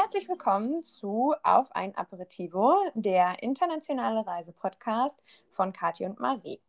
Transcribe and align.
Herzlich 0.00 0.28
willkommen 0.28 0.84
zu 0.84 1.34
Auf 1.42 1.74
ein 1.74 1.96
Aperitivo, 1.96 2.72
der 2.94 3.42
internationale 3.42 4.24
Reisepodcast 4.24 5.20
von 5.50 5.72
Kathi 5.72 6.06
und 6.06 6.20
Marie. 6.20 6.60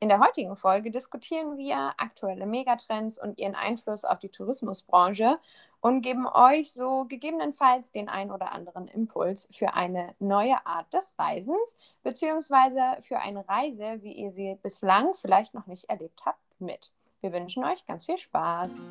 In 0.00 0.08
der 0.08 0.18
heutigen 0.18 0.56
Folge 0.56 0.90
diskutieren 0.90 1.56
wir 1.56 1.94
aktuelle 1.96 2.44
Megatrends 2.44 3.22
und 3.22 3.38
ihren 3.38 3.54
Einfluss 3.54 4.04
auf 4.04 4.18
die 4.18 4.30
Tourismusbranche 4.30 5.38
und 5.78 6.02
geben 6.02 6.26
euch 6.26 6.72
so 6.72 7.04
gegebenenfalls 7.04 7.92
den 7.92 8.08
ein 8.08 8.32
oder 8.32 8.50
anderen 8.50 8.88
Impuls 8.88 9.46
für 9.52 9.74
eine 9.74 10.16
neue 10.18 10.66
Art 10.66 10.92
des 10.92 11.14
Reisens 11.16 11.76
beziehungsweise 12.02 12.96
für 12.98 13.20
eine 13.20 13.48
Reise, 13.48 14.02
wie 14.02 14.12
ihr 14.12 14.32
sie 14.32 14.58
bislang 14.60 15.14
vielleicht 15.14 15.54
noch 15.54 15.68
nicht 15.68 15.88
erlebt 15.88 16.26
habt, 16.26 16.40
mit. 16.58 16.90
Wir 17.20 17.32
wünschen 17.32 17.64
euch 17.64 17.86
ganz 17.86 18.06
viel 18.06 18.18
Spaß. 18.18 18.82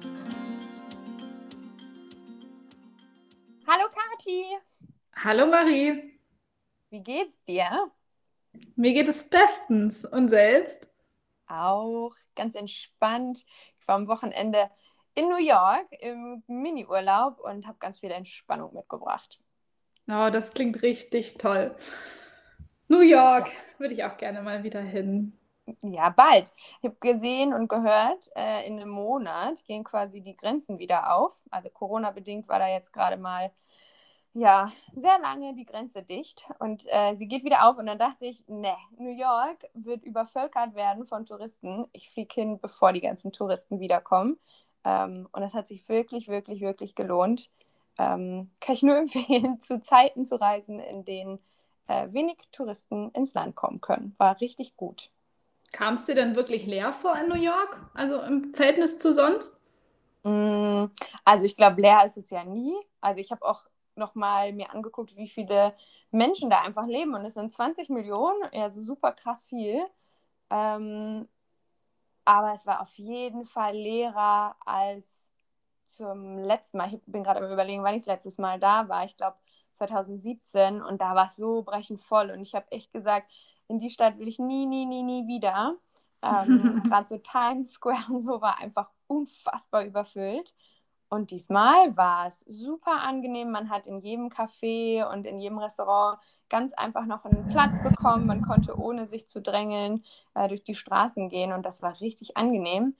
Kathi. 4.26 4.58
Hallo 5.16 5.46
Marie. 5.46 6.20
Wie 6.90 7.02
geht's 7.02 7.44
dir? 7.44 7.92
Mir 8.76 8.94
geht 8.94 9.08
es 9.08 9.30
bestens. 9.30 10.04
Und 10.04 10.30
selbst? 10.30 10.88
Auch 11.48 12.14
ganz 12.36 12.56
entspannt. 12.56 13.46
Ich 13.80 13.88
war 13.88 13.96
am 13.96 14.08
Wochenende 14.08 14.66
in 15.14 15.30
New 15.30 15.38
York 15.38 15.88
im 16.00 16.44
Mini-Urlaub 16.48 17.40
und 17.40 17.68
habe 17.68 17.78
ganz 17.80 18.00
viel 18.00 18.12
Entspannung 18.12 18.74
mitgebracht. 18.74 19.40
Oh, 20.08 20.30
das 20.32 20.54
klingt 20.54 20.82
richtig 20.82 21.38
toll. 21.38 21.76
New 22.88 23.02
York 23.02 23.52
würde 23.78 23.94
ich 23.94 24.04
auch 24.04 24.18
gerne 24.18 24.42
mal 24.42 24.64
wieder 24.64 24.82
hin. 24.82 25.38
Ja, 25.82 26.10
bald. 26.10 26.54
Ich 26.82 26.86
habe 26.86 26.98
gesehen 27.00 27.54
und 27.54 27.68
gehört, 27.68 28.30
äh, 28.36 28.68
in 28.68 28.80
einem 28.80 28.90
Monat 28.90 29.64
gehen 29.66 29.84
quasi 29.84 30.22
die 30.22 30.36
Grenzen 30.36 30.78
wieder 30.80 31.16
auf. 31.16 31.42
Also 31.50 31.70
Corona-bedingt 31.70 32.48
war 32.48 32.60
da 32.60 32.68
jetzt 32.68 32.92
gerade 32.94 33.18
mal 33.18 33.52
ja, 34.38 34.70
sehr 34.94 35.18
lange 35.20 35.56
die 35.56 35.66
Grenze 35.66 36.04
dicht 36.04 36.46
und 36.60 36.84
äh, 36.90 37.16
sie 37.16 37.26
geht 37.26 37.46
wieder 37.46 37.70
auf 37.70 37.78
und 37.78 37.86
dann 37.86 37.98
dachte 37.98 38.26
ich, 38.26 38.46
ne, 38.50 38.76
New 38.98 39.10
York 39.10 39.70
wird 39.74 40.04
übervölkert 40.04 40.76
werden 40.76 41.06
von 41.06 41.26
Touristen. 41.26 41.88
Ich 41.94 42.10
fliege 42.10 42.34
hin, 42.34 42.60
bevor 42.60 42.92
die 42.92 43.00
ganzen 43.00 43.32
Touristen 43.32 43.80
wiederkommen. 43.80 44.38
Ähm, 44.84 45.30
und 45.32 45.42
das 45.42 45.54
hat 45.54 45.68
sich 45.68 45.88
wirklich, 45.88 46.28
wirklich, 46.28 46.60
wirklich 46.60 46.96
gelohnt. 46.96 47.50
Ähm, 47.98 48.52
kann 48.60 48.76
ich 48.76 48.84
nur 48.84 48.98
empfehlen, 48.98 49.62
zu 49.62 49.80
Zeiten 49.80 50.26
zu 50.26 50.36
reisen, 50.36 50.80
in 50.80 51.06
denen 51.06 51.40
äh, 51.88 52.12
wenig 52.12 52.38
Touristen 52.52 53.12
ins 53.12 53.34
Land 53.36 53.56
kommen 53.56 53.80
können. 53.80 54.16
War 54.18 54.42
richtig 54.42 54.76
gut. 54.76 55.12
Kam 55.72 55.94
es 55.94 56.04
dir 56.04 56.16
denn 56.16 56.36
wirklich 56.36 56.66
leer 56.66 56.92
vor 56.92 57.16
in 57.16 57.30
New 57.30 57.42
York? 57.42 57.90
Also 57.94 58.20
im 58.20 58.54
Verhältnis 58.54 59.00
zu 59.00 59.14
sonst? 59.14 59.62
Mm, 60.24 60.88
also 61.24 61.46
ich 61.46 61.56
glaube, 61.56 61.82
leer 61.82 62.04
ist 62.06 62.18
es 62.18 62.30
ja 62.32 62.44
nie. 62.44 62.76
Also 63.00 63.22
ich 63.22 63.32
habe 63.32 63.46
auch 63.46 63.66
noch 63.98 64.16
mal 64.16 64.54
mir 64.54 64.72
angeguckt, 64.72 65.16
wie 65.16 65.28
viele 65.28 65.76
Menschen 66.12 66.50
da 66.50 66.62
einfach 66.62 66.88
leben. 66.88 67.14
Und 67.16 67.26
es 67.26 67.36
sind 67.36 67.54
20 67.54 67.90
Millionen, 67.90 68.42
ja, 68.54 68.70
so 68.70 68.82
super 68.82 69.12
krass 69.12 69.46
viel. 69.46 69.86
Ähm, 70.50 71.28
aber 72.26 72.54
es 72.54 72.66
war 72.66 72.82
auf 72.82 72.94
jeden 72.98 73.46
Fall 73.46 73.76
leerer 73.76 74.56
als 74.66 75.28
zum 75.86 76.40
letzten 76.40 76.78
Mal. 76.78 76.94
Ich 76.94 77.00
bin 77.06 77.24
gerade 77.24 77.44
am 77.46 77.52
Überlegen, 77.52 77.84
wann 77.84 77.94
ich 77.94 78.04
das 78.04 78.08
letztes 78.08 78.38
Mal 78.38 78.60
da 78.60 78.90
war. 78.90 79.06
Ich 79.06 79.16
glaube 79.18 79.38
2017 79.74 80.82
und 80.82 81.02
da 81.02 81.16
war 81.16 81.28
es 81.28 81.36
so 81.36 81.62
brechend 81.64 82.02
voll. 82.02 82.32
Und 82.32 82.42
ich 82.42 82.56
habe 82.56 82.72
echt 82.72 82.92
gesagt, 82.92 83.32
in 83.68 83.80
die 83.80 83.90
Stadt 83.90 84.18
will 84.20 84.28
ich 84.28 84.40
nie, 84.40 84.66
nie, 84.66 84.86
nie, 84.86 85.04
nie 85.04 85.28
wieder. 85.28 85.76
Ähm, 86.22 86.84
Gerade 86.90 87.08
so 87.08 87.18
Times 87.18 87.74
Square 87.74 88.06
und 88.10 88.22
so 88.22 88.42
war 88.42 88.60
einfach 88.60 88.90
unfassbar 89.08 89.84
überfüllt. 89.84 90.54
Und 91.16 91.32
diesmal 91.32 91.96
war 91.96 92.28
es 92.28 92.42
super 92.42 93.02
angenehm. 93.02 93.50
Man 93.50 93.70
hat 93.70 93.88
in 93.88 94.00
jedem 94.02 94.28
Café 94.28 95.10
und 95.10 95.26
in 95.26 95.40
jedem 95.40 95.58
Restaurant 95.58 96.20
ganz 96.50 96.74
einfach 96.74 97.06
noch 97.06 97.24
einen 97.24 97.48
Platz 97.48 97.82
bekommen. 97.82 98.26
Man 98.26 98.42
konnte 98.42 98.78
ohne 98.78 99.08
sich 99.08 99.30
zu 99.30 99.42
drängeln 99.42 100.04
äh, 100.34 100.50
durch 100.50 100.66
die 100.66 100.76
Straßen 100.76 101.30
gehen 101.30 101.54
und 101.54 101.66
das 101.66 101.82
war 101.82 102.02
richtig 102.02 102.36
angenehm. 102.36 102.96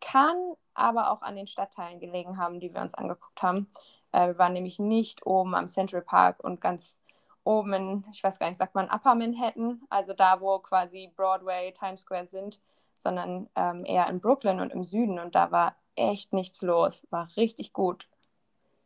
Kann 0.00 0.36
aber 0.74 1.12
auch 1.12 1.22
an 1.22 1.36
den 1.36 1.46
Stadtteilen 1.46 2.00
gelegen 2.00 2.38
haben, 2.38 2.58
die 2.58 2.74
wir 2.74 2.80
uns 2.80 2.94
angeguckt 2.94 3.40
haben. 3.40 3.68
Äh, 4.10 4.28
wir 4.28 4.38
waren 4.38 4.52
nämlich 4.52 4.80
nicht 4.80 5.24
oben 5.24 5.54
am 5.54 5.68
Central 5.68 6.02
Park 6.02 6.42
und 6.42 6.60
ganz 6.60 6.98
oben 7.44 7.72
in, 7.72 8.04
ich 8.12 8.24
weiß 8.24 8.40
gar 8.40 8.48
nicht, 8.48 8.58
sagt 8.58 8.74
man 8.74 8.90
Upper 8.90 9.14
Manhattan, 9.14 9.80
also 9.90 10.12
da, 10.12 10.40
wo 10.40 10.58
quasi 10.58 11.12
Broadway, 11.14 11.72
Times 11.72 12.00
Square 12.00 12.26
sind, 12.26 12.60
sondern 12.98 13.48
ähm, 13.54 13.84
eher 13.84 14.08
in 14.08 14.20
Brooklyn 14.20 14.60
und 14.60 14.72
im 14.72 14.82
Süden. 14.82 15.20
Und 15.20 15.36
da 15.36 15.52
war 15.52 15.76
echt 15.96 16.32
nichts 16.32 16.62
los. 16.62 17.06
War 17.10 17.28
richtig 17.36 17.72
gut. 17.72 18.08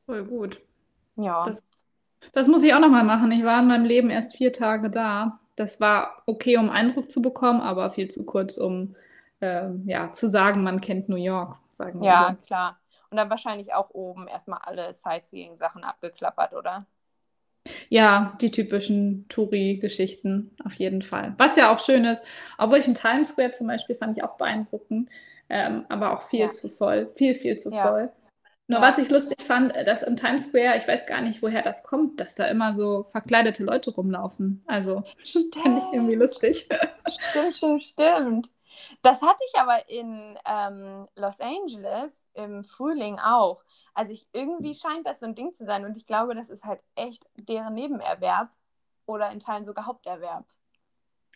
Voll 0.06 0.24
gut. 0.24 0.62
Ja. 1.16 1.44
Das, 1.44 1.64
das 2.32 2.48
muss 2.48 2.62
ich 2.62 2.74
auch 2.74 2.80
nochmal 2.80 3.04
machen. 3.04 3.32
Ich 3.32 3.44
war 3.44 3.60
in 3.60 3.68
meinem 3.68 3.84
Leben 3.84 4.10
erst 4.10 4.36
vier 4.36 4.52
Tage 4.52 4.90
da. 4.90 5.40
Das 5.56 5.80
war 5.80 6.22
okay, 6.26 6.56
um 6.56 6.70
Eindruck 6.70 7.10
zu 7.10 7.22
bekommen, 7.22 7.60
aber 7.60 7.90
viel 7.90 8.08
zu 8.08 8.24
kurz, 8.24 8.58
um 8.58 8.96
äh, 9.40 9.68
ja, 9.84 10.12
zu 10.12 10.28
sagen, 10.28 10.62
man 10.62 10.80
kennt 10.80 11.08
New 11.08 11.16
York. 11.16 11.56
Sagen 11.70 12.02
ja, 12.02 12.36
so. 12.38 12.46
klar. 12.46 12.78
Und 13.10 13.16
dann 13.16 13.30
wahrscheinlich 13.30 13.72
auch 13.74 13.90
oben 13.90 14.26
erstmal 14.26 14.58
alle 14.62 14.92
Sightseeing-Sachen 14.92 15.84
abgeklappert, 15.84 16.52
oder? 16.52 16.86
Ja, 17.88 18.36
die 18.40 18.50
typischen 18.50 19.26
Touri-Geschichten 19.28 20.50
auf 20.64 20.74
jeden 20.74 21.02
Fall. 21.02 21.34
Was 21.38 21.56
ja 21.56 21.72
auch 21.72 21.78
schön 21.78 22.04
ist, 22.04 22.24
obwohl 22.58 22.78
ich 22.78 22.88
in 22.88 22.94
Times 22.94 23.28
Square 23.28 23.52
zum 23.52 23.68
Beispiel 23.68 23.96
fand 23.96 24.16
ich 24.16 24.24
auch 24.24 24.36
beeindruckend, 24.36 25.08
ähm, 25.54 25.86
aber 25.88 26.12
auch 26.12 26.22
viel 26.28 26.40
ja. 26.40 26.50
zu 26.50 26.68
voll, 26.68 27.12
viel, 27.14 27.34
viel 27.36 27.56
zu 27.56 27.70
ja. 27.70 27.86
voll. 27.86 28.12
Nur 28.66 28.80
ja. 28.80 28.88
was 28.88 28.98
ich 28.98 29.08
lustig 29.08 29.40
fand, 29.40 29.72
dass 29.86 30.02
im 30.02 30.16
Times 30.16 30.48
Square, 30.48 30.76
ich 30.78 30.88
weiß 30.88 31.06
gar 31.06 31.20
nicht, 31.20 31.42
woher 31.42 31.62
das 31.62 31.84
kommt, 31.84 32.18
dass 32.18 32.34
da 32.34 32.46
immer 32.46 32.74
so 32.74 33.04
verkleidete 33.10 33.62
Leute 33.62 33.92
rumlaufen. 33.92 34.64
Also, 34.66 35.04
finde 35.16 35.78
ich 35.78 35.92
irgendwie 35.92 36.16
lustig. 36.16 36.68
Stimmt, 37.06 37.54
stimmt, 37.54 37.82
stimmt. 37.84 38.50
Das 39.02 39.22
hatte 39.22 39.38
ich 39.46 39.60
aber 39.60 39.88
in 39.88 40.36
ähm, 40.44 41.06
Los 41.14 41.38
Angeles 41.40 42.28
im 42.34 42.64
Frühling 42.64 43.20
auch. 43.20 43.62
Also 43.92 44.10
ich, 44.10 44.26
irgendwie 44.32 44.74
scheint 44.74 45.06
das 45.06 45.20
so 45.20 45.26
ein 45.26 45.36
Ding 45.36 45.52
zu 45.52 45.64
sein 45.64 45.84
und 45.84 45.96
ich 45.96 46.06
glaube, 46.06 46.34
das 46.34 46.50
ist 46.50 46.64
halt 46.64 46.80
echt 46.96 47.24
deren 47.36 47.74
Nebenerwerb 47.74 48.48
oder 49.06 49.30
in 49.30 49.38
Teilen 49.38 49.66
sogar 49.66 49.86
Haupterwerb. 49.86 50.46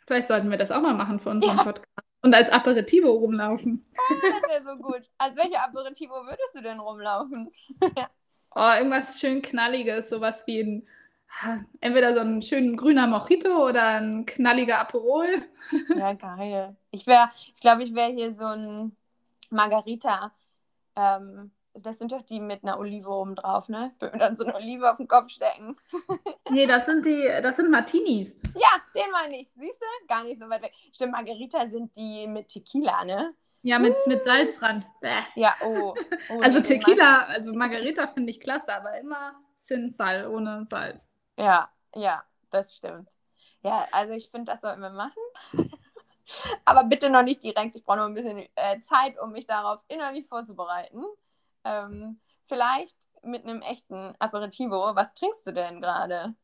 Vielleicht 0.06 0.26
sollten 0.26 0.50
wir 0.50 0.58
das 0.58 0.72
auch 0.72 0.80
mal 0.80 0.94
machen 0.94 1.20
für 1.20 1.30
unseren 1.30 1.56
ja. 1.58 1.62
Podcast. 1.62 2.07
Und 2.22 2.34
als 2.34 2.50
Aperitivo 2.50 3.10
rumlaufen. 3.10 3.86
Ah, 3.96 4.14
das 4.40 4.50
wäre 4.50 4.64
so 4.64 4.82
gut. 4.82 5.08
Als 5.18 5.36
welche 5.36 5.60
Aperitivo 5.60 6.14
würdest 6.14 6.54
du 6.54 6.62
denn 6.62 6.80
rumlaufen? 6.80 7.50
oh, 8.54 8.70
irgendwas 8.76 9.20
schön 9.20 9.40
Knalliges, 9.40 10.08
sowas 10.08 10.44
wie 10.46 10.60
ein, 10.60 10.88
entweder 11.80 12.14
so 12.14 12.20
ein 12.20 12.42
schön 12.42 12.76
grüner 12.76 13.06
Mojito 13.06 13.68
oder 13.68 14.00
ein 14.00 14.26
knalliger 14.26 14.80
Aperol. 14.80 15.42
ja, 15.96 16.12
geil. 16.14 16.76
Ich 16.90 17.06
wäre, 17.06 17.30
ich 17.54 17.60
glaube, 17.60 17.84
ich 17.84 17.94
wäre 17.94 18.12
hier 18.12 18.32
so 18.32 18.46
ein 18.46 18.96
Margarita. 19.50 20.32
Ähm, 20.96 21.52
das 21.82 21.98
sind 21.98 22.12
doch 22.12 22.22
die 22.22 22.40
mit 22.40 22.62
einer 22.62 22.78
Olive 22.78 23.08
oben 23.08 23.34
drauf, 23.34 23.68
ne? 23.68 23.92
Und 24.00 24.18
dann 24.18 24.36
so 24.36 24.44
eine 24.44 24.54
Olive 24.54 24.90
auf 24.90 24.96
den 24.96 25.08
Kopf 25.08 25.30
stecken. 25.30 25.76
nee, 26.50 26.66
das 26.66 26.86
sind 26.86 27.04
die, 27.04 27.28
das 27.42 27.56
sind 27.56 27.70
Martinis. 27.70 28.34
Ja, 28.54 28.70
den 28.94 29.10
meine 29.12 29.40
ich. 29.40 29.48
Siehst 29.56 29.80
du? 29.80 30.06
Gar 30.06 30.24
nicht 30.24 30.40
so 30.40 30.48
weit 30.48 30.62
weg. 30.62 30.72
Stimmt, 30.92 31.12
Margarita 31.12 31.66
sind 31.66 31.96
die 31.96 32.26
mit 32.26 32.48
Tequila, 32.48 33.04
ne? 33.04 33.34
Ja, 33.62 33.78
mit, 33.78 33.94
uh. 33.94 34.08
mit 34.08 34.22
Salzrand. 34.22 34.86
Bäh. 35.00 35.22
Ja, 35.34 35.54
oh. 35.64 35.94
oh 36.30 36.40
also 36.42 36.60
Tequila, 36.60 37.24
also 37.24 37.52
Margarita 37.52 38.06
finde 38.06 38.30
ich 38.30 38.40
klasse, 38.40 38.74
aber 38.74 38.98
immer 38.98 39.34
Sin 39.58 39.90
Sal 39.90 40.26
ohne 40.28 40.66
Salz. 40.68 41.08
Ja, 41.36 41.70
ja, 41.94 42.22
das 42.50 42.76
stimmt. 42.76 43.10
Ja, 43.62 43.86
also 43.92 44.12
ich 44.12 44.30
finde, 44.30 44.52
das 44.52 44.60
sollten 44.60 44.80
wir 44.80 44.90
machen. 44.90 45.20
aber 46.64 46.84
bitte 46.84 47.10
noch 47.10 47.22
nicht 47.22 47.42
direkt. 47.42 47.76
Ich 47.76 47.84
brauche 47.84 47.98
noch 47.98 48.06
ein 48.06 48.14
bisschen 48.14 48.38
äh, 48.38 48.80
Zeit, 48.80 49.18
um 49.18 49.32
mich 49.32 49.46
darauf 49.46 49.80
innerlich 49.88 50.26
vorzubereiten. 50.28 51.04
Ähm, 51.68 52.20
vielleicht 52.46 52.96
mit 53.22 53.44
einem 53.44 53.62
echten 53.62 54.14
Aperitivo. 54.18 54.94
Was 54.94 55.14
trinkst 55.14 55.46
du 55.46 55.52
denn 55.52 55.80
gerade? 55.80 56.34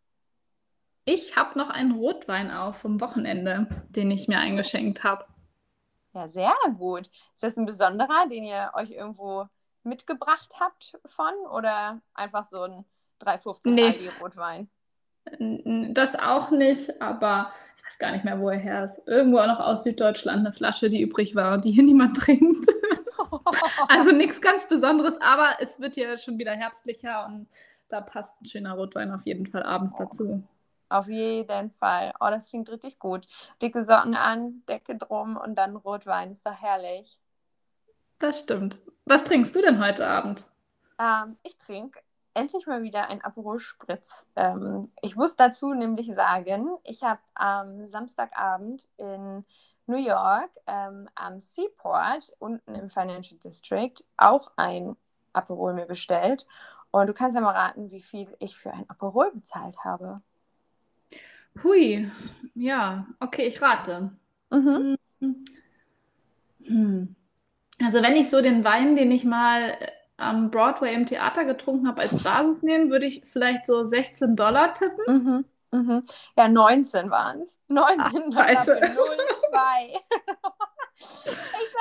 Ich 1.07 1.37
habe 1.37 1.59
noch 1.59 1.71
einen 1.71 1.93
Rotwein 1.93 2.51
auf 2.51 2.77
vom 2.77 3.01
Wochenende, 3.01 3.67
den 3.89 4.11
ich 4.11 4.29
mir 4.29 4.39
eingeschenkt 4.39 5.05
habe. 5.05 5.25
Ja, 6.15 6.29
sehr 6.29 6.55
gut. 6.79 7.09
Ist 7.35 7.43
das 7.43 7.57
ein 7.57 7.67
besonderer, 7.67 8.29
den 8.31 8.45
ihr 8.45 8.71
euch 8.75 8.91
irgendwo 8.91 9.47
mitgebracht 9.83 10.55
habt 10.61 10.99
von 11.05 11.35
oder 11.53 12.01
einfach 12.15 12.45
so 12.45 12.63
ein 12.63 12.85
3,50 13.21 13.71
nee. 13.71 13.85
Aldi 13.85 14.11
Rotwein? 14.21 14.71
Das 15.95 16.15
auch 16.19 16.51
nicht, 16.51 17.01
aber 17.03 17.53
ich 17.77 17.85
weiß 17.85 17.99
gar 17.99 18.13
nicht 18.13 18.25
mehr, 18.25 18.41
wo 18.41 18.51
er 18.51 18.59
her 18.59 18.85
ist. 18.85 19.07
Irgendwo 19.07 19.39
auch 19.39 19.47
noch 19.47 19.61
aus 19.61 19.85
Süddeutschland 19.85 20.41
eine 20.41 20.53
Flasche, 20.53 20.89
die 20.89 21.03
übrig 21.03 21.35
war, 21.35 21.59
die 21.59 21.73
hier 21.73 21.83
niemand 21.83 22.17
trinkt. 22.21 22.67
Also 23.89 24.13
nichts 24.13 24.41
ganz 24.41 24.69
Besonderes, 24.69 25.21
aber 25.21 25.57
es 25.61 25.81
wird 25.81 25.97
ja 25.97 26.17
schon 26.17 26.39
wieder 26.39 26.53
herbstlicher 26.53 27.27
und 27.27 27.49
da 27.89 28.01
passt 28.01 28.41
ein 28.41 28.47
schöner 28.47 28.75
Rotwein 28.75 29.13
auf 29.13 29.25
jeden 29.27 29.47
Fall 29.47 29.63
abends 29.63 29.95
dazu. 29.97 30.43
Auf 30.89 31.09
jeden 31.09 31.71
Fall. 31.73 32.13
Oh, 32.21 32.29
das 32.29 32.49
klingt 32.49 32.71
richtig 32.71 32.99
gut. 32.99 33.27
Dicke 33.61 33.85
Socken 33.85 34.15
an, 34.15 34.63
Decke 34.69 34.97
drum 34.97 35.37
und 35.37 35.57
dann 35.57 35.77
Rotwein. 35.77 36.33
Ist 36.33 36.47
doch 36.47 36.61
herrlich. 36.61 37.19
Das 38.19 38.39
stimmt. 38.39 38.79
Was 39.05 39.25
trinkst 39.25 39.55
du 39.55 39.61
denn 39.61 39.83
heute 39.83 40.07
Abend? 40.07 40.45
Ähm, 40.99 41.37
ich 41.43 41.59
trinke 41.59 42.01
endlich 42.35 42.67
mal 42.67 42.83
wieder 42.83 43.09
ein 43.09 43.23
Aperol 43.23 43.61
Spritz. 43.61 44.27
Ähm, 44.37 44.93
ich 45.03 45.17
muss 45.17 45.37
dazu 45.37 45.73
nämlich 45.73 46.13
sagen, 46.15 46.69
ich 46.85 47.03
habe 47.03 47.21
am 47.35 47.87
Samstagabend 47.87 48.89
in 48.97 49.45
New 49.87 49.99
York 49.99 50.51
ähm, 50.67 51.09
am 51.15 51.41
Seaport 51.41 52.33
unten 52.39 52.75
im 52.75 52.91
Financial 52.91 53.39
District 53.39 53.95
auch 54.17 54.51
ein 54.57 54.97
Aperol 55.33 55.75
mir 55.75 55.87
bestellt. 55.87 56.47
Und 56.91 57.09
du 57.09 57.13
kannst 57.13 57.35
ja 57.35 57.41
mal 57.41 57.53
raten, 57.53 57.91
wie 57.91 58.01
viel 58.01 58.29
ich 58.39 58.57
für 58.57 58.73
ein 58.73 58.89
Aperol 58.89 59.33
bezahlt 59.33 59.77
habe. 59.85 60.17
Hui, 61.63 62.11
ja, 62.55 63.07
okay, 63.21 63.47
ich 63.47 63.61
rate. 63.61 64.11
Mhm. 64.51 64.97
Hm. 66.65 67.17
Also 67.83 68.03
wenn 68.03 68.17
ich 68.17 68.31
so 68.31 68.41
den 68.41 68.65
Wein, 68.65 68.97
den 68.97 69.11
ich 69.11 69.25
mal 69.25 69.77
am 70.17 70.51
Broadway 70.51 70.95
im 70.95 71.07
Theater 71.07 71.45
getrunken 71.45 71.89
habe, 71.89 72.03
als 72.03 72.23
Basis 72.23 72.63
nehmen, 72.63 72.91
würde 72.91 73.07
ich 73.07 73.23
vielleicht 73.25 73.67
so 73.67 73.85
16 73.85 74.37
Dollar 74.37 74.75
tippen. 74.75 75.05
Mhm. 75.07 75.45
Mhm. 75.73 76.05
Ja, 76.37 76.49
19 76.49 77.11
waren 77.11 77.41
es. 77.41 77.59
19 77.69 78.31
Dollar 78.31 78.65
für 78.65 78.81
0,2. 79.55 80.01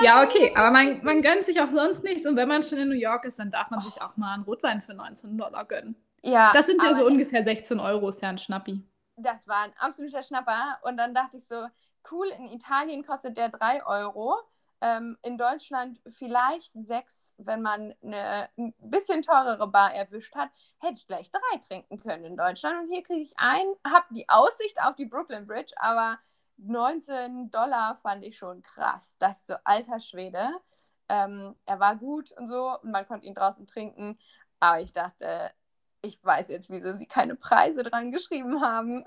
ja, 0.00 0.22
okay, 0.22 0.52
aber 0.54 0.70
man, 0.70 1.02
man 1.04 1.22
gönnt 1.22 1.44
sich 1.44 1.60
auch 1.60 1.70
sonst 1.70 2.04
nichts 2.04 2.26
und 2.26 2.36
wenn 2.36 2.48
man 2.48 2.62
schon 2.62 2.78
in 2.78 2.88
New 2.88 2.94
York 2.94 3.24
ist, 3.24 3.38
dann 3.38 3.50
darf 3.50 3.70
man 3.70 3.80
sich 3.82 4.00
auch 4.00 4.16
mal 4.16 4.34
einen 4.34 4.44
Rotwein 4.44 4.80
für 4.82 4.94
19 4.94 5.36
Dollar 5.36 5.64
gönnen. 5.64 5.96
Ja. 6.22 6.52
Das 6.52 6.66
sind 6.66 6.82
ja 6.82 6.94
so 6.94 7.06
ungefähr 7.06 7.44
16 7.44 7.80
Euro, 7.80 8.08
ist 8.08 8.22
ja 8.22 8.30
ein 8.30 8.38
Schnappi. 8.38 8.82
Das 9.16 9.46
war 9.46 9.64
ein 9.64 9.72
absoluter 9.78 10.22
Schnapper 10.22 10.78
und 10.82 10.96
dann 10.96 11.14
dachte 11.14 11.36
ich 11.36 11.46
so, 11.46 11.66
cool, 12.10 12.26
in 12.38 12.46
Italien 12.48 13.04
kostet 13.04 13.36
der 13.36 13.48
3 13.48 13.86
Euro 13.86 14.36
ähm, 14.84 15.16
in 15.22 15.38
Deutschland 15.38 15.98
vielleicht 16.06 16.72
sechs, 16.74 17.32
wenn 17.38 17.62
man 17.62 17.94
eine 18.02 18.50
ein 18.58 18.74
bisschen 18.78 19.22
teurere 19.22 19.66
Bar 19.66 19.94
erwischt 19.94 20.34
hat, 20.34 20.50
hätte 20.78 20.94
ich 20.94 21.06
gleich 21.06 21.30
drei 21.30 21.58
trinken 21.66 21.98
können 21.98 22.24
in 22.26 22.36
Deutschland. 22.36 22.82
Und 22.82 22.92
hier 22.92 23.02
kriege 23.02 23.22
ich 23.22 23.32
ein, 23.38 23.64
habe 23.86 24.06
die 24.10 24.28
Aussicht 24.28 24.80
auf 24.82 24.94
die 24.94 25.06
Brooklyn 25.06 25.46
Bridge, 25.46 25.72
aber 25.76 26.18
19 26.58 27.50
Dollar 27.50 27.96
fand 28.02 28.24
ich 28.24 28.36
schon 28.36 28.62
krass. 28.62 29.14
Das 29.18 29.38
ist 29.40 29.46
so 29.48 29.54
alter 29.64 30.00
Schwede. 30.00 30.48
Ähm, 31.08 31.54
er 31.66 31.80
war 31.80 31.96
gut 31.96 32.32
und 32.32 32.48
so 32.48 32.78
und 32.80 32.90
man 32.90 33.06
konnte 33.06 33.26
ihn 33.26 33.34
draußen 33.34 33.66
trinken. 33.66 34.18
Aber 34.60 34.80
ich 34.80 34.92
dachte, 34.92 35.50
ich 36.02 36.22
weiß 36.22 36.48
jetzt, 36.48 36.70
wieso 36.70 36.96
sie 36.96 37.06
keine 37.06 37.34
Preise 37.36 37.82
dran 37.82 38.12
geschrieben 38.12 38.60
haben. 38.62 39.04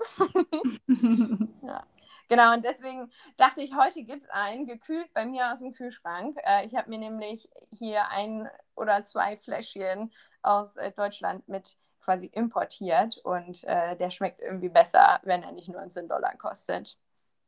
ja. 1.62 1.84
Genau, 2.28 2.52
und 2.52 2.64
deswegen 2.64 3.10
dachte 3.38 3.62
ich, 3.62 3.74
heute 3.74 4.02
gibt 4.02 4.24
es 4.24 4.28
einen, 4.28 4.66
gekühlt 4.66 5.12
bei 5.14 5.24
mir 5.24 5.50
aus 5.50 5.60
dem 5.60 5.72
Kühlschrank. 5.72 6.36
Äh, 6.44 6.66
ich 6.66 6.76
habe 6.76 6.90
mir 6.90 6.98
nämlich 6.98 7.48
hier 7.72 8.08
ein 8.10 8.50
oder 8.74 9.02
zwei 9.04 9.36
Fläschchen 9.36 10.12
aus 10.42 10.76
äh, 10.76 10.92
Deutschland 10.92 11.48
mit 11.48 11.78
quasi 12.00 12.26
importiert 12.26 13.18
und 13.18 13.64
äh, 13.64 13.96
der 13.96 14.10
schmeckt 14.10 14.40
irgendwie 14.40 14.68
besser, 14.68 15.20
wenn 15.24 15.42
er 15.42 15.52
nicht 15.52 15.68
19 15.68 16.08
Dollar 16.08 16.36
kostet. 16.36 16.98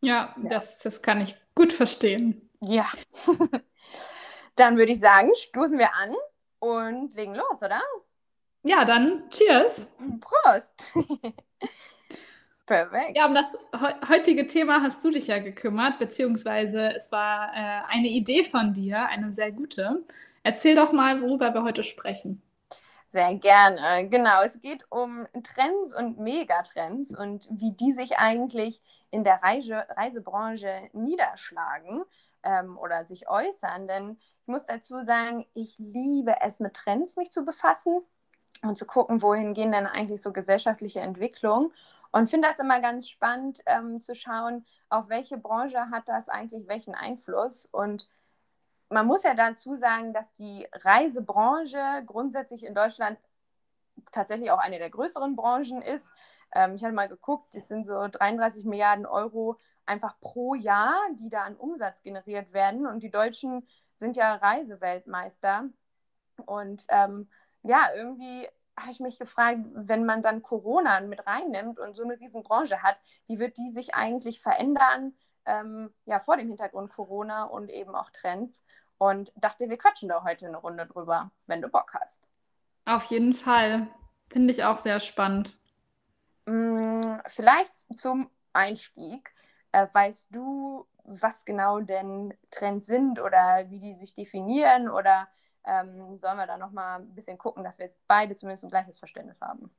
Ja, 0.01 0.35
ja. 0.43 0.49
Das, 0.49 0.79
das 0.79 1.03
kann 1.03 1.21
ich 1.21 1.37
gut 1.55 1.73
verstehen. 1.73 2.49
Ja. 2.61 2.87
dann 4.57 4.77
würde 4.77 4.93
ich 4.93 5.01
sagen, 5.01 5.31
stoßen 5.35 5.79
wir 5.79 5.95
an 5.95 6.15
und 6.59 7.15
legen 7.15 7.35
los, 7.35 7.63
oder? 7.63 7.81
Ja, 8.63 8.85
dann 8.85 9.29
cheers. 9.31 9.87
Prost. 10.21 10.93
Perfekt. 12.67 13.17
Ja, 13.17 13.27
um 13.27 13.35
das 13.35 13.57
heutige 14.09 14.47
Thema 14.47 14.81
hast 14.81 15.05
du 15.05 15.11
dich 15.11 15.27
ja 15.27 15.39
gekümmert, 15.39 15.99
beziehungsweise 15.99 16.95
es 16.95 17.11
war 17.11 17.51
äh, 17.53 17.83
eine 17.89 18.09
Idee 18.09 18.45
von 18.45 18.73
dir, 18.73 19.07
eine 19.07 19.33
sehr 19.33 19.51
gute. 19.51 20.05
Erzähl 20.45 20.77
doch 20.77 20.93
mal, 20.93 21.21
worüber 21.21 21.53
wir 21.53 21.65
heute 21.65 21.83
sprechen. 21.83 22.43
Sehr 23.09 23.35
gerne. 23.35 24.09
Genau, 24.09 24.43
es 24.45 24.61
geht 24.61 24.85
um 24.89 25.27
Trends 25.43 25.93
und 25.97 26.21
Megatrends 26.21 27.13
und 27.17 27.49
wie 27.51 27.73
die 27.73 27.93
sich 27.93 28.19
eigentlich 28.19 28.81
in 29.11 29.25
der 29.25 29.43
Reise 29.43 29.87
Reisebranche 29.91 30.89
niederschlagen 30.93 32.05
ähm, 32.43 32.79
oder 32.79 33.05
sich 33.05 33.29
äußern. 33.29 33.89
Denn 33.89 34.19
ich 34.43 34.49
muss 34.49 34.65
dazu 34.65 35.03
sagen, 35.03 35.47
ich 35.55 35.79
liebe 35.79 36.35
es, 36.41 36.61
mit 36.61 36.75
Trends 36.75 37.17
mich 37.17 37.31
zu 37.31 37.45
befassen 37.45 38.01
und 38.63 38.77
zu 38.77 38.87
gucken, 38.87 39.23
wohin 39.23 39.55
gehen 39.55 39.73
denn 39.73 39.87
eigentlich 39.87 40.23
so 40.23 40.33
gesellschaftliche 40.33 41.01
Entwicklungen. 41.01 41.73
Und 42.13 42.29
finde 42.29 42.49
das 42.49 42.59
immer 42.59 42.81
ganz 42.81 43.09
spannend 43.09 43.61
ähm, 43.67 44.01
zu 44.01 44.15
schauen, 44.15 44.67
auf 44.89 45.09
welche 45.09 45.39
Branche 45.39 45.91
hat 45.91 46.09
das 46.09 46.29
eigentlich 46.29 46.67
welchen 46.67 46.95
Einfluss. 46.95 47.67
Und 47.67 48.09
man 48.89 49.07
muss 49.07 49.23
ja 49.23 49.35
dazu 49.35 49.77
sagen, 49.77 50.13
dass 50.13 50.33
die 50.35 50.67
Reisebranche 50.73 52.03
grundsätzlich 52.07 52.65
in 52.65 52.75
Deutschland 52.75 53.19
tatsächlich 54.11 54.51
auch 54.51 54.59
eine 54.59 54.79
der 54.79 54.91
größeren 54.91 55.37
Branchen 55.37 55.83
ist. 55.83 56.11
Ähm, 56.53 56.75
ich 56.75 56.85
habe 56.85 56.95
mal 56.95 57.09
geguckt, 57.09 57.55
es 57.55 57.69
sind 57.69 57.85
so 57.87 58.09
33 58.09 58.65
Milliarden 58.65 59.07
Euro 59.07 59.59
einfach 59.87 60.19
pro 60.21 60.55
Jahr, 60.55 60.97
die 61.15 61.29
da 61.29 61.43
an 61.43 61.57
Umsatz 61.57 62.03
generiert 62.03 62.53
werden. 62.53 62.87
Und 62.87 63.03
die 63.03 63.11
Deutschen 63.11 63.67
sind 63.97 64.17
ja 64.17 64.35
Reiseweltmeister. 64.37 65.65
Und 66.47 66.85
ähm, 66.89 67.29
ja, 67.63 67.89
irgendwie 67.95 68.49
habe 68.77 68.93
ich 68.93 69.01
mich 69.01 69.19
gefragt, 69.19 69.61
wenn 69.75 70.07
man 70.07 70.23
dann 70.23 70.43
Corona 70.43 71.01
mit 71.01 71.27
reinnimmt 71.27 71.79
und 71.79 71.95
so 71.95 72.03
eine 72.03 72.19
Riesenbranche 72.19 72.83
hat, 72.83 72.97
wie 73.27 73.39
wird 73.39 73.59
die 73.59 73.71
sich 73.71 73.95
eigentlich 73.95 74.41
verändern, 74.41 75.15
ähm, 75.45 75.93
ja, 76.07 76.21
vor 76.21 76.37
dem 76.37 76.49
Hintergrund 76.49 76.93
Corona 76.93 77.45
und 77.45 77.69
eben 77.69 77.95
auch 77.95 78.11
Trends. 78.11 78.63
Und 78.99 79.33
dachte, 79.37 79.69
wir 79.71 79.79
quatschen 79.79 80.09
da 80.09 80.25
heute 80.25 80.47
eine 80.47 80.59
Runde 80.59 80.87
drüber, 80.87 81.31
wenn 81.47 81.63
du 81.63 81.69
Bock 81.69 81.95
hast. 81.95 82.21
Auf 82.85 83.05
jeden 83.05 83.35
Fall. 83.35 83.87
Finde 84.31 84.53
ich 84.53 84.65
auch 84.65 84.79
sehr 84.79 85.01
spannend. 85.01 85.57
Mm, 86.51 87.21
vielleicht 87.29 87.73
zum 87.97 88.29
Einstieg. 88.53 89.33
Äh, 89.73 89.87
weißt 89.93 90.29
du, 90.35 90.87
was 91.05 91.45
genau 91.45 91.81
denn 91.81 92.35
Trends 92.51 92.87
sind 92.87 93.21
oder 93.21 93.67
wie 93.69 93.79
die 93.79 93.95
sich 93.95 94.15
definieren 94.15 94.89
oder 94.89 95.29
ähm, 95.65 96.19
sollen 96.19 96.39
wir 96.39 96.47
da 96.47 96.59
nochmal 96.59 97.01
ein 97.01 97.15
bisschen 97.15 97.39
gucken, 97.39 97.63
dass 97.63 97.79
wir 97.79 97.91
beide 98.09 98.35
zumindest 98.35 98.65
ein 98.65 98.71
gleiches 98.71 98.99
Verständnis 98.99 99.41
haben. 99.41 99.71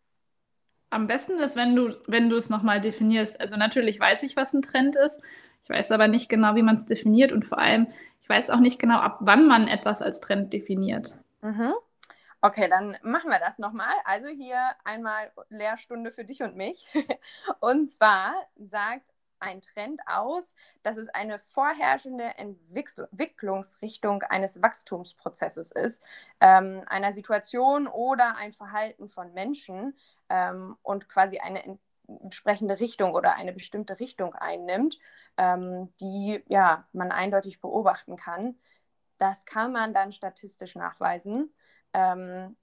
Am 0.89 1.07
besten 1.07 1.39
ist, 1.39 1.55
wenn 1.55 1.75
du, 1.75 1.95
wenn 2.07 2.29
du 2.29 2.37
es 2.37 2.49
nochmal 2.49 2.79
definierst. 2.79 3.39
Also 3.39 3.57
natürlich 3.57 3.99
weiß 3.99 4.23
ich, 4.23 4.35
was 4.35 4.53
ein 4.53 4.61
Trend 4.61 4.95
ist. 4.95 5.21
Ich 5.63 5.69
weiß 5.69 5.91
aber 5.91 6.07
nicht 6.07 6.29
genau, 6.29 6.55
wie 6.55 6.63
man 6.63 6.75
es 6.75 6.85
definiert 6.85 7.31
und 7.31 7.45
vor 7.45 7.59
allem, 7.59 7.87
ich 8.21 8.29
weiß 8.29 8.49
auch 8.49 8.59
nicht 8.59 8.79
genau, 8.79 8.99
ab 8.99 9.17
wann 9.21 9.47
man 9.47 9.67
etwas 9.67 10.01
als 10.01 10.19
Trend 10.19 10.53
definiert. 10.53 11.17
Mhm. 11.41 11.73
Okay, 12.43 12.67
dann 12.67 12.97
machen 13.03 13.29
wir 13.29 13.39
das 13.39 13.59
nochmal. 13.59 13.93
Also 14.03 14.27
hier 14.27 14.57
einmal 14.83 15.31
Lehrstunde 15.49 16.11
für 16.11 16.25
dich 16.25 16.41
und 16.41 16.55
mich. 16.55 16.87
und 17.59 17.87
zwar 17.87 18.33
sagt 18.57 19.05
ein 19.39 19.61
Trend 19.61 20.01
aus, 20.07 20.53
dass 20.83 20.97
es 20.97 21.09
eine 21.09 21.37
vorherrschende 21.37 22.37
Entwicklungsrichtung 22.37 24.23
eines 24.23 24.61
Wachstumsprozesses 24.61 25.71
ist, 25.71 26.03
ähm, 26.39 26.83
einer 26.87 27.13
Situation 27.13 27.87
oder 27.87 28.35
ein 28.37 28.53
Verhalten 28.53 29.07
von 29.07 29.33
Menschen 29.33 29.95
ähm, 30.29 30.77
und 30.81 31.09
quasi 31.09 31.39
eine 31.39 31.79
entsprechende 32.07 32.79
Richtung 32.79 33.13
oder 33.13 33.35
eine 33.35 33.53
bestimmte 33.53 33.99
Richtung 33.99 34.33
einnimmt, 34.35 34.97
ähm, 35.37 35.93
die 36.01 36.43
ja, 36.47 36.87
man 36.91 37.11
eindeutig 37.11 37.61
beobachten 37.61 38.15
kann. 38.15 38.55
Das 39.19 39.45
kann 39.45 39.71
man 39.71 39.93
dann 39.93 40.11
statistisch 40.11 40.75
nachweisen. 40.75 41.53
Ähm, 41.93 42.55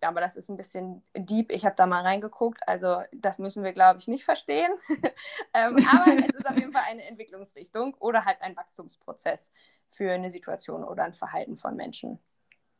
aber 0.00 0.20
das 0.20 0.36
ist 0.36 0.48
ein 0.48 0.56
bisschen 0.56 1.02
deep. 1.14 1.50
Ich 1.50 1.64
habe 1.64 1.74
da 1.74 1.86
mal 1.86 2.02
reingeguckt. 2.02 2.66
Also 2.68 3.02
das 3.12 3.38
müssen 3.38 3.64
wir, 3.64 3.72
glaube 3.72 3.98
ich, 3.98 4.08
nicht 4.08 4.24
verstehen. 4.24 4.70
ähm, 5.54 5.86
aber 5.92 6.16
es 6.18 6.34
ist 6.34 6.48
auf 6.48 6.56
jeden 6.56 6.72
Fall 6.72 6.84
eine 6.88 7.04
Entwicklungsrichtung 7.04 7.94
oder 7.94 8.24
halt 8.24 8.40
ein 8.40 8.56
Wachstumsprozess 8.56 9.50
für 9.88 10.12
eine 10.12 10.30
Situation 10.30 10.84
oder 10.84 11.04
ein 11.04 11.14
Verhalten 11.14 11.56
von 11.56 11.74
Menschen. 11.74 12.18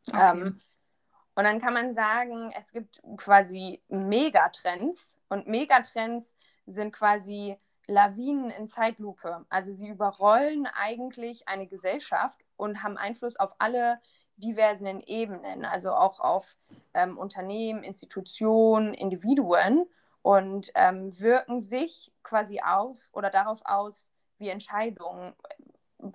Okay. 0.09 0.31
Ähm, 0.31 0.61
und 1.35 1.45
dann 1.45 1.61
kann 1.61 1.75
man 1.75 1.93
sagen, 1.93 2.52
es 2.57 2.73
gibt 2.73 3.00
quasi 3.17 3.83
Megatrends. 3.88 5.14
Und 5.28 5.47
Megatrends 5.47 6.35
sind 6.67 6.93
quasi 6.93 7.57
Lawinen 7.87 8.50
in 8.50 8.69
Zeitlupe. 8.69 9.47
Also 9.49 9.73
sie 9.73 9.88
überrollen 9.88 10.67
eigentlich 10.67 11.49
eine 11.49 11.67
Gesellschaft 11.67 12.38
und 12.57 12.83
haben 12.83 12.97
Einfluss 12.97 13.37
auf 13.37 13.55
alle 13.59 14.00
diversen 14.38 15.00
Ebenen, 15.00 15.64
also 15.64 15.92
auch 15.92 16.21
auf 16.21 16.57
ähm, 16.95 17.18
Unternehmen, 17.18 17.83
Institutionen, 17.83 18.95
Individuen 18.95 19.87
und 20.23 20.71
ähm, 20.75 21.18
wirken 21.18 21.61
sich 21.61 22.12
quasi 22.23 22.61
auf 22.61 22.97
oder 23.12 23.30
darauf 23.30 23.61
aus, 23.64 24.09
wie 24.38 24.49
Entscheidungen 24.49 25.35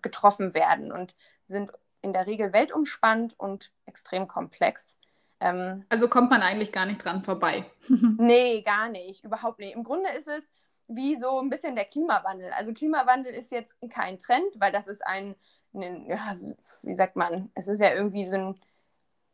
getroffen 0.01 0.53
werden 0.53 0.91
und 0.91 1.15
sind 1.45 1.71
in 2.01 2.13
der 2.13 2.27
Regel 2.27 2.53
weltumspannt 2.53 3.37
und 3.37 3.71
extrem 3.85 4.27
komplex. 4.27 4.97
Ähm, 5.39 5.85
also 5.89 6.07
kommt 6.07 6.29
man 6.29 6.41
eigentlich 6.41 6.71
gar 6.71 6.85
nicht 6.85 7.03
dran 7.03 7.23
vorbei. 7.23 7.65
nee, 8.17 8.61
gar 8.61 8.89
nicht, 8.89 9.23
überhaupt 9.23 9.59
nicht. 9.59 9.75
Im 9.75 9.83
Grunde 9.83 10.09
ist 10.11 10.27
es 10.27 10.49
wie 10.87 11.15
so 11.15 11.39
ein 11.39 11.49
bisschen 11.49 11.75
der 11.75 11.85
Klimawandel. 11.85 12.51
Also 12.51 12.73
Klimawandel 12.73 13.33
ist 13.33 13.51
jetzt 13.51 13.75
kein 13.89 14.19
Trend, 14.19 14.47
weil 14.55 14.71
das 14.71 14.87
ist 14.87 15.05
ein 15.05 15.35
ja, 15.73 16.37
wie 16.81 16.95
sagt 16.95 17.15
man, 17.15 17.51
es 17.55 17.67
ist 17.67 17.79
ja 17.79 17.93
irgendwie 17.93 18.25
so 18.25 18.35
ein 18.35 18.61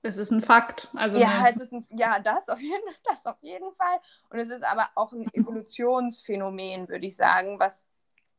Es 0.02 0.18
ist 0.18 0.32
ein 0.32 0.42
Fakt. 0.42 0.90
Also 0.94 1.18
ja, 1.20 1.46
es 1.50 1.58
ist 1.58 1.74
ein, 1.74 1.86
ja 1.90 2.20
das, 2.20 2.48
auf 2.48 2.62
jeden, 2.62 2.84
das 3.04 3.26
auf 3.26 3.42
jeden 3.42 3.74
Fall. 3.74 4.00
Und 4.30 4.40
es 4.40 4.50
ist 4.50 4.64
aber 4.64 4.90
auch 4.96 5.12
ein 5.12 5.28
Evolutionsphänomen, 5.34 6.88
würde 6.88 7.06
ich 7.06 7.16
sagen, 7.16 7.60
was 7.60 7.86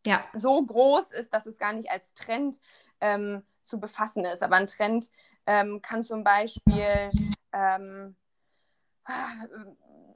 ja. 0.06 0.24
so 0.32 0.64
groß 0.64 1.12
ist, 1.12 1.34
dass 1.34 1.46
es 1.46 1.58
gar 1.58 1.72
nicht 1.72 1.90
als 1.90 2.14
Trend 2.14 2.60
ähm, 3.00 3.42
zu 3.62 3.78
befassen 3.78 4.24
ist. 4.24 4.42
Aber 4.42 4.56
ein 4.56 4.66
Trend 4.66 5.10
ähm, 5.46 5.82
kann 5.82 6.02
zum 6.02 6.24
Beispiel 6.24 7.10
ähm, 7.52 8.16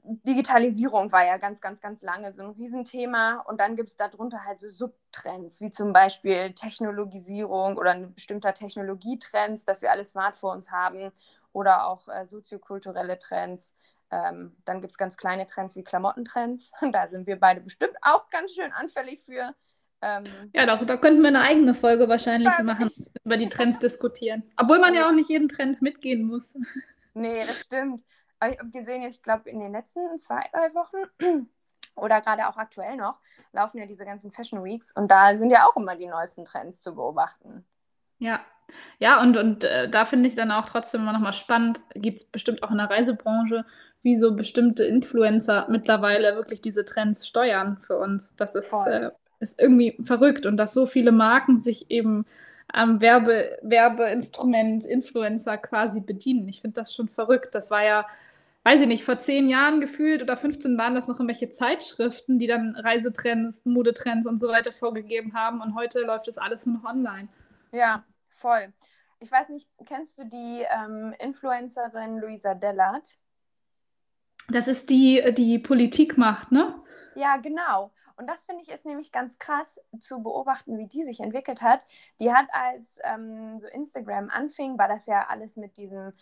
Digitalisierung 0.07 1.11
war 1.11 1.25
ja 1.25 1.37
ganz, 1.37 1.61
ganz, 1.61 1.81
ganz 1.81 2.01
lange 2.01 2.31
so 2.31 2.43
ein 2.43 2.49
Riesenthema. 2.51 3.43
Und 3.47 3.59
dann 3.59 3.75
gibt 3.75 3.89
es 3.89 3.97
darunter 3.97 4.45
halt 4.45 4.59
so 4.59 4.69
Subtrends, 4.69 5.61
wie 5.61 5.71
zum 5.71 5.93
Beispiel 5.93 6.53
Technologisierung 6.53 7.77
oder 7.77 7.91
ein 7.91 8.13
bestimmter 8.13 8.53
Technologietrends, 8.53 9.65
dass 9.65 9.81
wir 9.81 9.91
alle 9.91 10.05
Smartphones 10.05 10.71
haben 10.71 11.11
oder 11.53 11.87
auch 11.87 12.07
äh, 12.07 12.25
soziokulturelle 12.25 13.17
Trends. 13.17 13.73
Ähm, 14.11 14.55
dann 14.65 14.81
gibt 14.81 14.91
es 14.91 14.97
ganz 14.97 15.17
kleine 15.17 15.47
Trends 15.47 15.75
wie 15.75 15.83
Klamottentrends. 15.83 16.71
Da 16.91 17.07
sind 17.07 17.25
wir 17.27 17.39
beide 17.39 17.61
bestimmt 17.61 17.95
auch 18.01 18.29
ganz 18.29 18.51
schön 18.53 18.71
anfällig 18.71 19.21
für. 19.21 19.55
Ähm, 20.01 20.25
ja, 20.53 20.65
darüber 20.65 20.97
könnten 20.97 21.21
wir 21.21 21.29
eine 21.29 21.41
eigene 21.41 21.73
Folge 21.73 22.07
wahrscheinlich 22.07 22.51
machen, 22.59 22.91
über 23.23 23.37
die 23.37 23.49
Trends 23.49 23.79
diskutieren. 23.79 24.43
Obwohl 24.57 24.79
man 24.79 24.93
ja 24.93 25.07
auch 25.07 25.13
nicht 25.13 25.29
jeden 25.29 25.49
Trend 25.49 25.81
mitgehen 25.81 26.23
muss. 26.23 26.55
Nee, 27.17 27.39
das 27.39 27.61
stimmt. 27.61 28.03
Aber 28.45 28.53
ich 28.53 28.59
habe 28.59 28.69
gesehen, 28.69 29.01
ich 29.01 29.23
glaube, 29.23 29.49
in 29.49 29.59
den 29.59 29.71
letzten 29.71 30.17
zwei, 30.19 30.43
drei 30.53 30.73
Wochen 30.75 31.47
oder 31.95 32.21
gerade 32.21 32.47
auch 32.47 32.57
aktuell 32.57 32.95
noch, 32.95 33.15
laufen 33.53 33.79
ja 33.79 33.87
diese 33.87 34.05
ganzen 34.05 34.31
Fashion 34.31 34.63
Weeks 34.63 34.91
und 34.91 35.09
da 35.09 35.35
sind 35.35 35.49
ja 35.49 35.65
auch 35.65 35.75
immer 35.75 35.95
die 35.95 36.05
neuesten 36.05 36.45
Trends 36.45 36.81
zu 36.81 36.93
beobachten. 36.93 37.65
Ja, 38.19 38.41
ja, 38.99 39.19
und, 39.21 39.35
und 39.35 39.63
äh, 39.63 39.89
da 39.89 40.05
finde 40.05 40.29
ich 40.29 40.35
dann 40.35 40.51
auch 40.51 40.67
trotzdem 40.67 41.01
immer 41.01 41.13
nochmal 41.13 41.33
spannend, 41.33 41.79
gibt 41.95 42.19
es 42.19 42.25
bestimmt 42.25 42.61
auch 42.61 42.71
in 42.71 42.77
der 42.77 42.89
Reisebranche, 42.89 43.65
wie 44.03 44.15
so 44.15 44.35
bestimmte 44.35 44.83
Influencer 44.83 45.65
mittlerweile 45.69 46.35
wirklich 46.35 46.61
diese 46.61 46.85
Trends 46.85 47.25
steuern 47.25 47.77
für 47.81 47.97
uns. 47.97 48.35
Das 48.35 48.53
ist, 48.53 48.73
äh, 48.85 49.09
ist 49.39 49.59
irgendwie 49.59 49.97
verrückt 50.03 50.45
und 50.45 50.57
dass 50.57 50.73
so 50.73 50.85
viele 50.85 51.11
Marken 51.11 51.61
sich 51.61 51.89
eben 51.89 52.25
am 52.67 53.01
Werbe, 53.01 53.57
Werbeinstrument 53.61 54.85
Influencer 54.85 55.57
quasi 55.57 56.01
bedienen. 56.01 56.47
Ich 56.47 56.61
finde 56.61 56.81
das 56.81 56.93
schon 56.93 57.07
verrückt. 57.07 57.55
Das 57.55 57.71
war 57.71 57.83
ja 57.83 58.05
weiß 58.65 58.81
ich 58.81 58.87
nicht, 58.87 59.05
vor 59.05 59.19
zehn 59.19 59.47
Jahren 59.47 59.79
gefühlt 59.79 60.23
oder 60.23 60.35
15 60.35 60.75
waren 60.77 60.95
das 60.95 61.07
noch 61.07 61.19
irgendwelche 61.19 61.51
Zeitschriften, 61.51 62.39
die 62.39 62.47
dann 62.47 62.75
Reisetrends, 62.75 63.63
Modetrends 63.63 64.27
und 64.27 64.39
so 64.39 64.47
weiter 64.47 64.73
vorgegeben 64.73 65.35
haben. 65.35 65.61
Und 65.61 65.75
heute 65.75 66.01
läuft 66.01 66.27
das 66.27 66.39
alles 66.39 66.65
nur 66.65 66.79
noch 66.79 66.89
online. 66.89 67.27
Ja, 67.71 68.03
voll. 68.29 68.73
Ich 69.19 69.31
weiß 69.31 69.49
nicht, 69.49 69.69
kennst 69.85 70.17
du 70.17 70.25
die 70.25 70.65
ähm, 70.67 71.13
Influencerin 71.19 72.17
Luisa 72.17 72.55
Dellert? 72.55 73.19
Das 74.49 74.67
ist 74.67 74.89
die, 74.89 75.23
die 75.37 75.59
Politik 75.59 76.17
macht, 76.17 76.51
ne? 76.51 76.73
Ja, 77.13 77.37
genau. 77.37 77.91
Und 78.17 78.27
das 78.27 78.43
finde 78.43 78.63
ich 78.63 78.69
ist 78.69 78.85
nämlich 78.85 79.11
ganz 79.11 79.37
krass 79.37 79.79
zu 79.99 80.23
beobachten, 80.23 80.77
wie 80.79 80.87
die 80.87 81.03
sich 81.03 81.19
entwickelt 81.19 81.61
hat. 81.61 81.85
Die 82.19 82.33
hat 82.33 82.47
als 82.51 82.97
ähm, 83.03 83.59
so 83.59 83.67
Instagram 83.67 84.29
anfing, 84.29 84.77
war 84.79 84.87
das 84.87 85.05
ja 85.05 85.27
alles 85.27 85.55
mit 85.55 85.77
diesem 85.77 86.13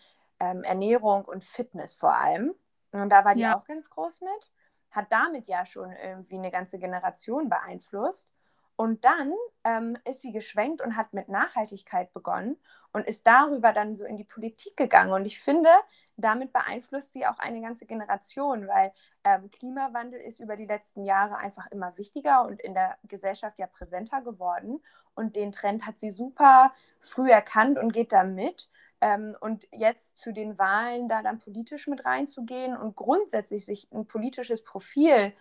ähm, 0.43 0.63
Ernährung 0.63 1.23
und 1.25 1.45
Fitness 1.45 1.93
vor 1.93 2.15
allem. 2.15 2.53
Und 2.91 3.09
da 3.09 3.25
war 3.25 3.33
die 3.33 3.41
ja. 3.41 3.57
auch 3.57 3.65
ganz 3.65 3.89
groß 3.89 4.21
mit. 4.21 4.51
Hat 4.91 5.12
damit 5.12 5.47
ja 5.47 5.65
schon 5.65 5.91
irgendwie 5.91 6.38
eine 6.38 6.51
ganze 6.51 6.77
Generation 6.77 7.50
beeinflusst. 7.50 8.29
Und 8.75 9.05
dann 9.05 9.33
ähm, 9.63 9.97
ist 10.03 10.21
sie 10.21 10.31
geschwenkt 10.31 10.81
und 10.81 10.97
hat 10.97 11.13
mit 11.13 11.29
Nachhaltigkeit 11.29 12.12
begonnen 12.12 12.57
und 12.91 13.05
ist 13.05 13.25
darüber 13.25 13.71
dann 13.71 13.95
so 13.95 14.03
in 14.03 14.17
die 14.17 14.23
Politik 14.23 14.75
gegangen. 14.75 15.13
Und 15.13 15.25
ich 15.25 15.39
finde, 15.39 15.69
damit 16.17 16.51
beeinflusst 16.51 17.13
sie 17.13 17.25
auch 17.27 17.38
eine 17.38 17.62
ganze 17.62 17.85
Generation, 17.85 18.67
weil 18.67 18.91
ähm, 19.23 19.51
Klimawandel 19.51 20.19
ist 20.19 20.39
über 20.39 20.55
die 20.55 20.65
letzten 20.65 21.05
Jahre 21.05 21.38
einfach 21.38 21.67
immer 21.67 21.95
wichtiger 21.97 22.45
und 22.45 22.59
in 22.62 22.73
der 22.73 22.97
Gesellschaft 23.03 23.59
ja 23.59 23.67
präsenter 23.67 24.21
geworden. 24.21 24.83
Und 25.13 25.35
den 25.35 25.51
Trend 25.51 25.85
hat 25.85 26.00
sie 26.00 26.09
super 26.09 26.73
früh 27.00 27.29
erkannt 27.31 27.77
und 27.77 27.93
geht 27.93 28.12
da 28.12 28.23
mit. 28.23 28.69
Ähm, 29.03 29.36
und 29.41 29.67
jetzt 29.74 30.17
zu 30.17 30.31
den 30.31 30.57
Wahlen 30.57 31.10
da 31.10 31.22
dann 31.22 31.38
politisch 31.38 31.88
mit 31.88 32.05
reinzugehen 32.05 32.77
und 32.77 32.95
grundsätzlich 32.95 33.65
sich 33.65 33.91
ein 33.91 34.07
politisches 34.07 34.63
Profil 34.63 35.33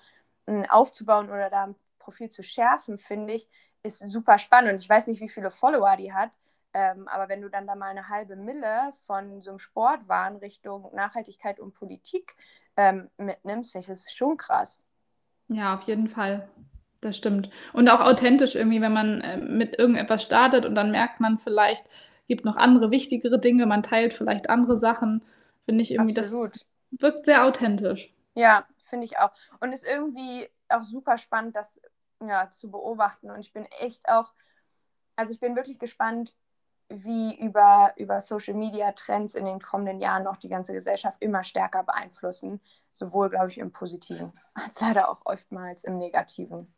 äh, 0.47 0.69
aufzubauen 0.69 1.29
oder 1.29 1.49
da 1.49 1.67
ein 1.67 1.77
Profil 2.01 2.29
zu 2.29 2.43
schärfen, 2.43 2.99
finde 2.99 3.35
ich, 3.35 3.49
ist 3.85 4.01
super 4.11 4.41
spannend. 4.41 4.73
Und 4.73 4.79
ich 4.81 4.89
weiß 4.89 5.07
nicht, 5.07 5.21
wie 5.21 5.29
viele 5.29 5.53
Follower 5.53 5.97
die 5.97 6.13
hat, 6.13 6.33
ähm, 6.75 7.07
aber 7.07 7.29
wenn 7.29 7.41
du 7.41 7.49
dann 7.49 7.69
da 7.69 7.77
mal 7.77 7.91
eine 7.91 8.09
halbe 8.09 8.35
Mille 8.35 8.93
von 9.07 9.43
so 9.43 9.51
einem 9.51 9.61
Sportwahn 9.61 10.39
Richtung 10.39 10.91
Nachhaltigkeit 10.93 11.61
und 11.61 11.73
Politik 11.73 12.35
ähm, 12.77 13.11
mitnimmst, 13.17 13.71
finde 13.71 13.83
ich 13.83 13.89
das 13.89 14.13
schon 14.13 14.39
krass. 14.39 14.83
Ja, 15.47 15.75
auf 15.75 15.83
jeden 15.83 16.09
Fall. 16.09 16.49
Das 17.01 17.17
stimmt. 17.17 17.49
Und 17.73 17.89
auch 17.89 18.01
authentisch 18.01 18.57
irgendwie, 18.57 18.81
wenn 18.81 18.93
man 18.93 19.21
äh, 19.21 19.37
mit 19.37 19.79
irgendetwas 19.79 20.25
startet 20.25 20.67
und 20.67 20.75
dann 20.75 20.91
merkt 20.91 21.21
man 21.21 21.39
vielleicht, 21.39 21.85
gibt 22.27 22.45
noch 22.45 22.57
andere 22.57 22.91
wichtigere 22.91 23.39
Dinge, 23.39 23.67
man 23.67 23.83
teilt 23.83 24.15
vielleicht 24.15 24.51
andere 24.51 24.79
Sachen. 24.79 25.25
Finde 25.65 25.83
ich 25.83 25.93
irgendwie, 25.93 26.19
Absolut. 26.19 26.55
das 26.55 26.67
wirkt 27.01 27.27
sehr 27.27 27.45
authentisch. 27.45 28.13
Ja, 28.35 28.67
finde 28.85 29.07
ich 29.07 29.19
auch. 29.19 29.31
Und 29.61 29.73
ist 29.73 29.87
irgendwie 29.87 30.49
auch 30.69 30.83
super 30.83 31.19
spannend, 31.19 31.57
das 31.57 31.81
ja, 32.21 32.51
zu 32.51 32.71
beobachten. 32.71 33.31
Und 33.31 33.41
ich 33.41 33.53
bin 33.53 33.65
echt 33.81 34.09
auch, 34.09 34.33
also 35.17 35.33
ich 35.33 35.41
bin 35.41 35.57
wirklich 35.57 35.79
gespannt, 35.79 36.35
wie 36.89 37.35
über, 37.39 37.95
über 37.97 38.21
Social 38.21 38.55
Media 38.55 38.93
Trends 38.93 39.35
in 39.35 39.47
den 39.47 39.61
kommenden 39.61 40.01
Jahren 40.01 40.25
noch 40.25 40.37
die 40.37 40.49
ganze 40.49 40.73
Gesellschaft 40.73 41.23
immer 41.23 41.43
stärker 41.43 41.83
beeinflussen. 41.83 42.61
Sowohl, 42.93 43.31
glaube 43.31 43.49
ich, 43.49 43.59
im 43.59 43.73
Positiven 43.73 44.33
als 44.55 44.81
leider 44.81 45.09
auch 45.09 45.21
oftmals 45.25 45.85
im 45.85 45.99
Negativen. 45.99 46.73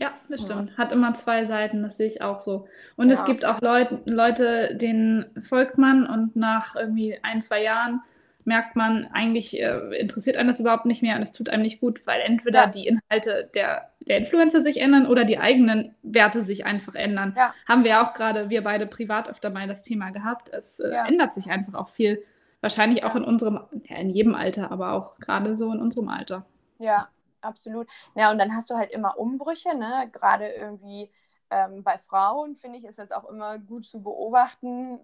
Ja, 0.00 0.12
das 0.30 0.40
stimmt. 0.40 0.78
Hat 0.78 0.92
immer 0.92 1.12
zwei 1.12 1.44
Seiten, 1.44 1.82
das 1.82 1.98
sehe 1.98 2.06
ich 2.06 2.22
auch 2.22 2.40
so. 2.40 2.66
Und 2.96 3.08
ja. 3.08 3.14
es 3.14 3.24
gibt 3.26 3.44
auch 3.44 3.60
Leut 3.60 3.88
Leute, 4.08 4.74
denen 4.74 5.26
folgt 5.42 5.76
man 5.76 6.06
und 6.06 6.36
nach 6.36 6.74
irgendwie 6.74 7.18
ein, 7.22 7.42
zwei 7.42 7.62
Jahren 7.62 8.00
merkt 8.44 8.76
man, 8.76 9.06
eigentlich 9.12 9.60
äh, 9.60 9.94
interessiert 10.00 10.38
einen 10.38 10.48
das 10.48 10.58
überhaupt 10.58 10.86
nicht 10.86 11.02
mehr 11.02 11.16
und 11.16 11.22
es 11.22 11.32
tut 11.32 11.50
einem 11.50 11.62
nicht 11.62 11.80
gut, 11.80 12.06
weil 12.06 12.22
entweder 12.22 12.60
ja. 12.60 12.66
die 12.68 12.86
Inhalte 12.86 13.50
der, 13.54 13.90
der 14.00 14.16
Influencer 14.16 14.62
sich 14.62 14.80
ändern 14.80 15.06
oder 15.06 15.26
die 15.26 15.38
eigenen 15.38 15.94
Werte 16.02 16.44
sich 16.44 16.64
einfach 16.64 16.94
ändern. 16.94 17.34
Ja. 17.36 17.52
Haben 17.68 17.84
wir 17.84 18.00
auch 18.00 18.14
gerade, 18.14 18.48
wir 18.48 18.64
beide 18.64 18.86
privat 18.86 19.28
öfter 19.28 19.50
mal 19.50 19.68
das 19.68 19.82
Thema 19.82 20.10
gehabt. 20.12 20.48
Es 20.48 20.80
äh, 20.80 20.90
ändert 21.06 21.34
sich 21.34 21.50
einfach 21.50 21.74
auch 21.74 21.90
viel. 21.90 22.22
Wahrscheinlich 22.62 23.04
auch 23.04 23.16
in 23.16 23.24
unserem, 23.24 23.60
ja, 23.86 23.98
in 23.98 24.08
jedem 24.08 24.34
Alter, 24.34 24.70
aber 24.70 24.92
auch 24.92 25.18
gerade 25.18 25.54
so 25.56 25.70
in 25.72 25.78
unserem 25.78 26.08
Alter. 26.08 26.46
Ja, 26.78 27.10
absolut. 27.40 27.88
Ja, 28.14 28.30
und 28.30 28.38
dann 28.38 28.54
hast 28.54 28.70
du 28.70 28.76
halt 28.76 28.90
immer 28.90 29.18
Umbrüche, 29.18 29.74
ne? 29.74 30.08
Gerade 30.12 30.48
irgendwie 30.48 31.10
ähm, 31.50 31.82
bei 31.82 31.98
Frauen, 31.98 32.56
finde 32.56 32.78
ich, 32.78 32.84
ist 32.84 32.98
das 32.98 33.12
auch 33.12 33.28
immer 33.28 33.58
gut 33.58 33.84
zu 33.84 34.02
beobachten, 34.02 35.00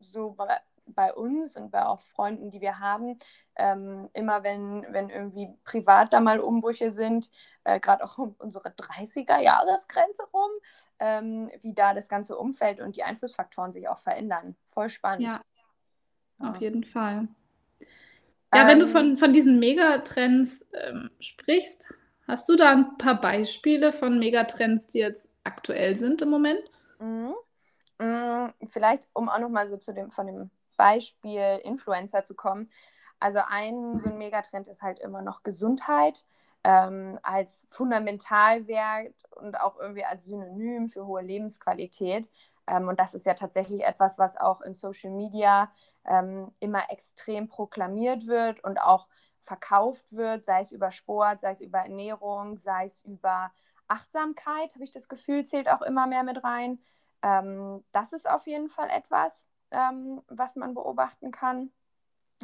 so 0.00 0.30
bei, 0.30 0.58
bei 0.86 1.12
uns 1.12 1.56
und 1.56 1.70
bei 1.70 1.84
auch 1.84 2.00
Freunden, 2.00 2.50
die 2.50 2.60
wir 2.60 2.78
haben. 2.78 3.18
Ähm, 3.56 4.08
immer 4.12 4.44
wenn, 4.44 4.86
wenn 4.90 5.10
irgendwie 5.10 5.48
privat 5.64 6.12
da 6.12 6.20
mal 6.20 6.38
Umbrüche 6.38 6.92
sind, 6.92 7.30
äh, 7.64 7.80
gerade 7.80 8.04
auch 8.04 8.16
um 8.18 8.36
unsere 8.38 8.68
30er-Jahresgrenze 8.70 10.22
rum, 10.32 10.50
ähm, 11.00 11.50
wie 11.62 11.74
da 11.74 11.94
das 11.94 12.08
ganze 12.08 12.38
Umfeld 12.38 12.80
und 12.80 12.96
die 12.96 13.02
Einflussfaktoren 13.02 13.72
sich 13.72 13.88
auch 13.88 13.98
verändern. 13.98 14.56
Voll 14.66 14.88
spannend. 14.88 15.22
Ja, 15.22 15.40
ja. 16.40 16.50
auf 16.50 16.60
jeden 16.60 16.84
Fall. 16.84 17.28
Ja, 18.52 18.66
wenn 18.66 18.80
du 18.80 18.86
ähm. 18.86 18.90
von, 18.90 19.16
von 19.16 19.32
diesen 19.32 19.58
Megatrends 19.58 20.70
ähm, 20.72 21.10
sprichst, 21.20 21.86
hast 22.26 22.48
du 22.48 22.56
da 22.56 22.72
ein 22.72 22.96
paar 22.98 23.20
Beispiele 23.20 23.92
von 23.92 24.18
Megatrends, 24.18 24.86
die 24.86 24.98
jetzt 24.98 25.30
aktuell 25.44 25.98
sind 25.98 26.22
im 26.22 26.30
Moment? 26.30 26.62
Mhm. 26.98 27.34
Mhm, 28.00 28.52
vielleicht, 28.68 29.08
um 29.12 29.28
auch 29.28 29.38
nochmal 29.40 29.68
so 29.68 29.76
zu 29.76 29.92
dem, 29.92 30.10
von 30.10 30.26
dem 30.26 30.50
Beispiel 30.76 31.60
Influencer 31.64 32.24
zu 32.24 32.34
kommen. 32.34 32.70
Also 33.20 33.40
ein 33.48 33.98
so 34.00 34.08
ein 34.08 34.18
Megatrend 34.18 34.68
ist 34.68 34.82
halt 34.82 35.00
immer 35.00 35.22
noch 35.22 35.42
Gesundheit 35.42 36.24
ähm, 36.64 37.18
als 37.22 37.66
Fundamentalwert 37.70 39.14
und 39.36 39.60
auch 39.60 39.78
irgendwie 39.80 40.04
als 40.04 40.24
Synonym 40.26 40.88
für 40.88 41.06
hohe 41.06 41.22
Lebensqualität. 41.22 42.28
Ähm, 42.68 42.88
und 42.88 43.00
das 43.00 43.14
ist 43.14 43.26
ja 43.26 43.34
tatsächlich 43.34 43.84
etwas, 43.84 44.18
was 44.18 44.36
auch 44.36 44.60
in 44.60 44.74
Social 44.74 45.10
Media 45.10 45.70
ähm, 46.04 46.52
immer 46.60 46.90
extrem 46.90 47.48
proklamiert 47.48 48.26
wird 48.26 48.62
und 48.64 48.78
auch 48.78 49.08
verkauft 49.40 50.12
wird, 50.12 50.44
sei 50.44 50.60
es 50.60 50.72
über 50.72 50.90
Sport, 50.92 51.40
sei 51.40 51.52
es 51.52 51.60
über 51.60 51.78
Ernährung, 51.78 52.58
sei 52.58 52.86
es 52.86 53.02
über 53.04 53.50
Achtsamkeit, 53.88 54.74
habe 54.74 54.84
ich 54.84 54.92
das 54.92 55.08
Gefühl, 55.08 55.44
zählt 55.44 55.68
auch 55.68 55.82
immer 55.82 56.06
mehr 56.06 56.22
mit 56.22 56.44
rein. 56.44 56.78
Ähm, 57.22 57.84
das 57.92 58.12
ist 58.12 58.28
auf 58.28 58.46
jeden 58.46 58.68
Fall 58.68 58.90
etwas, 58.90 59.46
ähm, 59.70 60.22
was 60.28 60.56
man 60.56 60.74
beobachten 60.74 61.30
kann. 61.30 61.70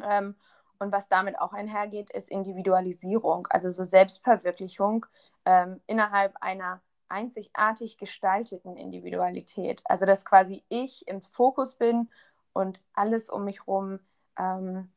Ähm, 0.03 0.35
und 0.79 0.91
was 0.91 1.07
damit 1.07 1.39
auch 1.39 1.53
einhergeht, 1.53 2.09
ist 2.11 2.29
Individualisierung, 2.29 3.47
also 3.47 3.71
so 3.71 3.85
Selbstverwirklichung 3.85 5.05
ähm, 5.45 5.81
innerhalb 5.87 6.35
einer 6.41 6.81
einzigartig 7.09 7.97
gestalteten 7.97 8.77
Individualität. 8.77 9.81
Also 9.85 10.05
dass 10.05 10.25
quasi 10.25 10.63
ich 10.69 11.07
im 11.07 11.21
Fokus 11.21 11.75
bin 11.75 12.09
und 12.53 12.79
alles 12.93 13.29
um 13.29 13.45
mich 13.45 13.59
herum 13.61 13.99
ähm, 14.37 14.91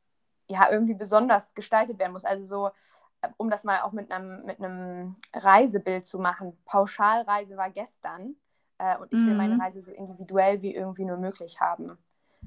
ja 0.49 0.71
irgendwie 0.71 0.95
besonders 0.95 1.55
gestaltet 1.55 1.99
werden 1.99 2.12
muss. 2.12 2.25
Also 2.25 2.47
so, 2.47 2.69
äh, 3.23 3.29
um 3.37 3.50
das 3.50 3.65
mal 3.65 3.83
auch 3.83 3.93
mit 3.93 4.11
einem, 4.11 4.45
mit 4.45 4.59
einem 4.59 5.17
Reisebild 5.35 6.07
zu 6.07 6.19
machen. 6.19 6.59
Pauschalreise 6.65 7.57
war 7.57 7.71
gestern 7.71 8.37
äh, 8.79 8.97
und 8.99 9.12
ich 9.12 9.25
will 9.27 9.35
meine 9.35 9.55
Mhm. 9.55 9.61
Reise 9.61 9.83
so 9.83 9.91
individuell 9.93 10.62
wie 10.62 10.75
irgendwie 10.75 11.05
nur 11.05 11.17
möglich 11.19 11.61
haben. 11.61 11.99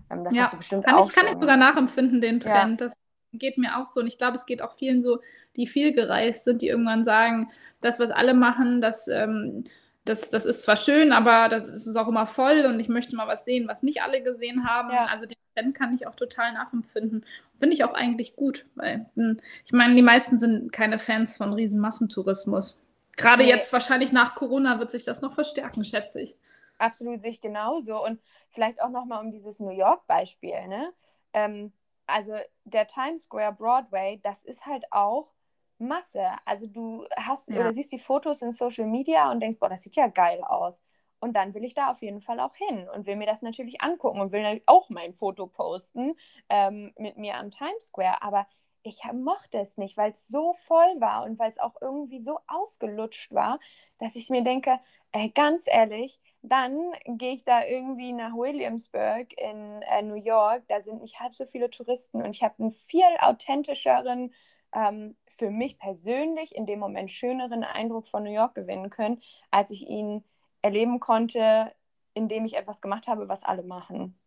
Ähm, 0.10 0.24
das 0.24 0.38
Ja, 0.38 0.40
hast 0.40 0.54
du 0.54 0.58
bestimmt 0.58 0.86
kann 0.86 0.98
auch 0.98 1.10
ich, 1.10 1.14
kann 1.14 1.26
ich 1.28 1.34
so. 1.34 1.40
sogar 1.40 1.58
nachempfinden, 1.58 2.22
den 2.22 2.40
Ja. 2.44 2.50
Trend. 2.52 2.82
Das 2.82 2.94
geht 3.34 3.58
mir 3.58 3.78
auch 3.78 3.88
so. 3.88 4.02
Und 4.02 4.08
ich 4.08 4.18
glaube, 4.18 4.36
es 4.36 4.46
geht 4.46 4.62
auch 4.62 4.74
vielen 4.74 5.02
so, 5.02 5.20
die 5.56 5.68
viel 5.68 5.94
gereist 5.94 6.44
sind, 6.46 6.62
die 6.62 6.68
irgendwann 6.68 7.06
sagen, 7.06 7.50
das, 7.82 8.00
was 8.00 8.12
alle 8.12 8.34
machen, 8.34 8.82
das, 8.82 9.08
ähm, 9.08 9.64
das, 10.06 10.30
das 10.30 10.46
ist 10.46 10.64
zwar 10.64 10.78
schön, 10.78 11.12
aber 11.12 11.48
das 11.50 11.68
ist 11.68 11.96
auch 11.96 12.08
immer 12.08 12.26
voll 12.26 12.66
und 12.66 12.80
ich 12.80 12.90
möchte 12.90 13.16
mal 13.16 13.28
was 13.28 13.46
sehen, 13.46 13.68
was 13.68 13.84
nicht 13.84 14.02
alle 14.02 14.24
gesehen 14.24 14.68
haben. 14.68 14.92
Ja. 14.92 15.06
Also 15.06 15.26
den 15.26 15.38
Trend 15.56 15.76
kann 15.76 15.94
ich 15.94 16.08
auch 16.08 16.16
total 16.16 16.54
nachempfinden. 16.54 17.26
Finde 17.60 17.76
ich 17.76 17.84
auch 17.84 17.94
eigentlich 17.94 18.36
gut, 18.36 18.66
weil 18.76 19.06
hm, 19.16 19.38
ich 19.66 19.74
meine, 19.74 19.96
die 19.96 20.02
meisten 20.02 20.40
sind 20.40 20.72
keine 20.72 20.98
Fans 21.00 21.38
von 21.38 21.54
riesen 21.54 21.80
Massentourismus. 21.80 22.80
Gerade 23.18 23.44
Nee. 23.44 23.50
jetzt 23.50 23.72
wahrscheinlich 23.74 24.12
nach 24.12 24.36
Corona 24.36 24.80
wird 24.80 24.92
sich 24.92 25.04
das 25.04 25.22
noch 25.22 25.34
verstärken, 25.36 25.84
schätze 25.84 26.22
ich. 26.22 26.38
Absolut 26.78 27.22
sehe 27.22 27.32
ich 27.32 27.42
genauso. 27.42 28.04
Und 28.04 28.20
vielleicht 28.50 28.82
auch 28.82 28.90
nochmal 28.90 29.24
um 29.24 29.32
dieses 29.32 29.60
New 29.60 29.70
York-Beispiel, 29.72 30.68
ne? 30.68 30.92
Ähm, 31.34 31.72
also 32.12 32.34
der 32.66 32.88
Times 32.88 33.24
Square 33.24 33.54
Broadway, 33.54 34.20
das 34.24 34.44
ist 34.44 34.66
halt 34.66 34.86
auch 34.92 35.34
Masse. 35.78 36.28
Also 36.46 36.68
du 36.68 37.06
hast 37.16 37.50
Ja. 37.50 37.58
oder 37.60 37.74
siehst 37.74 37.92
die 37.92 38.00
Fotos 38.00 38.42
in 38.42 38.52
Social 38.54 38.86
Media 38.86 39.32
und 39.32 39.40
denkst, 39.40 39.60
boah, 39.60 39.70
das 39.70 39.84
sieht 39.84 39.96
ja 39.96 40.08
geil 40.08 40.44
aus. 40.44 40.80
Und 41.20 41.34
dann 41.34 41.54
will 41.54 41.64
ich 41.64 41.74
da 41.76 41.92
auf 41.92 42.02
jeden 42.02 42.22
Fall 42.22 42.40
auch 42.40 42.56
hin 42.56 42.88
und 42.90 43.06
will 43.06 43.16
mir 43.16 43.28
das 43.28 43.42
natürlich 43.44 43.82
angucken 43.82 44.22
und 44.22 44.32
will 44.32 44.62
auch 44.66 44.90
mein 44.90 45.14
Foto 45.14 45.48
posten 45.48 46.16
ähm, 46.50 46.94
mit 46.98 47.18
mir 47.18 47.36
am 47.36 47.52
Times 47.52 47.86
Square. 47.88 48.22
Aber 48.24 48.48
ich 48.84 49.02
mochte 49.14 49.60
es 49.60 49.78
nicht, 49.78 49.98
weil 49.98 50.12
es 50.12 50.28
so 50.28 50.54
voll 50.54 51.00
war 51.00 51.24
und 51.24 51.38
weil 51.38 51.52
es 51.52 51.60
auch 51.60 51.76
irgendwie 51.82 52.22
so 52.22 52.40
ausgelutscht 52.48 53.32
war, 53.34 53.60
dass 54.00 54.16
ich 54.16 54.30
mir 54.30 54.44
denke, 54.44 54.80
ey, 55.12 55.30
ganz 55.30 55.66
ehrlich, 55.68 56.20
dann 56.42 56.94
gehe 57.06 57.34
ich 57.34 57.44
da 57.46 57.66
irgendwie 57.66 58.14
nach 58.14 58.34
Williamsburg 58.34 59.34
in 59.40 59.82
äh, 59.84 60.02
New 60.02 60.16
York. 60.16 60.64
Da 60.68 60.82
sind 60.82 61.02
nicht 61.02 61.20
halb 61.20 61.34
so 61.34 61.46
viele 61.46 61.70
Touristen 61.70 62.22
und 62.24 62.32
ich 62.36 62.44
habe 62.44 62.56
einen 62.60 62.72
viel 62.72 63.04
authentischeren, 63.20 64.34
ähm, 64.74 65.16
für 65.38 65.50
mich 65.52 65.78
persönlich 65.80 66.56
in 66.56 66.66
dem 66.66 66.80
Moment 66.80 67.12
schöneren 67.12 67.64
Eindruck 67.64 68.08
von 68.08 68.24
New 68.24 68.32
York 68.34 68.56
gewinnen 68.56 68.90
können, 68.90 69.22
als 69.52 69.70
ich 69.72 69.88
ihn 69.88 70.24
erleben 70.62 71.00
konnte, 71.00 71.74
indem 72.14 72.46
ich 72.46 72.56
etwas 72.56 72.82
gemacht 72.82 73.08
habe, 73.08 73.28
was 73.30 73.44
alle 73.44 73.64
machen. 73.64 74.18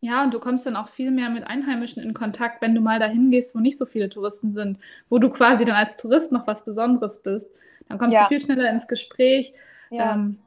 Ja, 0.00 0.24
und 0.24 0.34
du 0.34 0.40
kommst 0.40 0.66
dann 0.66 0.74
auch 0.76 0.88
viel 0.88 1.10
mehr 1.12 1.30
mit 1.30 1.44
Einheimischen 1.46 2.02
in 2.02 2.12
Kontakt, 2.12 2.60
wenn 2.60 2.74
du 2.74 2.80
mal 2.80 2.98
dahin 2.98 3.30
gehst, 3.30 3.54
wo 3.54 3.60
nicht 3.60 3.78
so 3.78 3.86
viele 3.86 4.08
Touristen 4.08 4.50
sind, 4.52 4.78
wo 5.08 5.18
du 5.18 5.30
quasi 5.30 5.64
dann 5.64 5.76
als 5.76 5.96
Tourist 5.96 6.32
noch 6.32 6.46
was 6.48 6.64
Besonderes 6.64 7.22
bist. 7.22 7.54
Dann 7.88 7.98
kommst 7.98 8.14
Ja. 8.14 8.24
du 8.24 8.24
viel 8.26 8.40
schneller 8.40 8.68
ins 8.70 8.88
Gespräch. 8.88 9.54
Ja, 9.90 10.14
Ähm, 10.14 10.38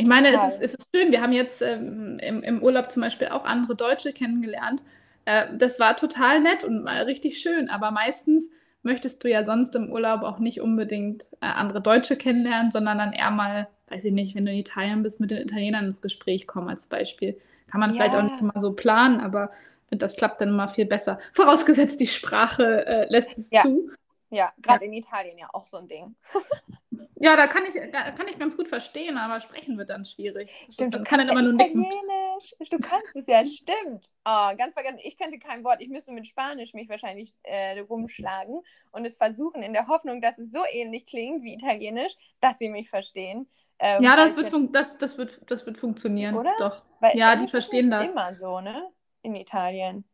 ich 0.00 0.06
meine, 0.06 0.28
es 0.32 0.54
ist, 0.54 0.62
es 0.62 0.74
ist 0.74 0.88
schön. 0.94 1.12
Wir 1.12 1.22
haben 1.22 1.32
jetzt 1.32 1.62
ähm, 1.62 2.18
im, 2.20 2.42
im 2.42 2.62
Urlaub 2.62 2.90
zum 2.90 3.02
Beispiel 3.02 3.28
auch 3.28 3.44
andere 3.44 3.74
Deutsche 3.76 4.12
kennengelernt. 4.12 4.82
Äh, 5.24 5.46
das 5.56 5.78
war 5.80 5.96
total 5.96 6.40
nett 6.40 6.64
und 6.64 6.84
mal 6.84 7.02
richtig 7.02 7.38
schön. 7.38 7.68
Aber 7.68 7.90
meistens 7.90 8.50
möchtest 8.82 9.22
du 9.24 9.28
ja 9.30 9.44
sonst 9.44 9.74
im 9.76 9.90
Urlaub 9.92 10.22
auch 10.22 10.38
nicht 10.38 10.60
unbedingt 10.60 11.24
äh, 11.40 11.46
andere 11.46 11.80
Deutsche 11.80 12.16
kennenlernen, 12.16 12.70
sondern 12.70 12.98
dann 12.98 13.12
eher 13.12 13.30
mal, 13.30 13.68
weiß 13.88 14.04
ich 14.06 14.12
nicht, 14.12 14.34
wenn 14.34 14.46
du 14.46 14.52
in 14.52 14.58
Italien 14.58 15.02
bist, 15.02 15.20
mit 15.20 15.30
den 15.30 15.42
Italienern 15.42 15.86
ins 15.86 16.00
Gespräch 16.00 16.46
kommen 16.46 16.68
als 16.68 16.86
Beispiel. 16.86 17.38
Kann 17.70 17.80
man 17.80 17.92
vielleicht 17.92 18.14
auch 18.14 18.18
Ja. 18.18 18.24
nicht 18.24 18.40
immer 18.40 18.58
so 18.58 18.72
planen, 18.72 19.20
aber 19.20 19.50
das 19.90 20.16
klappt 20.16 20.40
dann 20.40 20.48
immer 20.50 20.68
viel 20.68 20.86
besser. 20.86 21.18
Vorausgesetzt, 21.32 22.00
die 22.00 22.06
Sprache 22.06 22.86
äh, 22.86 23.06
lässt 23.12 23.36
es 23.38 23.50
Ja. 23.50 23.62
zu. 23.62 23.90
ja, 24.30 24.52
gerade 24.62 24.84
in 24.84 24.92
Italien 24.92 25.36
ja 25.38 25.48
auch 25.52 25.66
so 25.66 25.76
ein 25.78 25.88
Ding. 25.88 26.14
Ja, 27.16 27.36
da 27.36 27.46
kann 27.46 27.64
ich, 27.66 27.74
kann 27.92 28.28
ich 28.28 28.38
ganz 28.38 28.56
gut 28.56 28.68
verstehen, 28.68 29.18
aber 29.18 29.40
sprechen 29.40 29.76
wird 29.78 29.90
dann 29.90 30.04
schwierig. 30.04 30.50
Stimmt, 30.70 30.94
dann, 30.94 31.04
du 31.04 31.10
kann 31.10 31.18
dann 31.18 31.28
kannst 31.28 31.30
immer 31.30 31.40
ja 31.40 31.74
nur. 31.74 31.86
Italienisch. 31.86 32.70
Du 32.70 32.78
kannst 32.78 33.16
es 33.16 33.26
ja, 33.26 33.44
stimmt. 33.46 34.10
Oh, 34.24 34.56
ganz 34.56 34.72
vergessen, 34.72 34.98
ich 35.02 35.18
könnte 35.18 35.38
kein 35.38 35.64
Wort. 35.64 35.80
Ich 35.80 35.88
müsste 35.88 36.12
mit 36.12 36.26
Spanisch 36.26 36.74
mich 36.74 36.88
wahrscheinlich 36.88 37.34
äh, 37.42 37.80
rumschlagen 37.80 38.60
und 38.92 39.04
es 39.04 39.16
versuchen, 39.16 39.62
in 39.62 39.72
der 39.72 39.88
Hoffnung, 39.88 40.20
dass 40.20 40.38
es 40.38 40.50
so 40.50 40.60
ähnlich 40.70 41.06
klingt 41.06 41.42
wie 41.42 41.54
Italienisch, 41.54 42.14
dass 42.40 42.58
sie 42.58 42.68
mich 42.68 42.88
verstehen. 42.88 43.48
Ähm, 43.78 44.02
Ja, 44.02 44.16
das 44.16 44.36
wird, 44.36 44.52
das, 44.74 44.98
das, 44.98 45.18
wird, 45.18 45.40
das 45.50 45.66
wird 45.66 45.78
funktionieren. 45.78 46.34
Oder? 46.36 46.54
Doch. 46.58 46.84
weil 47.00 47.16
ja, 47.16 47.36
die 47.36 47.48
verstehen 47.48 47.90
das. 47.90 48.08
immer 48.10 48.34
so, 48.34 48.60
ne? 48.60 48.90
In 49.22 49.34
Italien. 49.34 50.04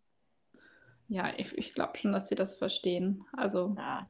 Ja, 1.08 1.32
ich, 1.36 1.56
ich 1.56 1.74
glaube 1.74 1.96
schon, 1.96 2.12
dass 2.12 2.28
sie 2.28 2.34
das 2.34 2.56
verstehen. 2.56 3.24
Also, 3.32 3.74
Ja. 3.76 4.08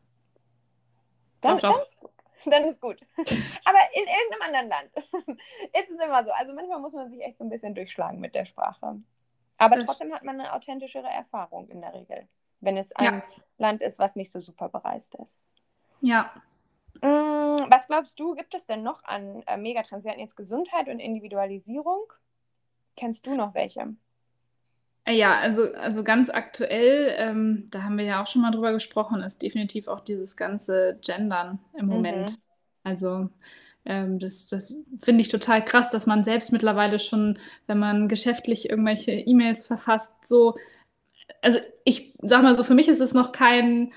Dann, 1.42 1.58
Doch, 1.58 1.84
doch. 2.00 2.10
dann 2.46 2.64
ist 2.64 2.80
gut. 2.80 3.00
Aber 3.16 3.78
in 3.94 4.04
irgendeinem 4.06 4.42
anderen 4.42 4.68
Land 4.68 4.90
ist 5.80 5.90
es 5.90 5.98
immer 5.98 6.24
so. 6.24 6.30
Also 6.32 6.52
manchmal 6.52 6.78
muss 6.80 6.92
man 6.92 7.08
sich 7.08 7.20
echt 7.22 7.38
so 7.38 7.44
ein 7.44 7.50
bisschen 7.50 7.74
durchschlagen 7.74 8.20
mit 8.20 8.34
der 8.34 8.44
Sprache. 8.44 9.00
Aber 9.58 9.78
trotzdem 9.84 10.12
hat 10.14 10.22
man 10.22 10.38
eine 10.40 10.52
authentischere 10.52 11.08
Erfahrung 11.08 11.68
in 11.70 11.80
der 11.80 11.94
Regel, 11.94 12.28
wenn 12.60 12.76
es 12.76 12.90
Ja. 13.00 13.10
ein 13.12 13.22
Land 13.58 13.80
ist, 13.82 13.98
was 13.98 14.14
nicht 14.16 14.30
so 14.30 14.38
super 14.40 14.68
bereist 14.68 15.14
ist. 15.16 15.42
ja. 16.00 16.32
Mm, 17.02 17.70
Was 17.70 17.86
glaubst 17.88 18.18
du, 18.20 18.34
gibt 18.34 18.54
es 18.54 18.64
denn 18.66 18.82
noch 18.82 19.04
an 19.04 19.42
äh, 19.46 19.56
Megatrends? 19.58 20.04
Wir 20.04 20.12
hatten 20.12 20.20
jetzt 20.20 20.36
Gesundheit 20.36 20.88
und 20.88 20.98
Individualisierung. 20.98 22.10
Kennst 22.96 23.26
du 23.26 23.34
noch 23.34 23.52
welche? 23.54 23.94
Äh, 25.06 25.16
Ja, 25.16 25.38
also, 25.40 25.72
also 25.74 26.04
ganz 26.04 26.30
aktuell, 26.30 27.14
ähm, 27.18 27.68
da 27.72 27.84
haben 27.84 27.98
wir 27.98 28.06
ja 28.06 28.22
auch 28.22 28.28
schon 28.28 28.42
mal 28.42 28.52
drüber 28.52 28.72
gesprochen, 28.74 29.22
ist 29.22 29.42
definitiv 29.42 29.88
auch 29.88 30.00
dieses 30.02 30.36
ganze 30.36 30.98
Gendern 31.04 31.60
im 31.78 31.86
Mhm. 31.88 31.88
Moment. 31.88 32.38
Also 32.84 33.30
ähm, 33.86 34.20
das, 34.20 34.48
das 34.48 34.74
finde 35.02 35.22
ich 35.22 35.30
total 35.30 35.64
krass, 35.64 35.90
dass 35.90 36.06
man 36.06 36.24
selbst 36.24 36.52
mittlerweile 36.52 37.00
schon, 37.00 37.38
wenn 37.68 37.78
man 37.78 38.08
geschäftlich 38.08 38.70
irgendwelche 38.70 39.12
E-Mails 39.12 39.66
verfasst, 39.66 40.26
so, 40.26 40.56
also 41.42 41.60
ich 41.84 42.14
sag 42.22 42.42
mal 42.44 42.56
so, 42.56 42.64
für 42.64 42.74
mich 42.74 42.88
ist 42.88 43.00
es 43.00 43.14
noch 43.14 43.32
kein, 43.32 43.92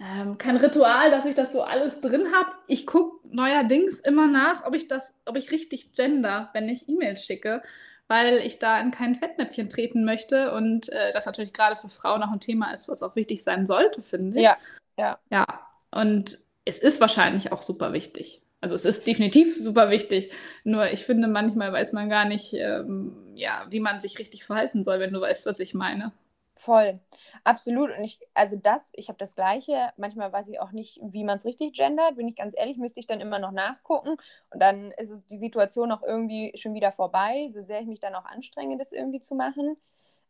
ähm, 0.00 0.38
kein 0.38 0.56
Ritual, 0.56 1.10
dass 1.10 1.24
ich 1.24 1.34
das 1.34 1.52
so 1.52 1.62
alles 1.62 2.00
drin 2.00 2.32
habe. 2.34 2.50
Ich 2.66 2.86
gucke 2.86 3.26
neuerdings 3.28 4.00
immer 4.00 4.26
nach, 4.26 4.64
ob 4.66 4.74
ich 4.74 4.88
das, 4.88 5.12
ob 5.24 5.36
ich 5.36 5.50
richtig 5.50 5.92
gender, 5.92 6.50
wenn 6.52 6.68
ich 6.68 6.88
E-Mails 6.88 7.24
schicke 7.24 7.62
weil 8.08 8.38
ich 8.38 8.58
da 8.58 8.80
in 8.80 8.90
kein 8.90 9.14
Fettnäpfchen 9.14 9.68
treten 9.68 10.04
möchte 10.04 10.52
und 10.52 10.90
äh, 10.90 11.12
das 11.12 11.26
natürlich 11.26 11.52
gerade 11.52 11.76
für 11.76 11.88
Frauen 11.88 12.22
auch 12.22 12.32
ein 12.32 12.40
Thema 12.40 12.72
ist, 12.72 12.88
was 12.88 13.02
auch 13.02 13.16
wichtig 13.16 13.42
sein 13.42 13.66
sollte, 13.66 14.02
finde 14.02 14.38
ich. 14.38 14.44
Ja, 14.44 14.56
ja. 14.98 15.18
Ja, 15.30 15.46
und 15.90 16.38
es 16.64 16.78
ist 16.78 17.00
wahrscheinlich 17.00 17.52
auch 17.52 17.62
super 17.62 17.92
wichtig. 17.92 18.42
Also 18.60 18.74
es 18.74 18.86
ist 18.86 19.06
definitiv 19.06 19.62
super 19.62 19.90
wichtig. 19.90 20.30
Nur 20.64 20.90
ich 20.90 21.04
finde, 21.04 21.28
manchmal 21.28 21.72
weiß 21.72 21.92
man 21.92 22.08
gar 22.08 22.24
nicht, 22.24 22.54
ähm, 22.54 23.12
ja, 23.34 23.66
wie 23.68 23.80
man 23.80 24.00
sich 24.00 24.18
richtig 24.18 24.44
verhalten 24.44 24.84
soll, 24.84 25.00
wenn 25.00 25.12
du 25.12 25.20
weißt, 25.20 25.44
was 25.44 25.60
ich 25.60 25.74
meine. 25.74 26.12
Voll, 26.56 27.00
absolut. 27.42 27.90
Und 27.96 28.04
ich, 28.04 28.20
also 28.32 28.56
das, 28.56 28.90
ich 28.94 29.08
habe 29.08 29.18
das 29.18 29.34
Gleiche. 29.34 29.92
Manchmal 29.96 30.32
weiß 30.32 30.48
ich 30.48 30.60
auch 30.60 30.70
nicht, 30.72 31.00
wie 31.02 31.24
man 31.24 31.36
es 31.36 31.44
richtig 31.44 31.74
gendert. 31.76 32.16
Bin 32.16 32.28
ich 32.28 32.36
ganz 32.36 32.54
ehrlich, 32.56 32.76
müsste 32.78 33.00
ich 33.00 33.06
dann 33.06 33.20
immer 33.20 33.38
noch 33.40 33.50
nachgucken. 33.50 34.10
Und 34.50 34.62
dann 34.62 34.92
ist 34.92 35.10
es 35.10 35.26
die 35.26 35.38
Situation 35.38 35.90
auch 35.90 36.02
irgendwie 36.02 36.52
schon 36.56 36.74
wieder 36.74 36.92
vorbei, 36.92 37.48
so 37.52 37.62
sehr 37.62 37.80
ich 37.80 37.86
mich 37.86 38.00
dann 38.00 38.14
auch 38.14 38.24
anstrenge, 38.24 38.78
das 38.78 38.92
irgendwie 38.92 39.20
zu 39.20 39.34
machen. 39.34 39.76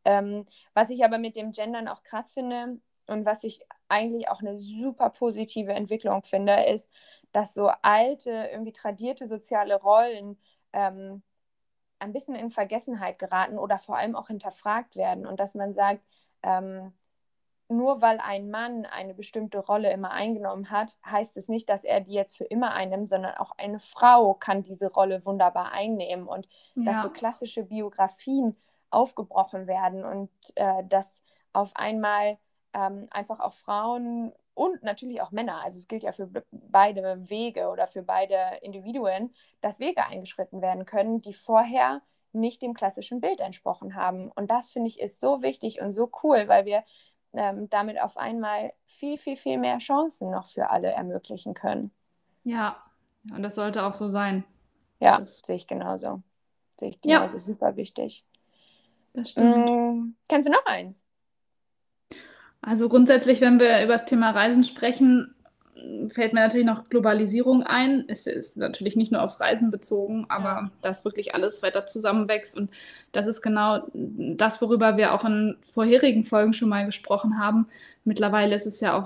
Ähm, 0.04 0.46
was 0.74 0.90
ich 0.90 1.04
aber 1.04 1.18
mit 1.18 1.36
dem 1.36 1.52
Gendern 1.52 1.88
auch 1.88 2.02
krass 2.02 2.32
finde 2.34 2.78
und 3.06 3.26
was 3.26 3.44
ich 3.44 3.60
eigentlich 3.88 4.28
auch 4.28 4.40
eine 4.40 4.58
super 4.58 5.10
positive 5.10 5.72
Entwicklung 5.72 6.22
finde, 6.24 6.64
ist, 6.64 6.90
dass 7.32 7.54
so 7.54 7.70
alte, 7.82 8.30
irgendwie 8.52 8.72
tradierte 8.72 9.26
soziale 9.26 9.76
Rollen 9.80 10.38
ähm, 10.72 11.22
ein 11.98 12.12
bisschen 12.12 12.34
in 12.34 12.50
Vergessenheit 12.50 13.18
geraten 13.18 13.58
oder 13.58 13.78
vor 13.78 13.96
allem 13.96 14.16
auch 14.16 14.28
hinterfragt 14.28 14.96
werden 14.96 15.26
und 15.26 15.40
dass 15.40 15.54
man 15.54 15.72
sagt, 15.72 16.02
ähm, 16.42 16.92
nur 17.68 18.02
weil 18.02 18.20
ein 18.20 18.50
Mann 18.50 18.84
eine 18.84 19.14
bestimmte 19.14 19.58
Rolle 19.58 19.90
immer 19.90 20.10
eingenommen 20.10 20.70
hat, 20.70 20.96
heißt 21.06 21.36
es 21.36 21.48
nicht, 21.48 21.68
dass 21.68 21.84
er 21.84 22.00
die 22.00 22.12
jetzt 22.12 22.36
für 22.36 22.44
immer 22.44 22.72
einnimmt, 22.72 23.08
sondern 23.08 23.36
auch 23.36 23.52
eine 23.56 23.78
Frau 23.78 24.34
kann 24.34 24.62
diese 24.62 24.92
Rolle 24.92 25.24
wunderbar 25.24 25.72
einnehmen 25.72 26.26
und 26.28 26.46
dass 26.76 27.02
so 27.02 27.08
klassische 27.10 27.64
Biografien 27.64 28.56
aufgebrochen 28.90 29.66
werden 29.66 30.04
und 30.04 30.30
äh, 30.56 30.84
dass 30.84 31.22
auf 31.52 31.72
einmal 31.74 32.38
ähm, 32.74 33.08
einfach 33.10 33.40
auch 33.40 33.54
Frauen 33.54 34.32
und 34.54 34.82
natürlich 34.82 35.20
auch 35.20 35.30
Männer, 35.32 35.62
also 35.64 35.78
es 35.78 35.88
gilt 35.88 36.02
ja 36.02 36.12
für 36.12 36.26
be- 36.26 36.44
beide 36.50 37.28
Wege 37.28 37.68
oder 37.68 37.86
für 37.86 38.02
beide 38.02 38.36
Individuen, 38.62 39.34
dass 39.60 39.80
Wege 39.80 40.04
eingeschritten 40.06 40.62
werden 40.62 40.84
können, 40.86 41.20
die 41.20 41.34
vorher 41.34 42.02
nicht 42.32 42.62
dem 42.62 42.74
klassischen 42.74 43.20
Bild 43.20 43.40
entsprochen 43.40 43.94
haben. 43.94 44.30
Und 44.32 44.50
das 44.50 44.70
finde 44.70 44.88
ich 44.88 45.00
ist 45.00 45.20
so 45.20 45.42
wichtig 45.42 45.80
und 45.80 45.92
so 45.92 46.10
cool, 46.22 46.48
weil 46.48 46.64
wir 46.64 46.84
ähm, 47.32 47.68
damit 47.70 48.00
auf 48.00 48.16
einmal 48.16 48.72
viel, 48.86 49.18
viel, 49.18 49.36
viel 49.36 49.58
mehr 49.58 49.78
Chancen 49.78 50.30
noch 50.30 50.46
für 50.46 50.70
alle 50.70 50.90
ermöglichen 50.90 51.54
können. 51.54 51.92
Ja, 52.44 52.76
ja, 53.24 53.36
und 53.36 53.42
das 53.42 53.54
sollte 53.54 53.84
auch 53.84 53.94
so 53.94 54.08
sein. 54.08 54.44
Ja, 55.00 55.18
Das- 55.18 55.40
sehe 55.40 55.56
ich 55.56 55.66
genauso. 55.66 56.22
Sehe 56.78 56.90
ich 56.90 56.98
Ja. 57.04 57.20
genauso, 57.20 57.38
super 57.38 57.76
wichtig. 57.76 58.24
Das 59.12 59.30
stimmt. 59.30 59.70
Mm, 59.70 60.14
kennst 60.28 60.48
du 60.48 60.52
noch 60.52 60.64
eins? 60.66 61.04
Also 62.66 62.88
grundsätzlich, 62.88 63.40
wenn 63.40 63.60
wir 63.60 63.82
über 63.82 63.92
das 63.92 64.06
Thema 64.06 64.30
Reisen 64.30 64.64
sprechen, 64.64 65.34
fällt 66.08 66.32
mir 66.32 66.40
natürlich 66.40 66.66
noch 66.66 66.88
Globalisierung 66.88 67.62
ein. 67.62 68.04
Es 68.08 68.26
ist 68.26 68.56
natürlich 68.56 68.96
nicht 68.96 69.12
nur 69.12 69.22
aufs 69.22 69.38
Reisen 69.38 69.70
bezogen, 69.70 70.24
aber 70.28 70.44
ja. 70.44 70.70
dass 70.80 71.04
wirklich 71.04 71.34
alles 71.34 71.62
weiter 71.62 71.84
zusammenwächst. 71.84 72.56
Und 72.56 72.70
das 73.12 73.26
ist 73.26 73.42
genau 73.42 73.86
das, 73.92 74.62
worüber 74.62 74.96
wir 74.96 75.12
auch 75.12 75.24
in 75.24 75.56
vorherigen 75.74 76.24
Folgen 76.24 76.54
schon 76.54 76.70
mal 76.70 76.86
gesprochen 76.86 77.38
haben. 77.38 77.66
Mittlerweile 78.04 78.54
ist 78.54 78.66
es 78.66 78.80
ja 78.80 78.96
auch 78.96 79.04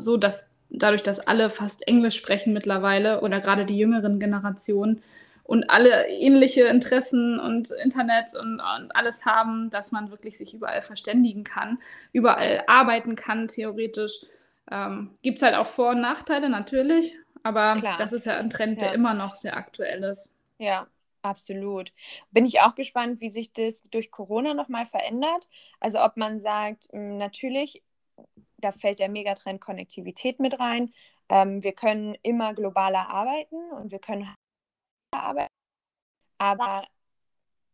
so, 0.00 0.18
dass 0.18 0.50
dadurch, 0.68 1.02
dass 1.02 1.20
alle 1.20 1.48
fast 1.48 1.86
Englisch 1.88 2.16
sprechen 2.16 2.52
mittlerweile 2.52 3.22
oder 3.22 3.40
gerade 3.40 3.64
die 3.64 3.78
jüngeren 3.78 4.18
Generationen 4.20 5.02
und 5.48 5.70
alle 5.70 6.08
ähnliche 6.08 6.64
Interessen 6.64 7.40
und 7.40 7.70
Internet 7.70 8.34
und, 8.38 8.60
und 8.60 8.94
alles 8.94 9.24
haben, 9.24 9.70
dass 9.70 9.92
man 9.92 10.10
wirklich 10.10 10.36
sich 10.36 10.52
überall 10.52 10.82
verständigen 10.82 11.42
kann, 11.42 11.78
überall 12.12 12.64
arbeiten 12.66 13.16
kann, 13.16 13.48
theoretisch 13.48 14.20
ähm, 14.70 15.16
Gibt 15.22 15.38
es 15.38 15.42
halt 15.42 15.54
auch 15.54 15.66
Vor- 15.66 15.90
und 15.90 16.00
Nachteile 16.00 16.50
natürlich, 16.50 17.16
aber 17.42 17.76
Klar. 17.80 17.96
das 17.98 18.12
ist 18.12 18.26
ja 18.26 18.36
ein 18.36 18.50
Trend, 18.50 18.80
der 18.80 18.88
ja. 18.88 18.94
immer 18.94 19.14
noch 19.14 19.34
sehr 19.34 19.56
aktuell 19.56 20.04
ist. 20.04 20.30
Ja, 20.58 20.86
absolut. 21.22 21.92
Bin 22.30 22.44
ich 22.44 22.60
auch 22.60 22.74
gespannt, 22.74 23.20
wie 23.20 23.30
sich 23.30 23.52
das 23.52 23.82
durch 23.90 24.10
Corona 24.10 24.54
nochmal 24.54 24.84
verändert. 24.84 25.48
Also 25.80 26.00
ob 26.00 26.16
man 26.18 26.40
sagt, 26.40 26.88
hm, 26.92 27.16
natürlich, 27.16 27.82
da 28.58 28.72
fällt 28.72 28.98
der 28.98 29.08
Megatrend 29.08 29.60
Konnektivität 29.60 30.40
mit 30.40 30.60
rein. 30.60 30.92
Ähm, 31.30 31.62
wir 31.62 31.72
können 31.72 32.16
immer 32.22 32.52
globaler 32.52 33.08
arbeiten 33.08 33.56
und 33.72 33.90
wir 33.90 34.00
können 34.00 34.28
arbeiten. 35.10 35.52
Aber 36.38 36.84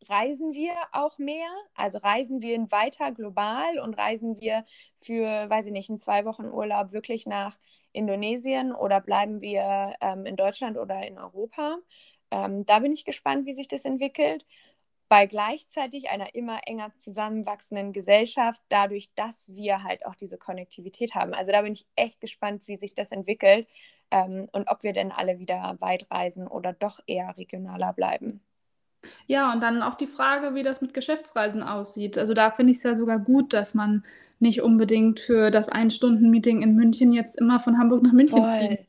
reisen 0.09 0.53
wir 0.53 0.75
auch 0.92 1.18
mehr? 1.18 1.49
Also 1.75 1.99
reisen 1.99 2.42
wir 2.42 2.59
weiter 2.70 3.12
global 3.12 3.79
und 3.81 3.94
reisen 3.94 4.40
wir 4.40 4.64
für, 4.97 5.49
weiß 5.51 5.66
ich 5.66 5.73
nicht, 5.73 5.90
einen 5.90 5.99
zwei 5.99 6.25
Wochen 6.25 6.47
Urlaub 6.47 6.92
wirklich 6.92 7.27
nach 7.27 7.59
Indonesien 7.92 8.73
oder 8.75 9.01
bleiben 9.01 9.40
wir 9.40 9.94
ähm, 10.01 10.27
in 10.27 10.37
Deutschland 10.37 10.79
oder 10.79 11.07
in 11.07 11.18
Europa? 11.18 11.79
Ähm, 12.31 12.66
da 12.66 12.81
bin 12.81 12.92
ich 12.92 13.05
gespannt, 13.05 13.47
wie 13.47 13.55
sich 13.55 13.68
das 13.68 13.85
entwickelt. 13.85 14.44
Bei 15.09 15.27
gleichzeitig 15.27 16.09
einer 16.11 16.35
immer 16.35 16.61
enger 16.67 16.95
zusammenwachsenden 16.95 17.93
Gesellschaft, 17.93 18.62
dadurch, 18.69 19.11
dass 19.14 19.49
wir 19.49 19.83
halt 19.83 20.07
auch 20.07 20.14
diese 20.14 20.38
Konnektivität 20.38 21.14
haben. 21.14 21.35
Also 21.35 21.53
da 21.53 21.62
bin 21.62 21.73
ich 21.73 21.87
echt 21.95 22.21
gespannt, 22.21 22.67
wie 22.67 22.77
sich 22.77 22.95
das 22.95 23.12
entwickelt 23.12 23.69
ähm, 24.11 24.49
und 24.53 24.71
ob 24.71 24.83
wir 24.83 24.93
denn 24.93 25.12
alle 25.12 25.38
wieder 25.38 25.77
weit 25.81 26.07
reisen 26.11 26.47
oder 26.47 26.73
doch 26.73 27.01
eher 27.07 27.37
regionaler 27.37 27.93
bleiben. 27.93 28.40
Ja, 29.27 29.53
und 29.53 29.61
dann 29.61 29.83
auch 29.83 29.95
die 29.95 30.07
Frage, 30.07 30.55
wie 30.55 30.62
das 30.62 30.81
mit 30.81 30.95
Geschäftsreisen 30.95 31.62
aussieht. 31.62 32.19
Also 32.19 32.35
da 32.35 32.51
finde 32.51 32.73
ich 32.73 32.79
es 32.79 32.83
ja 32.83 32.95
sogar 32.95 33.19
gut, 33.19 33.53
dass 33.53 33.75
man 33.75 34.05
nicht 34.38 34.62
unbedingt 34.62 35.21
für 35.21 35.51
das 35.51 35.69
Ein-Stunden-Meeting 35.69 36.62
in 36.62 36.75
München 36.75 37.12
jetzt 37.12 37.38
immer 37.38 37.61
von 37.61 37.79
Hamburg 37.79 38.03
nach 38.03 38.12
München 38.12 38.45
Voll. 38.45 38.57
fliegt. 38.57 38.88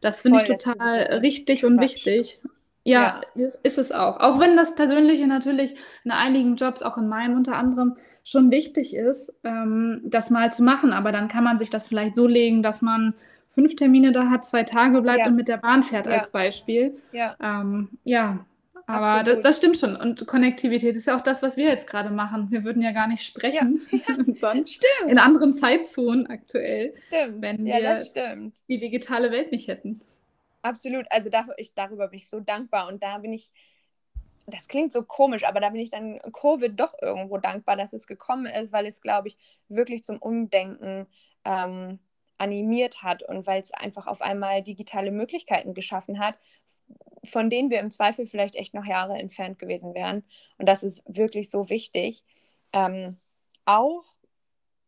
Das 0.00 0.22
finde 0.22 0.42
ich 0.42 0.48
total 0.48 1.18
richtig 1.20 1.64
und 1.64 1.78
Quatsch. 1.78 1.94
wichtig. 1.94 2.40
Ja, 2.84 3.20
ja. 3.34 3.44
Ist, 3.44 3.64
ist, 3.64 3.78
es 3.78 3.92
auch. 3.92 4.18
Auch 4.18 4.40
wenn 4.40 4.56
das 4.56 4.74
Persönliche 4.74 5.26
natürlich 5.26 5.76
in 6.04 6.10
einigen 6.10 6.56
Jobs, 6.56 6.82
auch 6.82 6.98
in 6.98 7.08
meinem 7.08 7.36
unter 7.36 7.56
anderem, 7.56 7.96
schon 8.24 8.50
wichtig 8.50 8.94
ist, 8.96 9.40
ähm, 9.44 10.02
das 10.04 10.30
mal 10.30 10.52
zu 10.52 10.62
machen. 10.62 10.92
Aber 10.92 11.12
dann 11.12 11.28
kann 11.28 11.44
man 11.44 11.58
sich 11.58 11.70
das 11.70 11.86
vielleicht 11.86 12.16
so 12.16 12.26
legen, 12.26 12.62
dass 12.62 12.82
man 12.82 13.14
fünf 13.48 13.76
Termine 13.76 14.12
da 14.12 14.30
hat, 14.30 14.44
zwei 14.44 14.64
Tage 14.64 15.02
bleibt 15.02 15.20
ja. 15.20 15.26
und 15.26 15.36
mit 15.36 15.48
der 15.48 15.58
Bahn 15.58 15.82
fährt 15.82 16.06
ja. 16.06 16.12
als 16.12 16.32
Beispiel. 16.32 16.96
Ja. 17.12 17.36
Ähm, 17.40 17.90
ja, 18.04 18.44
aber 18.86 19.22
das, 19.22 19.42
das, 19.42 19.56
stimmt 19.58 19.78
schon. 19.78 19.96
Und 19.96 20.26
Konnektivität 20.26 20.96
ist 20.96 21.06
ja 21.06 21.16
auch 21.16 21.20
das, 21.20 21.42
was 21.42 21.56
wir 21.56 21.66
jetzt 21.66 21.86
gerade 21.86 22.10
machen. 22.10 22.48
Wir 22.50 22.64
würden 22.64 22.82
ja 22.82 22.92
gar 22.92 23.06
nicht 23.06 23.24
sprechen, 23.24 23.80
sonst 24.40 24.74
stimmt. 24.74 25.10
in 25.10 25.18
anderen 25.18 25.52
Zeitzonen 25.52 26.26
aktuell, 26.26 26.94
stimmt. 27.06 27.42
wenn 27.42 27.64
wir 27.64 28.04
die 28.68 28.78
digitale 28.78 29.30
Welt 29.30 29.52
nicht 29.52 29.68
hätten. 29.68 30.00
Absolut. 30.62 31.06
Also 31.10 31.28
dafür, 31.28 31.54
ich, 31.58 31.74
darüber 31.74 32.08
bin 32.08 32.20
ich 32.20 32.28
so 32.28 32.40
dankbar. 32.40 32.88
Und 32.88 33.02
da 33.02 33.18
bin 33.18 33.32
ich, 33.32 33.52
das 34.46 34.68
klingt 34.68 34.92
so 34.92 35.02
komisch, 35.02 35.44
aber 35.44 35.60
da 35.60 35.70
bin 35.70 35.80
ich 35.80 35.90
dann 35.90 36.20
Covid 36.32 36.78
doch 36.78 36.94
irgendwo 37.00 37.38
dankbar, 37.38 37.76
dass 37.76 37.92
es 37.92 38.06
gekommen 38.06 38.46
ist, 38.46 38.72
weil 38.72 38.86
es, 38.86 39.00
glaube 39.00 39.28
ich, 39.28 39.36
wirklich 39.68 40.04
zum 40.04 40.18
Umdenken 40.18 41.06
ähm, 41.44 41.98
animiert 42.38 43.02
hat 43.02 43.22
und 43.22 43.46
weil 43.46 43.62
es 43.62 43.70
einfach 43.72 44.06
auf 44.06 44.20
einmal 44.20 44.62
digitale 44.62 45.12
Möglichkeiten 45.12 45.74
geschaffen 45.74 46.18
hat, 46.18 46.36
von 47.24 47.50
denen 47.50 47.70
wir 47.70 47.78
im 47.80 47.90
Zweifel 47.90 48.26
vielleicht 48.26 48.56
echt 48.56 48.74
noch 48.74 48.84
Jahre 48.84 49.16
entfernt 49.18 49.58
gewesen 49.58 49.94
wären. 49.94 50.24
Und 50.58 50.68
das 50.68 50.82
ist 50.82 51.02
wirklich 51.06 51.50
so 51.50 51.68
wichtig. 51.68 52.24
Ähm, 52.72 53.18
auch 53.64 54.04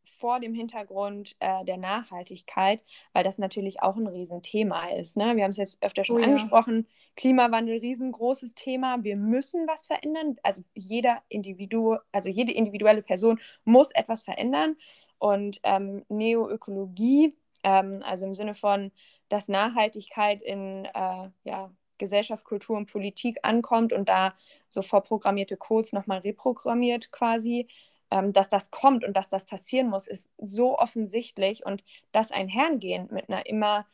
vor 0.05 0.41
dem 0.41 0.55
Hintergrund 0.55 1.37
äh, 1.41 1.65
der 1.65 1.77
Nachhaltigkeit, 1.77 2.85
weil 3.13 3.25
das 3.25 3.39
natürlich 3.39 3.83
auch 3.83 3.97
ein 3.97 4.07
Riesenthema 4.07 4.91
ist. 4.91 5.17
Ne? 5.17 5.37
Wir 5.37 5.45
haben 5.45 5.51
es 5.51 5.57
jetzt 5.57 5.83
öfter 5.83 6.05
schon 6.05 6.21
oh, 6.21 6.25
angesprochen. 6.25 6.77
Ja. 6.77 6.95
Klimawandel, 7.17 7.79
riesengroßes 7.79 8.55
Thema. 8.55 9.03
Wir 9.03 9.17
müssen 9.17 9.67
was 9.67 9.85
verändern. 9.85 10.37
Also 10.43 10.63
jeder 10.75 11.23
Individu, 11.29 11.97
also 12.13 12.29
jede 12.29 12.53
individuelle 12.53 13.03
Person 13.03 13.41
muss 13.65 13.91
etwas 13.93 14.23
verändern. 14.23 14.77
Und 15.19 15.61
ähm, 15.63 16.05
Neoökologie, 16.09 17.35
ähm, 17.63 18.03
also 18.05 18.27
im 18.27 18.35
Sinne 18.35 18.55
von, 18.55 18.93
dass 19.29 19.49
Nachhaltigkeit 19.49 20.43
in 20.43 20.85
äh, 20.87 21.31
ja, 21.45 21.71
Gesellschaft, 21.99 22.45
Kultur 22.45 22.77
und 22.77 22.91
Politik 22.91 23.39
ankommt 23.43 23.93
und 23.93 24.09
da 24.09 24.35
so 24.69 24.83
vorprogrammierte 24.83 25.57
Codes 25.57 25.93
nochmal 25.93 26.19
reprogrammiert 26.19 27.13
quasi, 27.13 27.69
ähm, 28.15 28.33
dass 28.33 28.49
das 28.49 28.71
kommt 28.71 29.05
und 29.05 29.17
dass 29.17 29.29
das 29.29 29.45
passieren 29.45 29.89
muss, 29.89 30.07
ist 30.07 30.31
so 30.39 30.79
offensichtlich 30.79 31.67
und 31.67 31.83
das 32.13 32.31
einhergehend 32.31 33.11
mit 33.11 33.29
einer 33.29 33.45
immer 33.47 33.87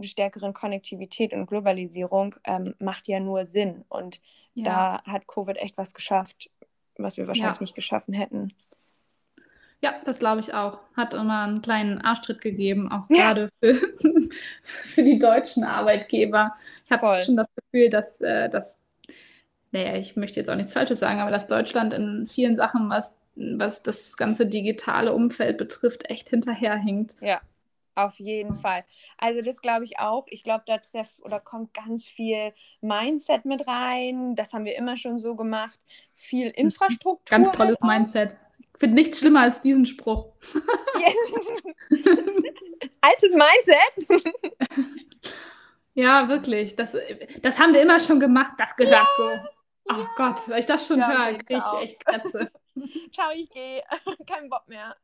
stärkeren 0.00 0.52
Konnektivität 0.52 1.32
und 1.32 1.46
Globalisierung 1.46 2.36
ähm, 2.44 2.74
macht 2.78 3.08
ja 3.08 3.18
nur 3.18 3.44
Sinn. 3.44 3.84
Und 3.88 4.20
ja. 4.54 4.64
da 4.64 5.12
hat 5.12 5.26
Covid 5.26 5.56
echt 5.56 5.76
was 5.76 5.92
geschafft, 5.92 6.50
was 6.98 7.16
wir 7.16 7.26
wahrscheinlich 7.26 7.58
ja. 7.58 7.62
nicht 7.62 7.74
geschaffen 7.74 8.14
hätten. 8.14 8.52
Ja, 9.80 9.94
das 10.04 10.20
glaube 10.20 10.40
ich 10.40 10.54
auch. 10.54 10.78
Hat 10.96 11.12
immer 11.12 11.42
einen 11.42 11.60
kleinen 11.60 12.00
Arschtritt 12.00 12.40
gegeben, 12.40 12.92
auch 12.92 13.08
gerade 13.08 13.48
für, 13.60 13.74
für 14.62 15.02
die 15.02 15.18
deutschen 15.18 15.64
Arbeitgeber. 15.64 16.54
Ich 16.84 16.92
habe 16.92 17.18
schon 17.20 17.36
das 17.36 17.48
Gefühl, 17.56 17.90
dass, 17.90 18.20
äh, 18.20 18.48
dass, 18.48 18.80
naja, 19.72 19.96
ich 19.96 20.14
möchte 20.14 20.38
jetzt 20.38 20.48
auch 20.48 20.54
nichts 20.54 20.74
Falsches 20.74 21.00
sagen, 21.00 21.18
aber 21.18 21.32
dass 21.32 21.48
Deutschland 21.48 21.92
in 21.92 22.28
vielen 22.28 22.54
Sachen, 22.54 22.88
was, 22.88 23.16
was 23.36 23.82
das 23.82 24.16
ganze 24.16 24.46
digitale 24.46 25.12
Umfeld 25.12 25.58
betrifft, 25.58 26.08
echt 26.08 26.30
hinterherhinkt. 26.30 27.16
Ja, 27.20 27.40
auf 27.94 28.18
jeden 28.18 28.54
Fall. 28.54 28.84
Also 29.18 29.42
das 29.42 29.60
glaube 29.60 29.84
ich 29.84 29.98
auch. 29.98 30.26
Ich 30.28 30.42
glaube, 30.42 30.64
da 30.66 30.78
trifft 30.78 31.20
oder 31.22 31.38
kommt 31.40 31.74
ganz 31.74 32.06
viel 32.06 32.52
Mindset 32.80 33.44
mit 33.44 33.66
rein. 33.66 34.34
Das 34.34 34.52
haben 34.52 34.64
wir 34.64 34.76
immer 34.76 34.96
schon 34.96 35.18
so 35.18 35.36
gemacht. 35.36 35.78
Viel 36.14 36.48
Infrastruktur. 36.48 37.24
Ganz 37.28 37.52
tolles 37.52 37.78
Mindset. 37.80 38.36
Ich 38.58 38.80
finde 38.80 38.96
nichts 38.96 39.20
schlimmer 39.20 39.42
als 39.42 39.60
diesen 39.60 39.86
Spruch. 39.86 40.32
Altes 43.00 43.32
Mindset. 43.32 44.24
ja, 45.94 46.28
wirklich. 46.28 46.74
Das, 46.74 46.96
das 47.42 47.58
haben 47.58 47.74
wir 47.74 47.82
immer 47.82 48.00
schon 48.00 48.18
gemacht. 48.18 48.54
Das 48.58 48.74
gehört 48.74 48.94
ja, 48.94 49.06
so. 49.16 49.30
Oh 49.88 49.94
ja. 49.94 50.10
Gott, 50.16 50.48
weil 50.48 50.60
ich 50.60 50.66
das 50.66 50.86
schon 50.86 50.98
ja, 50.98 51.08
höre, 51.08 51.38
kriege 51.38 51.62
ich 51.74 51.82
echt 51.82 52.06
Kratze. 52.06 52.50
Ciao, 53.12 53.30
ich 53.34 53.50
gehe. 53.50 53.82
Kein 54.26 54.48
Bock 54.48 54.68
mehr. 54.68 54.96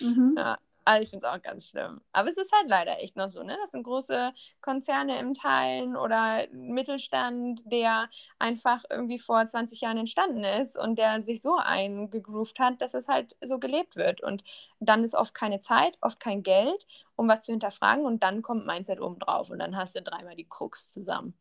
Mhm. 0.00 0.34
Ja. 0.36 0.58
Also 0.86 1.02
ich 1.02 1.10
finde 1.10 1.26
es 1.26 1.32
auch 1.32 1.40
ganz 1.40 1.68
schlimm. 1.68 2.02
Aber 2.12 2.28
es 2.28 2.36
ist 2.36 2.52
halt 2.52 2.68
leider 2.68 3.00
echt 3.00 3.16
noch 3.16 3.30
so, 3.30 3.42
ne? 3.42 3.56
Das 3.58 3.70
sind 3.70 3.84
große 3.84 4.32
Konzerne 4.60 5.18
im 5.18 5.32
Teilen 5.32 5.96
oder 5.96 6.46
Mittelstand, 6.52 7.62
der 7.64 8.10
einfach 8.38 8.84
irgendwie 8.90 9.18
vor 9.18 9.46
20 9.46 9.80
Jahren 9.80 9.96
entstanden 9.96 10.44
ist 10.44 10.76
und 10.76 10.98
der 10.98 11.22
sich 11.22 11.40
so 11.40 11.56
eingegroovt 11.56 12.58
hat, 12.58 12.82
dass 12.82 12.92
es 12.92 13.08
halt 13.08 13.34
so 13.42 13.58
gelebt 13.58 13.96
wird. 13.96 14.20
Und 14.20 14.44
dann 14.78 15.04
ist 15.04 15.14
oft 15.14 15.32
keine 15.32 15.60
Zeit, 15.60 15.96
oft 16.02 16.20
kein 16.20 16.42
Geld, 16.42 16.86
um 17.16 17.28
was 17.28 17.44
zu 17.44 17.52
hinterfragen 17.52 18.04
und 18.04 18.22
dann 18.22 18.42
kommt 18.42 18.66
Mindset 18.66 19.00
oben 19.00 19.18
drauf 19.18 19.48
und 19.48 19.60
dann 19.60 19.76
hast 19.76 19.96
du 19.96 20.02
dreimal 20.02 20.36
die 20.36 20.48
Krux 20.48 20.88
zusammen. 20.88 21.34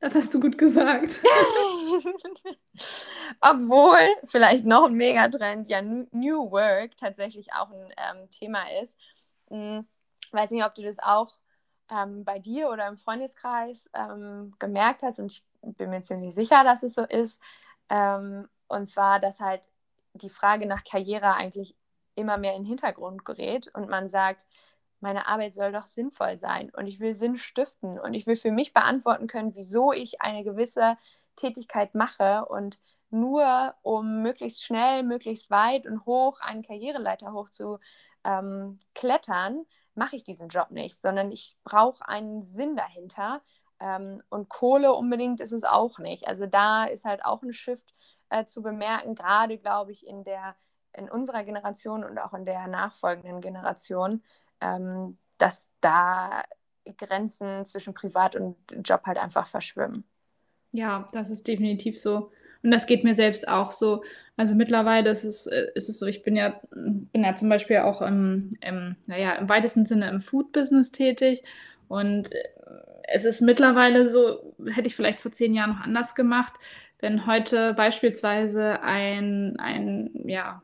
Das 0.00 0.14
hast 0.14 0.32
du 0.32 0.40
gut 0.40 0.56
gesagt. 0.56 1.10
Obwohl 3.40 3.98
vielleicht 4.24 4.64
noch 4.64 4.84
ein 4.84 4.94
Megatrend, 4.94 5.68
ja, 5.68 5.82
New 5.82 6.50
Work 6.50 6.96
tatsächlich 6.96 7.52
auch 7.52 7.70
ein 7.70 7.92
ähm, 7.96 8.30
Thema 8.30 8.64
ist. 8.80 8.96
Hm, 9.48 9.86
weiß 10.30 10.50
nicht, 10.50 10.64
ob 10.64 10.74
du 10.74 10.82
das 10.82 10.98
auch 10.98 11.38
ähm, 11.90 12.24
bei 12.24 12.38
dir 12.38 12.68
oder 12.70 12.86
im 12.88 12.96
Freundeskreis 12.98 13.88
ähm, 13.94 14.54
gemerkt 14.58 15.02
hast 15.02 15.18
und 15.18 15.32
ich 15.32 15.42
bin 15.62 15.90
mir 15.90 16.02
ziemlich 16.02 16.34
sicher, 16.34 16.64
dass 16.64 16.82
es 16.82 16.94
so 16.94 17.02
ist. 17.02 17.40
Ähm, 17.88 18.48
und 18.68 18.86
zwar, 18.86 19.20
dass 19.20 19.40
halt 19.40 19.62
die 20.14 20.30
Frage 20.30 20.66
nach 20.66 20.84
Karriere 20.84 21.34
eigentlich 21.34 21.74
immer 22.14 22.36
mehr 22.36 22.54
in 22.54 22.62
den 22.62 22.68
Hintergrund 22.68 23.24
gerät 23.24 23.68
und 23.74 23.88
man 23.88 24.08
sagt, 24.08 24.46
meine 25.00 25.26
Arbeit 25.26 25.54
soll 25.54 25.72
doch 25.72 25.86
sinnvoll 25.86 26.36
sein 26.36 26.70
und 26.76 26.86
ich 26.86 27.00
will 27.00 27.14
Sinn 27.14 27.36
stiften 27.36 27.98
und 27.98 28.14
ich 28.14 28.26
will 28.26 28.36
für 28.36 28.50
mich 28.50 28.72
beantworten 28.72 29.26
können, 29.26 29.54
wieso 29.54 29.92
ich 29.92 30.20
eine 30.20 30.44
gewisse 30.44 30.96
Tätigkeit 31.36 31.94
mache 31.94 32.44
und 32.46 32.78
nur 33.10 33.74
um 33.82 34.22
möglichst 34.22 34.64
schnell, 34.64 35.02
möglichst 35.02 35.50
weit 35.50 35.86
und 35.86 36.04
hoch 36.04 36.40
einen 36.40 36.62
Karriereleiter 36.62 37.32
hoch 37.32 37.48
zu 37.48 37.78
ähm, 38.24 38.78
Klettern 38.94 39.64
mache 39.94 40.16
ich 40.16 40.24
diesen 40.24 40.48
Job 40.48 40.70
nicht, 40.70 41.00
sondern 41.00 41.30
ich 41.32 41.56
brauche 41.64 42.06
einen 42.08 42.42
Sinn 42.42 42.76
dahinter. 42.76 43.42
Ähm, 43.80 44.22
und 44.28 44.48
Kohle 44.48 44.92
unbedingt 44.92 45.40
ist 45.40 45.52
es 45.52 45.64
auch 45.64 45.98
nicht. 45.98 46.26
Also 46.26 46.46
da 46.46 46.84
ist 46.84 47.04
halt 47.04 47.24
auch 47.24 47.42
ein 47.42 47.52
Shift 47.52 47.94
äh, 48.30 48.44
zu 48.44 48.62
bemerken, 48.62 49.14
gerade 49.14 49.58
glaube 49.58 49.92
ich 49.92 50.06
in 50.06 50.24
der 50.24 50.56
in 50.94 51.08
unserer 51.08 51.44
Generation 51.44 52.02
und 52.02 52.18
auch 52.18 52.34
in 52.34 52.44
der 52.44 52.66
nachfolgenden 52.66 53.40
Generation, 53.40 54.24
ähm, 54.60 55.18
dass 55.38 55.68
da 55.80 56.42
Grenzen 56.96 57.64
zwischen 57.64 57.94
Privat 57.94 58.36
und 58.36 58.56
Job 58.84 59.02
halt 59.06 59.18
einfach 59.18 59.46
verschwimmen. 59.46 60.04
Ja, 60.72 61.06
das 61.12 61.30
ist 61.30 61.46
definitiv 61.46 61.98
so. 61.98 62.30
Und 62.62 62.70
das 62.70 62.86
geht 62.86 63.04
mir 63.04 63.14
selbst 63.14 63.48
auch 63.48 63.70
so. 63.70 64.02
Also 64.36 64.54
mittlerweile 64.54 65.10
ist 65.10 65.24
es, 65.24 65.46
äh, 65.46 65.66
ist 65.74 65.88
es 65.88 65.98
so, 65.98 66.06
ich 66.06 66.22
bin 66.22 66.36
ja, 66.36 66.60
bin 66.72 67.24
ja 67.24 67.34
zum 67.34 67.48
Beispiel 67.48 67.78
auch 67.78 68.02
im, 68.02 68.52
im, 68.60 68.96
naja, 69.06 69.34
im 69.34 69.48
weitesten 69.48 69.86
Sinne 69.86 70.08
im 70.08 70.20
Food-Business 70.20 70.90
tätig. 70.92 71.42
Und 71.88 72.32
äh, 72.32 72.48
es 73.04 73.24
ist 73.24 73.40
mittlerweile 73.40 74.10
so, 74.10 74.54
hätte 74.66 74.88
ich 74.88 74.96
vielleicht 74.96 75.20
vor 75.20 75.32
zehn 75.32 75.54
Jahren 75.54 75.70
noch 75.70 75.80
anders 75.80 76.14
gemacht, 76.14 76.52
wenn 77.00 77.26
heute 77.26 77.74
beispielsweise 77.74 78.82
ein, 78.82 79.56
ein 79.58 80.10
ja, 80.26 80.62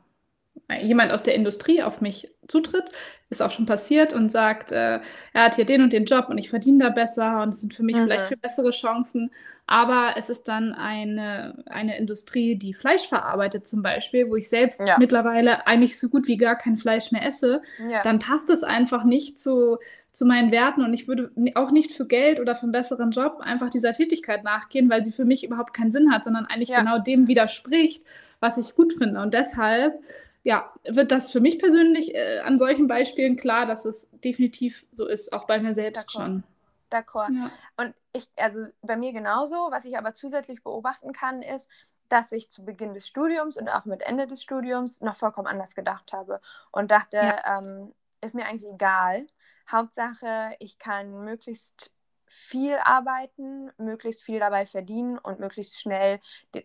jemand 0.82 1.12
aus 1.12 1.22
der 1.22 1.34
Industrie 1.34 1.82
auf 1.82 2.00
mich 2.00 2.30
zutritt, 2.48 2.90
ist 3.30 3.42
auch 3.42 3.50
schon 3.50 3.66
passiert 3.66 4.12
und 4.12 4.30
sagt, 4.30 4.72
äh, 4.72 5.00
er 5.32 5.44
hat 5.44 5.56
hier 5.56 5.64
den 5.64 5.82
und 5.82 5.92
den 5.92 6.04
Job 6.04 6.28
und 6.28 6.38
ich 6.38 6.50
verdiene 6.50 6.84
da 6.84 6.90
besser 6.90 7.42
und 7.42 7.50
es 7.50 7.60
sind 7.60 7.74
für 7.74 7.82
mich 7.82 7.96
mhm. 7.96 8.02
vielleicht 8.02 8.26
viel 8.26 8.36
bessere 8.36 8.70
Chancen. 8.70 9.30
Aber 9.66 10.14
es 10.16 10.28
ist 10.28 10.46
dann 10.46 10.72
eine, 10.74 11.64
eine 11.66 11.96
Industrie, 11.96 12.56
die 12.56 12.74
Fleisch 12.74 13.08
verarbeitet 13.08 13.66
zum 13.66 13.82
Beispiel, 13.82 14.28
wo 14.28 14.36
ich 14.36 14.48
selbst 14.48 14.80
ja. 14.80 14.96
mittlerweile 14.98 15.66
eigentlich 15.66 15.98
so 15.98 16.10
gut 16.10 16.26
wie 16.26 16.36
gar 16.36 16.56
kein 16.56 16.76
Fleisch 16.76 17.12
mehr 17.12 17.26
esse. 17.26 17.62
Ja. 17.90 18.02
Dann 18.02 18.18
passt 18.18 18.50
es 18.50 18.62
einfach 18.62 19.04
nicht 19.04 19.38
zu, 19.38 19.78
zu 20.12 20.26
meinen 20.26 20.52
Werten 20.52 20.84
und 20.84 20.92
ich 20.92 21.08
würde 21.08 21.30
auch 21.54 21.70
nicht 21.70 21.92
für 21.92 22.06
Geld 22.06 22.40
oder 22.40 22.54
für 22.54 22.64
einen 22.64 22.72
besseren 22.72 23.10
Job 23.10 23.38
einfach 23.40 23.70
dieser 23.70 23.92
Tätigkeit 23.92 24.44
nachgehen, 24.44 24.90
weil 24.90 25.04
sie 25.04 25.12
für 25.12 25.24
mich 25.24 25.44
überhaupt 25.44 25.72
keinen 25.72 25.92
Sinn 25.92 26.12
hat, 26.12 26.24
sondern 26.24 26.44
eigentlich 26.44 26.68
ja. 26.68 26.80
genau 26.80 26.98
dem 26.98 27.26
widerspricht, 27.26 28.04
was 28.40 28.58
ich 28.58 28.74
gut 28.74 28.92
finde. 28.92 29.20
Und 29.20 29.32
deshalb 29.32 29.98
ja, 30.44 30.70
wird 30.86 31.10
das 31.10 31.32
für 31.32 31.40
mich 31.40 31.58
persönlich 31.58 32.14
äh, 32.14 32.40
an 32.40 32.58
solchen 32.58 32.86
Beispielen 32.86 33.36
klar, 33.36 33.66
dass 33.66 33.86
es 33.86 34.08
definitiv 34.12 34.86
so 34.92 35.06
ist, 35.06 35.32
auch 35.32 35.46
bei 35.46 35.58
mir 35.58 35.72
selbst 35.72 36.12
schon. 36.12 36.44
D'accord. 36.90 37.30
Ja. 37.32 37.50
Und 37.78 37.94
ich, 38.12 38.28
also 38.36 38.66
bei 38.82 38.96
mir 38.96 39.12
genauso, 39.12 39.54
was 39.70 39.86
ich 39.86 39.96
aber 39.96 40.12
zusätzlich 40.12 40.62
beobachten 40.62 41.12
kann, 41.12 41.42
ist, 41.42 41.68
dass 42.10 42.30
ich 42.30 42.50
zu 42.50 42.64
Beginn 42.64 42.92
des 42.92 43.08
Studiums 43.08 43.56
und 43.56 43.68
auch 43.68 43.86
mit 43.86 44.02
Ende 44.02 44.26
des 44.26 44.42
Studiums 44.42 45.00
noch 45.00 45.16
vollkommen 45.16 45.48
anders 45.48 45.74
gedacht 45.74 46.12
habe 46.12 46.40
und 46.70 46.90
dachte, 46.90 47.16
ja. 47.16 47.58
ähm, 47.58 47.94
ist 48.20 48.34
mir 48.34 48.44
eigentlich 48.44 48.70
egal. 48.70 49.26
Hauptsache, 49.70 50.54
ich 50.58 50.78
kann 50.78 51.24
möglichst 51.24 51.94
viel 52.26 52.76
arbeiten, 52.76 53.70
möglichst 53.78 54.22
viel 54.22 54.40
dabei 54.40 54.66
verdienen 54.66 55.18
und 55.18 55.40
möglichst 55.40 55.80
schnell 55.80 56.20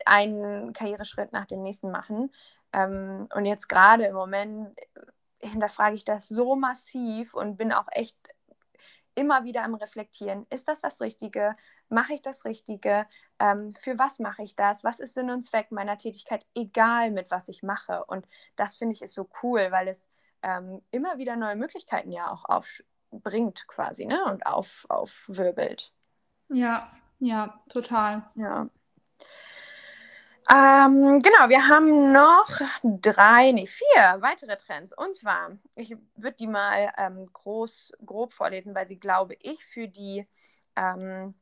einen 0.05 0.73
Karriereschritt 0.73 1.31
nach 1.31 1.45
dem 1.45 1.61
nächsten 1.63 1.91
machen. 1.91 2.31
Ähm, 2.73 3.27
und 3.33 3.45
jetzt 3.45 3.67
gerade 3.67 4.05
im 4.05 4.15
Moment 4.15 4.77
äh, 4.77 5.47
hinterfrage 5.47 5.95
ich 5.95 6.05
das 6.05 6.27
so 6.27 6.55
massiv 6.55 7.33
und 7.33 7.57
bin 7.57 7.71
auch 7.71 7.87
echt 7.91 8.17
immer 9.15 9.43
wieder 9.43 9.63
am 9.63 9.75
Reflektieren. 9.75 10.45
Ist 10.49 10.67
das 10.67 10.81
das 10.81 11.01
Richtige? 11.01 11.55
Mache 11.89 12.13
ich 12.13 12.21
das 12.21 12.45
Richtige? 12.45 13.05
Ähm, 13.39 13.73
für 13.75 13.99
was 13.99 14.19
mache 14.19 14.43
ich 14.43 14.55
das? 14.55 14.83
Was 14.83 14.99
ist 14.99 15.13
Sinn 15.13 15.29
und 15.29 15.43
Zweck 15.43 15.71
meiner 15.71 15.97
Tätigkeit? 15.97 16.45
Egal 16.55 17.11
mit 17.11 17.29
was 17.31 17.49
ich 17.49 17.61
mache. 17.61 18.05
Und 18.05 18.25
das 18.55 18.75
finde 18.75 18.93
ich 18.93 19.01
ist 19.01 19.13
so 19.13 19.29
cool, 19.43 19.71
weil 19.71 19.89
es 19.89 20.07
ähm, 20.41 20.81
immer 20.91 21.17
wieder 21.17 21.35
neue 21.35 21.55
Möglichkeiten 21.55 22.11
ja 22.11 22.31
auch 22.31 22.45
aufbringt 22.45 23.67
quasi 23.67 24.05
ne? 24.05 24.23
und 24.25 24.45
auf, 24.45 24.85
aufwirbelt. 24.87 25.91
Ja, 26.47 26.89
ja, 27.19 27.57
total. 27.69 28.29
Ja. 28.35 28.69
Ähm, 30.51 31.21
genau, 31.21 31.47
wir 31.49 31.67
haben 31.67 32.11
noch 32.11 32.47
drei, 32.83 33.51
nee, 33.51 33.67
vier 33.67 34.17
weitere 34.19 34.57
Trends. 34.57 34.91
Und 34.97 35.15
zwar, 35.15 35.51
ich 35.75 35.95
würde 36.15 36.37
die 36.37 36.47
mal 36.47 36.91
ähm, 36.97 37.29
groß, 37.31 37.93
grob 38.03 38.33
vorlesen, 38.33 38.73
weil 38.73 38.87
sie, 38.87 38.99
glaube 38.99 39.35
ich, 39.41 39.63
für 39.65 39.87
die, 39.87 40.27
ähm, 40.75 41.35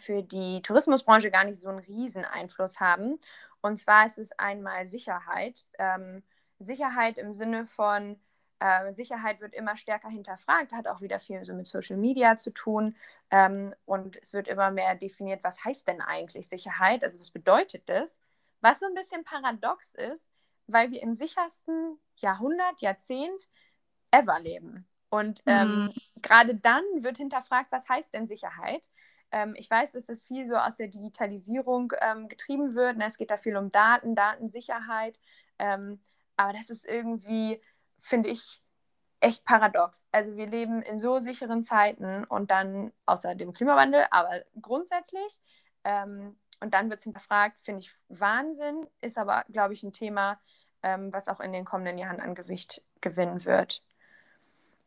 für 0.00 0.22
die 0.22 0.62
Tourismusbranche 0.62 1.30
gar 1.32 1.44
nicht 1.44 1.60
so 1.60 1.68
einen 1.68 1.80
riesen 1.80 2.24
Einfluss 2.24 2.78
haben. 2.80 3.18
Und 3.60 3.76
zwar 3.78 4.06
ist 4.06 4.18
es 4.18 4.30
einmal 4.38 4.86
Sicherheit. 4.86 5.66
Ähm, 5.78 6.22
Sicherheit 6.60 7.18
im 7.18 7.32
Sinne 7.32 7.66
von, 7.66 8.20
äh, 8.60 8.92
Sicherheit 8.92 9.40
wird 9.40 9.54
immer 9.54 9.76
stärker 9.76 10.08
hinterfragt, 10.08 10.72
hat 10.72 10.86
auch 10.86 11.00
wieder 11.00 11.18
viel 11.18 11.44
so 11.44 11.54
mit 11.54 11.66
Social 11.66 11.96
Media 11.96 12.36
zu 12.36 12.50
tun. 12.50 12.96
Ähm, 13.30 13.74
und 13.84 14.16
es 14.22 14.32
wird 14.32 14.48
immer 14.48 14.70
mehr 14.70 14.94
definiert, 14.94 15.44
was 15.44 15.64
heißt 15.64 15.86
denn 15.86 16.00
eigentlich 16.00 16.48
Sicherheit? 16.48 17.04
Also 17.04 17.18
was 17.20 17.30
bedeutet 17.30 17.88
das? 17.88 18.18
Was 18.60 18.80
so 18.80 18.86
ein 18.86 18.94
bisschen 18.94 19.24
paradox 19.24 19.94
ist, 19.94 20.30
weil 20.66 20.90
wir 20.90 21.02
im 21.02 21.14
sichersten 21.14 21.98
Jahrhundert, 22.16 22.80
Jahrzehnt 22.80 23.48
ever 24.10 24.40
leben. 24.40 24.86
Und 25.10 25.42
ähm, 25.46 25.84
mhm. 25.84 25.94
gerade 26.22 26.54
dann 26.54 26.82
wird 26.96 27.16
hinterfragt, 27.16 27.72
was 27.72 27.88
heißt 27.88 28.12
denn 28.12 28.26
Sicherheit? 28.26 28.82
Ähm, 29.30 29.54
ich 29.56 29.70
weiß, 29.70 29.92
dass 29.92 30.06
das 30.06 30.22
viel 30.22 30.46
so 30.46 30.56
aus 30.56 30.76
der 30.76 30.88
Digitalisierung 30.88 31.92
ähm, 32.00 32.28
getrieben 32.28 32.74
wird. 32.74 32.96
Ne? 32.96 33.06
Es 33.06 33.16
geht 33.16 33.30
da 33.30 33.36
viel 33.36 33.56
um 33.56 33.70
Daten, 33.70 34.14
Datensicherheit. 34.14 35.18
Ähm, 35.58 36.00
aber 36.36 36.52
das 36.52 36.70
ist 36.70 36.86
irgendwie, 36.86 37.60
finde 37.98 38.30
ich, 38.30 38.62
echt 39.20 39.44
paradox. 39.44 40.06
Also 40.12 40.36
wir 40.36 40.46
leben 40.46 40.80
in 40.82 40.98
so 40.98 41.18
sicheren 41.18 41.64
Zeiten 41.64 42.24
und 42.24 42.50
dann, 42.50 42.92
außer 43.04 43.34
dem 43.34 43.52
Klimawandel, 43.52 44.06
aber 44.10 44.42
grundsätzlich 44.60 45.40
ähm, 45.84 46.36
und 46.60 46.74
dann 46.74 46.90
wird 46.90 46.98
es 46.98 47.04
hinterfragt, 47.04 47.58
finde 47.58 47.80
ich 47.80 47.94
Wahnsinn, 48.08 48.86
ist 49.00 49.18
aber, 49.18 49.44
glaube 49.48 49.74
ich, 49.74 49.82
ein 49.82 49.92
Thema, 49.92 50.40
ähm, 50.82 51.12
was 51.12 51.28
auch 51.28 51.40
in 51.40 51.52
den 51.52 51.64
kommenden 51.64 51.98
Jahren 51.98 52.20
an 52.20 52.34
Gewicht 52.34 52.84
gewinnen 53.00 53.44
wird. 53.44 53.82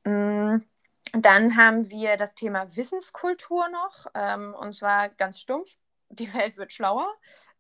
Mhm. 0.04 0.66
Dann 1.14 1.58
haben 1.58 1.90
wir 1.90 2.18
das 2.18 2.36
Thema 2.36 2.76
Wissenskultur 2.76 3.68
noch, 3.70 4.08
ähm, 4.14 4.54
und 4.54 4.74
zwar 4.74 5.10
ganz 5.10 5.40
stumpf, 5.40 5.78
die 6.10 6.34
Welt 6.34 6.58
wird 6.58 6.72
schlauer. 6.72 7.08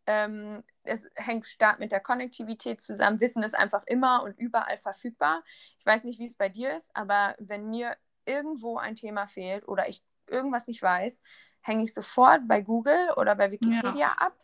Ähm, 0.08 0.64
es 0.84 1.06
hängt 1.16 1.46
stark 1.46 1.80
mit 1.80 1.92
der 1.92 2.00
Konnektivität 2.00 2.82
zusammen. 2.82 3.20
Wissen 3.20 3.44
ist 3.44 3.56
einfach 3.56 3.84
immer 3.86 4.24
und 4.24 4.38
überall 4.38 4.78
verfügbar. 4.78 5.44
Ich 5.80 5.86
weiß 5.86 6.04
nicht, 6.04 6.20
wie 6.20 6.26
es 6.26 6.36
bei 6.36 6.50
dir 6.50 6.76
ist, 6.76 6.90
aber 6.96 7.36
wenn 7.40 7.70
mir 7.70 7.96
irgendwo 8.26 8.78
ein 8.78 8.96
Thema 8.96 9.28
fehlt 9.28 9.68
oder 9.68 9.88
ich 9.88 10.04
irgendwas 10.28 10.68
nicht 10.68 10.82
weiß, 10.82 11.20
hänge 11.62 11.84
ich 11.84 11.94
sofort 11.94 12.48
bei 12.48 12.62
Google 12.62 13.12
oder 13.18 13.36
bei 13.36 13.52
Wikipedia 13.52 13.96
ja. 13.96 14.16
ab, 14.18 14.36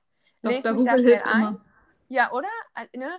lese 0.41 0.73
mich 0.73 0.85
da 0.85 0.97
schnell 0.97 1.21
ein. 1.23 1.41
Immer. 1.41 1.65
Ja, 2.09 2.31
oder? 2.31 2.49
Also, 2.73 2.91
ne? 2.95 3.09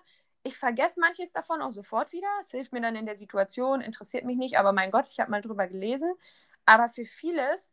Ich 0.45 0.57
vergesse 0.57 1.01
manches 1.01 1.33
davon 1.33 1.61
auch 1.61 1.73
sofort 1.73 2.13
wieder. 2.13 2.29
Es 2.41 2.51
hilft 2.51 2.73
mir 2.73 2.81
dann 2.81 2.97
in 2.97 3.07
der 3.07 3.17
Situation, 3.17 3.81
interessiert 3.81 4.25
mich 4.25 4.37
nicht, 4.37 4.57
aber 4.57 4.73
mein 4.73 4.91
Gott, 4.91 5.07
ich 5.11 5.21
habe 5.21 5.31
mal 5.31 5.43
drüber 5.43 5.67
gelesen. 5.67 6.15
Aber 6.65 6.89
für 6.89 7.05
vieles, 7.05 7.71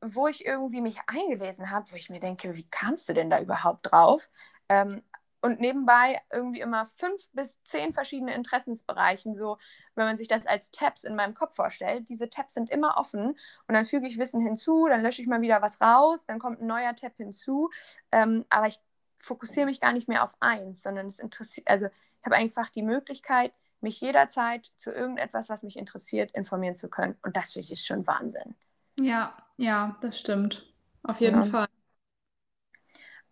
wo 0.00 0.28
ich 0.28 0.44
irgendwie 0.44 0.80
mich 0.80 0.98
eingelesen 1.06 1.70
habe, 1.70 1.90
wo 1.90 1.96
ich 1.96 2.10
mir 2.10 2.20
denke, 2.20 2.54
wie 2.54 2.68
kamst 2.68 3.08
du 3.08 3.14
denn 3.14 3.30
da 3.30 3.40
überhaupt 3.40 3.90
drauf? 3.90 4.28
Ähm, 4.68 5.02
und 5.40 5.60
nebenbei 5.60 6.20
irgendwie 6.32 6.60
immer 6.60 6.86
fünf 6.96 7.28
bis 7.32 7.62
zehn 7.64 7.92
verschiedene 7.92 8.34
Interessensbereichen, 8.34 9.34
so 9.34 9.58
wenn 9.94 10.06
man 10.06 10.16
sich 10.16 10.28
das 10.28 10.46
als 10.46 10.70
Tabs 10.70 11.04
in 11.04 11.14
meinem 11.14 11.34
Kopf 11.34 11.54
vorstellt. 11.54 12.08
Diese 12.08 12.28
Tabs 12.28 12.54
sind 12.54 12.70
immer 12.70 12.96
offen 12.96 13.28
und 13.28 13.74
dann 13.74 13.84
füge 13.84 14.08
ich 14.08 14.18
Wissen 14.18 14.40
hinzu, 14.40 14.86
dann 14.88 15.02
lösche 15.02 15.22
ich 15.22 15.28
mal 15.28 15.40
wieder 15.40 15.62
was 15.62 15.80
raus, 15.80 16.24
dann 16.26 16.38
kommt 16.38 16.60
ein 16.60 16.66
neuer 16.66 16.94
Tab 16.96 17.16
hinzu. 17.16 17.70
Ähm, 18.10 18.44
aber 18.50 18.66
ich 18.66 18.80
fokussiere 19.18 19.66
mich 19.66 19.80
gar 19.80 19.92
nicht 19.92 20.08
mehr 20.08 20.24
auf 20.24 20.34
eins, 20.40 20.82
sondern 20.82 21.06
es 21.06 21.18
interessiert, 21.18 21.68
also 21.68 21.86
ich 21.86 22.24
habe 22.24 22.36
einfach 22.36 22.68
die 22.70 22.82
Möglichkeit, 22.82 23.52
mich 23.80 24.00
jederzeit 24.00 24.72
zu 24.76 24.90
irgendetwas, 24.90 25.48
was 25.48 25.62
mich 25.62 25.76
interessiert, 25.76 26.32
informieren 26.32 26.74
zu 26.74 26.88
können. 26.88 27.16
Und 27.22 27.36
das 27.36 27.52
finde 27.52 27.72
ich 27.72 27.84
schon 27.84 28.06
Wahnsinn. 28.08 28.56
Ja, 29.00 29.36
ja, 29.56 29.96
das 30.00 30.18
stimmt. 30.18 30.66
Auf 31.02 31.20
jeden 31.20 31.42
ja. 31.42 31.44
Fall. 31.44 31.68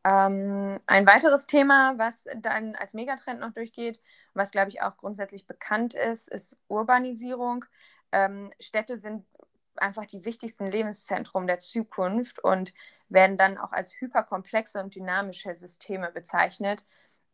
Ähm, 0.05 0.79
ein 0.87 1.07
weiteres 1.07 1.47
Thema, 1.47 1.95
was 1.99 2.27
dann 2.37 2.77
als 2.77 2.95
Megatrend 2.95 3.41
noch 3.41 3.53
durchgeht, 3.53 4.01
was 4.35 4.53
glaube 4.53 4.69
ich 4.69 4.81
auch 4.81 4.97
grundsätzlich 4.97 5.47
bekannt 5.47 5.95
ist, 5.95 6.29
ist 6.29 6.57
Urbanisierung. 6.69 7.65
Ähm, 8.13 8.53
Städte 8.61 8.97
sind 8.97 9.25
einfach 9.77 10.07
die 10.07 10.25
wichtigsten 10.25 10.71
Lebenszentrum 10.71 11.47
der 11.47 11.59
Zukunft 11.59 12.39
und 12.43 12.73
werden 13.09 13.37
dann 13.37 13.59
auch 13.59 13.73
als 13.73 13.93
hyperkomplexe 14.01 14.81
und 14.81 14.95
dynamische 14.95 15.55
Systeme 15.57 16.11
bezeichnet. 16.13 16.85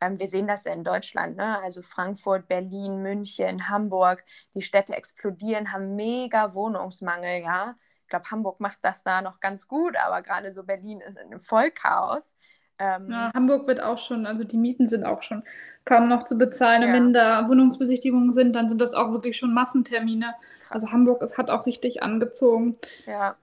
Ähm, 0.00 0.18
wir 0.18 0.28
sehen 0.28 0.46
das 0.46 0.64
ja 0.64 0.72
in 0.72 0.84
Deutschland, 0.84 1.36
ne? 1.36 1.60
also 1.62 1.82
Frankfurt, 1.82 2.48
Berlin, 2.48 3.02
München, 3.02 3.68
Hamburg. 3.68 4.24
Die 4.54 4.62
Städte 4.62 4.94
explodieren, 4.96 5.72
haben 5.72 5.94
mega 5.94 6.54
Wohnungsmangel. 6.54 7.42
Ja? 7.42 7.76
Ich 8.12 8.14
glaube, 8.14 8.31
Hamburg 8.31 8.61
macht 8.61 8.77
das 8.83 9.03
da 9.03 9.22
noch 9.22 9.40
ganz 9.40 9.66
gut, 9.66 9.96
aber 9.96 10.20
gerade 10.20 10.53
so 10.53 10.64
Berlin 10.64 11.01
ist 11.01 11.16
in 11.16 11.29
einem 11.29 11.40
Vollchaos. 11.40 12.35
Ähm, 12.79 13.11
ja, 13.11 13.33
Hamburg 13.33 13.66
wird 13.66 13.83
auch 13.83 13.96
schon, 13.96 14.27
also 14.27 14.44
die 14.44 14.59
Mieten 14.59 14.87
sind 14.87 15.07
auch 15.07 15.22
schon 15.22 15.44
kaum 15.87 16.11
noch 16.11 16.22
zu 16.25 16.37
bezahlen. 16.37 16.83
Ja. 16.83 16.88
Und 16.88 16.94
wenn 16.94 17.12
da 17.14 17.48
Wohnungsbesichtigungen 17.48 18.31
sind, 18.33 18.55
dann 18.55 18.68
sind 18.68 18.83
das 18.83 18.92
auch 18.92 19.12
wirklich 19.12 19.38
schon 19.38 19.55
Massentermine. 19.55 20.35
Also 20.68 20.92
Hamburg 20.92 21.22
es 21.22 21.38
hat 21.38 21.48
auch 21.48 21.64
richtig 21.64 22.03
angezogen. 22.03 22.77
Ja. 23.07 23.37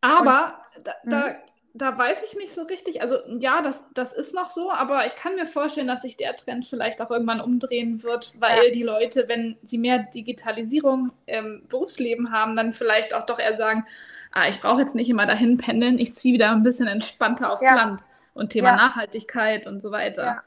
Aber 0.00 0.58
Und, 0.76 0.88
da, 0.88 0.94
da, 1.04 1.28
mhm. 1.28 1.34
Da, 1.76 1.96
weiß 1.96 2.22
ich 2.24 2.36
nicht 2.36 2.54
so 2.54 2.62
richtig. 2.62 3.02
Also 3.02 3.18
ja, 3.38 3.60
das, 3.60 3.84
das 3.92 4.12
ist 4.12 4.34
noch 4.34 4.50
so, 4.50 4.72
aber 4.72 5.06
ich 5.06 5.14
kann 5.14 5.34
mir 5.34 5.46
vorstellen, 5.46 5.86
dass 5.86 6.02
sich 6.02 6.16
der 6.16 6.34
Trend 6.36 6.66
vielleicht 6.66 7.02
auch 7.02 7.10
irgendwann 7.10 7.40
umdrehen 7.40 8.02
wird, 8.02 8.32
weil 8.38 8.68
ja. 8.68 8.72
die 8.72 8.82
Leute, 8.82 9.28
wenn 9.28 9.58
sie 9.62 9.78
mehr 9.78 9.98
Digitalisierung 9.98 11.12
im 11.26 11.66
Berufsleben 11.68 12.32
haben, 12.32 12.56
dann 12.56 12.72
vielleicht 12.72 13.14
auch 13.14 13.26
doch 13.26 13.38
eher 13.38 13.56
sagen, 13.56 13.86
ah, 14.32 14.48
ich 14.48 14.60
brauche 14.60 14.80
jetzt 14.80 14.94
nicht 14.94 15.10
immer 15.10 15.26
dahin 15.26 15.58
pendeln, 15.58 15.98
ich 15.98 16.14
ziehe 16.14 16.34
wieder 16.34 16.50
ein 16.50 16.62
bisschen 16.62 16.86
entspannter 16.86 17.52
aufs 17.52 17.62
ja. 17.62 17.74
Land 17.74 18.02
und 18.32 18.50
Thema 18.50 18.70
ja. 18.70 18.76
Nachhaltigkeit 18.76 19.66
und 19.66 19.80
so 19.80 19.92
weiter. 19.92 20.24
Ja, 20.24 20.42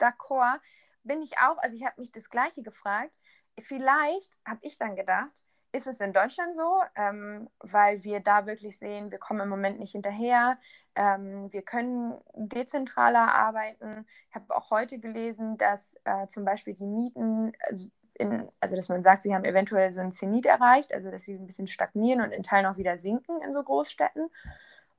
d'accord. 0.00 0.58
Bin 1.04 1.22
ich 1.22 1.38
auch, 1.38 1.58
also 1.58 1.76
ich 1.76 1.84
habe 1.84 2.00
mich 2.00 2.12
das 2.12 2.28
Gleiche 2.28 2.62
gefragt. 2.62 3.14
Vielleicht 3.60 4.30
habe 4.44 4.60
ich 4.62 4.78
dann 4.78 4.96
gedacht, 4.96 5.44
ist 5.72 5.86
es 5.86 6.00
in 6.00 6.12
Deutschland 6.12 6.54
so, 6.54 6.80
ähm, 6.96 7.48
weil 7.60 8.04
wir 8.04 8.20
da 8.20 8.46
wirklich 8.46 8.78
sehen, 8.78 9.10
wir 9.10 9.18
kommen 9.18 9.40
im 9.40 9.48
Moment 9.48 9.78
nicht 9.78 9.92
hinterher, 9.92 10.58
ähm, 10.94 11.50
wir 11.50 11.62
können 11.62 12.14
dezentraler 12.34 13.32
arbeiten. 13.32 14.06
Ich 14.28 14.34
habe 14.34 14.54
auch 14.54 14.70
heute 14.70 14.98
gelesen, 14.98 15.56
dass 15.56 15.96
äh, 16.04 16.26
zum 16.28 16.44
Beispiel 16.44 16.74
die 16.74 16.84
Mieten, 16.84 17.52
also, 17.68 17.88
in, 18.14 18.48
also, 18.60 18.76
dass 18.76 18.90
man 18.90 19.02
sagt, 19.02 19.22
sie 19.22 19.34
haben 19.34 19.46
eventuell 19.46 19.90
so 19.90 20.02
einen 20.02 20.12
Zenit 20.12 20.44
erreicht, 20.44 20.92
also 20.92 21.10
dass 21.10 21.22
sie 21.22 21.34
ein 21.34 21.46
bisschen 21.46 21.66
stagnieren 21.66 22.20
und 22.20 22.30
in 22.30 22.42
Teilen 22.42 22.66
auch 22.66 22.76
wieder 22.76 22.98
sinken 22.98 23.40
in 23.42 23.52
so 23.54 23.62
Großstädten. 23.62 24.28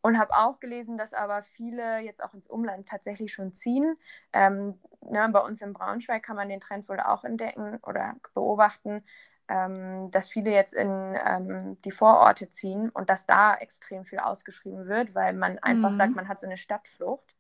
Und 0.06 0.20
habe 0.20 0.34
auch 0.36 0.60
gelesen, 0.60 0.98
dass 0.98 1.14
aber 1.14 1.44
viele 1.44 2.00
jetzt 2.00 2.22
auch 2.22 2.34
ins 2.34 2.48
Umland 2.48 2.90
tatsächlich 2.90 3.32
schon 3.32 3.54
ziehen. 3.54 3.96
Ähm, 4.34 4.78
ne, 5.00 5.30
bei 5.32 5.40
uns 5.40 5.62
in 5.62 5.72
Braunschweig 5.72 6.22
kann 6.24 6.36
man 6.36 6.50
den 6.50 6.60
Trend 6.60 6.90
wohl 6.90 7.00
auch 7.00 7.24
entdecken 7.24 7.78
oder 7.84 8.16
beobachten, 8.34 9.02
ähm, 9.48 10.10
dass 10.12 10.30
viele 10.30 10.52
jetzt 10.52 10.74
in 10.74 10.90
ähm, 11.26 11.82
die 11.84 11.92
Vororte 11.92 12.50
ziehen 12.50 12.90
und 12.90 13.10
dass 13.10 13.26
da 13.26 13.56
extrem 13.56 14.06
viel 14.06 14.20
ausgeschrieben 14.20 14.88
wird, 14.88 15.16
weil 15.16 15.34
man 15.34 15.60
einfach 15.60 15.92
mhm. 15.92 15.98
sagt, 15.98 16.16
man 16.16 16.28
hat 16.28 16.40
so 16.40 16.48
eine 16.48 16.58
Stadtflucht. 16.58 17.36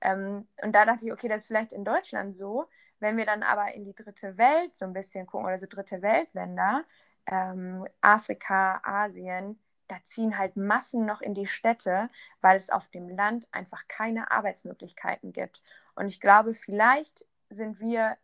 Ähm, 0.00 0.46
und 0.62 0.72
da 0.72 0.84
dachte 0.84 1.06
ich, 1.06 1.12
okay, 1.12 1.28
das 1.28 1.42
ist 1.42 1.46
vielleicht 1.48 1.72
in 1.72 1.84
Deutschland 1.84 2.36
so. 2.36 2.68
Wenn 3.00 3.16
wir 3.16 3.26
dann 3.26 3.42
aber 3.42 3.74
in 3.74 3.84
die 3.84 3.94
dritte 3.94 4.38
Welt 4.38 4.76
so 4.76 4.84
ein 4.84 4.92
bisschen 4.92 5.26
gucken 5.26 5.46
oder 5.46 5.58
so 5.58 5.66
dritte 5.68 6.02
Weltländer, 6.02 6.84
ähm, 7.26 7.86
Afrika, 8.00 8.80
Asien, 8.84 9.58
da 9.88 9.96
ziehen 10.04 10.38
halt 10.38 10.56
Massen 10.56 11.04
noch 11.04 11.20
in 11.20 11.34
die 11.34 11.46
Städte, 11.46 12.08
weil 12.40 12.56
es 12.56 12.70
auf 12.70 12.88
dem 12.88 13.08
Land 13.08 13.46
einfach 13.52 13.86
keine 13.88 14.30
Arbeitsmöglichkeiten 14.30 15.32
gibt. 15.32 15.62
Und 15.94 16.06
ich 16.06 16.20
glaube, 16.20 16.54
vielleicht 16.54 17.26
sind 17.50 17.80
wir 17.80 18.16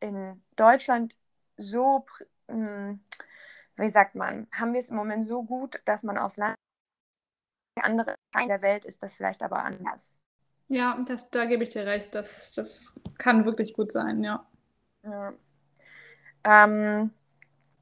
in 0.00 0.42
Deutschland 0.56 1.14
so, 1.56 2.04
hm, 2.48 3.00
wie 3.76 3.90
sagt 3.90 4.14
man, 4.14 4.46
haben 4.52 4.72
wir 4.72 4.80
es 4.80 4.88
im 4.88 4.96
Moment 4.96 5.26
so 5.26 5.42
gut, 5.42 5.80
dass 5.84 6.02
man 6.02 6.18
aufs 6.18 6.36
Land 6.36 6.56
andere 7.82 8.14
Teile 8.32 8.48
der 8.48 8.62
Welt 8.62 8.84
ist 8.84 9.02
das 9.02 9.14
vielleicht 9.14 9.42
aber 9.42 9.62
anders. 9.62 10.18
Ja, 10.68 10.98
das, 11.06 11.30
da 11.30 11.44
gebe 11.44 11.62
ich 11.62 11.68
dir 11.70 11.86
recht. 11.86 12.14
Das, 12.14 12.52
das 12.52 13.00
kann 13.18 13.44
wirklich 13.44 13.74
gut 13.74 13.92
sein, 13.92 14.24
ja. 14.24 14.46
ja. 15.02 15.32
Ähm, 16.44 17.10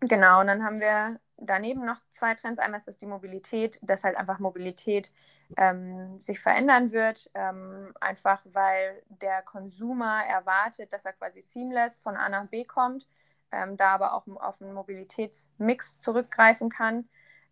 genau, 0.01 0.41
und 0.41 0.49
dann 0.49 0.65
haben 0.65 0.81
wir 0.81 1.19
daneben 1.37 1.85
noch 1.85 2.01
zwei 2.11 2.35
Trends. 2.35 2.59
Einmal 2.59 2.79
ist 2.79 2.89
das 2.89 2.99
die 2.99 3.07
Mobilität, 3.07 3.79
dass 3.83 4.05
halt 4.05 4.17
einfach 4.17 4.39
Mobilität 4.39 5.13
ähm, 5.57 6.21
sich 6.21 6.41
verändern 6.41 6.93
wird, 6.93 7.31
ähm, 7.35 7.93
einfach 8.01 8.43
weil 8.45 9.03
der 9.09 9.43
Konsumer 9.43 10.25
erwartet, 10.25 10.93
dass 10.93 11.05
er 11.05 11.13
quasi 11.13 11.43
seamless 11.43 11.99
von 12.01 12.17
A 12.17 12.29
nach 12.29 12.47
B 12.47 12.65
kommt, 12.65 13.07
ähm, 13.55 13.77
da 13.77 13.95
aber 13.95 14.15
auch 14.15 14.27
auf 14.37 14.61
einen 14.61 14.75
Mobilitätsmix 14.75 15.99
zurückgreifen 15.99 16.69
kann 16.69 17.09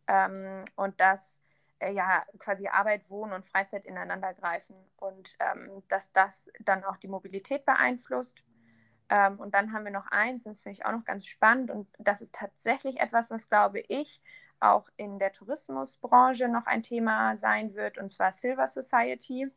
ähm, 0.09 0.65
und 0.77 1.01
dass 1.01 1.41
äh, 1.79 1.93
ja 1.93 2.25
quasi 2.39 2.69
Arbeit, 2.69 3.09
Wohnen 3.11 3.33
und 3.33 3.47
Freizeit 3.47 3.87
ineinander 3.87 4.35
greifen 4.35 4.77
und 4.97 5.37
ähm, 5.39 5.83
dass 5.89 6.13
das 6.13 6.49
dann 6.61 6.85
auch 6.85 6.97
die 6.97 7.09
Mobilität 7.09 7.65
beeinflusst. 7.65 8.43
Ähm, 9.09 9.39
und 9.39 9.55
dann 9.55 9.73
haben 9.73 9.85
wir 9.85 9.93
noch 9.93 10.07
eins, 10.11 10.45
das 10.45 10.63
finde 10.63 10.79
ich 10.79 10.87
auch 10.87 10.93
noch 10.93 11.05
ganz 11.05 11.27
spannend 11.27 11.71
und 11.71 11.89
das 11.99 12.21
ist 12.21 12.35
tatsächlich 12.35 13.01
etwas, 13.01 13.31
was, 13.31 13.49
glaube 13.49 13.81
ich, 13.81 14.21
auch 14.61 14.89
in 14.97 15.19
der 15.19 15.33
Tourismusbranche 15.33 16.49
noch 16.49 16.67
ein 16.67 16.83
Thema 16.83 17.37
sein 17.37 17.75
wird, 17.75 17.99
und 17.99 18.11
zwar 18.11 18.33
Silver 18.33 18.67
Society. 18.67 19.51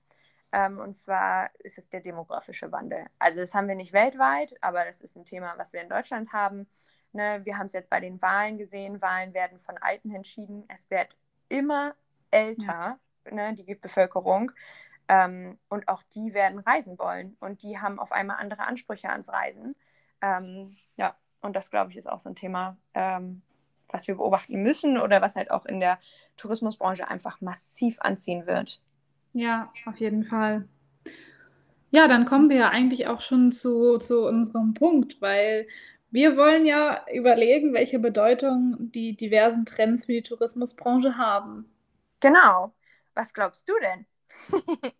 Ähm, 0.55 0.79
und 0.79 0.95
zwar 0.95 1.49
ist 1.59 1.77
es 1.77 1.89
der 1.89 1.99
demografische 1.99 2.71
Wandel. 2.71 3.07
Also 3.19 3.41
das 3.41 3.53
haben 3.53 3.67
wir 3.67 3.75
nicht 3.75 3.91
weltweit, 3.91 4.55
aber 4.61 4.85
das 4.85 5.01
ist 5.01 5.17
ein 5.17 5.25
Thema, 5.25 5.53
was 5.57 5.73
wir 5.73 5.81
in 5.81 5.89
Deutschland 5.89 6.31
haben. 6.31 6.65
Ne, 7.11 7.41
wir 7.43 7.57
haben 7.57 7.65
es 7.65 7.73
jetzt 7.73 7.89
bei 7.89 7.99
den 7.99 8.21
Wahlen 8.21 8.57
gesehen. 8.57 9.01
Wahlen 9.01 9.33
werden 9.33 9.59
von 9.59 9.77
Alten 9.77 10.15
entschieden. 10.15 10.63
Es 10.69 10.89
wird 10.89 11.17
immer 11.49 11.93
älter, 12.31 12.99
ja. 13.25 13.31
ne, 13.31 13.53
die 13.53 13.75
Bevölkerung. 13.75 14.51
Ähm, 15.09 15.59
und 15.67 15.89
auch 15.89 16.03
die 16.13 16.33
werden 16.33 16.59
reisen 16.59 16.97
wollen 16.97 17.35
und 17.41 17.61
die 17.61 17.77
haben 17.77 17.99
auf 17.99 18.13
einmal 18.13 18.37
andere 18.37 18.63
Ansprüche 18.63 19.09
ans 19.09 19.29
Reisen. 19.29 19.75
Ähm, 20.21 20.77
ja, 20.95 21.15
und 21.41 21.53
das, 21.55 21.69
glaube 21.69 21.91
ich, 21.91 21.97
ist 21.97 22.09
auch 22.09 22.21
so 22.21 22.29
ein 22.29 22.35
Thema, 22.35 22.77
ähm, 22.93 23.41
was 23.89 24.07
wir 24.07 24.15
beobachten 24.15 24.63
müssen 24.63 24.97
oder 24.97 25.21
was 25.21 25.35
halt 25.35 25.51
auch 25.51 25.65
in 25.65 25.81
der 25.81 25.99
Tourismusbranche 26.37 27.07
einfach 27.09 27.41
massiv 27.41 27.97
anziehen 27.99 28.47
wird. 28.47 28.81
Ja, 29.35 29.67
auf 29.85 29.97
jeden 29.97 30.23
Fall. 30.23 30.65
Ja, 31.91 32.07
dann 32.07 32.25
kommen 32.25 32.49
wir 32.49 32.55
ja 32.55 32.69
eigentlich 32.69 33.07
auch 33.07 33.19
schon 33.19 33.51
zu, 33.51 33.97
zu 33.97 34.25
unserem 34.25 34.73
Punkt, 34.73 35.21
weil 35.21 35.67
wir 36.09 36.37
wollen 36.37 36.65
ja 36.65 37.05
überlegen, 37.13 37.73
welche 37.73 37.99
Bedeutung 37.99 38.77
die 38.79 39.17
diversen 39.17 39.65
Trends 39.65 40.05
für 40.05 40.13
die 40.13 40.23
Tourismusbranche 40.23 41.17
haben. 41.17 41.69
Genau. 42.21 42.73
Was 43.13 43.33
glaubst 43.33 43.67
du 43.67 43.73
denn? 43.81 44.05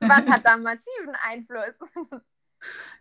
Was 0.00 0.26
hat 0.26 0.44
da 0.44 0.56
massiven 0.56 1.14
Einfluss? 1.24 1.74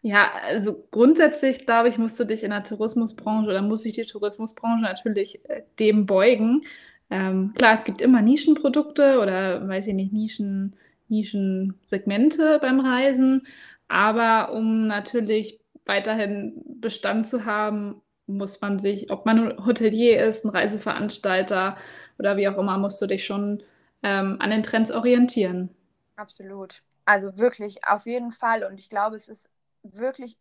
Ja, 0.03 0.31
also 0.43 0.87
grundsätzlich, 0.91 1.65
glaube 1.65 1.89
ich, 1.89 1.97
musst 1.97 2.19
du 2.19 2.25
dich 2.25 2.43
in 2.43 2.51
der 2.51 2.63
Tourismusbranche 2.63 3.49
oder 3.49 3.63
muss 3.63 3.81
sich 3.81 3.93
die 3.93 4.05
Tourismusbranche 4.05 4.83
natürlich 4.83 5.43
äh, 5.49 5.63
dem 5.79 6.05
beugen. 6.05 6.63
Ähm, 7.09 7.53
klar, 7.55 7.73
es 7.73 7.83
gibt 7.83 8.01
immer 8.01 8.21
Nischenprodukte 8.21 9.19
oder, 9.19 9.67
weiß 9.67 9.87
ich 9.87 9.93
nicht, 9.93 10.13
Nischen, 10.13 10.75
Nischensegmente 11.07 12.59
beim 12.59 12.79
Reisen. 12.79 13.47
Aber 13.87 14.51
um 14.53 14.87
natürlich 14.87 15.59
weiterhin 15.85 16.61
Bestand 16.65 17.27
zu 17.27 17.45
haben, 17.45 18.01
muss 18.27 18.59
man 18.61 18.79
sich, 18.79 19.11
ob 19.11 19.25
man 19.25 19.65
Hotelier 19.65 20.23
ist, 20.25 20.45
ein 20.45 20.49
Reiseveranstalter 20.49 21.77
oder 22.17 22.37
wie 22.37 22.47
auch 22.47 22.57
immer, 22.57 22.77
musst 22.77 23.01
du 23.01 23.05
dich 23.05 23.25
schon 23.25 23.61
ähm, 24.01 24.37
an 24.39 24.49
den 24.49 24.63
Trends 24.63 24.91
orientieren. 24.91 25.69
Absolut. 26.15 26.81
Also 27.05 27.37
wirklich, 27.37 27.85
auf 27.87 28.07
jeden 28.07 28.31
Fall. 28.31 28.63
Und 28.63 28.79
ich 28.79 28.89
glaube, 28.89 29.15
es 29.15 29.27
ist 29.27 29.47
wirklich 29.83 30.37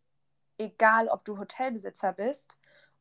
egal, 0.57 1.09
ob 1.09 1.25
du 1.25 1.37
Hotelbesitzer 1.37 2.13
bist 2.13 2.55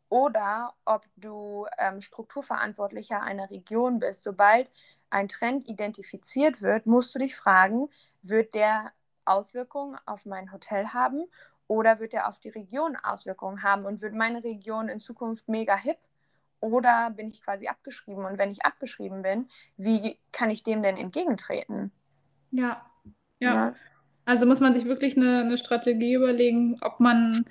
oder 0.08 0.74
ob 0.84 1.04
du 1.16 1.66
ähm, 1.78 2.00
Strukturverantwortlicher 2.00 3.22
einer 3.22 3.50
Region 3.50 3.98
bist. 3.98 4.24
Sobald 4.24 4.70
ein 5.10 5.28
Trend 5.28 5.68
identifiziert 5.68 6.62
wird, 6.62 6.86
musst 6.86 7.14
du 7.14 7.18
dich 7.18 7.36
fragen, 7.36 7.88
wird 8.22 8.54
der 8.54 8.92
Auswirkungen 9.24 9.96
auf 10.06 10.26
mein 10.26 10.52
Hotel 10.52 10.88
haben 10.88 11.24
oder 11.66 12.00
wird 12.00 12.14
er 12.14 12.28
auf 12.28 12.38
die 12.38 12.50
Region 12.50 12.96
Auswirkungen 12.96 13.62
haben 13.62 13.86
und 13.86 14.02
wird 14.02 14.14
meine 14.14 14.44
Region 14.44 14.88
in 14.88 15.00
Zukunft 15.00 15.48
mega 15.48 15.76
hip 15.76 15.98
oder 16.60 17.10
bin 17.10 17.28
ich 17.28 17.42
quasi 17.42 17.68
abgeschrieben? 17.68 18.24
Und 18.24 18.38
wenn 18.38 18.50
ich 18.50 18.64
abgeschrieben 18.64 19.22
bin, 19.22 19.48
wie 19.76 20.18
kann 20.32 20.50
ich 20.50 20.62
dem 20.62 20.82
denn 20.82 20.96
entgegentreten? 20.96 21.92
Ja, 22.50 22.84
ja. 23.38 23.54
ja. 23.54 23.74
Also 24.24 24.46
muss 24.46 24.60
man 24.60 24.72
sich 24.72 24.86
wirklich 24.86 25.16
eine, 25.16 25.40
eine 25.40 25.58
Strategie 25.58 26.14
überlegen, 26.14 26.78
ob 26.80 27.00
man, 27.00 27.44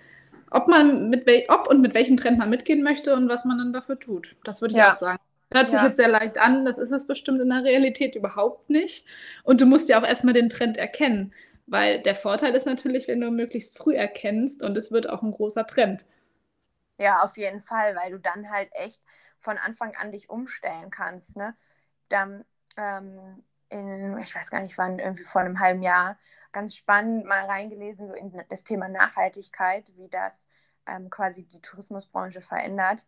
ob 0.53 0.67
man 0.67 1.09
mit 1.09 1.27
ob 1.49 1.67
und 1.67 1.81
mit 1.81 1.93
welchem 1.93 2.17
Trend 2.17 2.37
man 2.37 2.49
mitgehen 2.49 2.83
möchte 2.83 3.13
und 3.15 3.27
was 3.27 3.43
man 3.43 3.57
dann 3.57 3.73
dafür 3.73 3.99
tut. 3.99 4.35
Das 4.43 4.61
würde 4.61 4.73
ich 4.73 4.77
ja. 4.77 4.91
auch 4.91 4.95
sagen. 4.95 5.19
Hört 5.51 5.69
sich 5.69 5.79
ja. 5.79 5.87
jetzt 5.87 5.97
sehr 5.97 6.07
leicht 6.07 6.37
an, 6.37 6.65
das 6.65 6.77
ist 6.77 6.91
es 6.91 7.05
bestimmt 7.05 7.41
in 7.41 7.49
der 7.49 7.63
Realität 7.63 8.15
überhaupt 8.15 8.69
nicht. 8.69 9.05
Und 9.43 9.61
du 9.61 9.65
musst 9.65 9.89
ja 9.89 9.99
auch 9.99 10.07
erstmal 10.07 10.33
den 10.33 10.49
Trend 10.49 10.77
erkennen, 10.77 11.33
weil 11.67 12.01
der 12.01 12.15
Vorteil 12.15 12.55
ist 12.55 12.65
natürlich, 12.65 13.07
wenn 13.07 13.21
du 13.21 13.29
möglichst 13.29 13.77
früh 13.77 13.95
erkennst 13.95 14.63
und 14.63 14.77
es 14.77 14.91
wird 14.91 15.09
auch 15.09 15.21
ein 15.21 15.31
großer 15.31 15.67
Trend. 15.67 16.05
Ja, 16.97 17.21
auf 17.21 17.37
jeden 17.37 17.61
Fall, 17.61 17.95
weil 17.95 18.11
du 18.11 18.19
dann 18.19 18.49
halt 18.49 18.69
echt 18.73 19.01
von 19.39 19.57
Anfang 19.57 19.93
an 19.95 20.11
dich 20.11 20.29
umstellen 20.29 20.89
kannst. 20.89 21.35
Ne? 21.35 21.55
Dann, 22.09 22.43
ähm, 22.77 23.43
in, 23.69 24.17
ich 24.19 24.35
weiß 24.35 24.51
gar 24.51 24.61
nicht 24.61 24.77
wann, 24.77 24.99
irgendwie 24.99 25.23
vor 25.23 25.41
einem 25.41 25.59
halben 25.59 25.81
Jahr, 25.81 26.17
ganz 26.51 26.75
spannend 26.75 27.25
mal 27.25 27.45
reingelesen, 27.45 28.07
so 28.07 28.13
in 28.13 28.31
das 28.49 28.63
Thema 28.63 28.87
Nachhaltigkeit, 28.87 29.91
wie 29.95 30.09
das 30.09 30.47
ähm, 30.85 31.09
quasi 31.09 31.45
die 31.45 31.61
Tourismusbranche 31.61 32.41
verändert. 32.41 33.05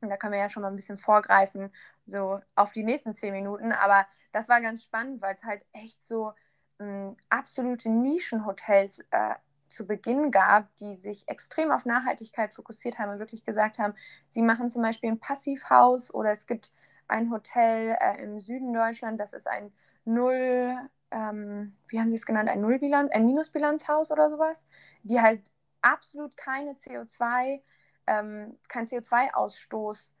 Und 0.00 0.10
da 0.10 0.16
können 0.16 0.32
wir 0.32 0.40
ja 0.40 0.48
schon 0.48 0.62
mal 0.62 0.70
ein 0.70 0.76
bisschen 0.76 0.98
vorgreifen, 0.98 1.72
so 2.06 2.40
auf 2.56 2.72
die 2.72 2.82
nächsten 2.82 3.14
zehn 3.14 3.32
Minuten. 3.32 3.72
Aber 3.72 4.06
das 4.32 4.48
war 4.48 4.60
ganz 4.60 4.82
spannend, 4.82 5.22
weil 5.22 5.34
es 5.34 5.44
halt 5.44 5.64
echt 5.72 6.02
so 6.02 6.32
mh, 6.78 7.14
absolute 7.28 7.88
Nischenhotels 7.88 9.00
äh, 9.10 9.34
zu 9.68 9.86
Beginn 9.86 10.30
gab, 10.30 10.74
die 10.76 10.96
sich 10.96 11.26
extrem 11.28 11.70
auf 11.70 11.86
Nachhaltigkeit 11.86 12.52
fokussiert 12.52 12.98
haben 12.98 13.10
und 13.10 13.18
wirklich 13.20 13.44
gesagt 13.44 13.78
haben, 13.78 13.94
sie 14.28 14.42
machen 14.42 14.68
zum 14.68 14.82
Beispiel 14.82 15.10
ein 15.10 15.20
Passivhaus 15.20 16.12
oder 16.12 16.32
es 16.32 16.46
gibt 16.46 16.72
ein 17.08 17.30
Hotel 17.30 17.96
äh, 18.00 18.22
im 18.22 18.40
Süden 18.40 18.72
Deutschland, 18.72 19.20
das 19.20 19.32
ist 19.32 19.46
ein 19.46 19.72
Null, 20.04 20.76
ähm, 21.10 21.76
wie 21.88 22.00
haben 22.00 22.10
sie 22.10 22.16
es 22.16 22.26
genannt, 22.26 22.48
ein 22.48 22.60
Nullbilanz, 22.60 23.12
ein 23.12 23.26
Minusbilanzhaus 23.26 24.10
oder 24.10 24.30
sowas, 24.30 24.64
die 25.02 25.20
halt 25.20 25.42
absolut 25.80 26.36
keine 26.36 26.72
CO2, 26.72 27.60
ähm, 28.06 28.58
kein 28.68 28.86
CO2-Ausstoß 28.86 30.12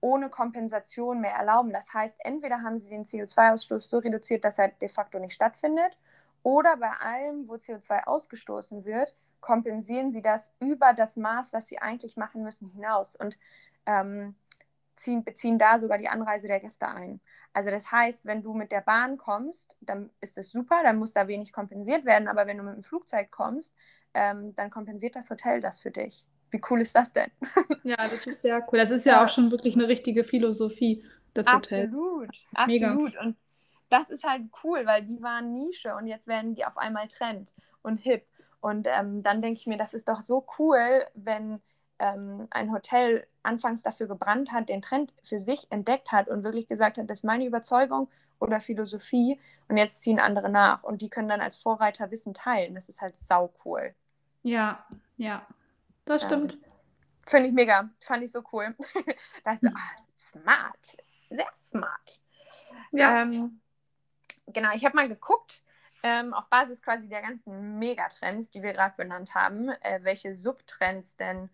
ohne 0.00 0.30
Kompensation 0.30 1.20
mehr 1.20 1.34
erlauben. 1.34 1.72
Das 1.72 1.92
heißt, 1.94 2.16
entweder 2.24 2.62
haben 2.62 2.80
sie 2.80 2.88
den 2.90 3.04
CO2-Ausstoß 3.04 3.88
so 3.88 3.98
reduziert, 3.98 4.44
dass 4.44 4.58
er 4.58 4.68
de 4.68 4.88
facto 4.88 5.18
nicht 5.18 5.34
stattfindet, 5.34 5.96
oder 6.42 6.76
bei 6.76 6.90
allem, 6.90 7.48
wo 7.48 7.54
CO2 7.54 8.04
ausgestoßen 8.04 8.84
wird, 8.84 9.14
kompensieren 9.40 10.10
sie 10.10 10.22
das 10.22 10.52
über 10.60 10.92
das 10.92 11.16
Maß, 11.16 11.52
was 11.52 11.68
sie 11.68 11.78
eigentlich 11.78 12.16
machen 12.16 12.42
müssen, 12.42 12.70
hinaus. 12.70 13.16
Und 13.16 13.38
ähm, 13.86 14.34
ziehen, 15.02 15.24
beziehen 15.24 15.58
da 15.58 15.78
sogar 15.78 15.98
die 15.98 16.08
Anreise 16.08 16.46
der 16.46 16.60
Gäste 16.60 16.88
ein. 16.88 17.20
Also 17.52 17.70
das 17.70 17.90
heißt, 17.90 18.24
wenn 18.24 18.42
du 18.42 18.54
mit 18.54 18.72
der 18.72 18.80
Bahn 18.80 19.18
kommst, 19.18 19.76
dann 19.80 20.10
ist 20.20 20.36
das 20.36 20.50
super, 20.50 20.80
dann 20.82 20.96
muss 20.96 21.12
da 21.12 21.28
wenig 21.28 21.52
kompensiert 21.52 22.04
werden, 22.04 22.28
aber 22.28 22.46
wenn 22.46 22.58
du 22.58 22.64
mit 22.64 22.74
dem 22.74 22.82
Flugzeug 22.82 23.30
kommst, 23.30 23.74
ähm, 24.14 24.54
dann 24.56 24.70
kompensiert 24.70 25.16
das 25.16 25.28
Hotel 25.28 25.60
das 25.60 25.80
für 25.80 25.90
dich. 25.90 26.26
Wie 26.50 26.60
cool 26.70 26.80
ist 26.80 26.94
das 26.94 27.12
denn? 27.12 27.30
ja, 27.82 27.96
das 27.96 28.26
ist 28.26 28.42
sehr 28.42 28.66
cool. 28.70 28.78
Das 28.78 28.90
ist 28.90 29.04
ja, 29.04 29.14
ja. 29.14 29.24
auch 29.24 29.28
schon 29.28 29.50
wirklich 29.50 29.74
eine 29.74 29.88
richtige 29.88 30.24
Philosophie, 30.24 31.04
das 31.34 31.50
Hotel. 31.50 31.86
Absolut, 31.86 32.28
absolut. 32.54 33.18
Und 33.18 33.36
das 33.88 34.10
ist 34.10 34.24
halt 34.24 34.42
cool, 34.62 34.86
weil 34.86 35.02
die 35.02 35.22
waren 35.22 35.52
Nische 35.54 35.94
und 35.94 36.06
jetzt 36.06 36.26
werden 36.26 36.54
die 36.54 36.64
auf 36.64 36.78
einmal 36.78 37.08
Trend 37.08 37.52
und 37.82 37.98
hip. 37.98 38.26
Und 38.60 38.86
ähm, 38.88 39.22
dann 39.22 39.42
denke 39.42 39.58
ich 39.58 39.66
mir, 39.66 39.76
das 39.76 39.92
ist 39.92 40.08
doch 40.08 40.20
so 40.20 40.46
cool, 40.58 41.04
wenn 41.14 41.60
ähm, 42.02 42.48
ein 42.50 42.72
Hotel 42.72 43.26
anfangs 43.44 43.82
dafür 43.82 44.08
gebrannt 44.08 44.50
hat, 44.50 44.68
den 44.68 44.82
Trend 44.82 45.14
für 45.22 45.38
sich 45.38 45.70
entdeckt 45.70 46.10
hat 46.10 46.28
und 46.28 46.42
wirklich 46.42 46.66
gesagt 46.66 46.98
hat, 46.98 47.08
das 47.08 47.20
ist 47.20 47.24
meine 47.24 47.46
Überzeugung 47.46 48.08
oder 48.40 48.60
Philosophie 48.60 49.38
und 49.68 49.76
jetzt 49.76 50.02
ziehen 50.02 50.18
andere 50.18 50.48
nach 50.48 50.82
und 50.82 51.00
die 51.00 51.08
können 51.08 51.28
dann 51.28 51.40
als 51.40 51.56
Vorreiter 51.56 52.10
Wissen 52.10 52.34
teilen. 52.34 52.74
Das 52.74 52.88
ist 52.88 53.00
halt 53.00 53.16
sau 53.16 53.54
cool. 53.64 53.94
Ja, 54.42 54.84
ja, 55.16 55.46
das 56.04 56.24
stimmt. 56.24 56.58
Finde 57.24 57.48
ich 57.48 57.54
mega, 57.54 57.88
fand 58.00 58.24
ich 58.24 58.32
so 58.32 58.42
cool. 58.52 58.74
das 59.44 59.62
ist 59.62 59.72
ah, 59.72 60.02
smart, 60.18 60.96
sehr 61.30 61.48
smart. 61.68 62.20
Ja. 62.90 63.22
Ähm, 63.22 63.60
genau, 64.48 64.74
ich 64.74 64.84
habe 64.84 64.96
mal 64.96 65.08
geguckt, 65.08 65.62
ähm, 66.02 66.34
auf 66.34 66.48
Basis 66.48 66.82
quasi 66.82 67.08
der 67.08 67.22
ganzen 67.22 67.78
Megatrends, 67.78 68.50
die 68.50 68.60
wir 68.60 68.72
gerade 68.72 68.96
benannt 68.96 69.36
haben, 69.36 69.68
äh, 69.68 70.00
welche 70.02 70.34
Subtrends 70.34 71.16
denn 71.16 71.48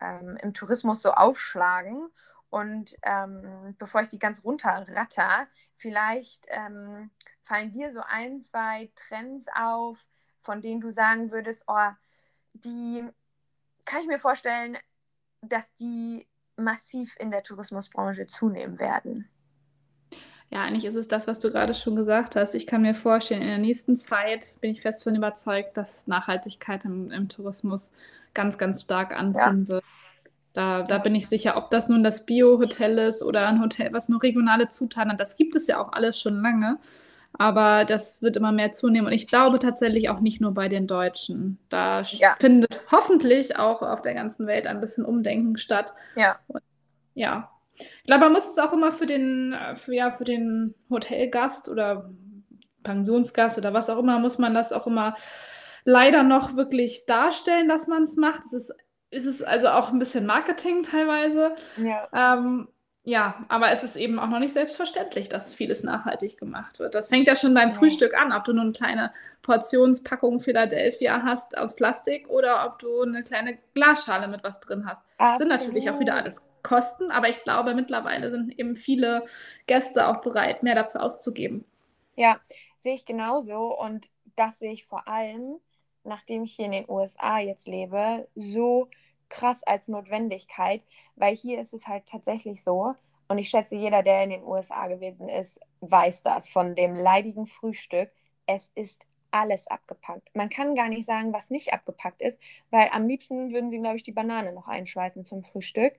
ähm, 0.00 0.38
im 0.42 0.54
Tourismus 0.54 1.02
so 1.02 1.12
aufschlagen. 1.12 2.08
Und 2.50 2.96
ähm, 3.02 3.74
bevor 3.78 4.02
ich 4.02 4.08
die 4.08 4.18
ganz 4.18 4.44
runterratter, 4.44 5.46
vielleicht 5.76 6.44
ähm, 6.48 7.10
fallen 7.42 7.72
dir 7.72 7.92
so 7.92 8.00
ein, 8.06 8.42
zwei 8.42 8.90
Trends 8.94 9.46
auf, 9.56 9.98
von 10.42 10.62
denen 10.62 10.80
du 10.80 10.90
sagen 10.90 11.30
würdest, 11.30 11.64
oh, 11.66 11.90
die 12.52 13.04
kann 13.84 14.02
ich 14.02 14.06
mir 14.06 14.18
vorstellen, 14.18 14.78
dass 15.42 15.72
die 15.74 16.26
massiv 16.56 17.14
in 17.18 17.30
der 17.30 17.42
Tourismusbranche 17.42 18.26
zunehmen 18.26 18.78
werden. 18.78 19.28
Ja, 20.50 20.62
eigentlich 20.62 20.84
ist 20.84 20.94
es 20.94 21.08
das, 21.08 21.26
was 21.26 21.40
du 21.40 21.50
gerade 21.50 21.74
schon 21.74 21.96
gesagt 21.96 22.36
hast. 22.36 22.54
Ich 22.54 22.66
kann 22.66 22.82
mir 22.82 22.94
vorstellen, 22.94 23.42
in 23.42 23.48
der 23.48 23.58
nächsten 23.58 23.96
Zeit 23.96 24.54
bin 24.60 24.70
ich 24.70 24.82
fest 24.82 25.00
davon 25.00 25.16
überzeugt, 25.16 25.76
dass 25.76 26.06
Nachhaltigkeit 26.06 26.84
im, 26.84 27.10
im 27.10 27.28
Tourismus 27.28 27.92
ganz, 28.34 28.58
ganz 28.58 28.82
stark 28.82 29.18
anziehen 29.18 29.66
ja. 29.68 29.74
wird. 29.74 29.84
Da, 30.52 30.82
da 30.82 30.98
bin 30.98 31.14
ich 31.16 31.28
sicher, 31.28 31.56
ob 31.56 31.70
das 31.70 31.88
nun 31.88 32.04
das 32.04 32.26
Bio-Hotel 32.26 32.98
ist 32.98 33.22
oder 33.22 33.48
ein 33.48 33.60
Hotel, 33.60 33.92
was 33.92 34.08
nur 34.08 34.22
regionale 34.22 34.68
Zutaten 34.68 35.10
hat. 35.10 35.20
Das 35.20 35.36
gibt 35.36 35.56
es 35.56 35.66
ja 35.66 35.80
auch 35.80 35.92
alles 35.92 36.20
schon 36.20 36.40
lange. 36.42 36.78
Aber 37.36 37.84
das 37.84 38.22
wird 38.22 38.36
immer 38.36 38.52
mehr 38.52 38.70
zunehmen. 38.70 39.08
Und 39.08 39.12
ich 39.12 39.26
glaube 39.26 39.58
tatsächlich 39.58 40.08
auch 40.08 40.20
nicht 40.20 40.40
nur 40.40 40.54
bei 40.54 40.68
den 40.68 40.86
Deutschen. 40.86 41.58
Da 41.68 42.02
ja. 42.02 42.36
findet 42.38 42.80
hoffentlich 42.92 43.56
auch 43.58 43.82
auf 43.82 44.02
der 44.02 44.14
ganzen 44.14 44.46
Welt 44.46 44.68
ein 44.68 44.80
bisschen 44.80 45.04
Umdenken 45.04 45.56
statt. 45.56 45.92
Ja. 46.14 46.38
Und, 46.46 46.62
ja, 47.14 47.50
ich 47.74 48.04
glaube, 48.04 48.24
man 48.24 48.32
muss 48.32 48.48
es 48.48 48.58
auch 48.58 48.72
immer 48.72 48.92
für 48.92 49.06
den, 49.06 49.56
für, 49.74 49.94
ja, 49.94 50.12
für 50.12 50.24
den 50.24 50.74
Hotelgast 50.90 51.68
oder 51.68 52.08
Pensionsgast 52.84 53.58
oder 53.58 53.72
was 53.72 53.90
auch 53.90 53.98
immer, 53.98 54.18
muss 54.20 54.38
man 54.38 54.54
das 54.54 54.72
auch 54.72 54.86
immer 54.86 55.16
leider 55.84 56.22
noch 56.22 56.56
wirklich 56.56 57.06
darstellen, 57.06 57.68
dass 57.68 57.86
man 57.86 58.04
es 58.04 58.16
macht. 58.16 58.44
Es 58.52 58.70
ist, 59.10 59.42
also 59.42 59.68
auch 59.68 59.90
ein 59.90 59.98
bisschen 59.98 60.26
Marketing 60.26 60.82
teilweise. 60.82 61.54
Ja. 61.76 62.08
Ähm, 62.12 62.68
ja, 63.06 63.44
aber 63.48 63.70
es 63.70 63.84
ist 63.84 63.96
eben 63.96 64.18
auch 64.18 64.28
noch 64.28 64.38
nicht 64.38 64.54
selbstverständlich, 64.54 65.28
dass 65.28 65.52
vieles 65.52 65.82
nachhaltig 65.82 66.38
gemacht 66.38 66.78
wird. 66.78 66.94
Das 66.94 67.08
fängt 67.08 67.28
ja 67.28 67.36
schon 67.36 67.52
beim 67.52 67.68
ja. 67.68 67.74
Frühstück 67.74 68.18
an, 68.18 68.32
ob 68.32 68.44
du 68.44 68.54
nur 68.54 68.62
eine 68.62 68.72
kleine 68.72 69.12
Portionspackung 69.42 70.40
Philadelphia 70.40 71.22
hast 71.22 71.58
aus 71.58 71.76
Plastik 71.76 72.30
oder 72.30 72.64
ob 72.64 72.78
du 72.78 73.02
eine 73.02 73.22
kleine 73.22 73.58
Glasschale 73.74 74.26
mit 74.26 74.42
was 74.42 74.58
drin 74.60 74.86
hast. 74.86 75.02
Das 75.18 75.36
sind 75.36 75.48
natürlich 75.48 75.90
auch 75.90 76.00
wieder 76.00 76.14
alles 76.14 76.40
Kosten, 76.62 77.10
aber 77.10 77.28
ich 77.28 77.42
glaube, 77.42 77.74
mittlerweile 77.74 78.30
sind 78.30 78.58
eben 78.58 78.74
viele 78.74 79.26
Gäste 79.66 80.08
auch 80.08 80.22
bereit, 80.22 80.62
mehr 80.62 80.74
dafür 80.74 81.02
auszugeben. 81.02 81.66
Ja, 82.16 82.40
sehe 82.78 82.94
ich 82.94 83.04
genauso 83.04 83.78
und 83.78 84.06
das 84.34 84.58
sehe 84.58 84.72
ich 84.72 84.86
vor 84.86 85.06
allem, 85.06 85.60
nachdem 86.04 86.44
ich 86.44 86.54
hier 86.54 86.66
in 86.66 86.72
den 86.72 86.88
USA 86.88 87.38
jetzt 87.38 87.66
lebe, 87.66 88.28
so 88.34 88.88
krass 89.28 89.62
als 89.64 89.88
Notwendigkeit, 89.88 90.82
weil 91.16 91.34
hier 91.34 91.60
ist 91.60 91.74
es 91.74 91.86
halt 91.86 92.06
tatsächlich 92.06 92.62
so, 92.62 92.94
und 93.28 93.38
ich 93.38 93.48
schätze, 93.48 93.76
jeder, 93.76 94.02
der 94.02 94.22
in 94.22 94.30
den 94.30 94.44
USA 94.44 94.86
gewesen 94.86 95.28
ist, 95.28 95.58
weiß 95.80 96.22
das 96.22 96.48
von 96.48 96.74
dem 96.74 96.94
leidigen 96.94 97.46
Frühstück. 97.46 98.10
Es 98.46 98.70
ist 98.74 99.06
alles 99.30 99.66
abgepackt. 99.66 100.28
Man 100.34 100.50
kann 100.50 100.74
gar 100.74 100.88
nicht 100.88 101.06
sagen, 101.06 101.32
was 101.32 101.50
nicht 101.50 101.72
abgepackt 101.72 102.22
ist, 102.22 102.38
weil 102.70 102.88
am 102.92 103.08
liebsten 103.08 103.52
würden 103.52 103.70
sie, 103.70 103.78
glaube 103.80 103.96
ich, 103.96 104.02
die 104.02 104.12
Banane 104.12 104.52
noch 104.52 104.68
einschweißen 104.68 105.24
zum 105.24 105.42
Frühstück. 105.42 105.94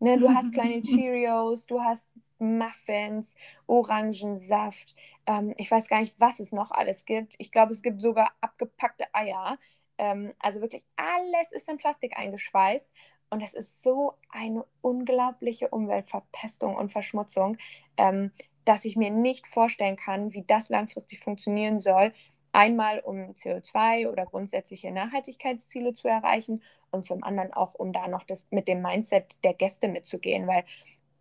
Ne, 0.00 0.18
du 0.18 0.30
hast 0.30 0.52
kleine 0.54 0.80
Cheerios, 0.80 1.66
du 1.66 1.80
hast 1.80 2.08
Muffins, 2.38 3.34
Orangensaft. 3.66 4.94
Ähm, 5.26 5.54
ich 5.56 5.70
weiß 5.70 5.88
gar 5.88 6.00
nicht, 6.00 6.14
was 6.18 6.40
es 6.40 6.52
noch 6.52 6.70
alles 6.70 7.04
gibt. 7.04 7.34
Ich 7.38 7.52
glaube, 7.52 7.72
es 7.72 7.82
gibt 7.82 8.00
sogar 8.00 8.32
abgepackte 8.40 9.06
Eier. 9.12 9.58
Ähm, 9.98 10.32
also 10.38 10.60
wirklich 10.60 10.82
alles 10.96 11.52
ist 11.52 11.68
in 11.68 11.78
Plastik 11.78 12.16
eingeschweißt. 12.16 12.88
Und 13.30 13.42
es 13.42 13.54
ist 13.54 13.82
so 13.82 14.14
eine 14.30 14.64
unglaubliche 14.80 15.68
Umweltverpestung 15.68 16.76
und 16.76 16.92
Verschmutzung, 16.92 17.58
ähm, 17.96 18.32
dass 18.64 18.84
ich 18.84 18.96
mir 18.96 19.10
nicht 19.10 19.46
vorstellen 19.46 19.96
kann, 19.96 20.32
wie 20.32 20.44
das 20.46 20.68
langfristig 20.68 21.20
funktionieren 21.20 21.78
soll. 21.78 22.12
Einmal, 22.52 23.00
um 23.00 23.34
CO2 23.34 24.08
oder 24.08 24.24
grundsätzliche 24.24 24.90
Nachhaltigkeitsziele 24.90 25.92
zu 25.92 26.08
erreichen 26.08 26.62
und 26.90 27.04
zum 27.04 27.22
anderen 27.22 27.52
auch, 27.52 27.74
um 27.74 27.92
da 27.92 28.08
noch 28.08 28.24
das 28.24 28.46
mit 28.50 28.68
dem 28.68 28.80
Mindset 28.80 29.36
der 29.44 29.52
Gäste 29.52 29.88
mitzugehen, 29.88 30.46
weil 30.46 30.64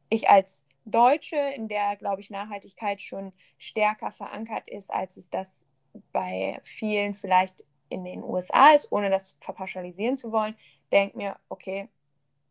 ich 0.10 0.30
als 0.30 0.64
Deutsche, 0.92 1.36
in 1.56 1.68
der, 1.68 1.96
glaube 1.98 2.22
ich, 2.22 2.30
Nachhaltigkeit 2.30 3.02
schon 3.02 3.34
stärker 3.58 4.12
verankert 4.12 4.70
ist, 4.70 4.92
als 4.92 5.18
es 5.18 5.30
das 5.30 5.66
bei 6.12 6.60
vielen 6.64 7.14
vielleicht 7.14 7.64
in 7.90 8.04
den 8.04 8.24
USA 8.24 8.74
ist, 8.74 8.92
ohne 8.92 9.10
das 9.10 9.36
verpauschalisieren 9.40 10.18
zu 10.18 10.32
wollen, 10.32 10.56
denke 10.92 11.18
mir, 11.18 11.36
okay, 11.50 11.90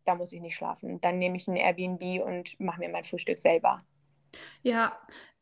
da 0.05 0.15
muss 0.15 0.33
ich 0.33 0.41
nicht 0.41 0.57
schlafen. 0.57 1.01
Dann 1.01 1.19
nehme 1.19 1.37
ich 1.37 1.49
ein 1.49 1.57
Airbnb 1.57 2.25
und 2.25 2.59
mache 2.61 2.81
mir 2.81 2.89
mein 2.89 3.05
Frühstück 3.05 3.39
selber. 3.39 3.79
Ja, 4.63 4.93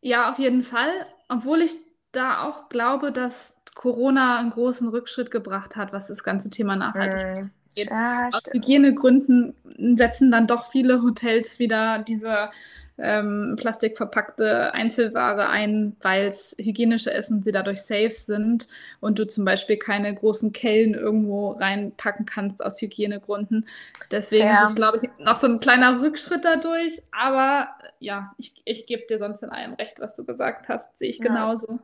ja, 0.00 0.30
auf 0.30 0.38
jeden 0.38 0.62
Fall. 0.62 1.06
Obwohl 1.28 1.62
ich 1.62 1.76
da 2.12 2.48
auch 2.48 2.68
glaube, 2.68 3.12
dass 3.12 3.54
Corona 3.74 4.38
einen 4.38 4.50
großen 4.50 4.88
Rückschritt 4.88 5.30
gebracht 5.30 5.76
hat, 5.76 5.92
was 5.92 6.08
das 6.08 6.22
ganze 6.22 6.50
Thema 6.50 6.76
Nachhaltigkeit 6.76 7.44
mm. 7.44 7.50
Ja, 7.76 8.28
Aus 8.30 8.42
Hygienegründen 8.52 9.54
setzen 9.96 10.30
dann 10.30 10.46
doch 10.46 10.70
viele 10.70 11.02
Hotels 11.02 11.58
wieder 11.58 11.98
diese 11.98 12.50
ähm, 12.96 13.56
plastikverpackte 13.58 14.72
Einzelware 14.72 15.48
ein, 15.48 15.96
weil 16.00 16.28
es 16.28 16.54
hygienischer 16.58 17.12
ist 17.12 17.30
und 17.30 17.44
sie 17.44 17.50
dadurch 17.50 17.82
safe 17.82 18.14
sind 18.14 18.68
und 19.00 19.18
du 19.18 19.26
zum 19.26 19.44
Beispiel 19.44 19.76
keine 19.76 20.14
großen 20.14 20.52
Kellen 20.52 20.94
irgendwo 20.94 21.52
reinpacken 21.52 22.24
kannst 22.24 22.64
aus 22.64 22.80
Hygienegründen. 22.80 23.66
Deswegen 24.10 24.46
ja. 24.46 24.64
ist 24.64 24.70
es, 24.70 24.76
glaube 24.76 24.98
ich, 24.98 25.24
noch 25.24 25.36
so 25.36 25.48
ein 25.48 25.58
kleiner 25.58 26.00
Rückschritt 26.02 26.44
dadurch. 26.44 27.02
Aber 27.10 27.68
ja, 27.98 28.32
ich, 28.38 28.62
ich 28.64 28.86
gebe 28.86 29.06
dir 29.08 29.18
sonst 29.18 29.42
in 29.42 29.50
allem 29.50 29.74
recht, 29.74 30.00
was 30.00 30.14
du 30.14 30.24
gesagt 30.24 30.68
hast, 30.68 30.98
sehe 30.98 31.10
ich 31.10 31.18
ja. 31.18 31.26
genauso. 31.26 31.80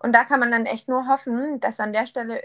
Und 0.00 0.12
da 0.12 0.24
kann 0.24 0.40
man 0.40 0.50
dann 0.50 0.66
echt 0.66 0.88
nur 0.88 1.06
hoffen, 1.06 1.60
dass 1.60 1.78
an 1.78 1.92
der 1.92 2.06
Stelle 2.06 2.42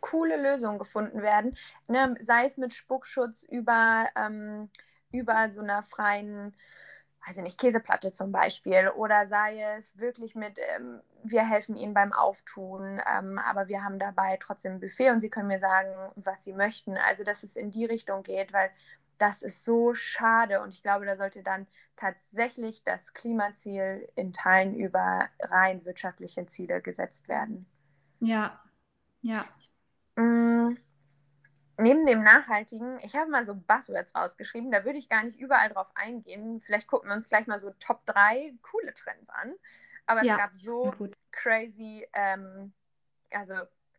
coole 0.00 0.36
Lösungen 0.36 0.78
gefunden 0.78 1.22
werden, 1.22 1.56
ne? 1.88 2.14
sei 2.20 2.44
es 2.44 2.58
mit 2.58 2.74
Spuckschutz 2.74 3.42
über, 3.48 4.06
ähm, 4.16 4.68
über 5.14 5.48
so 5.50 5.60
einer 5.60 5.82
freien 5.82 6.54
weiß 7.26 7.38
ich 7.38 7.42
nicht, 7.42 7.58
Käseplatte 7.58 8.12
zum 8.12 8.32
Beispiel 8.32 8.88
oder 8.96 9.26
sei 9.26 9.60
es 9.78 9.98
wirklich 9.98 10.34
mit, 10.34 10.58
ähm, 10.58 11.00
wir 11.22 11.48
helfen 11.48 11.76
ihnen 11.76 11.94
beim 11.94 12.12
Auftun, 12.12 13.00
ähm, 13.10 13.38
aber 13.38 13.68
wir 13.68 13.82
haben 13.82 13.98
dabei 13.98 14.36
trotzdem 14.40 14.74
ein 14.74 14.80
Buffet 14.80 15.10
und 15.10 15.20
sie 15.20 15.30
können 15.30 15.48
mir 15.48 15.58
sagen, 15.58 15.90
was 16.16 16.44
sie 16.44 16.52
möchten. 16.52 16.96
Also, 16.98 17.24
dass 17.24 17.42
es 17.42 17.56
in 17.56 17.70
die 17.70 17.86
Richtung 17.86 18.22
geht, 18.22 18.52
weil 18.52 18.70
das 19.18 19.42
ist 19.42 19.64
so 19.64 19.94
schade 19.94 20.60
und 20.60 20.70
ich 20.74 20.82
glaube, 20.82 21.06
da 21.06 21.16
sollte 21.16 21.42
dann 21.42 21.66
tatsächlich 21.96 22.82
das 22.84 23.14
Klimaziel 23.14 24.08
in 24.16 24.32
Teilen 24.32 24.74
über 24.74 25.28
rein 25.40 25.84
wirtschaftliche 25.84 26.46
Ziele 26.46 26.82
gesetzt 26.82 27.28
werden. 27.28 27.66
Ja, 28.20 28.60
ja. 29.22 29.46
Mm, 30.16 30.76
neben 31.78 32.06
dem 32.06 32.22
Nachhaltigen, 32.22 32.98
ich 33.00 33.14
habe 33.14 33.30
mal 33.30 33.44
so 33.44 33.54
Buzzwords 33.54 34.14
rausgeschrieben, 34.14 34.70
da 34.70 34.84
würde 34.84 34.98
ich 34.98 35.08
gar 35.08 35.24
nicht 35.24 35.38
überall 35.38 35.68
drauf 35.68 35.88
eingehen. 35.94 36.60
Vielleicht 36.64 36.88
gucken 36.88 37.08
wir 37.08 37.16
uns 37.16 37.28
gleich 37.28 37.46
mal 37.46 37.58
so 37.58 37.70
Top 37.80 38.04
3 38.06 38.54
coole 38.62 38.94
Trends 38.94 39.28
an. 39.30 39.54
Aber 40.06 40.20
es 40.20 40.26
ja, 40.26 40.36
gab 40.36 40.50
so 40.56 40.92
gut. 40.98 41.14
crazy, 41.32 42.06
ähm, 42.12 42.72
also 43.30 43.54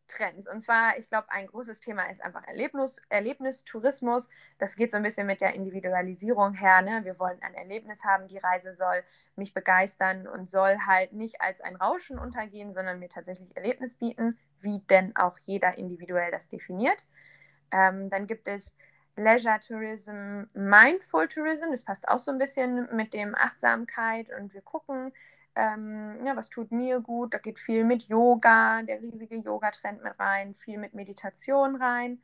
Trends. 0.08 0.48
Und 0.48 0.62
zwar, 0.62 0.98
ich 0.98 1.10
glaube, 1.10 1.30
ein 1.32 1.48
großes 1.48 1.80
Thema 1.80 2.04
ist 2.10 2.22
einfach 2.22 2.48
Erlebnis, 2.48 3.02
Erlebnistourismus. 3.10 4.30
Das 4.60 4.76
geht 4.76 4.92
so 4.92 4.98
ein 4.98 5.04
bisschen 5.04 5.28
mit 5.28 5.42
der 5.42 5.54
Individualisierung 5.54 6.54
her. 6.54 6.82
Ne? 6.82 7.04
Wir 7.04 7.20
wollen 7.20 7.42
ein 7.42 7.56
Erlebnis 7.56 8.04
haben, 8.04 8.28
die 8.28 8.38
Reise 8.38 8.74
soll 8.74 9.04
mich 9.36 9.54
begeistern 9.54 10.28
und 10.28 10.50
soll 10.50 10.78
halt 10.86 11.14
nicht 11.14 11.42
als 11.42 11.62
ein 11.62 11.76
Rauschen 11.76 12.20
untergehen, 12.20 12.74
sondern 12.74 13.00
mir 13.00 13.10
tatsächlich 13.10 13.56
Erlebnis 13.56 13.96
bieten, 13.96 14.38
wie 14.62 14.80
denn 14.90 15.16
auch 15.16 15.38
jeder 15.46 15.78
individuell 15.78 16.32
das 16.32 16.50
definiert. 16.50 17.04
Ähm, 17.72 18.10
dann 18.10 18.28
gibt 18.28 18.48
es 18.48 18.76
Leisure 19.16 19.60
Tourism, 19.60 20.44
Mindful 20.54 21.28
Tourism. 21.28 21.72
Das 21.72 21.84
passt 21.84 22.08
auch 22.08 22.20
so 22.20 22.32
ein 22.32 22.38
bisschen 22.38 22.88
mit 22.96 23.14
dem 23.14 23.36
Achtsamkeit 23.36 24.30
und 24.38 24.54
wir 24.54 24.62
gucken, 24.62 25.14
ähm, 25.56 26.26
ja, 26.26 26.36
was 26.36 26.50
tut 26.50 26.72
mir 26.72 27.00
gut. 27.00 27.34
Da 27.34 27.38
geht 27.38 27.60
viel 27.60 27.84
mit 27.86 28.04
Yoga, 28.04 28.82
der 28.84 29.02
riesige 29.02 29.38
Yoga-Trend 29.38 30.04
mit 30.04 30.20
rein, 30.20 30.54
viel 30.54 30.78
mit 30.78 30.94
Meditation 30.94 31.76
rein. 31.78 32.22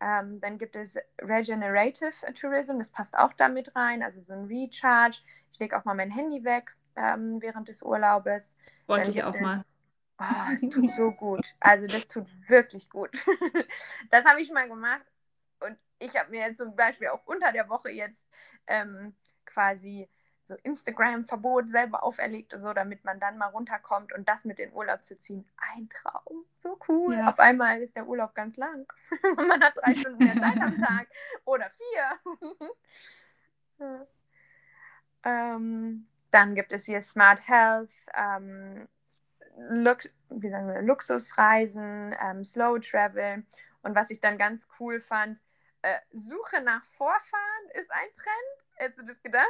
Ähm, 0.00 0.40
dann 0.40 0.56
gibt 0.56 0.76
es 0.76 0.96
Regenerative 1.20 2.12
Tourism, 2.32 2.78
das 2.78 2.88
passt 2.88 3.18
auch 3.18 3.34
damit 3.34 3.76
rein, 3.76 4.02
also 4.02 4.22
so 4.22 4.32
ein 4.32 4.46
Recharge. 4.46 5.18
Ich 5.52 5.58
lege 5.58 5.76
auch 5.78 5.84
mal 5.84 5.94
mein 5.94 6.10
Handy 6.10 6.42
weg 6.42 6.74
ähm, 6.96 7.42
während 7.42 7.68
des 7.68 7.82
Urlaubes. 7.82 8.54
Wollte 8.86 9.10
ich 9.10 9.22
auch 9.22 9.34
es, 9.34 9.40
mal. 9.42 9.62
Oh, 10.20 10.52
es 10.54 10.60
tut 10.68 10.90
so 10.92 11.10
gut. 11.12 11.46
Also 11.60 11.86
das 11.86 12.06
tut 12.06 12.26
wirklich 12.48 12.90
gut. 12.90 13.24
das 14.10 14.24
habe 14.26 14.42
ich 14.42 14.52
mal 14.52 14.68
gemacht 14.68 15.06
und 15.60 15.78
ich 15.98 16.14
habe 16.14 16.30
mir 16.30 16.40
jetzt 16.40 16.58
zum 16.58 16.76
Beispiel 16.76 17.08
auch 17.08 17.24
unter 17.24 17.52
der 17.52 17.70
Woche 17.70 17.90
jetzt 17.90 18.26
ähm, 18.66 19.14
quasi 19.46 20.10
so 20.44 20.56
Instagram-Verbot 20.62 21.68
selber 21.70 22.02
auferlegt 22.02 22.52
und 22.52 22.60
so, 22.60 22.74
damit 22.74 23.04
man 23.04 23.18
dann 23.20 23.38
mal 23.38 23.46
runterkommt 23.46 24.12
und 24.12 24.28
das 24.28 24.44
mit 24.44 24.58
in 24.58 24.72
Urlaub 24.72 25.04
zu 25.04 25.16
ziehen. 25.16 25.48
Ein 25.56 25.88
Traum. 25.88 26.44
So 26.58 26.78
cool. 26.88 27.14
Ja. 27.14 27.28
Auf 27.28 27.38
einmal 27.38 27.80
ist 27.80 27.96
der 27.96 28.06
Urlaub 28.06 28.34
ganz 28.34 28.56
lang. 28.56 28.86
man 29.36 29.62
hat 29.62 29.76
drei 29.76 29.94
Stunden 29.96 30.22
mehr 30.22 30.34
Zeit 30.34 30.60
am 30.60 30.76
Tag. 30.76 31.06
Oder 31.44 31.70
vier. 31.70 32.58
ja. 33.78 34.06
ähm, 35.24 36.08
dann 36.30 36.54
gibt 36.54 36.72
es 36.72 36.84
hier 36.84 37.00
Smart 37.00 37.46
Health, 37.46 37.90
ähm, 38.14 38.88
Lux 39.56 40.08
wir, 40.30 40.82
Luxusreisen, 40.82 42.14
ähm, 42.22 42.44
Slow 42.44 42.78
Travel. 42.80 43.44
Und 43.82 43.94
was 43.94 44.10
ich 44.10 44.20
dann 44.20 44.38
ganz 44.38 44.66
cool 44.78 45.00
fand, 45.00 45.38
äh, 45.82 45.98
Suche 46.12 46.62
nach 46.62 46.84
Vorfahren 46.84 47.70
ist 47.74 47.90
ein 47.90 48.08
Trend. 48.16 48.76
Hättest 48.76 48.98
du 49.00 49.06
das 49.06 49.22
gedacht? 49.22 49.46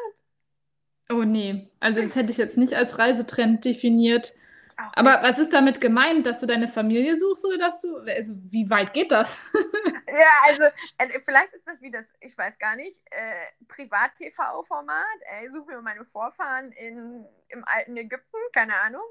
Oh 1.10 1.24
nee, 1.24 1.68
also 1.80 2.00
das 2.00 2.14
hätte 2.14 2.30
ich 2.30 2.36
jetzt 2.36 2.56
nicht 2.56 2.74
als 2.74 2.98
Reisetrend 2.98 3.64
definiert. 3.64 4.32
Auch 4.76 4.92
Aber 4.94 5.12
nicht. 5.12 5.22
was 5.22 5.38
ist 5.38 5.52
damit 5.52 5.80
gemeint, 5.80 6.24
dass 6.24 6.40
du 6.40 6.46
deine 6.46 6.68
Familie 6.68 7.16
suchst 7.16 7.44
oder 7.44 7.58
dass 7.58 7.80
du, 7.80 7.98
also 7.98 8.32
wie 8.50 8.70
weit 8.70 8.92
geht 8.92 9.10
das? 9.10 9.36
ja, 10.06 10.28
also 10.44 10.62
äh, 10.98 11.20
vielleicht 11.24 11.52
ist 11.52 11.66
das 11.66 11.80
wie 11.80 11.90
das, 11.90 12.12
ich 12.20 12.36
weiß 12.38 12.58
gar 12.58 12.76
nicht, 12.76 13.00
äh, 13.10 13.46
Privat-TV-Format. 13.68 15.04
Ey, 15.22 15.50
suche 15.50 15.72
mir 15.72 15.82
meine 15.82 16.04
Vorfahren 16.04 16.70
in, 16.72 17.26
im 17.48 17.64
alten 17.66 17.96
Ägypten, 17.96 18.38
keine 18.52 18.74
Ahnung. 18.80 19.04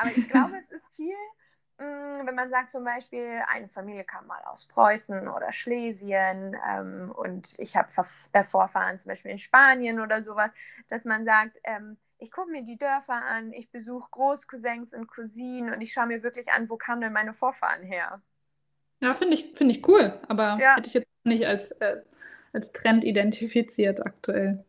Aber 0.00 0.10
ich 0.16 0.28
glaube, 0.28 0.56
es 0.58 0.70
ist 0.70 0.86
viel 0.96 1.16
Mm, 1.80 2.26
wenn 2.26 2.34
man 2.34 2.50
sagt 2.50 2.70
zum 2.70 2.84
Beispiel, 2.84 3.40
eine 3.46 3.66
Familie 3.68 4.04
kam 4.04 4.26
mal 4.26 4.42
aus 4.44 4.66
Preußen 4.66 5.28
oder 5.28 5.50
Schlesien 5.50 6.54
ähm, 6.68 7.10
und 7.10 7.54
ich 7.56 7.74
habe 7.74 7.88
äh, 8.32 8.44
Vorfahren 8.44 8.98
zum 8.98 9.08
Beispiel 9.08 9.30
in 9.30 9.38
Spanien 9.38 9.98
oder 9.98 10.22
sowas, 10.22 10.52
dass 10.88 11.06
man 11.06 11.24
sagt, 11.24 11.56
ähm, 11.64 11.96
ich 12.18 12.30
gucke 12.30 12.50
mir 12.50 12.64
die 12.64 12.76
Dörfer 12.76 13.14
an, 13.14 13.54
ich 13.54 13.70
besuche 13.70 14.10
Großcousins 14.10 14.92
und 14.92 15.06
Cousinen 15.06 15.72
und 15.72 15.80
ich 15.80 15.94
schaue 15.94 16.06
mir 16.06 16.22
wirklich 16.22 16.52
an, 16.52 16.68
wo 16.68 16.76
kamen 16.76 17.00
denn 17.00 17.14
meine 17.14 17.32
Vorfahren 17.32 17.82
her. 17.82 18.20
Ja, 19.00 19.14
finde 19.14 19.36
ich, 19.36 19.54
find 19.54 19.70
ich 19.70 19.88
cool, 19.88 20.20
aber 20.28 20.58
ja. 20.60 20.76
hätte 20.76 20.88
ich 20.88 20.94
jetzt 20.94 21.08
nicht 21.24 21.46
als, 21.46 21.70
äh, 21.80 22.02
als 22.52 22.72
Trend 22.72 23.04
identifiziert 23.04 24.04
aktuell 24.04 24.66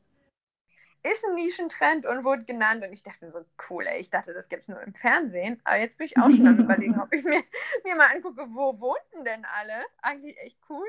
ist 1.04 1.26
ein 1.26 1.36
Nischentrend 1.36 2.06
und 2.06 2.24
wurde 2.24 2.44
genannt. 2.44 2.84
Und 2.84 2.94
ich 2.94 3.04
dachte 3.04 3.26
mir 3.26 3.32
so, 3.32 3.44
cool, 3.70 3.86
ey, 3.88 4.00
ich 4.00 4.10
dachte, 4.10 4.34
das 4.34 4.50
gibt 4.50 4.64
es 4.64 4.68
nur 4.70 4.82
im 4.82 4.94
Fernsehen. 4.94 5.60
Aber 5.64 5.78
jetzt 5.78 5.98
bin 5.98 6.08
ich 6.08 6.18
auch 6.18 6.30
schon 6.30 6.48
am 6.48 6.60
überlegen, 6.60 7.00
ob 7.00 7.14
ich 7.14 7.24
mir, 7.24 7.44
mir 7.84 7.96
mal 7.96 8.10
angucke, 8.14 8.46
wo 8.50 8.80
wohnten 8.80 9.26
denn 9.26 9.46
alle? 9.46 9.86
Eigentlich 10.02 10.38
echt 10.40 10.58
cool. 10.70 10.88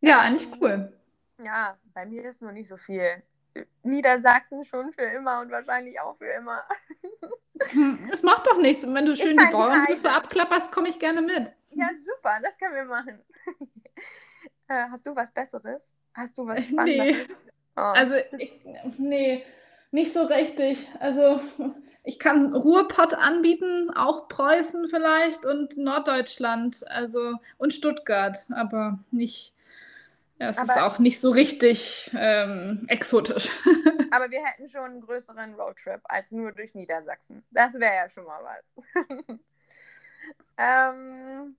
Ja, 0.00 0.20
ähm, 0.20 0.26
eigentlich 0.26 0.60
cool. 0.60 0.92
Ja, 1.42 1.78
bei 1.94 2.06
mir 2.06 2.24
ist 2.24 2.42
nur 2.42 2.52
nicht 2.52 2.68
so 2.68 2.76
viel. 2.76 3.22
Niedersachsen 3.82 4.64
schon 4.64 4.92
für 4.92 5.02
immer 5.02 5.40
und 5.40 5.50
wahrscheinlich 5.50 6.00
auch 6.00 6.16
für 6.16 6.28
immer. 6.28 6.62
Es 8.12 8.22
macht 8.22 8.46
doch 8.46 8.58
nichts. 8.58 8.84
Und 8.84 8.94
wenn 8.94 9.06
du 9.06 9.16
schön 9.16 9.34
die 9.34 9.50
Bauernhöfe 9.50 10.10
abklapperst, 10.10 10.70
komme 10.70 10.90
ich 10.90 10.98
gerne 10.98 11.22
mit. 11.22 11.54
Ja, 11.70 11.88
super, 11.96 12.38
das 12.42 12.58
können 12.58 12.74
wir 12.74 12.84
machen. 12.84 13.22
Äh, 14.68 14.88
hast 14.90 15.06
du 15.06 15.14
was 15.14 15.30
Besseres? 15.30 15.94
Hast 16.12 16.36
du 16.36 16.44
was 16.44 16.64
Spannendes? 16.64 17.28
Nee. 17.28 17.36
Oh. 17.76 17.80
Also, 17.80 18.14
ich, 18.38 18.52
nee, 18.98 19.44
nicht 19.90 20.12
so 20.12 20.24
richtig. 20.24 20.88
Also, 21.00 21.40
ich 22.04 22.18
kann 22.18 22.54
Ruhrpott 22.54 23.14
anbieten, 23.14 23.90
auch 23.94 24.28
Preußen 24.28 24.88
vielleicht 24.88 25.44
und 25.44 25.76
Norddeutschland, 25.76 26.88
also 26.88 27.34
und 27.58 27.74
Stuttgart, 27.74 28.46
aber 28.50 28.98
nicht. 29.10 29.52
Ja, 30.38 30.50
es 30.50 30.58
aber, 30.58 30.74
ist 30.74 30.80
auch 30.80 30.98
nicht 30.98 31.18
so 31.18 31.30
richtig 31.30 32.10
ähm, 32.16 32.84
exotisch. 32.88 33.48
aber 34.10 34.30
wir 34.30 34.44
hätten 34.44 34.68
schon 34.68 34.84
einen 34.84 35.00
größeren 35.00 35.54
Roadtrip 35.54 36.00
als 36.04 36.30
nur 36.30 36.52
durch 36.52 36.74
Niedersachsen. 36.74 37.42
Das 37.50 37.74
wäre 37.74 37.94
ja 37.94 38.08
schon 38.08 38.24
mal 38.24 38.40
was. 38.44 38.84
ähm, 40.58 41.56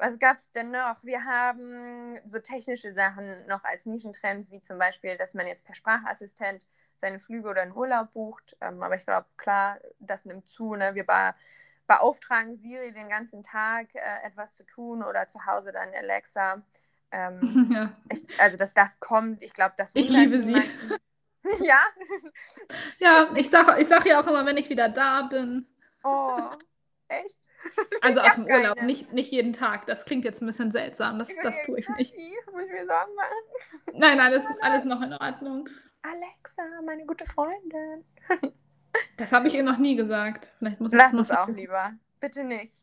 was 0.00 0.18
gab 0.18 0.38
es 0.38 0.50
denn 0.52 0.70
noch? 0.70 1.02
Wir 1.04 1.24
haben 1.24 2.18
so 2.26 2.38
technische 2.38 2.92
Sachen 2.92 3.46
noch 3.46 3.64
als 3.64 3.86
Nischentrends, 3.86 4.50
wie 4.50 4.62
zum 4.62 4.78
Beispiel, 4.78 5.16
dass 5.16 5.34
man 5.34 5.46
jetzt 5.46 5.64
per 5.64 5.74
Sprachassistent 5.74 6.66
seine 6.96 7.20
Flüge 7.20 7.48
oder 7.48 7.62
einen 7.62 7.74
Urlaub 7.76 8.12
bucht. 8.12 8.56
Ähm, 8.60 8.82
aber 8.82 8.94
ich 8.94 9.04
glaube, 9.04 9.26
klar, 9.36 9.78
das 9.98 10.24
nimmt 10.24 10.48
zu. 10.48 10.74
Ne? 10.74 10.94
Wir 10.94 11.04
be 11.04 11.34
beauftragen 11.86 12.54
Siri 12.54 12.92
den 12.92 13.08
ganzen 13.08 13.42
Tag 13.42 13.92
äh, 13.96 14.24
etwas 14.24 14.54
zu 14.54 14.62
tun 14.62 15.02
oder 15.02 15.26
zu 15.26 15.44
Hause 15.44 15.72
dann 15.72 15.88
Alexa. 15.92 16.62
Ähm, 17.10 17.68
ja. 17.74 17.92
ich, 18.10 18.22
also, 18.38 18.56
dass 18.56 18.72
das 18.72 19.00
kommt, 19.00 19.42
ich 19.42 19.52
glaube, 19.52 19.74
das 19.76 19.90
Ich 19.94 20.08
liebe 20.08 20.40
sie. 20.40 20.54
ja? 21.64 21.80
Ja, 22.98 23.30
ich 23.34 23.50
sage 23.50 23.80
ich 23.80 23.88
sag 23.88 24.06
ja 24.06 24.20
auch 24.20 24.26
immer, 24.26 24.46
wenn 24.46 24.56
ich 24.56 24.70
wieder 24.70 24.88
da 24.88 25.22
bin. 25.22 25.66
Oh, 26.04 26.50
echt? 27.08 27.49
Also 28.02 28.20
aus 28.20 28.34
dem 28.36 28.46
Urlaub, 28.46 28.80
nicht, 28.82 29.12
nicht 29.12 29.30
jeden 29.30 29.52
Tag. 29.52 29.86
Das 29.86 30.04
klingt 30.04 30.24
jetzt 30.24 30.40
ein 30.40 30.46
bisschen 30.46 30.72
seltsam. 30.72 31.18
Das, 31.18 31.28
das 31.42 31.54
tue 31.66 31.78
ich 31.78 31.88
nicht. 31.90 32.14
Muss 32.50 32.62
ich 32.62 32.70
mir 32.70 32.86
Sorgen 32.86 33.14
machen? 33.14 33.98
Nein, 33.98 34.20
alles, 34.20 34.44
alles 34.62 34.84
noch 34.84 35.02
in 35.02 35.12
Ordnung. 35.12 35.68
Alexa, 36.02 36.62
meine 36.84 37.04
gute 37.06 37.26
Freundin. 37.26 38.04
Das 39.16 39.30
habe 39.32 39.46
ich 39.46 39.54
ihr 39.54 39.62
noch 39.62 39.78
nie 39.78 39.94
gesagt. 39.94 40.50
Vielleicht 40.58 40.80
muss 40.80 40.92
Lass 40.92 41.12
es 41.12 41.30
auch 41.30 41.46
lieber. 41.46 41.92
Bitte 42.18 42.42
nicht. 42.42 42.74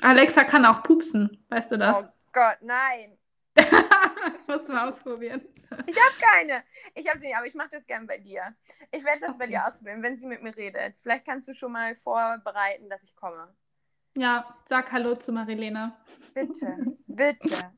Alexa 0.00 0.44
kann 0.44 0.64
auch 0.64 0.82
pupsen. 0.82 1.44
Weißt 1.50 1.72
du 1.72 1.76
das? 1.76 2.02
Oh 2.02 2.08
Gott, 2.32 2.58
nein. 2.62 3.18
das 3.54 3.66
musst 4.46 4.68
du 4.68 4.72
mal 4.72 4.88
ausprobieren. 4.88 5.42
Ich 5.86 5.96
habe 5.96 6.14
keine. 6.18 6.64
Ich 6.94 7.08
habe 7.08 7.18
sie 7.18 7.26
nicht, 7.26 7.36
aber 7.36 7.46
ich 7.46 7.54
mache 7.54 7.70
das 7.72 7.86
gern 7.86 8.06
bei 8.06 8.18
dir. 8.18 8.54
Ich 8.90 9.04
werde 9.04 9.20
das 9.20 9.30
okay. 9.30 9.38
bei 9.38 9.46
dir 9.46 9.66
ausprobieren, 9.66 10.02
wenn 10.02 10.16
sie 10.16 10.26
mit 10.26 10.42
mir 10.42 10.56
redet. 10.56 10.96
Vielleicht 11.02 11.26
kannst 11.26 11.46
du 11.46 11.54
schon 11.54 11.72
mal 11.72 11.94
vorbereiten, 11.94 12.88
dass 12.88 13.02
ich 13.04 13.14
komme. 13.14 13.54
Ja, 14.16 14.56
sag 14.66 14.90
Hallo 14.92 15.14
zu 15.14 15.32
Marilena. 15.32 15.96
Bitte, 16.34 16.76
bitte. 17.06 17.72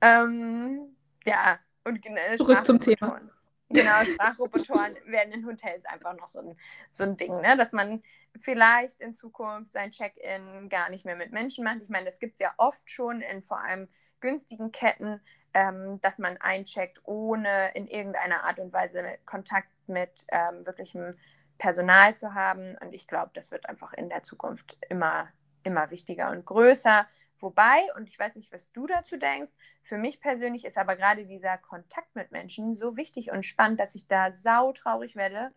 ähm, 0.00 0.96
ja, 1.24 1.58
und 1.84 2.02
genau. 2.02 2.36
Zurück 2.36 2.66
zum 2.66 2.80
Thema. 2.80 3.20
Genau, 3.68 4.04
Sprachrobotoren 4.04 4.96
werden 5.06 5.32
in 5.32 5.46
Hotels 5.46 5.84
einfach 5.86 6.14
noch 6.14 6.28
so 6.28 6.40
ein, 6.40 6.56
so 6.90 7.04
ein 7.04 7.16
Ding, 7.16 7.34
ne? 7.40 7.56
dass 7.56 7.72
man 7.72 8.02
vielleicht 8.40 9.00
in 9.00 9.12
Zukunft 9.12 9.72
sein 9.72 9.90
Check-in 9.90 10.68
gar 10.68 10.88
nicht 10.88 11.04
mehr 11.04 11.16
mit 11.16 11.32
Menschen 11.32 11.64
macht. 11.64 11.82
Ich 11.82 11.88
meine, 11.88 12.06
das 12.06 12.18
gibt 12.18 12.34
es 12.34 12.38
ja 12.38 12.52
oft 12.58 12.88
schon 12.90 13.20
in 13.22 13.42
vor 13.42 13.58
allem 13.58 13.88
günstigen 14.20 14.72
Ketten, 14.72 15.20
ähm, 15.52 16.00
dass 16.00 16.18
man 16.18 16.36
eincheckt, 16.36 17.00
ohne 17.04 17.72
in 17.74 17.88
irgendeiner 17.88 18.44
Art 18.44 18.58
und 18.58 18.72
Weise 18.72 19.02
Kontakt 19.24 19.68
mit 19.86 20.26
ähm, 20.30 20.64
wirklichem 20.64 21.14
Personal 21.58 22.16
zu 22.16 22.34
haben. 22.34 22.76
Und 22.80 22.92
ich 22.92 23.06
glaube, 23.06 23.30
das 23.34 23.50
wird 23.50 23.68
einfach 23.68 23.92
in 23.92 24.08
der 24.08 24.22
Zukunft 24.22 24.78
immer, 24.88 25.28
immer 25.62 25.90
wichtiger 25.90 26.30
und 26.30 26.44
größer. 26.44 27.06
Wobei, 27.38 27.86
und 27.96 28.08
ich 28.08 28.18
weiß 28.18 28.36
nicht, 28.36 28.52
was 28.52 28.72
du 28.72 28.86
dazu 28.86 29.18
denkst, 29.18 29.50
für 29.82 29.98
mich 29.98 30.20
persönlich 30.20 30.64
ist 30.64 30.78
aber 30.78 30.96
gerade 30.96 31.26
dieser 31.26 31.58
Kontakt 31.58 32.14
mit 32.14 32.32
Menschen 32.32 32.74
so 32.74 32.96
wichtig 32.96 33.30
und 33.30 33.44
spannend, 33.44 33.78
dass 33.78 33.94
ich 33.94 34.06
da 34.08 34.32
sautraurig 34.32 35.16
werde, 35.16 35.52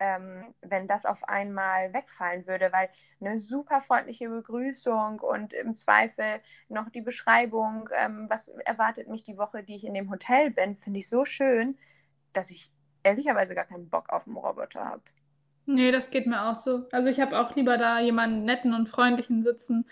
ähm, 0.00 0.54
wenn 0.60 0.86
das 0.88 1.06
auf 1.06 1.24
einmal 1.24 1.92
wegfallen 1.92 2.46
würde, 2.46 2.72
weil 2.72 2.88
eine 3.20 3.38
super 3.38 3.80
freundliche 3.80 4.28
Begrüßung 4.28 5.20
und 5.20 5.52
im 5.52 5.74
Zweifel 5.76 6.40
noch 6.68 6.88
die 6.90 7.00
Beschreibung, 7.00 7.88
ähm, 7.96 8.26
was 8.28 8.48
erwartet 8.48 9.08
mich 9.08 9.24
die 9.24 9.38
Woche, 9.38 9.62
die 9.62 9.76
ich 9.76 9.84
in 9.84 9.94
dem 9.94 10.10
Hotel 10.10 10.50
bin, 10.50 10.76
finde 10.76 11.00
ich 11.00 11.08
so 11.08 11.24
schön, 11.24 11.76
dass 12.32 12.50
ich 12.50 12.70
ehrlicherweise 13.08 13.54
gar 13.54 13.64
keinen 13.64 13.88
Bock 13.88 14.10
auf 14.10 14.26
einen 14.26 14.36
Roboter 14.36 14.84
habe. 14.84 15.02
Nee, 15.66 15.92
das 15.92 16.10
geht 16.10 16.26
mir 16.26 16.48
auch 16.48 16.54
so. 16.54 16.86
Also 16.92 17.08
ich 17.08 17.20
habe 17.20 17.38
auch 17.38 17.54
lieber 17.54 17.76
da 17.76 18.00
jemanden 18.00 18.44
netten 18.44 18.72
und 18.72 18.88
freundlichen 18.88 19.42
sitzen, 19.42 19.84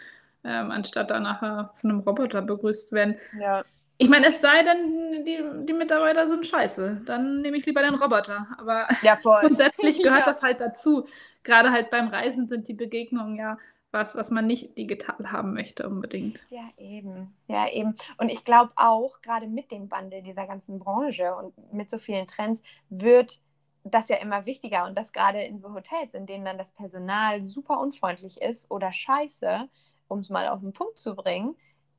ähm, 0.42 0.70
anstatt 0.70 1.10
da 1.10 1.20
nachher 1.20 1.72
von 1.74 1.90
einem 1.90 2.00
Roboter 2.00 2.40
begrüßt 2.40 2.88
zu 2.88 2.94
werden. 2.94 3.18
Ja. 3.38 3.62
Ich 3.98 4.08
meine, 4.08 4.26
es 4.26 4.40
sei 4.40 4.62
denn, 4.62 5.24
die, 5.24 5.42
die 5.66 5.72
Mitarbeiter 5.72 6.28
sind 6.28 6.46
scheiße. 6.46 7.02
Dann 7.06 7.40
nehme 7.40 7.56
ich 7.56 7.66
lieber 7.66 7.82
den 7.82 7.94
Roboter. 7.94 8.46
Aber 8.58 8.86
ja, 9.02 9.16
grundsätzlich 9.40 9.98
gehört 10.02 10.20
ja. 10.20 10.26
das 10.26 10.42
halt 10.42 10.60
dazu. 10.60 11.06
Gerade 11.42 11.70
halt 11.70 11.90
beim 11.90 12.08
Reisen 12.08 12.48
sind 12.48 12.68
die 12.68 12.74
Begegnungen 12.74 13.36
ja 13.36 13.58
was, 13.96 14.14
was 14.14 14.30
man 14.30 14.46
nicht 14.46 14.76
digital 14.78 15.32
haben 15.32 15.54
möchte 15.54 15.88
unbedingt. 15.88 16.46
Ja, 16.50 16.68
eben. 16.76 17.34
Ja, 17.48 17.68
eben. 17.68 17.94
Und 18.18 18.28
ich 18.28 18.44
glaube 18.44 18.72
auch, 18.76 19.20
gerade 19.22 19.46
mit 19.46 19.70
dem 19.70 19.90
Wandel 19.90 20.22
dieser 20.22 20.46
ganzen 20.46 20.78
Branche 20.78 21.34
und 21.34 21.72
mit 21.72 21.90
so 21.90 21.98
vielen 21.98 22.26
Trends, 22.26 22.62
wird 22.88 23.40
das 23.84 24.08
ja 24.08 24.16
immer 24.16 24.46
wichtiger 24.46 24.86
und 24.86 24.96
das 24.96 25.12
gerade 25.12 25.42
in 25.42 25.58
so 25.58 25.72
Hotels, 25.72 26.14
in 26.14 26.26
denen 26.26 26.44
dann 26.44 26.58
das 26.58 26.72
Personal 26.72 27.42
super 27.42 27.78
unfreundlich 27.80 28.40
ist 28.40 28.70
oder 28.70 28.92
scheiße, 28.92 29.68
um 30.08 30.18
es 30.18 30.30
mal 30.30 30.48
auf 30.48 30.60
den 30.60 30.72
Punkt 30.72 30.98
zu 30.98 31.14
bringen, 31.14 31.56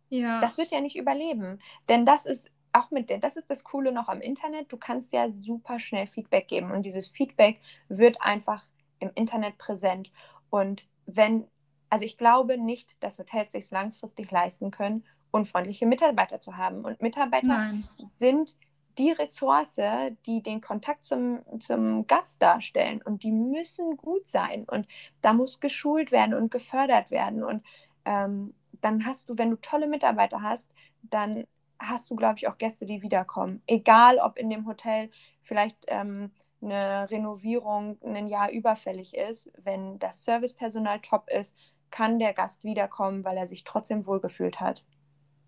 ja. 0.10 0.40
das 0.40 0.58
wird 0.58 0.72
ja 0.72 0.82
nicht 0.82 0.98
überleben. 0.98 1.60
Denn 1.90 2.06
das 2.06 2.26
ist 2.26 2.50
auch 2.74 2.92
mit 2.92 3.10
der, 3.10 3.20
das 3.20 3.38
ist 3.38 3.50
das 3.50 3.64
Coole 3.64 3.92
noch 3.92 4.10
am 4.10 4.22
Internet, 4.22 4.72
du 4.72 4.78
kannst 4.78 5.14
ja 5.14 5.30
super 5.30 5.80
schnell 5.80 6.08
Feedback 6.08 6.48
geben 6.48 6.72
und 6.72 6.86
dieses 6.86 7.08
Feedback 7.08 7.60
wird 7.88 8.22
einfach 8.22 8.64
im 9.00 9.12
Internet 9.16 9.58
präsent. 9.58 10.12
Und 10.50 10.86
wenn, 11.06 11.48
also 11.90 12.06
ich 12.06 12.18
glaube 12.18 12.58
nicht, 12.58 13.02
dass 13.02 13.20
Hotels 13.20 13.52
sich 13.52 13.70
langfristig 13.72 14.32
leisten 14.32 14.72
können, 14.72 15.04
unfreundliche 15.32 15.86
Mitarbeiter 15.86 16.42
zu 16.42 16.58
haben. 16.58 16.84
Und 16.84 17.02
Mitarbeiter 17.02 17.48
Nein. 17.48 17.88
sind 17.98 18.56
die 18.98 19.12
Ressource, 19.12 19.80
die 20.26 20.42
den 20.42 20.62
Kontakt 20.62 21.04
zum, 21.04 21.40
zum 21.60 22.08
Gast 22.08 22.42
darstellen. 22.42 23.02
Und 23.04 23.24
die 23.24 23.32
müssen 23.32 23.96
gut 23.98 24.28
sein. 24.28 24.66
Und 24.66 24.88
da 25.22 25.34
muss 25.34 25.60
geschult 25.60 26.12
werden 26.12 26.34
und 26.34 26.52
gefördert 26.52 27.12
werden. 27.12 27.44
Und 27.44 27.64
ähm, 28.06 28.54
dann 28.82 29.06
hast 29.06 29.30
du, 29.30 29.38
wenn 29.38 29.52
du 29.52 29.58
tolle 29.58 29.88
Mitarbeiter 29.88 30.42
hast, 30.42 30.74
dann 31.04 31.46
hast 31.80 32.10
du, 32.10 32.16
glaube 32.16 32.36
ich, 32.38 32.48
auch 32.48 32.58
Gäste, 32.58 32.86
die 32.86 33.04
wiederkommen. 33.04 33.62
Egal, 33.68 34.18
ob 34.18 34.38
in 34.38 34.50
dem 34.50 34.66
Hotel 34.66 35.12
vielleicht 35.42 35.78
ähm, 35.88 36.32
eine 36.62 37.10
Renovierung 37.12 37.98
ein 38.04 38.28
Jahr 38.28 38.52
überfällig 38.52 39.16
ist. 39.16 39.52
Wenn 39.58 40.00
das 40.00 40.24
Servicepersonal 40.24 41.00
top 41.02 41.30
ist, 41.30 41.56
kann 41.92 42.20
der 42.20 42.34
Gast 42.34 42.64
wiederkommen, 42.64 43.24
weil 43.24 43.38
er 43.38 43.48
sich 43.48 43.64
trotzdem 43.64 44.06
wohlgefühlt 44.06 44.60
hat. 44.60 44.86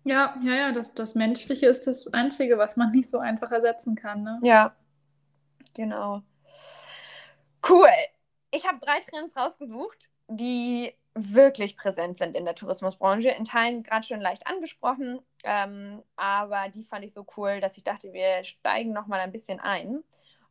Ja, 0.04 0.34
ja, 0.42 0.54
ja, 0.54 0.72
das, 0.72 0.94
das 0.94 1.14
Menschliche 1.14 1.66
ist 1.66 1.86
das 1.86 2.12
Einzige, 2.12 2.56
was 2.56 2.76
man 2.76 2.90
nicht 2.90 3.10
so 3.10 3.18
einfach 3.18 3.50
ersetzen 3.50 3.96
kann. 3.96 4.22
Ne? 4.22 4.40
Ja, 4.42 4.74
genau. 5.74 6.22
Cool. 7.68 7.88
Ich 8.50 8.66
habe 8.66 8.78
drei 8.80 9.00
Trends 9.00 9.36
rausgesucht, 9.36 10.10
die 10.28 10.92
wirklich 11.14 11.76
präsent 11.76 12.16
sind 12.18 12.36
in 12.36 12.44
der 12.44 12.54
Tourismusbranche. 12.54 13.30
In 13.30 13.44
Teilen 13.44 13.82
gerade 13.82 14.06
schon 14.06 14.20
leicht 14.20 14.46
angesprochen, 14.46 15.20
ähm, 15.44 16.02
aber 16.16 16.68
die 16.68 16.82
fand 16.82 17.04
ich 17.04 17.12
so 17.12 17.26
cool, 17.36 17.60
dass 17.60 17.76
ich 17.76 17.84
dachte, 17.84 18.12
wir 18.12 18.42
steigen 18.44 18.92
noch 18.92 19.06
mal 19.06 19.20
ein 19.20 19.32
bisschen 19.32 19.60
ein. 19.60 20.02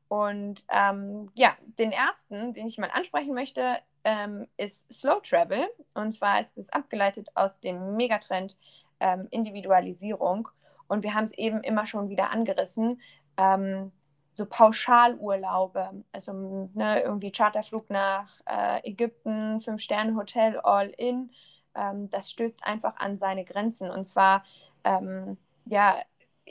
Und 0.09 0.65
ähm, 0.69 1.27
ja, 1.35 1.55
den 1.77 1.91
ersten, 1.91 2.53
den 2.53 2.67
ich 2.67 2.77
mal 2.79 2.89
ansprechen 2.91 3.33
möchte, 3.33 3.77
ähm, 4.03 4.47
ist 4.57 4.91
Slow 4.91 5.21
Travel. 5.21 5.69
Und 5.93 6.11
zwar 6.11 6.39
ist 6.39 6.57
es 6.57 6.69
abgeleitet 6.71 7.29
aus 7.35 7.59
dem 7.59 7.95
Megatrend 7.95 8.57
ähm, 8.99 9.27
Individualisierung. 9.29 10.49
Und 10.87 11.03
wir 11.03 11.13
haben 11.13 11.25
es 11.25 11.31
eben 11.33 11.61
immer 11.61 11.85
schon 11.85 12.09
wieder 12.09 12.31
angerissen. 12.31 12.99
Ähm, 13.37 13.91
so 14.33 14.47
Pauschalurlaube, 14.47 16.03
also 16.11 16.69
ne, 16.73 17.01
irgendwie 17.01 17.31
Charterflug 17.31 17.89
nach 17.89 18.31
äh, 18.45 18.89
Ägypten, 18.89 19.59
Fünf-Sterne-Hotel, 19.59 20.59
All-In, 20.63 21.31
ähm, 21.75 22.09
das 22.09 22.31
stößt 22.31 22.63
einfach 22.63 22.95
an 22.97 23.15
seine 23.15 23.45
Grenzen. 23.45 23.91
Und 23.91 24.05
zwar, 24.05 24.43
ähm, 24.83 25.37
ja, 25.65 25.95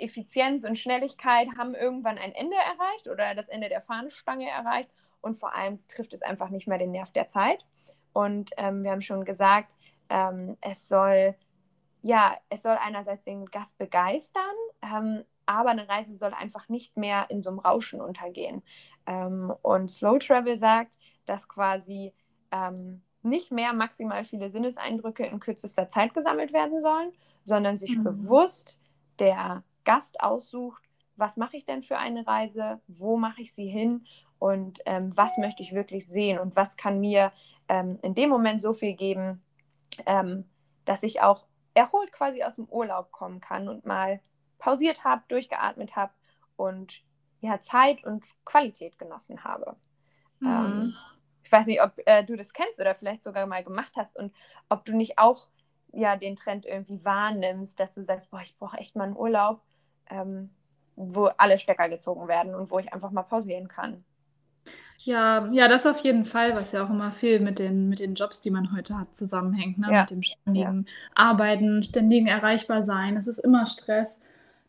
Effizienz 0.01 0.65
und 0.65 0.79
Schnelligkeit 0.79 1.49
haben 1.57 1.75
irgendwann 1.75 2.19
ein 2.19 2.33
Ende 2.33 2.57
erreicht 2.57 3.09
oder 3.09 3.35
das 3.35 3.49
Ende 3.49 3.69
der 3.69 3.81
Fahnenstange 3.81 4.49
erreicht 4.49 4.91
und 5.21 5.37
vor 5.37 5.55
allem 5.55 5.87
trifft 5.89 6.13
es 6.13 6.23
einfach 6.23 6.51
nicht 6.51 6.69
mehr 6.69 6.79
den 6.79 6.93
Nerv 6.93 7.11
der 7.11 7.27
Zeit. 7.27 7.67
Und 8.13 8.51
ähm, 8.57 8.85
wir 8.85 8.91
haben 8.91 9.01
schon 9.01 9.25
gesagt, 9.25 9.77
ähm, 10.09 10.57
es 10.61 10.89
soll 10.89 11.37
ja, 12.03 12.37
es 12.49 12.63
soll 12.63 12.77
einerseits 12.81 13.25
den 13.25 13.47
Gast 13.47 13.77
begeistern, 13.79 14.43
ähm, 14.83 15.25
aber 15.47 15.71
eine 15.71 15.89
Reise 15.89 16.15
soll 16.15 16.35
einfach 16.35 16.69
nicht 16.69 16.97
mehr 16.97 17.27
in 17.31 17.43
so 17.43 17.51
einem 17.51 17.59
Rauschen 17.59 18.01
untergehen. 18.01 18.63
Ähm, 19.07 19.53
und 19.63 19.91
Slow 19.91 20.19
Travel 20.19 20.57
sagt, 20.57 20.99
dass 21.27 21.49
quasi 21.49 22.13
ähm, 22.51 23.03
nicht 23.23 23.51
mehr 23.51 23.73
maximal 23.73 24.25
viele 24.25 24.51
Sinneseindrücke 24.51 25.27
in 25.27 25.41
kürzester 25.41 25.89
Zeit 25.89 26.15
gesammelt 26.15 26.53
werden 26.53 26.81
sollen, 26.81 27.13
sondern 27.45 27.77
sich 27.77 27.97
mhm. 27.97 28.05
bewusst 28.05 28.79
der 29.19 29.65
Gast 29.89 30.21
aussucht, 30.21 30.83
was 31.17 31.39
mache 31.39 31.57
ich 31.57 31.65
denn 31.65 31.83
für 31.83 31.97
eine 31.97 32.27
Reise, 32.27 32.83
wo 32.89 33.17
mache 33.17 33.41
ich 33.41 33.55
sie 33.55 33.69
hin 33.69 34.07
und 34.39 34.81
ähm, 34.85 35.17
was 35.17 35.39
möchte 35.39 35.63
ich 35.63 35.73
wirklich 35.73 36.07
sehen 36.07 36.39
und 36.39 36.57
was 36.57 36.77
kann 36.77 37.01
mir 37.01 37.33
ähm, 37.71 37.99
in 38.03 38.15
dem 38.15 38.29
Moment 38.29 38.61
so 38.61 38.75
viel 38.75 38.93
geben, 38.93 39.43
ähm, 40.05 40.45
dass 40.85 41.03
ich 41.03 41.23
auch 41.23 41.47
erholt 41.73 42.13
quasi 42.13 42.43
aus 42.43 42.57
dem 42.57 42.67
Urlaub 42.67 43.13
kommen 43.13 43.41
kann 43.41 43.67
und 43.67 43.87
mal 43.87 44.21
pausiert 44.59 45.05
habe, 45.05 45.23
durchgeatmet 45.29 45.97
habe 45.97 46.13
und 46.57 47.03
ja, 47.41 47.59
Zeit 47.59 48.05
und 48.05 48.27
Qualität 48.45 48.99
genossen 48.99 49.43
habe. 49.43 49.75
Mhm. 50.41 50.49
Ähm, 50.49 50.97
ich 51.43 51.51
weiß 51.51 51.65
nicht, 51.65 51.83
ob 51.83 51.93
äh, 52.05 52.23
du 52.25 52.37
das 52.37 52.53
kennst 52.53 52.79
oder 52.79 52.95
vielleicht 52.95 53.23
sogar 53.23 53.47
mal 53.47 53.65
gemacht 53.65 53.95
hast 53.97 54.19
und 54.19 54.35
ob 54.69 54.85
du 54.85 54.95
nicht 54.95 55.19
auch 55.19 55.49
ja 55.95 56.15
den 56.17 56.37
Trend 56.37 56.67
irgendwie 56.67 57.03
wahrnimmst, 57.07 57.81
dass 57.81 57.95
du 57.95 58.03
sagst, 58.03 58.31
boah, 58.31 58.43
ich 58.43 58.55
brauche 58.59 58.77
echt 58.77 58.95
mal 58.95 59.05
einen 59.05 59.17
Urlaub, 59.17 59.63
ähm, 60.11 60.51
wo 60.97 61.27
alle 61.27 61.59
Stecker 61.59 61.89
gezogen 61.89 62.29
werden 62.29 62.55
und 62.55 62.71
wo 62.71 62.79
ich 62.79 62.93
einfach 62.93 63.11
mal 63.11 63.23
pausieren 63.23 63.69
kann. 63.69 64.05
Ja, 65.05 65.49
ja, 65.53 65.69
das 65.69 65.87
auf 65.87 66.01
jeden 66.01 66.25
Fall, 66.25 66.55
was 66.55 66.73
ja 66.73 66.85
auch 66.85 66.91
immer 66.91 67.13
viel 67.13 67.41
mit 67.41 67.59
den, 67.59 67.89
mit 67.89 68.01
den 68.01 68.15
Jobs, 68.15 68.41
die 68.41 68.51
man 68.51 68.77
heute 68.77 68.99
hat, 68.99 69.15
zusammenhängt, 69.15 69.79
ne? 69.79 69.89
Ja. 69.91 70.01
Mit 70.01 70.11
dem 70.11 70.23
ständigen 70.23 70.87
Arbeiten, 71.15 71.83
ständigen 71.83 72.27
erreichbar 72.27 72.83
sein. 72.83 73.17
Es 73.17 73.27
ist 73.27 73.39
immer 73.39 73.65
Stress. 73.67 74.21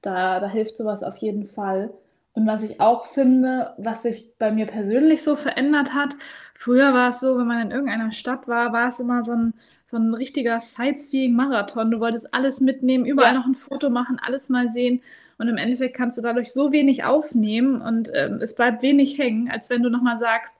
Da, 0.02 0.40
da 0.40 0.48
hilft 0.48 0.78
sowas 0.78 1.04
auf 1.04 1.18
jeden 1.18 1.46
Fall. 1.46 1.92
Und 2.34 2.48
was 2.48 2.64
ich 2.64 2.80
auch 2.80 3.08
finde, 3.08 3.74
was 3.78 4.04
sich 4.04 4.38
bei 4.38 4.52
mir 4.52 4.66
persönlich 4.68 5.24
so 5.24 5.36
verändert 5.36 5.94
hat, 5.94 6.16
früher 6.54 6.94
war 6.94 7.10
es 7.10 7.20
so, 7.20 7.38
wenn 7.38 7.48
man 7.48 7.62
in 7.64 7.72
irgendeiner 7.72 8.12
Stadt 8.14 8.48
war, 8.48 8.72
war 8.72 8.88
es 8.90 9.00
immer 9.00 9.24
so 9.26 9.34
ein, 9.34 9.54
so 9.86 9.98
ein 9.98 10.14
richtiger 10.14 10.60
Sightseeing-Marathon. 10.62 11.92
Du 11.92 12.00
wolltest 12.00 12.34
alles 12.34 12.62
mitnehmen, 12.62 13.04
überall 13.06 13.34
Ja. 13.34 13.40
noch 13.40 13.46
ein 13.48 13.56
Foto 13.56 13.90
machen, 13.90 14.20
alles 14.24 14.48
mal 14.48 14.70
sehen. 14.70 15.02
Und 15.40 15.48
im 15.48 15.58
Endeffekt 15.58 15.96
kannst 15.96 16.18
du 16.18 16.22
dadurch 16.22 16.52
so 16.54 16.72
wenig 16.72 17.06
aufnehmen 17.06 17.82
und 17.82 18.12
ähm, 18.14 18.36
es 18.42 18.54
bleibt 18.56 18.84
wenig 18.84 19.18
hängen, 19.18 19.50
als 19.50 19.70
wenn 19.70 19.82
du 19.82 19.90
nochmal 19.90 20.18
sagst, 20.18 20.56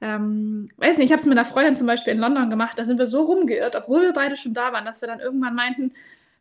ähm, 0.00 0.68
weiß 0.78 0.96
nicht, 0.96 1.06
ich 1.06 1.12
habe 1.12 1.20
es 1.20 1.26
mit 1.26 1.36
einer 1.36 1.44
Freundin 1.44 1.76
zum 1.76 1.86
Beispiel 1.86 2.14
in 2.14 2.20
London 2.20 2.48
gemacht, 2.48 2.78
da 2.78 2.84
sind 2.84 2.98
wir 2.98 3.06
so 3.06 3.24
rumgeirrt, 3.24 3.76
obwohl 3.76 4.02
wir 4.02 4.12
beide 4.14 4.36
schon 4.36 4.54
da 4.54 4.72
waren, 4.72 4.86
dass 4.86 5.02
wir 5.02 5.08
dann 5.08 5.20
irgendwann 5.20 5.54
meinten, 5.54 5.92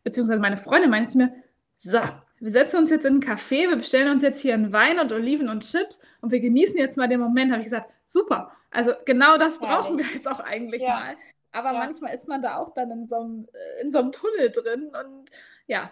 beziehungsweise 0.03 0.39
meine 0.39 0.55
Freundin 0.55 0.89
meinte 0.91 1.11
zu 1.11 1.17
mir, 1.17 1.33
so, 1.77 1.99
wir 2.39 2.51
setzen 2.51 2.77
uns 2.77 2.89
jetzt 2.89 3.05
in 3.05 3.15
ein 3.15 3.21
Café, 3.21 3.69
wir 3.69 3.75
bestellen 3.75 4.11
uns 4.11 4.21
jetzt 4.23 4.39
hier 4.39 4.53
einen 4.53 4.71
Wein 4.71 4.99
und 4.99 5.11
Oliven 5.11 5.49
und 5.49 5.63
Chips 5.63 5.99
und 6.21 6.31
wir 6.31 6.39
genießen 6.39 6.77
jetzt 6.77 6.95
mal 6.95 7.07
den 7.07 7.19
Moment. 7.19 7.51
Habe 7.51 7.61
ich 7.61 7.65
gesagt, 7.69 7.89
super. 8.05 8.51
Also 8.71 8.93
genau 9.05 9.37
das 9.37 9.59
brauchen 9.59 9.97
wir 9.97 10.05
jetzt 10.13 10.27
auch 10.27 10.39
eigentlich 10.39 10.83
Ja. 10.83 10.93
mal. 10.93 11.15
Aber 11.51 11.73
Ja. 11.73 11.79
manchmal 11.79 12.13
ist 12.13 12.27
man 12.27 12.41
da 12.41 12.57
auch 12.57 12.73
dann 12.73 12.91
in 12.91 13.07
so 13.07 13.15
einem, 13.15 13.47
äh, 13.53 13.81
in 13.81 13.91
so 13.91 13.99
einem 13.99 14.11
Tunnel 14.11 14.51
drin 14.51 14.91
und 15.03 15.31
ja, 15.67 15.89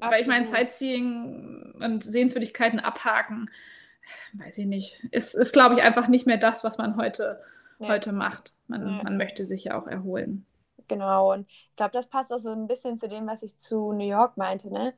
weil 0.00 0.20
ich 0.20 0.26
meine, 0.26 0.40
Absolut. 0.46 0.70
Sightseeing 0.70 1.74
und 1.80 2.02
Sehenswürdigkeiten 2.04 2.80
abhaken, 2.80 3.50
weiß 4.34 4.58
ich 4.58 4.66
nicht, 4.66 5.04
ist, 5.10 5.34
ist 5.34 5.52
glaube 5.52 5.74
ich, 5.76 5.82
einfach 5.82 6.08
nicht 6.08 6.26
mehr 6.26 6.38
das, 6.38 6.64
was 6.64 6.78
man 6.78 6.96
heute, 6.96 7.40
Nee. 7.78 7.88
heute 7.88 8.12
macht. 8.12 8.52
Man, 8.68 8.84
Nee. 8.84 9.02
man 9.02 9.16
möchte 9.16 9.44
sich 9.44 9.64
ja 9.64 9.78
auch 9.78 9.86
erholen. 9.86 10.46
genau. 10.88 11.32
Und 11.32 11.48
ich 11.48 11.76
glaube, 11.76 11.92
das 11.92 12.06
passt 12.08 12.32
auch 12.32 12.38
so 12.38 12.50
ein 12.50 12.66
bisschen 12.66 12.98
zu 12.98 13.08
dem, 13.08 13.26
was 13.26 13.42
ich 13.42 13.56
zu 13.56 13.92
New 13.92 14.06
York 14.08 14.36
meinte, 14.36 14.70
ne? 14.72 14.92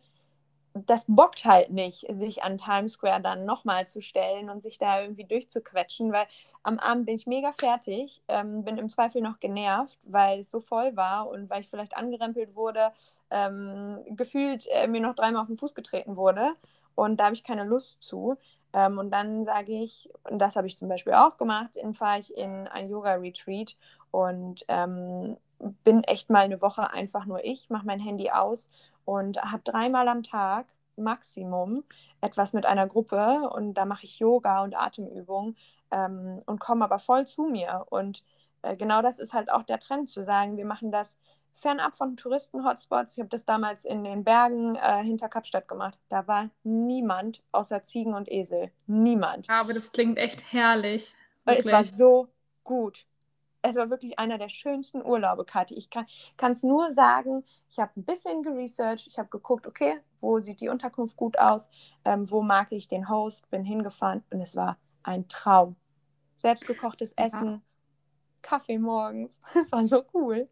Das 0.74 1.04
bockt 1.06 1.44
halt 1.44 1.70
nicht, 1.70 2.04
sich 2.10 2.42
an 2.42 2.58
Times 2.58 2.94
Square 2.94 3.20
dann 3.20 3.44
nochmal 3.44 3.86
zu 3.86 4.02
stellen 4.02 4.50
und 4.50 4.62
sich 4.62 4.78
da 4.78 5.00
irgendwie 5.00 5.24
durchzuquetschen, 5.24 6.12
weil 6.12 6.26
am 6.64 6.80
Abend 6.80 7.06
bin 7.06 7.14
ich 7.14 7.26
mega 7.28 7.52
fertig, 7.52 8.22
ähm, 8.26 8.64
bin 8.64 8.76
im 8.76 8.88
Zweifel 8.88 9.22
noch 9.22 9.38
genervt, 9.38 10.00
weil 10.02 10.40
es 10.40 10.50
so 10.50 10.60
voll 10.60 10.96
war 10.96 11.28
und 11.28 11.48
weil 11.48 11.60
ich 11.60 11.68
vielleicht 11.68 11.96
angerempelt 11.96 12.56
wurde, 12.56 12.90
ähm, 13.30 14.00
gefühlt 14.10 14.66
äh, 14.72 14.88
mir 14.88 15.00
noch 15.00 15.14
dreimal 15.14 15.42
auf 15.42 15.48
den 15.48 15.56
Fuß 15.56 15.74
getreten 15.74 16.16
wurde 16.16 16.54
und 16.96 17.18
da 17.18 17.26
habe 17.26 17.34
ich 17.34 17.44
keine 17.44 17.64
Lust 17.64 18.02
zu. 18.02 18.36
Ähm, 18.72 18.98
und 18.98 19.12
dann 19.12 19.44
sage 19.44 19.72
ich, 19.72 20.10
und 20.28 20.40
das 20.40 20.56
habe 20.56 20.66
ich 20.66 20.76
zum 20.76 20.88
Beispiel 20.88 21.14
auch 21.14 21.36
gemacht, 21.36 21.76
dann 21.80 21.94
fahre 21.94 22.18
ich 22.18 22.36
in 22.36 22.66
ein 22.66 22.88
Yoga-Retreat 22.88 23.76
und 24.10 24.64
ähm, 24.66 25.36
bin 25.84 26.02
echt 26.04 26.30
mal 26.30 26.40
eine 26.40 26.60
Woche 26.60 26.90
einfach 26.90 27.26
nur 27.26 27.44
ich, 27.44 27.70
mache 27.70 27.86
mein 27.86 28.00
Handy 28.00 28.30
aus 28.30 28.70
und 29.04 29.40
habe 29.42 29.62
dreimal 29.64 30.08
am 30.08 30.22
Tag 30.22 30.66
Maximum 30.96 31.84
etwas 32.20 32.52
mit 32.52 32.66
einer 32.66 32.86
Gruppe 32.86 33.48
und 33.50 33.74
da 33.74 33.84
mache 33.84 34.04
ich 34.04 34.18
Yoga 34.18 34.62
und 34.62 34.76
Atemübungen 34.76 35.56
ähm, 35.90 36.42
und 36.46 36.60
komme 36.60 36.84
aber 36.84 36.98
voll 36.98 37.26
zu 37.26 37.44
mir. 37.44 37.86
Und 37.90 38.24
äh, 38.62 38.76
genau 38.76 39.02
das 39.02 39.18
ist 39.18 39.32
halt 39.32 39.50
auch 39.50 39.62
der 39.62 39.78
Trend 39.78 40.08
zu 40.08 40.24
sagen, 40.24 40.56
wir 40.56 40.64
machen 40.64 40.90
das 40.92 41.18
fernab 41.52 41.94
von 41.94 42.16
Touristen-Hotspots. 42.16 43.12
Ich 43.14 43.18
habe 43.18 43.28
das 43.28 43.44
damals 43.44 43.84
in 43.84 44.04
den 44.04 44.24
Bergen 44.24 44.76
äh, 44.76 45.02
hinter 45.02 45.28
Kapstadt 45.28 45.68
gemacht. 45.68 45.98
Da 46.08 46.26
war 46.26 46.50
niemand 46.64 47.42
außer 47.52 47.82
Ziegen 47.82 48.14
und 48.14 48.30
Esel. 48.30 48.70
Niemand. 48.86 49.48
Aber 49.48 49.72
das 49.72 49.92
klingt 49.92 50.18
echt 50.18 50.52
herrlich. 50.52 51.14
Wirklich. 51.44 51.66
Es 51.66 51.72
war 51.72 51.84
so 51.84 52.28
gut 52.64 53.06
es 53.64 53.76
war 53.76 53.88
wirklich 53.88 54.18
einer 54.18 54.36
der 54.36 54.50
schönsten 54.50 55.02
Urlaube, 55.02 55.44
Kathi. 55.44 55.74
Ich 55.74 55.88
kann 55.88 56.52
es 56.52 56.62
nur 56.62 56.92
sagen, 56.92 57.44
ich 57.70 57.78
habe 57.78 57.92
ein 57.96 58.04
bisschen 58.04 58.42
geresearched, 58.42 59.06
ich 59.06 59.18
habe 59.18 59.30
geguckt, 59.30 59.66
okay, 59.66 60.00
wo 60.20 60.38
sieht 60.38 60.60
die 60.60 60.68
Unterkunft 60.68 61.16
gut 61.16 61.38
aus, 61.38 61.70
ähm, 62.04 62.30
wo 62.30 62.42
mag 62.42 62.72
ich 62.72 62.88
den 62.88 63.08
Host, 63.08 63.48
bin 63.50 63.64
hingefahren 63.64 64.22
und 64.30 64.42
es 64.42 64.54
war 64.54 64.76
ein 65.02 65.28
Traum. 65.28 65.76
Selbstgekochtes 66.36 67.12
Essen, 67.16 67.48
ja. 67.48 67.60
Kaffee 68.42 68.78
morgens, 68.78 69.40
es 69.54 69.72
war 69.72 69.86
so 69.86 70.04
cool. 70.12 70.46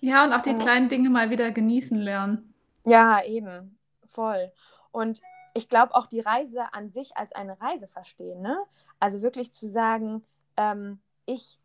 Ja, 0.00 0.24
und 0.24 0.34
auch 0.34 0.42
die 0.42 0.50
äh, 0.50 0.58
kleinen 0.58 0.90
Dinge 0.90 1.08
mal 1.08 1.30
wieder 1.30 1.50
genießen 1.50 1.96
lernen. 1.96 2.52
Ja, 2.84 3.24
eben, 3.24 3.78
voll. 4.04 4.52
Und 4.92 5.22
ich 5.54 5.70
glaube 5.70 5.94
auch 5.94 6.06
die 6.06 6.20
Reise 6.20 6.74
an 6.74 6.90
sich 6.90 7.16
als 7.16 7.32
eine 7.32 7.58
Reise 7.58 7.88
verstehen, 7.88 8.42
ne? 8.42 8.58
Also 8.98 9.22
wirklich 9.22 9.50
zu 9.50 9.66
sagen, 9.66 10.24
ähm, 10.58 11.00
ich 11.24 11.58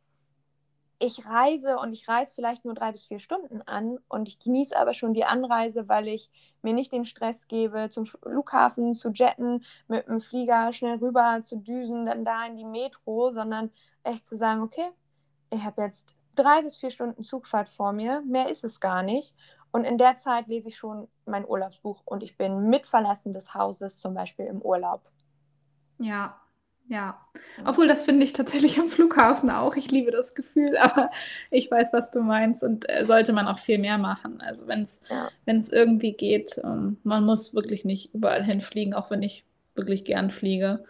ich 1.00 1.26
reise 1.26 1.78
und 1.78 1.94
ich 1.94 2.08
reise 2.08 2.34
vielleicht 2.34 2.66
nur 2.66 2.74
drei 2.74 2.92
bis 2.92 3.06
vier 3.06 3.20
Stunden 3.20 3.62
an 3.64 3.98
und 4.08 4.28
ich 4.28 4.40
genieße 4.40 4.78
aber 4.78 4.94
schon 4.94 5.14
die 5.14 5.26
Anreise, 5.26 5.90
weil 5.90 6.08
ich 6.08 6.30
mir 6.62 6.74
nicht 6.74 6.92
den 6.92 7.06
Stress 7.06 7.48
gebe, 7.48 7.90
zum 7.90 8.06
Flughafen 8.06 8.94
zu 8.94 9.12
jetten, 9.12 9.64
mit 9.88 10.08
dem 10.08 10.20
Flieger 10.20 10.72
schnell 10.74 10.98
rüber 10.98 11.42
zu 11.44 11.58
düsen, 11.58 12.06
dann 12.06 12.24
da 12.24 12.46
in 12.46 12.56
die 12.56 12.66
Metro, 12.66 13.32
sondern 13.32 13.72
echt 14.04 14.26
zu 14.26 14.38
sagen, 14.38 14.62
okay, 14.62 14.90
ich 15.50 15.64
habe 15.64 15.82
jetzt 15.82 16.14
drei 16.36 16.62
bis 16.62 16.78
vier 16.78 16.92
Stunden 16.92 17.24
Zugfahrt 17.24 17.70
vor 17.70 17.92
mir, 17.92 18.22
mehr 18.22 18.50
ist 18.50 18.64
es 18.64 18.80
gar 18.80 19.04
nicht. 19.04 19.36
Und 19.72 19.84
in 19.84 19.98
der 19.98 20.16
Zeit 20.16 20.48
lese 20.48 20.70
ich 20.70 20.78
schon 20.78 21.10
mein 21.26 21.46
Urlaubsbuch 21.46 22.02
und 22.06 22.24
ich 22.24 22.38
bin 22.38 22.70
mit 22.70 22.86
Verlassen 22.88 23.34
des 23.34 23.54
Hauses 23.54 24.00
zum 24.00 24.14
Beispiel 24.14 24.46
im 24.46 24.62
Urlaub. 24.62 25.02
Ja, 25.98 26.40
ja, 26.88 27.20
obwohl 27.66 27.88
das 27.88 28.06
finde 28.06 28.24
ich 28.24 28.34
tatsächlich 28.34 28.80
am 28.80 28.90
Flughafen 28.90 29.50
auch. 29.50 29.76
Ich 29.76 29.90
liebe 29.90 30.12
das 30.12 30.36
Gefühl, 30.36 30.78
aber 30.80 31.10
ich 31.50 31.70
weiß, 31.72 31.94
was 31.94 32.12
du 32.12 32.22
meinst 32.22 32.64
und 32.64 32.88
äh, 32.90 33.06
sollte 33.06 33.34
man 33.34 33.48
auch 33.48 33.60
viel 33.60 33.78
mehr 33.78 33.98
machen. 33.98 34.42
Also 34.42 34.68
wenn 34.68 34.82
es 34.82 35.02
ja. 35.10 35.30
irgendwie 35.46 36.14
geht, 36.14 36.60
ähm, 36.64 36.98
man 37.04 37.26
muss 37.26 37.56
wirklich 37.56 37.86
nicht 37.86 38.14
überall 38.14 38.44
hinfliegen, 38.44 38.94
auch 38.94 39.10
wenn 39.10 39.24
ich 39.24 39.46
wirklich 39.74 40.04
gern 40.06 40.30
fliege. 40.32 40.84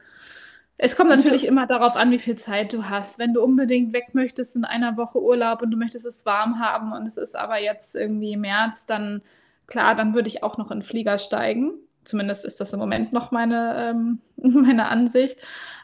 Es 0.77 0.97
kommt 0.97 1.09
natürlich 1.09 1.43
du, 1.43 1.47
immer 1.47 1.67
darauf 1.67 1.95
an, 1.95 2.11
wie 2.11 2.19
viel 2.19 2.35
Zeit 2.35 2.73
du 2.73 2.89
hast. 2.89 3.17
Wenn 3.17 3.33
du 3.33 3.41
unbedingt 3.41 3.93
weg 3.93 4.09
möchtest 4.13 4.57
in 4.57 4.65
einer 4.65 4.97
Woche 4.97 5.21
Urlaub 5.21 5.61
und 5.61 5.71
du 5.71 5.77
möchtest 5.77 6.05
es 6.05 6.25
warm 6.25 6.59
haben 6.59 6.91
und 6.91 7.07
es 7.07 7.17
ist 7.17 7.35
aber 7.35 7.59
jetzt 7.59 7.95
irgendwie 7.95 8.35
März, 8.35 8.85
dann 8.85 9.21
klar, 9.67 9.95
dann 9.95 10.13
würde 10.13 10.27
ich 10.27 10.43
auch 10.43 10.57
noch 10.57 10.71
in 10.71 10.79
den 10.79 10.85
Flieger 10.85 11.17
steigen. 11.17 11.75
Zumindest 12.05 12.45
ist 12.45 12.59
das 12.59 12.73
im 12.73 12.79
Moment 12.79 13.13
noch 13.13 13.31
meine, 13.31 13.91
ähm, 13.91 14.21
meine 14.37 14.87
Ansicht. 14.87 15.39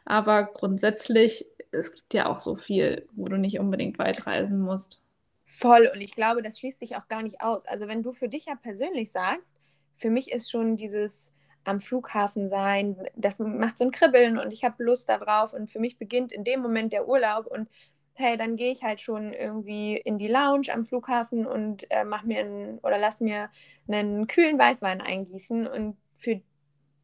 Aber 0.06 0.46
grundsätzlich, 0.46 1.46
es 1.72 1.92
gibt 1.92 2.14
ja 2.14 2.28
auch 2.28 2.40
so 2.40 2.56
viel, 2.56 3.08
wo 3.14 3.26
du 3.26 3.38
nicht 3.38 3.60
unbedingt 3.60 4.00
weit 4.00 4.26
reisen 4.28 4.62
musst. 4.62 5.02
Voll. 5.46 5.90
Und 5.94 6.02
ich 6.02 6.16
glaube, 6.16 6.42
das 6.42 6.60
schließt 6.60 6.80
sich 6.80 6.96
auch 6.96 7.08
gar 7.08 7.22
nicht 7.24 7.42
aus. 7.42 7.66
Also 7.66 7.88
wenn 7.88 8.04
du 8.04 8.14
für 8.14 8.30
dich 8.30 8.46
ja 8.46 8.56
persönlich 8.56 9.12
sagst, 9.12 9.58
für 9.96 10.10
mich 10.10 10.32
ist 10.32 10.50
schon 10.50 10.78
dieses 10.78 11.32
am 11.64 11.80
Flughafen 11.80 12.48
sein, 12.48 12.98
das 13.16 13.38
macht 13.40 13.78
so 13.78 13.86
ein 13.86 13.92
Kribbeln 13.92 14.40
und 14.40 14.52
ich 14.52 14.64
habe 14.64 14.84
Lust 14.84 15.10
darauf 15.10 15.54
und 15.54 15.70
für 15.70 15.80
mich 15.80 15.98
beginnt 15.98 16.32
in 16.32 16.44
dem 16.44 16.62
Moment 16.62 16.94
der 16.94 17.08
Urlaub 17.08 17.46
und 17.46 17.70
hey, 18.14 18.38
dann 18.38 18.56
gehe 18.56 18.72
ich 18.72 18.84
halt 18.84 19.00
schon 19.00 19.34
irgendwie 19.34 19.98
in 19.98 20.18
die 20.18 20.28
Lounge 20.28 20.68
am 20.74 20.86
Flughafen 20.86 21.46
und 21.46 21.90
äh, 21.92 22.04
mach 22.04 22.24
mir 22.24 22.40
einen, 22.40 22.80
oder 22.80 22.98
lass 22.98 23.22
mir 23.22 23.50
einen 23.88 24.28
kühlen 24.28 24.58
Weißwein 24.58 25.02
eingießen 25.02 25.68
und 25.68 25.98
für 26.22 26.42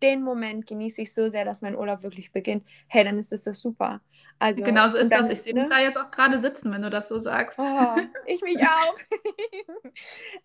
den 0.02 0.22
Moment 0.22 0.68
genieße 0.68 1.02
ich 1.02 1.14
so 1.14 1.30
sehr, 1.30 1.44
dass 1.44 1.62
mein 1.62 1.76
Urlaub 1.76 2.04
wirklich 2.04 2.32
beginnt, 2.32 2.64
hey, 2.88 3.04
dann 3.04 3.18
ist 3.18 3.32
das 3.32 3.44
doch 3.44 3.56
super. 3.56 4.02
Also, 4.40 4.62
genau 4.62 4.88
so 4.88 4.98
ist 4.98 5.12
das. 5.12 5.30
Ich 5.32 5.42
sehe 5.42 5.56
ne? 5.56 5.68
da 5.68 5.80
jetzt 5.80 5.98
auch 5.98 6.12
gerade 6.12 6.40
sitzen, 6.40 6.72
wenn 6.72 6.84
du 6.84 6.92
das 6.92 7.08
so 7.08 7.18
sagst. 7.18 7.58
Oh, 7.58 7.96
ich 8.28 8.42
mich 8.42 8.58
auch. 8.62 8.96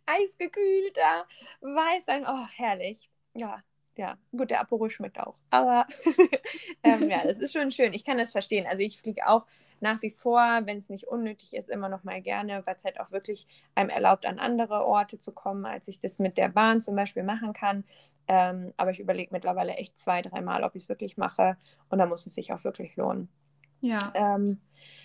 Eisgekühlter 0.07 1.27
Weißwein, 1.61 2.25
oh, 2.27 2.47
herrlich. 2.57 3.11
Ja, 3.35 3.62
ja, 3.97 4.16
gut, 4.31 4.51
der 4.51 4.61
Aperol 4.61 4.89
schmeckt 4.89 5.20
auch. 5.20 5.37
Aber 5.51 5.87
ähm, 6.83 7.11
ja, 7.11 7.25
das 7.25 7.39
ist 7.39 7.53
schon 7.53 7.70
schön. 7.70 7.93
Ich 7.93 8.05
kann 8.05 8.16
das 8.16 8.31
verstehen. 8.31 8.66
Also 8.66 8.83
ich 8.83 8.99
fliege 8.99 9.27
auch 9.27 9.47
nach 9.81 10.01
wie 10.01 10.11
vor, 10.11 10.61
wenn 10.64 10.79
es 10.79 10.89
nicht 10.89 11.09
unnötig 11.09 11.53
ist, 11.55 11.68
immer 11.68 11.89
noch 11.89 12.05
mal 12.05 12.23
gerne, 12.23 12.62
weil 12.64 12.77
es 12.77 12.85
halt 12.85 13.01
auch 13.01 13.11
wirklich 13.11 13.47
einem 13.75 13.91
erlaubt, 13.91 14.25
an 14.25 14.39
andere 14.39 14.87
Orte 14.87 15.18
zu 15.18 15.33
kommen, 15.33 15.66
als 15.66 15.89
ich 15.89 16.01
das 16.01 16.18
mit 16.18 16.39
der 16.39 16.49
Bahn 16.49 16.81
zum 16.81 16.97
Beispiel 16.97 17.23
machen 17.23 17.53
kann. 17.53 17.85
Ähm, 18.29 18.73
aber 18.77 18.91
ich 18.91 19.01
überlege 19.01 19.33
mittlerweile 19.33 19.75
echt 19.75 19.99
zwei, 19.99 20.23
dreimal, 20.23 20.64
ob 20.64 20.75
ich 20.75 20.85
es 20.85 20.89
wirklich 20.89 21.16
mache. 21.16 21.57
Und 21.89 21.99
da 21.99 22.07
muss 22.07 22.27
es 22.27 22.35
sich 22.35 22.53
auch 22.53 22.64
wirklich 22.64 22.97
lohnen. 22.97 23.29
Ja. 23.83 24.12
Ähm, 24.14 24.61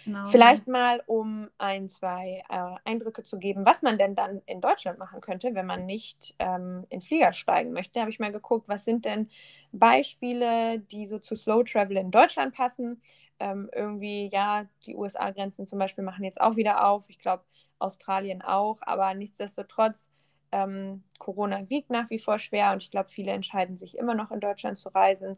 genau. 0.05 0.27
Vielleicht 0.27 0.67
mal, 0.67 1.01
um 1.07 1.49
ein, 1.57 1.89
zwei 1.89 2.43
äh, 2.47 2.75
Eindrücke 2.85 3.23
zu 3.23 3.39
geben, 3.39 3.65
was 3.65 3.81
man 3.81 3.97
denn 3.97 4.15
dann 4.15 4.41
in 4.45 4.61
Deutschland 4.61 4.99
machen 4.99 5.19
könnte, 5.19 5.55
wenn 5.55 5.65
man 5.65 5.85
nicht 5.85 6.35
ähm, 6.39 6.85
in 6.89 7.01
Flieger 7.01 7.33
steigen 7.33 7.73
möchte, 7.73 7.99
habe 7.99 8.11
ich 8.11 8.19
mal 8.19 8.31
geguckt, 8.31 8.69
was 8.69 8.85
sind 8.85 9.05
denn 9.05 9.29
Beispiele, 9.71 10.79
die 10.79 11.07
so 11.07 11.19
zu 11.19 11.35
Slow 11.35 11.63
Travel 11.63 11.97
in 11.97 12.11
Deutschland 12.11 12.53
passen. 12.53 13.01
Ähm, 13.39 13.69
irgendwie, 13.73 14.29
ja, 14.31 14.65
die 14.85 14.95
USA-Grenzen 14.95 15.67
zum 15.67 15.79
Beispiel 15.79 16.03
machen 16.03 16.23
jetzt 16.23 16.39
auch 16.39 16.55
wieder 16.55 16.87
auf. 16.87 17.09
Ich 17.09 17.19
glaube, 17.19 17.43
Australien 17.79 18.41
auch, 18.41 18.79
aber 18.81 19.13
nichtsdestotrotz 19.13 20.09
ähm, 20.51 21.03
Corona 21.19 21.69
wiegt 21.69 21.89
nach 21.89 22.09
wie 22.09 22.19
vor 22.19 22.39
schwer 22.39 22.71
und 22.71 22.83
ich 22.83 22.91
glaube, 22.91 23.09
viele 23.09 23.31
entscheiden 23.31 23.77
sich 23.77 23.97
immer 23.97 24.15
noch 24.15 24.31
in 24.31 24.39
Deutschland 24.39 24.77
zu 24.77 24.89
reisen. 24.89 25.37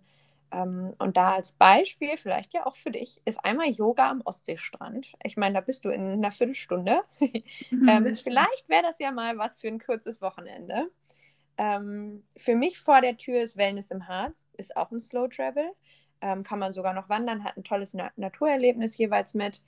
Ähm, 0.52 0.94
und 0.98 1.18
da 1.18 1.34
als 1.34 1.52
Beispiel, 1.52 2.18
vielleicht 2.18 2.54
ja 2.54 2.66
auch 2.66 2.76
für 2.76 2.92
dich, 2.92 3.22
ist 3.26 3.44
einmal 3.46 3.70
Yoga 3.70 4.10
am 4.10 4.22
Ostseestrand. 4.26 5.14
Ich 5.24 5.38
meine, 5.38 5.56
da 5.56 5.62
bist 5.62 5.86
du 5.86 5.90
in 5.90 6.02
einer 6.02 6.32
Viertelstunde. 6.32 7.02
Mhm, 7.70 7.90
ähm, 7.90 8.16
vielleicht 8.16 8.68
wäre 8.68 8.84
das 8.84 9.00
ja 9.00 9.12
mal 9.12 9.38
was 9.38 9.56
für 9.56 9.68
ein 9.68 9.80
kurzes 9.80 10.22
Wochenende. 10.22 10.90
Ähm, 11.58 12.24
für 12.38 12.56
mich 12.56 12.80
vor 12.80 13.02
der 13.02 13.18
Tür 13.18 13.42
ist 13.42 13.58
Wellness 13.58 13.92
im 13.92 14.08
Harz, 14.08 14.48
ist 14.58 14.76
auch 14.76 14.92
ein 14.92 15.00
Slow 15.00 15.28
Travel. 15.28 15.72
Ähm, 16.22 16.44
kann 16.44 16.60
man 16.60 16.72
sogar 16.74 16.94
noch 16.94 17.10
wandern, 17.10 17.44
hat 17.44 17.58
ein 17.58 17.64
tolles 17.64 17.94
Na 17.94 18.12
Naturerlebnis 18.16 18.98
jeweils 18.98 19.34
mit. 19.34 19.62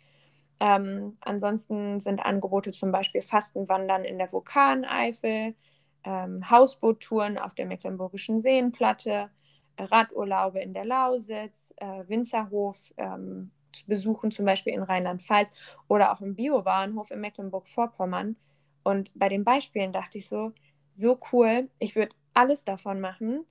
Ähm, 0.61 1.17
ansonsten 1.21 1.99
sind 1.99 2.23
Angebote 2.23 2.69
zum 2.69 2.91
Beispiel 2.91 3.23
Fastenwandern 3.23 4.05
in 4.05 4.19
der 4.19 4.31
Vulkaneifel, 4.31 5.55
ähm, 6.03 6.49
Hausboottouren 6.51 7.39
auf 7.39 7.55
der 7.55 7.65
Mecklenburgischen 7.65 8.39
Seenplatte, 8.39 9.31
Radurlaube 9.79 10.59
in 10.59 10.75
der 10.75 10.85
Lausitz, 10.85 11.73
äh, 11.77 12.03
Winzerhof 12.07 12.93
ähm, 12.97 13.49
zu 13.73 13.87
besuchen, 13.87 14.29
zum 14.29 14.45
Beispiel 14.45 14.73
in 14.73 14.83
Rheinland-Pfalz 14.83 15.49
oder 15.87 16.13
auch 16.13 16.21
im 16.21 16.35
Biobahnhof 16.35 17.09
in 17.09 17.21
Mecklenburg-Vorpommern. 17.21 18.35
Und 18.83 19.09
bei 19.15 19.29
den 19.29 19.43
Beispielen 19.43 19.91
dachte 19.91 20.19
ich 20.19 20.29
so, 20.29 20.51
so 20.93 21.19
cool, 21.31 21.69
ich 21.79 21.95
würde 21.95 22.15
alles 22.35 22.65
davon 22.65 23.01
machen. 23.01 23.45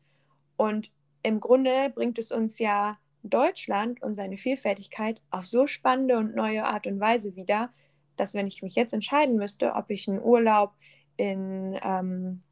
Und 0.56 0.92
im 1.24 1.40
Grunde 1.40 1.90
bringt 1.92 2.20
es 2.20 2.30
uns 2.30 2.60
ja 2.60 2.98
Deutschland 3.22 4.02
und 4.02 4.14
seine 4.14 4.36
Vielfältigkeit 4.36 5.20
auf 5.30 5.46
so 5.46 5.66
spannende 5.66 6.16
und 6.16 6.34
neue 6.34 6.64
Art 6.64 6.86
und 6.86 7.00
Weise 7.00 7.36
wieder, 7.36 7.70
dass 8.16 8.34
wenn 8.34 8.46
ich 8.46 8.62
mich 8.62 8.74
jetzt 8.74 8.92
entscheiden 8.92 9.36
müsste, 9.36 9.74
ob 9.74 9.90
ich 9.90 10.08
einen 10.08 10.22
Urlaub 10.22 10.72
in, 11.16 11.78
ähm, 11.82 12.42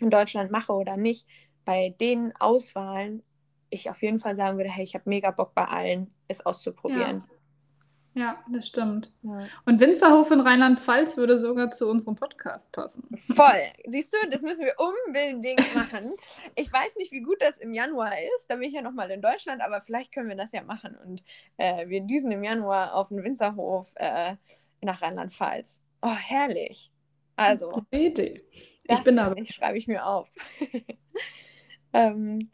in 0.00 0.10
Deutschland 0.10 0.50
mache 0.50 0.72
oder 0.72 0.96
nicht, 0.96 1.26
bei 1.64 1.94
den 2.00 2.34
Auswahlen 2.36 3.22
ich 3.70 3.90
auf 3.90 4.02
jeden 4.02 4.18
Fall 4.18 4.36
sagen 4.36 4.56
würde, 4.56 4.70
hey, 4.70 4.84
ich 4.84 4.94
habe 4.94 5.08
mega 5.08 5.30
Bock 5.30 5.54
bei 5.54 5.64
allen, 5.64 6.08
es 6.28 6.44
auszuprobieren. 6.44 7.18
Ja, 7.18 7.35
das 8.48 8.66
stimmt. 8.66 9.12
Ja. 9.22 9.46
Und 9.66 9.80
Winzerhof 9.80 10.30
in 10.30 10.40
Rheinland-Pfalz 10.40 11.16
würde 11.16 11.38
sogar 11.38 11.70
zu 11.70 11.88
unserem 11.88 12.16
Podcast 12.16 12.72
passen. 12.72 13.08
Voll. 13.34 13.72
Siehst 13.86 14.14
du, 14.14 14.30
das 14.30 14.42
müssen 14.42 14.64
wir 14.64 14.74
unbedingt 14.78 15.74
machen. 15.74 16.14
Ich 16.54 16.72
weiß 16.72 16.96
nicht, 16.96 17.12
wie 17.12 17.20
gut 17.20 17.36
das 17.40 17.58
im 17.58 17.74
Januar 17.74 18.12
ist. 18.12 18.46
Da 18.48 18.56
bin 18.56 18.64
ich 18.64 18.74
ja 18.74 18.82
nochmal 18.82 19.10
in 19.10 19.20
Deutschland, 19.20 19.60
aber 19.60 19.80
vielleicht 19.80 20.12
können 20.12 20.28
wir 20.28 20.36
das 20.36 20.52
ja 20.52 20.62
machen. 20.62 20.96
Und 21.04 21.22
äh, 21.58 21.88
wir 21.88 22.00
düsen 22.00 22.32
im 22.32 22.42
Januar 22.42 22.94
auf 22.94 23.08
den 23.08 23.22
Winzerhof 23.22 23.92
äh, 23.96 24.36
nach 24.80 25.02
Rheinland-Pfalz. 25.02 25.82
Oh, 26.00 26.14
herrlich. 26.14 26.90
Also. 27.36 27.70
Gute 27.70 27.96
Idee. 27.96 28.44
Ich 28.84 29.00
bin 29.02 29.16
da. 29.16 29.32
Ich 29.36 29.54
schreibe 29.54 29.76
ich 29.76 29.86
mir 29.86 30.06
auf. 30.06 30.28
ähm, 31.92 32.50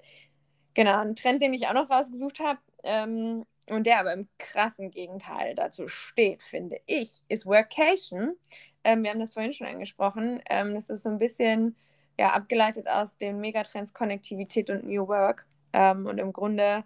genau, 0.74 1.00
ein 1.00 1.14
Trend, 1.14 1.42
den 1.42 1.54
ich 1.54 1.68
auch 1.68 1.74
noch 1.74 1.90
rausgesucht 1.90 2.40
habe, 2.40 2.58
ähm, 2.82 3.44
und 3.68 3.86
der 3.86 4.00
aber 4.00 4.12
im 4.12 4.28
krassen 4.38 4.90
Gegenteil 4.90 5.54
dazu 5.54 5.88
steht, 5.88 6.42
finde 6.42 6.80
ich, 6.86 7.22
ist 7.28 7.46
Workation. 7.46 8.36
Ähm, 8.84 9.02
wir 9.02 9.10
haben 9.10 9.20
das 9.20 9.32
vorhin 9.32 9.52
schon 9.52 9.66
angesprochen. 9.66 10.42
Ähm, 10.50 10.74
das 10.74 10.90
ist 10.90 11.04
so 11.04 11.10
ein 11.10 11.18
bisschen 11.18 11.76
ja, 12.18 12.30
abgeleitet 12.30 12.88
aus 12.88 13.16
den 13.18 13.40
Megatrends 13.40 13.94
Konnektivität 13.94 14.68
und 14.70 14.84
New 14.84 15.06
Work. 15.06 15.46
Ähm, 15.72 16.06
und 16.06 16.18
im 16.18 16.32
Grunde 16.32 16.84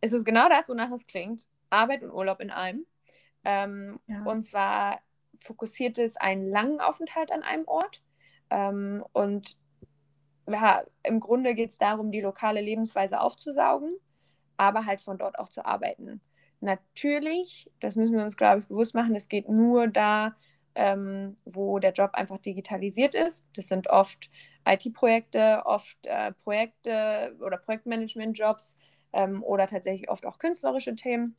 ist 0.00 0.12
es 0.12 0.24
genau 0.24 0.48
das, 0.48 0.68
wonach 0.68 0.90
es 0.92 1.06
klingt. 1.06 1.46
Arbeit 1.70 2.02
und 2.02 2.12
Urlaub 2.12 2.40
in 2.40 2.50
einem. 2.50 2.86
Ähm, 3.44 3.98
ja. 4.06 4.22
Und 4.24 4.42
zwar 4.42 5.00
fokussiert 5.40 5.98
es 5.98 6.16
einen 6.16 6.50
langen 6.50 6.80
Aufenthalt 6.80 7.32
an 7.32 7.42
einem 7.42 7.66
Ort. 7.66 8.02
Ähm, 8.50 9.02
und 9.12 9.56
ja, 10.46 10.82
im 11.02 11.20
Grunde 11.20 11.54
geht 11.54 11.70
es 11.70 11.78
darum, 11.78 12.10
die 12.12 12.20
lokale 12.20 12.60
Lebensweise 12.60 13.20
aufzusaugen 13.20 13.96
aber 14.60 14.84
halt 14.84 15.00
von 15.00 15.16
dort 15.16 15.38
auch 15.38 15.48
zu 15.48 15.64
arbeiten. 15.64 16.20
Natürlich, 16.60 17.70
das 17.80 17.96
müssen 17.96 18.14
wir 18.14 18.22
uns, 18.22 18.36
glaube 18.36 18.60
ich, 18.60 18.68
bewusst 18.68 18.94
machen, 18.94 19.14
es 19.16 19.28
geht 19.28 19.48
nur 19.48 19.88
da, 19.88 20.36
ähm, 20.74 21.38
wo 21.46 21.78
der 21.78 21.92
Job 21.92 22.10
einfach 22.12 22.36
digitalisiert 22.38 23.14
ist. 23.14 23.42
Das 23.54 23.68
sind 23.68 23.88
oft 23.88 24.30
IT-Projekte, 24.68 25.62
oft 25.64 25.96
äh, 26.04 26.32
Projekte 26.32 27.34
oder 27.40 27.56
Projektmanagement-Jobs 27.56 28.76
ähm, 29.14 29.42
oder 29.42 29.66
tatsächlich 29.66 30.10
oft 30.10 30.26
auch 30.26 30.38
künstlerische 30.38 30.94
Themen. 30.94 31.34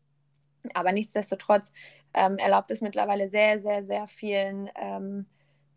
Aber 0.74 0.91
nichtsdestotrotz 0.91 1.72
ähm, 2.15 2.38
erlaubt 2.39 2.72
es 2.72 2.82
mittlerweile 2.82 3.30
sehr, 3.30 3.59
sehr, 3.59 3.84
sehr 3.84 4.07
vielen 4.07 4.67
ähm, 4.76 5.28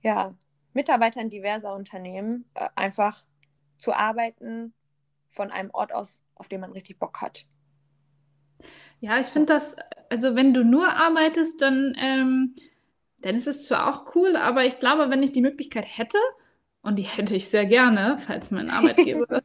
ja, 0.00 0.34
Mitarbeitern 0.72 1.28
diverser 1.28 1.74
Unternehmen 1.74 2.46
äh, 2.54 2.68
einfach 2.74 3.22
zu 3.76 3.92
arbeiten 3.92 4.72
von 5.30 5.50
einem 5.50 5.70
Ort 5.72 5.92
aus, 5.92 6.23
auf 6.34 6.48
den 6.48 6.60
man 6.60 6.72
richtig 6.72 6.98
Bock 6.98 7.20
hat. 7.20 7.46
Ja, 9.00 9.20
ich 9.20 9.26
finde 9.26 9.54
das, 9.54 9.76
also 10.08 10.34
wenn 10.34 10.54
du 10.54 10.64
nur 10.64 10.88
arbeitest, 10.88 11.60
dann, 11.60 11.94
ähm, 12.00 12.54
dann 13.18 13.36
ist 13.36 13.46
es 13.46 13.66
zwar 13.66 13.88
auch 13.88 14.14
cool, 14.14 14.36
aber 14.36 14.64
ich 14.64 14.78
glaube, 14.78 15.10
wenn 15.10 15.22
ich 15.22 15.32
die 15.32 15.42
Möglichkeit 15.42 15.86
hätte, 15.86 16.18
und 16.82 16.96
die 16.96 17.02
hätte 17.02 17.34
ich 17.34 17.48
sehr 17.48 17.66
gerne, 17.66 18.18
falls 18.18 18.50
mein 18.50 18.70
Arbeitgeber 18.70 19.42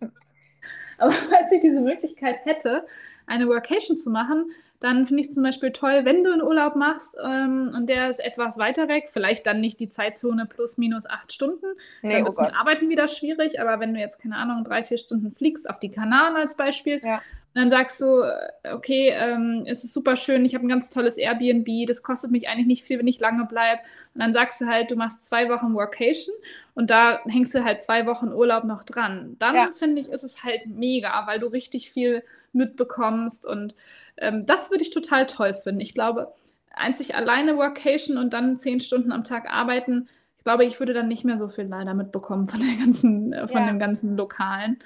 aber 1.00 1.12
falls 1.12 1.52
ich 1.52 1.62
diese 1.62 1.82
Möglichkeit 1.82 2.46
hätte, 2.46 2.86
eine 3.30 3.48
Workation 3.48 3.98
zu 3.98 4.10
machen, 4.10 4.52
dann 4.80 5.06
finde 5.06 5.22
ich 5.22 5.28
es 5.28 5.34
zum 5.34 5.44
Beispiel 5.44 5.72
toll, 5.72 6.02
wenn 6.04 6.24
du 6.24 6.32
einen 6.32 6.42
Urlaub 6.42 6.76
machst 6.76 7.18
ähm, 7.22 7.72
und 7.76 7.88
der 7.88 8.10
ist 8.10 8.20
etwas 8.20 8.58
weiter 8.58 8.88
weg, 8.88 9.10
vielleicht 9.10 9.46
dann 9.46 9.60
nicht 9.60 9.80
die 9.80 9.90
Zeitzone 9.90 10.46
plus 10.46 10.78
minus 10.78 11.06
acht 11.06 11.34
Stunden. 11.34 11.66
Nee, 12.02 12.14
dann 12.14 12.24
wird 12.24 12.34
es 12.34 12.40
oh 12.40 12.44
mit 12.44 12.58
Arbeiten 12.58 12.90
wieder 12.90 13.08
schwierig, 13.08 13.62
aber 13.62 13.80
wenn 13.80 13.94
du 13.94 14.00
jetzt, 14.00 14.20
keine 14.20 14.38
Ahnung, 14.38 14.64
drei, 14.64 14.84
vier 14.84 14.98
Stunden 14.98 15.32
fliegst, 15.32 15.70
auf 15.70 15.80
die 15.80 15.90
Kanaren 15.90 16.38
als 16.38 16.56
Beispiel, 16.56 17.02
ja. 17.04 17.22
dann 17.54 17.70
sagst 17.70 18.00
du, 18.00 18.22
äh, 18.22 18.74
okay, 18.74 19.14
ähm, 19.14 19.66
es 19.68 19.84
ist 19.84 19.94
super 19.94 20.16
schön, 20.16 20.46
ich 20.46 20.56
habe 20.56 20.66
ein 20.66 20.70
ganz 20.70 20.90
tolles 20.90 21.18
Airbnb, 21.18 21.86
das 21.86 22.02
kostet 22.02 22.32
mich 22.32 22.48
eigentlich 22.48 22.68
nicht 22.68 22.84
viel, 22.86 23.00
wenn 23.00 23.08
ich 23.08 23.20
lange 23.20 23.46
bleibe. 23.46 23.82
Und 24.14 24.22
dann 24.22 24.32
sagst 24.32 24.62
du 24.62 24.66
halt, 24.66 24.92
du 24.92 24.96
machst 24.96 25.24
zwei 25.24 25.50
Wochen 25.50 25.74
Workation 25.74 26.36
und 26.74 26.90
da 26.90 27.20
hängst 27.26 27.54
du 27.54 27.66
halt 27.66 27.84
zwei 27.84 28.06
Wochen 28.06 28.30
Urlaub 28.30 28.64
noch 28.64 28.86
dran. 28.86 29.36
Dann 29.40 29.56
ja. 29.56 29.72
finde 29.78 30.00
ich, 30.00 30.10
ist 30.10 30.24
es 30.24 30.42
halt 30.44 30.68
mega, 30.68 31.28
weil 31.28 31.40
du 31.40 31.48
richtig 31.48 31.92
viel 31.92 32.24
mitbekommst. 32.54 33.46
Und 33.46 33.76
ähm, 34.18 34.46
das 34.46 34.72
würde 34.72 34.84
ich 34.84 34.92
total 34.92 35.26
toll 35.26 35.54
finden. 35.54 35.82
Ich 35.82 35.94
glaube, 35.94 36.34
einzig 36.72 37.16
alleine 37.16 37.58
Workation 37.58 38.18
und 38.18 38.34
dann 38.34 38.58
zehn 38.58 38.80
Stunden 38.80 39.12
am 39.12 39.24
Tag 39.24 39.50
arbeiten, 39.52 40.08
ich 40.40 40.46
glaube, 40.46 40.64
ich 40.64 40.80
würde 40.80 40.94
dann 40.94 41.10
nicht 41.10 41.26
mehr 41.26 41.38
so 41.38 41.50
viel 41.50 41.66
leider 41.66 41.94
mitbekommen 41.94 42.48
von 42.48 42.62
der 42.62 42.78
ganzen, 42.78 43.34
äh, 43.34 43.48
von 43.48 43.62
ja. 43.62 43.68
dem 43.68 43.78
ganzen 43.78 44.16
Lokalen. 44.16 44.80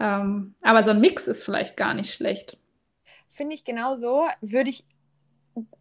Ähm, 0.00 0.54
aber 0.62 0.84
so 0.84 0.90
ein 0.90 1.00
Mix 1.00 1.26
ist 1.26 1.42
vielleicht 1.42 1.76
gar 1.76 1.92
nicht 1.92 2.14
schlecht. 2.14 2.56
Finde 3.28 3.54
ich 3.54 3.64
genauso. 3.64 4.28
Würde 4.40 4.70
ich 4.70 4.86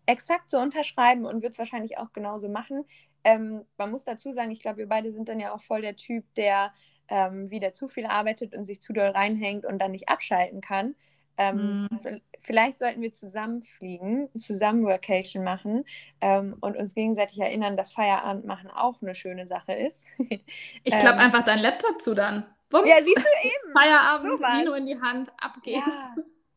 exakt 0.07 0.49
so 0.49 0.57
unterschreiben 0.57 1.25
und 1.25 1.35
würde 1.35 1.49
es 1.49 1.59
wahrscheinlich 1.59 1.99
auch 1.99 2.11
genauso 2.13 2.49
machen. 2.49 2.83
Ähm, 3.23 3.63
man 3.77 3.91
muss 3.91 4.03
dazu 4.03 4.33
sagen, 4.33 4.49
ich 4.49 4.59
glaube, 4.59 4.77
wir 4.77 4.89
beide 4.89 5.11
sind 5.11 5.29
dann 5.29 5.39
ja 5.39 5.53
auch 5.53 5.61
voll 5.61 5.81
der 5.81 5.95
Typ, 5.95 6.25
der 6.33 6.73
ähm, 7.07 7.51
wieder 7.51 7.73
zu 7.73 7.87
viel 7.87 8.07
arbeitet 8.07 8.55
und 8.55 8.65
sich 8.65 8.81
zu 8.81 8.91
doll 8.91 9.09
reinhängt 9.09 9.65
und 9.65 9.79
dann 9.79 9.91
nicht 9.91 10.09
abschalten 10.09 10.61
kann. 10.61 10.95
Ähm, 11.37 11.87
mhm. 11.89 12.21
Vielleicht 12.39 12.79
sollten 12.79 13.01
wir 13.01 13.11
zusammen 13.11 13.61
fliegen, 13.61 14.29
zusammen 14.37 14.83
Workation 14.85 15.43
machen 15.43 15.85
ähm, 16.21 16.55
und 16.59 16.75
uns 16.75 16.95
gegenseitig 16.95 17.39
erinnern, 17.39 17.77
dass 17.77 17.93
Feierabend 17.93 18.45
machen 18.45 18.69
auch 18.71 19.01
eine 19.01 19.15
schöne 19.15 19.47
Sache 19.47 19.73
ist. 19.73 20.07
ich 20.17 20.93
klappe 20.97 21.19
ähm, 21.19 21.25
einfach 21.25 21.45
deinen 21.45 21.61
Laptop 21.61 22.01
zu 22.01 22.13
dann. 22.13 22.45
Bums. 22.69 22.87
Ja, 22.87 22.95
siehst 23.01 23.17
du 23.17 23.47
eben. 23.47 23.73
Feierabend, 23.73 24.39
so 24.39 24.43
Vino 24.43 24.73
in 24.73 24.85
die 24.85 24.99
Hand, 24.99 25.31
abgehen. 25.37 25.83
Ja. 25.85 26.15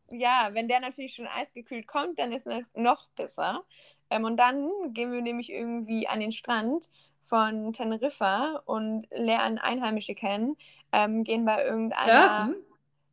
ja. 0.09 0.49
wenn 0.53 0.67
der 0.67 0.79
natürlich 0.79 1.13
schon 1.13 1.27
eisgekühlt 1.27 1.87
kommt, 1.87 2.19
dann 2.19 2.31
ist 2.31 2.47
es 2.47 2.63
noch 2.73 3.07
besser. 3.09 3.63
Ähm, 4.09 4.23
und 4.23 4.37
dann 4.37 4.69
gehen 4.93 5.11
wir 5.11 5.21
nämlich 5.21 5.51
irgendwie 5.51 6.07
an 6.07 6.19
den 6.19 6.31
Strand 6.31 6.89
von 7.21 7.73
Teneriffa 7.73 8.61
und 8.65 9.07
lernen 9.11 9.57
Einheimische 9.57 10.15
kennen, 10.15 10.57
ähm, 10.91 11.23
gehen 11.23 11.45
bei 11.45 11.63
irgendeiner... 11.63 12.45
Surfen? 12.45 12.65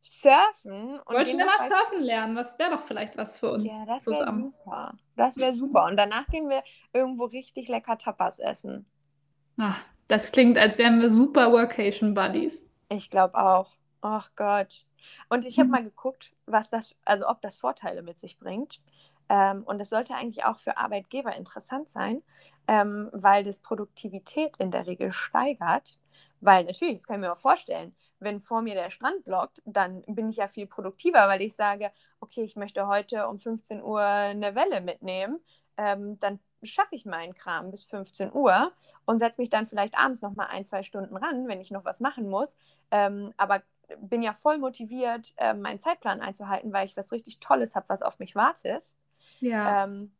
Surfen. 0.03 0.99
Und 0.99 1.15
Wollte 1.15 1.31
ich 1.31 1.39
immer 1.39 1.57
surfen 1.57 2.03
lernen. 2.03 2.35
Das 2.35 2.57
wäre 2.59 2.71
doch 2.71 2.81
vielleicht 2.81 3.17
was 3.17 3.37
für 3.37 3.51
uns 3.51 3.65
ja, 3.65 3.85
das 3.85 4.03
zusammen. 4.03 4.53
Super. 4.65 4.93
Das 5.15 5.37
wäre 5.37 5.53
super. 5.53 5.85
Und 5.85 5.97
danach 5.97 6.27
gehen 6.27 6.49
wir 6.49 6.63
irgendwo 6.91 7.25
richtig 7.25 7.67
lecker 7.69 7.97
Tapas 7.97 8.39
essen. 8.39 8.85
Ach, 9.57 9.79
das 10.07 10.31
klingt, 10.31 10.57
als 10.57 10.77
wären 10.77 10.99
wir 10.99 11.09
super 11.09 11.51
Workation 11.51 12.13
Buddies. 12.13 12.69
Ich 12.89 13.09
glaube 13.09 13.37
auch. 13.37 13.75
Ach 14.01 14.29
Gott. 14.35 14.85
Und 15.29 15.45
ich 15.45 15.57
habe 15.57 15.67
mhm. 15.67 15.71
mal 15.71 15.83
geguckt, 15.83 16.33
was 16.45 16.69
das, 16.69 16.95
also 17.05 17.27
ob 17.27 17.41
das 17.41 17.55
Vorteile 17.55 18.01
mit 18.01 18.19
sich 18.19 18.37
bringt. 18.37 18.81
Ähm, 19.29 19.63
und 19.63 19.79
das 19.79 19.89
sollte 19.89 20.13
eigentlich 20.13 20.43
auch 20.43 20.59
für 20.59 20.77
Arbeitgeber 20.77 21.35
interessant 21.35 21.89
sein, 21.89 22.21
ähm, 22.67 23.09
weil 23.13 23.43
das 23.43 23.59
Produktivität 23.59 24.57
in 24.57 24.71
der 24.71 24.85
Regel 24.85 25.11
steigert. 25.11 25.97
Weil 26.41 26.65
natürlich, 26.65 26.97
das 26.97 27.07
kann 27.07 27.21
ich 27.21 27.27
mir 27.27 27.31
auch 27.31 27.37
vorstellen, 27.37 27.95
wenn 28.23 28.39
vor 28.39 28.61
mir 28.61 28.75
der 28.75 28.89
Strand 28.89 29.27
lockt, 29.27 29.61
dann 29.65 30.01
bin 30.07 30.29
ich 30.29 30.37
ja 30.37 30.47
viel 30.47 30.67
produktiver, 30.67 31.27
weil 31.27 31.41
ich 31.41 31.55
sage, 31.55 31.91
okay, 32.19 32.43
ich 32.43 32.55
möchte 32.55 32.87
heute 32.87 33.27
um 33.27 33.37
15 33.37 33.81
Uhr 33.83 34.01
eine 34.01 34.55
Welle 34.55 34.81
mitnehmen. 34.81 35.39
Ähm, 35.77 36.19
dann 36.19 36.39
schaffe 36.61 36.95
ich 36.95 37.05
meinen 37.05 37.33
Kram 37.33 37.71
bis 37.71 37.83
15 37.85 38.31
Uhr 38.33 38.71
und 39.05 39.19
setze 39.19 39.41
mich 39.41 39.49
dann 39.49 39.67
vielleicht 39.67 39.97
abends 39.97 40.21
noch 40.21 40.35
mal 40.35 40.47
ein, 40.47 40.65
zwei 40.65 40.83
Stunden 40.83 41.17
ran, 41.17 41.47
wenn 41.47 41.61
ich 41.61 41.71
noch 41.71 41.85
was 41.85 41.99
machen 41.99 42.29
muss. 42.29 42.55
Ähm, 42.91 43.33
aber 43.37 43.63
bin 43.97 44.21
ja 44.21 44.33
voll 44.33 44.57
motiviert, 44.57 45.33
äh, 45.37 45.53
meinen 45.53 45.79
Zeitplan 45.79 46.21
einzuhalten, 46.21 46.73
weil 46.73 46.85
ich 46.85 46.95
was 46.95 47.11
richtig 47.11 47.39
Tolles 47.39 47.75
habe, 47.75 47.89
was 47.89 48.01
auf 48.01 48.19
mich 48.19 48.35
wartet. 48.35 48.93
Ja. 49.39 49.83
Ähm, 49.83 50.13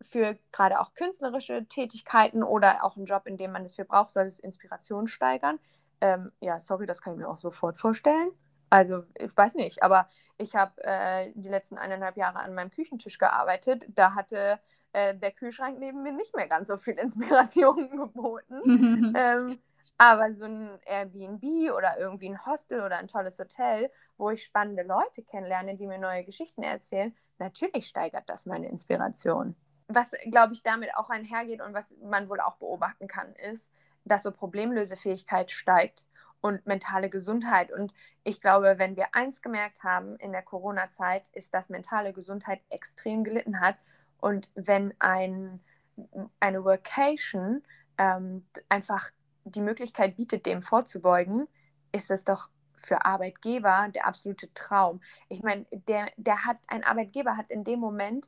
für 0.00 0.36
gerade 0.50 0.80
auch 0.80 0.94
künstlerische 0.94 1.64
Tätigkeiten 1.66 2.42
oder 2.42 2.84
auch 2.84 2.96
einen 2.96 3.06
Job, 3.06 3.26
in 3.26 3.36
dem 3.36 3.52
man 3.52 3.64
es 3.64 3.74
für 3.74 3.84
braucht, 3.84 4.10
soll 4.10 4.26
es 4.26 4.38
Inspiration 4.38 5.06
steigern. 5.06 5.58
Ähm, 6.02 6.32
ja, 6.40 6.58
sorry, 6.58 6.84
das 6.86 7.00
kann 7.00 7.12
ich 7.12 7.20
mir 7.20 7.28
auch 7.28 7.38
sofort 7.38 7.78
vorstellen. 7.78 8.32
Also, 8.70 9.04
ich 9.16 9.36
weiß 9.36 9.54
nicht, 9.54 9.84
aber 9.84 10.08
ich 10.36 10.56
habe 10.56 10.72
äh, 10.82 11.30
die 11.34 11.48
letzten 11.48 11.78
eineinhalb 11.78 12.16
Jahre 12.16 12.40
an 12.40 12.54
meinem 12.54 12.70
Küchentisch 12.72 13.18
gearbeitet. 13.18 13.86
Da 13.94 14.16
hatte 14.16 14.58
äh, 14.92 15.14
der 15.14 15.30
Kühlschrank 15.30 15.78
neben 15.78 16.02
mir 16.02 16.10
nicht 16.10 16.34
mehr 16.34 16.48
ganz 16.48 16.66
so 16.66 16.76
viel 16.76 16.94
Inspiration 16.98 17.96
geboten. 17.96 19.14
ähm, 19.16 19.58
aber 19.96 20.32
so 20.32 20.44
ein 20.44 20.76
Airbnb 20.86 21.72
oder 21.72 21.96
irgendwie 21.98 22.30
ein 22.30 22.44
Hostel 22.46 22.82
oder 22.82 22.96
ein 22.96 23.06
tolles 23.06 23.38
Hotel, 23.38 23.88
wo 24.16 24.30
ich 24.30 24.42
spannende 24.42 24.82
Leute 24.82 25.22
kennenlerne, 25.22 25.76
die 25.76 25.86
mir 25.86 25.98
neue 25.98 26.24
Geschichten 26.24 26.64
erzählen, 26.64 27.14
natürlich 27.38 27.86
steigert 27.86 28.28
das 28.28 28.44
meine 28.44 28.68
Inspiration. 28.68 29.54
Was, 29.86 30.10
glaube 30.32 30.54
ich, 30.54 30.64
damit 30.64 30.96
auch 30.96 31.10
einhergeht 31.10 31.60
und 31.60 31.74
was 31.74 31.94
man 32.02 32.28
wohl 32.28 32.40
auch 32.40 32.56
beobachten 32.56 33.06
kann, 33.06 33.32
ist, 33.36 33.70
dass 34.04 34.22
so 34.22 34.30
Problemlösefähigkeit 34.30 35.50
steigt 35.50 36.06
und 36.40 36.66
mentale 36.66 37.08
Gesundheit. 37.08 37.72
Und 37.72 37.92
ich 38.24 38.40
glaube, 38.40 38.74
wenn 38.78 38.96
wir 38.96 39.14
eins 39.14 39.40
gemerkt 39.40 39.84
haben 39.84 40.16
in 40.16 40.32
der 40.32 40.42
Corona-Zeit, 40.42 41.24
ist, 41.32 41.54
dass 41.54 41.68
mentale 41.68 42.12
Gesundheit 42.12 42.60
extrem 42.68 43.24
gelitten 43.24 43.60
hat. 43.60 43.76
Und 44.18 44.50
wenn 44.54 44.92
ein, 44.98 45.60
eine 46.40 46.64
Workation 46.64 47.62
ähm, 47.98 48.46
einfach 48.68 49.10
die 49.44 49.60
Möglichkeit 49.60 50.16
bietet, 50.16 50.46
dem 50.46 50.62
vorzubeugen, 50.62 51.48
ist 51.92 52.10
es 52.10 52.24
doch 52.24 52.48
für 52.76 53.04
Arbeitgeber 53.04 53.88
der 53.94 54.06
absolute 54.06 54.52
Traum. 54.54 55.00
Ich 55.28 55.42
meine, 55.42 55.66
der, 55.70 56.06
der 56.16 56.44
hat, 56.44 56.58
ein 56.66 56.84
Arbeitgeber 56.84 57.36
hat 57.36 57.50
in 57.50 57.64
dem 57.64 57.78
Moment 57.78 58.26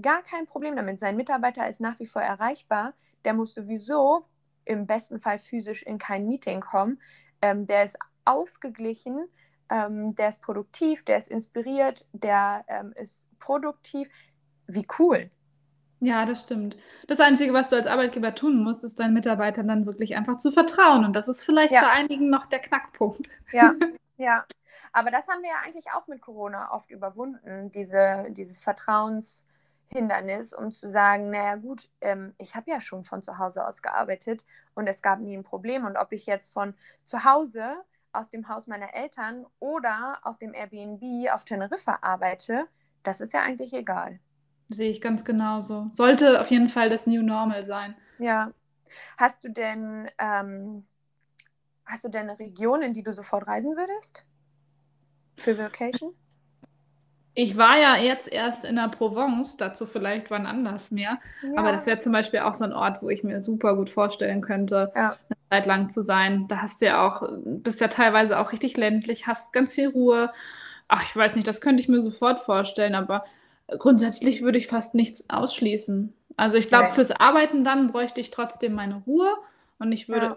gar 0.00 0.22
kein 0.22 0.46
Problem 0.46 0.76
damit. 0.76 0.98
Sein 0.98 1.16
Mitarbeiter 1.16 1.68
ist 1.68 1.80
nach 1.80 1.98
wie 1.98 2.06
vor 2.06 2.22
erreichbar. 2.22 2.94
Der 3.24 3.34
muss 3.34 3.52
sowieso 3.52 4.26
im 4.70 4.86
besten 4.86 5.20
Fall 5.20 5.38
physisch 5.38 5.82
in 5.82 5.98
kein 5.98 6.26
Meeting 6.26 6.60
kommen. 6.60 7.00
Ähm, 7.42 7.66
der 7.66 7.84
ist 7.84 7.96
ausgeglichen, 8.24 9.26
ähm, 9.68 10.14
der 10.14 10.28
ist 10.28 10.40
produktiv, 10.40 11.04
der 11.04 11.18
ist 11.18 11.28
inspiriert, 11.28 12.06
der 12.12 12.64
ähm, 12.68 12.92
ist 12.96 13.28
produktiv. 13.38 14.08
Wie 14.66 14.86
cool. 14.98 15.28
Ja, 15.98 16.24
das 16.24 16.42
stimmt. 16.42 16.76
Das 17.08 17.20
Einzige, 17.20 17.52
was 17.52 17.70
du 17.70 17.76
als 17.76 17.86
Arbeitgeber 17.86 18.34
tun 18.34 18.62
musst, 18.62 18.84
ist 18.84 19.00
deinen 19.00 19.12
Mitarbeitern 19.12 19.68
dann 19.68 19.84
wirklich 19.86 20.16
einfach 20.16 20.38
zu 20.38 20.50
vertrauen. 20.50 21.04
Und 21.04 21.14
das 21.14 21.28
ist 21.28 21.44
vielleicht 21.44 21.72
ja. 21.72 21.82
bei 21.82 21.90
einigen 21.90 22.30
noch 22.30 22.46
der 22.46 22.60
Knackpunkt. 22.60 23.28
Ja, 23.52 23.74
ja. 24.16 24.44
Aber 24.92 25.10
das 25.10 25.28
haben 25.28 25.42
wir 25.42 25.50
ja 25.50 25.60
eigentlich 25.64 25.86
auch 25.92 26.06
mit 26.06 26.20
Corona 26.20 26.72
oft 26.72 26.90
überwunden, 26.90 27.70
diese, 27.72 28.26
dieses 28.30 28.58
Vertrauenshindernis, 29.90 30.52
um 30.52 30.70
zu 30.72 30.90
sagen, 30.90 31.30
naja 31.30 31.56
gut, 31.56 31.88
ähm, 32.00 32.34
ich 32.38 32.54
habe 32.54 32.70
ja 32.70 32.80
schon 32.80 33.04
von 33.04 33.22
zu 33.22 33.38
Hause 33.38 33.66
aus 33.66 33.82
gearbeitet 33.82 34.44
und 34.74 34.86
es 34.86 35.02
gab 35.02 35.20
nie 35.20 35.36
ein 35.36 35.42
Problem. 35.42 35.84
Und 35.84 35.96
ob 35.96 36.12
ich 36.12 36.26
jetzt 36.26 36.52
von 36.52 36.74
zu 37.04 37.24
Hause 37.24 37.74
aus 38.12 38.30
dem 38.30 38.48
Haus 38.48 38.66
meiner 38.66 38.94
Eltern 38.94 39.46
oder 39.58 40.18
aus 40.22 40.38
dem 40.38 40.54
Airbnb 40.54 41.30
auf 41.32 41.44
Teneriffa 41.44 41.98
arbeite, 42.02 42.66
das 43.02 43.20
ist 43.20 43.32
ja 43.32 43.42
eigentlich 43.42 43.72
egal. 43.72 44.18
Sehe 44.68 44.90
ich 44.90 45.00
ganz 45.00 45.24
genauso. 45.24 45.88
Sollte 45.90 46.40
auf 46.40 46.50
jeden 46.50 46.68
Fall 46.68 46.90
das 46.90 47.06
New 47.06 47.22
Normal 47.22 47.62
sein. 47.62 47.94
Ja. 48.18 48.52
Hast 49.16 49.42
du 49.44 49.50
denn, 49.50 50.08
ähm, 50.18 50.86
hast 51.84 52.04
du 52.04 52.08
denn 52.08 52.28
eine 52.28 52.38
Region, 52.38 52.82
in 52.82 52.94
die 52.94 53.02
du 53.02 53.12
sofort 53.12 53.46
reisen 53.46 53.76
würdest? 53.76 54.24
Für 55.36 55.56
Vacation? 55.56 56.14
Ich 57.34 57.56
war 57.56 57.78
ja 57.78 57.96
jetzt 57.96 58.30
erst 58.30 58.64
in 58.64 58.76
der 58.76 58.88
Provence, 58.88 59.56
dazu 59.56 59.86
vielleicht 59.86 60.30
wann 60.30 60.46
anders 60.46 60.90
mehr. 60.90 61.18
Ja. 61.42 61.50
Aber 61.56 61.72
das 61.72 61.86
wäre 61.86 61.98
zum 61.98 62.12
Beispiel 62.12 62.40
auch 62.40 62.54
so 62.54 62.64
ein 62.64 62.72
Ort, 62.72 63.02
wo 63.02 63.08
ich 63.08 63.22
mir 63.22 63.40
super 63.40 63.76
gut 63.76 63.88
vorstellen 63.88 64.40
könnte, 64.40 64.92
ja. 64.94 65.16
eine 65.28 65.38
Zeit 65.50 65.66
lang 65.66 65.88
zu 65.88 66.02
sein. 66.02 66.46
Da 66.48 66.62
hast 66.62 66.82
du 66.82 66.86
ja 66.86 67.06
auch, 67.06 67.22
bist 67.44 67.80
ja 67.80 67.88
teilweise 67.88 68.38
auch 68.38 68.52
richtig 68.52 68.76
ländlich, 68.76 69.26
hast 69.26 69.52
ganz 69.52 69.74
viel 69.74 69.88
Ruhe. 69.88 70.32
Ach, 70.88 71.02
ich 71.04 71.14
weiß 71.14 71.36
nicht, 71.36 71.46
das 71.46 71.60
könnte 71.60 71.80
ich 71.82 71.88
mir 71.88 72.02
sofort 72.02 72.40
vorstellen, 72.40 72.96
aber 72.96 73.24
grundsätzlich 73.78 74.42
würde 74.42 74.58
ich 74.58 74.66
fast 74.66 74.94
nichts 74.94 75.24
ausschließen. 75.30 76.12
Also 76.36 76.56
ich 76.56 76.68
glaube, 76.68 76.90
fürs 76.90 77.12
Arbeiten 77.12 77.64
dann 77.64 77.92
bräuchte 77.92 78.20
ich 78.20 78.30
trotzdem 78.30 78.74
meine 78.74 79.02
Ruhe 79.06 79.28
und 79.78 79.92
ich 79.92 80.08
würde, 80.08 80.26
ja 80.26 80.36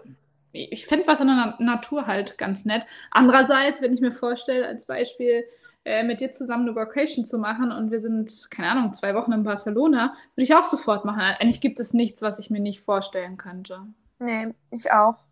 ich 0.54 0.86
finde 0.86 1.06
was 1.06 1.20
in 1.20 1.26
der 1.26 1.56
Natur 1.58 2.06
halt 2.06 2.38
ganz 2.38 2.64
nett. 2.64 2.86
Andererseits, 3.10 3.82
wenn 3.82 3.92
ich 3.92 4.00
mir 4.00 4.12
vorstelle, 4.12 4.66
als 4.66 4.86
Beispiel, 4.86 5.44
äh, 5.84 6.02
mit 6.02 6.20
dir 6.20 6.32
zusammen 6.32 6.66
eine 6.66 6.76
Vacation 6.76 7.24
zu 7.24 7.38
machen 7.38 7.70
und 7.70 7.90
wir 7.90 8.00
sind, 8.00 8.50
keine 8.50 8.70
Ahnung, 8.70 8.94
zwei 8.94 9.14
Wochen 9.14 9.32
in 9.32 9.42
Barcelona, 9.42 10.14
würde 10.34 10.44
ich 10.44 10.54
auch 10.54 10.64
sofort 10.64 11.04
machen. 11.04 11.20
Eigentlich 11.20 11.60
gibt 11.60 11.78
es 11.78 11.92
nichts, 11.92 12.22
was 12.22 12.38
ich 12.38 12.50
mir 12.50 12.60
nicht 12.60 12.80
vorstellen 12.80 13.36
könnte. 13.36 13.82
Nee, 14.18 14.54
ich 14.70 14.92
auch. 14.92 15.24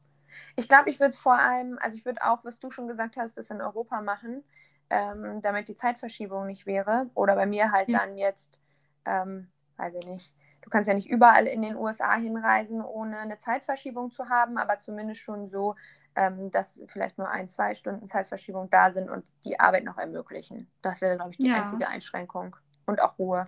Ich 0.56 0.68
glaube, 0.68 0.90
ich 0.90 1.00
würde 1.00 1.10
es 1.10 1.18
vor 1.18 1.38
allem, 1.38 1.78
also 1.80 1.96
ich 1.96 2.04
würde 2.04 2.22
auch, 2.22 2.44
was 2.44 2.60
du 2.60 2.70
schon 2.70 2.86
gesagt 2.86 3.16
hast, 3.16 3.38
das 3.38 3.50
in 3.50 3.62
Europa 3.62 4.02
machen, 4.02 4.44
ähm, 4.90 5.40
damit 5.40 5.68
die 5.68 5.74
Zeitverschiebung 5.74 6.46
nicht 6.46 6.66
wäre. 6.66 7.08
Oder 7.14 7.34
bei 7.34 7.46
mir 7.46 7.72
halt 7.72 7.88
ja. 7.88 8.00
dann 8.00 8.18
jetzt, 8.18 8.60
ähm, 9.06 9.48
weiß 9.78 9.94
ich 9.94 10.06
nicht, 10.06 10.34
du 10.60 10.70
kannst 10.70 10.86
ja 10.86 10.94
nicht 10.94 11.08
überall 11.08 11.46
in 11.46 11.62
den 11.62 11.76
USA 11.76 12.14
hinreisen, 12.16 12.82
ohne 12.82 13.18
eine 13.18 13.38
Zeitverschiebung 13.38 14.10
zu 14.10 14.28
haben, 14.28 14.58
aber 14.58 14.78
zumindest 14.78 15.20
schon 15.20 15.48
so, 15.48 15.76
ähm, 16.16 16.50
dass 16.50 16.80
vielleicht 16.88 17.18
nur 17.18 17.28
ein, 17.28 17.48
zwei 17.48 17.74
Stunden 17.74 18.06
Zeitverschiebung 18.06 18.70
da 18.70 18.90
sind 18.90 19.10
und 19.10 19.30
die 19.44 19.58
Arbeit 19.58 19.84
noch 19.84 19.98
ermöglichen. 19.98 20.68
Das 20.82 21.00
wäre, 21.00 21.16
glaube 21.16 21.30
ich, 21.30 21.38
die 21.38 21.48
ja. 21.48 21.62
einzige 21.62 21.88
Einschränkung. 21.88 22.56
Und 22.86 23.00
auch 23.00 23.18
Ruhe. 23.18 23.44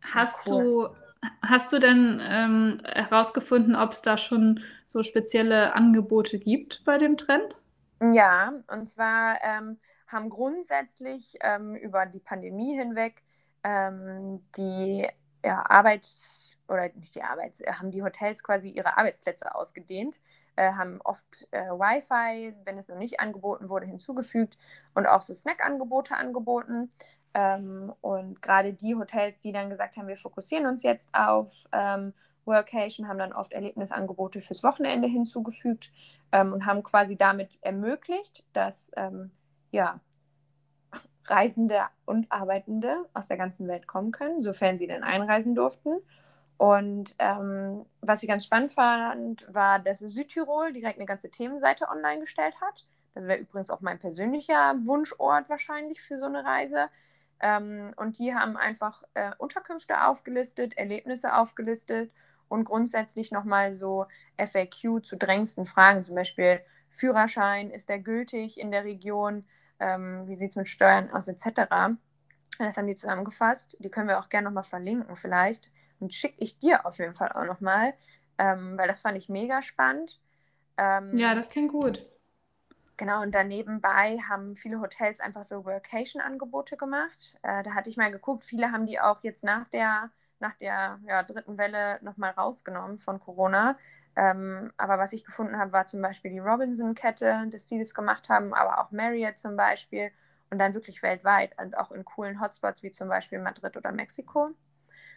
Hast 0.00 0.46
cool. 0.46 0.88
du. 0.90 0.96
Hast 1.40 1.72
du 1.72 1.78
denn 1.78 2.20
ähm, 2.28 2.82
herausgefunden, 2.84 3.76
ob 3.76 3.92
es 3.92 4.02
da 4.02 4.16
schon 4.16 4.58
so 4.86 5.04
spezielle 5.04 5.72
Angebote 5.72 6.40
gibt 6.40 6.82
bei 6.84 6.98
dem 6.98 7.16
Trend? 7.16 7.56
Ja, 8.12 8.52
und 8.66 8.86
zwar 8.86 9.38
ähm, 9.40 9.78
haben 10.08 10.30
grundsätzlich 10.30 11.36
ähm, 11.40 11.76
über 11.76 12.06
die 12.06 12.18
Pandemie 12.18 12.76
hinweg 12.76 13.22
ähm, 13.64 14.42
die 14.56 15.06
ja, 15.44 15.64
Arbeits- 15.68 16.56
oder 16.68 16.90
nicht 16.94 17.14
die 17.14 17.20
äh, 17.20 17.72
haben 17.72 17.90
die 17.90 18.02
Hotels 18.02 18.42
quasi 18.42 18.70
ihre 18.70 18.96
Arbeitsplätze 18.96 19.54
ausgedehnt, 19.54 20.20
äh, 20.56 20.72
haben 20.72 21.00
oft 21.02 21.48
äh, 21.50 21.68
Wi-Fi, 21.70 22.54
wenn 22.64 22.78
es 22.78 22.88
noch 22.88 22.96
nicht 22.96 23.20
angeboten 23.20 23.68
wurde, 23.68 23.86
hinzugefügt 23.86 24.58
und 24.94 25.06
auch 25.06 25.22
so 25.22 25.34
Snack-Angebote 25.34 26.16
angeboten. 26.16 26.90
Ähm, 27.34 27.92
und 28.00 28.42
gerade 28.42 28.74
die 28.74 28.94
Hotels, 28.94 29.40
die 29.40 29.52
dann 29.52 29.70
gesagt 29.70 29.96
haben, 29.96 30.08
wir 30.08 30.16
fokussieren 30.16 30.66
uns 30.66 30.82
jetzt 30.82 31.08
auf 31.14 31.64
ähm, 31.72 32.12
Workation, 32.44 33.08
haben 33.08 33.18
dann 33.18 33.32
oft 33.32 33.52
Erlebnisangebote 33.52 34.40
fürs 34.40 34.62
Wochenende 34.62 35.08
hinzugefügt 35.08 35.90
ähm, 36.32 36.52
und 36.52 36.66
haben 36.66 36.82
quasi 36.82 37.16
damit 37.16 37.58
ermöglicht, 37.62 38.44
dass 38.52 38.90
ähm, 38.96 39.30
ja, 39.70 40.00
Reisende 41.26 41.82
und 42.04 42.30
Arbeitende 42.30 43.08
aus 43.14 43.28
der 43.28 43.36
ganzen 43.36 43.68
Welt 43.68 43.86
kommen 43.86 44.10
können, 44.10 44.42
sofern 44.42 44.76
sie 44.76 44.86
denn 44.86 45.04
einreisen 45.04 45.54
durften. 45.54 45.96
Und 46.56 47.14
ähm, 47.18 47.84
was 48.00 48.22
ich 48.22 48.28
ganz 48.28 48.44
spannend 48.44 48.72
fand, 48.72 49.46
war, 49.52 49.78
dass 49.78 49.98
Südtirol 49.98 50.72
direkt 50.72 50.98
eine 50.98 51.06
ganze 51.06 51.30
Themenseite 51.30 51.88
online 51.88 52.20
gestellt 52.20 52.54
hat. 52.60 52.86
Das 53.14 53.26
wäre 53.26 53.38
übrigens 53.38 53.70
auch 53.70 53.80
mein 53.80 53.98
persönlicher 53.98 54.74
Wunschort 54.84 55.48
wahrscheinlich 55.48 56.00
für 56.00 56.18
so 56.18 56.26
eine 56.26 56.44
Reise. 56.44 56.88
Ähm, 57.40 57.92
und 57.96 58.18
die 58.18 58.34
haben 58.34 58.56
einfach 58.56 59.02
äh, 59.14 59.32
Unterkünfte 59.38 60.04
aufgelistet, 60.04 60.76
Erlebnisse 60.76 61.34
aufgelistet 61.34 62.12
und 62.48 62.64
grundsätzlich 62.64 63.32
nochmal 63.32 63.72
so 63.72 64.06
FAQ 64.38 65.04
zu 65.04 65.16
drängendsten 65.16 65.66
Fragen, 65.66 66.04
zum 66.04 66.14
Beispiel 66.14 66.60
Führerschein, 66.90 67.70
ist 67.70 67.88
der 67.88 67.98
gültig 67.98 68.60
in 68.60 68.70
der 68.70 68.84
Region? 68.84 69.44
ähm, 69.82 70.26
wie 70.26 70.36
sieht 70.36 70.50
es 70.50 70.56
mit 70.56 70.68
Steuern 70.68 71.10
aus, 71.10 71.28
etc. 71.28 71.96
Das 72.58 72.76
haben 72.76 72.86
die 72.86 72.94
zusammengefasst. 72.94 73.76
Die 73.80 73.90
können 73.90 74.08
wir 74.08 74.20
auch 74.20 74.28
gerne 74.28 74.46
nochmal 74.46 74.62
verlinken 74.62 75.16
vielleicht. 75.16 75.70
Und 76.02 76.14
schicke 76.14 76.36
ich 76.38 76.58
dir 76.58 76.86
auf 76.86 76.98
jeden 76.98 77.14
Fall 77.14 77.32
auch 77.32 77.44
nochmal, 77.46 77.94
ähm, 78.38 78.76
weil 78.76 78.88
das 78.88 79.02
fand 79.02 79.16
ich 79.18 79.28
mega 79.28 79.62
spannend. 79.62 80.20
Ähm, 80.76 81.18
ja, 81.18 81.34
das 81.34 81.48
klingt 81.50 81.70
gut. 81.72 82.06
Genau, 82.96 83.22
und 83.22 83.34
danebenbei 83.34 84.18
haben 84.28 84.54
viele 84.56 84.80
Hotels 84.80 85.20
einfach 85.20 85.44
so 85.44 85.64
Workation-Angebote 85.64 86.76
gemacht. 86.76 87.36
Äh, 87.42 87.62
da 87.62 87.74
hatte 87.74 87.90
ich 87.90 87.96
mal 87.96 88.12
geguckt, 88.12 88.44
viele 88.44 88.70
haben 88.72 88.86
die 88.86 89.00
auch 89.00 89.22
jetzt 89.22 89.44
nach 89.44 89.68
der, 89.68 90.10
nach 90.40 90.54
der 90.56 91.00
ja, 91.06 91.22
dritten 91.22 91.58
Welle 91.58 91.98
nochmal 92.02 92.32
rausgenommen 92.32 92.98
von 92.98 93.18
Corona. 93.20 93.78
Ähm, 94.14 94.72
aber 94.76 94.98
was 94.98 95.12
ich 95.14 95.24
gefunden 95.24 95.58
habe, 95.58 95.72
war 95.72 95.86
zum 95.86 96.02
Beispiel 96.02 96.30
die 96.30 96.38
Robinson-Kette, 96.38 97.46
dass 97.50 97.66
die 97.66 97.78
das 97.78 97.94
gemacht 97.94 98.28
haben, 98.28 98.54
aber 98.54 98.78
auch 98.80 98.90
Marriott 98.92 99.38
zum 99.38 99.56
Beispiel 99.56 100.12
und 100.50 100.58
dann 100.58 100.74
wirklich 100.74 101.02
weltweit 101.02 101.58
und 101.60 101.76
auch 101.78 101.90
in 101.92 102.04
coolen 102.04 102.40
Hotspots 102.40 102.82
wie 102.82 102.92
zum 102.92 103.08
Beispiel 103.08 103.38
Madrid 103.40 103.76
oder 103.76 103.90
Mexiko. 103.92 104.50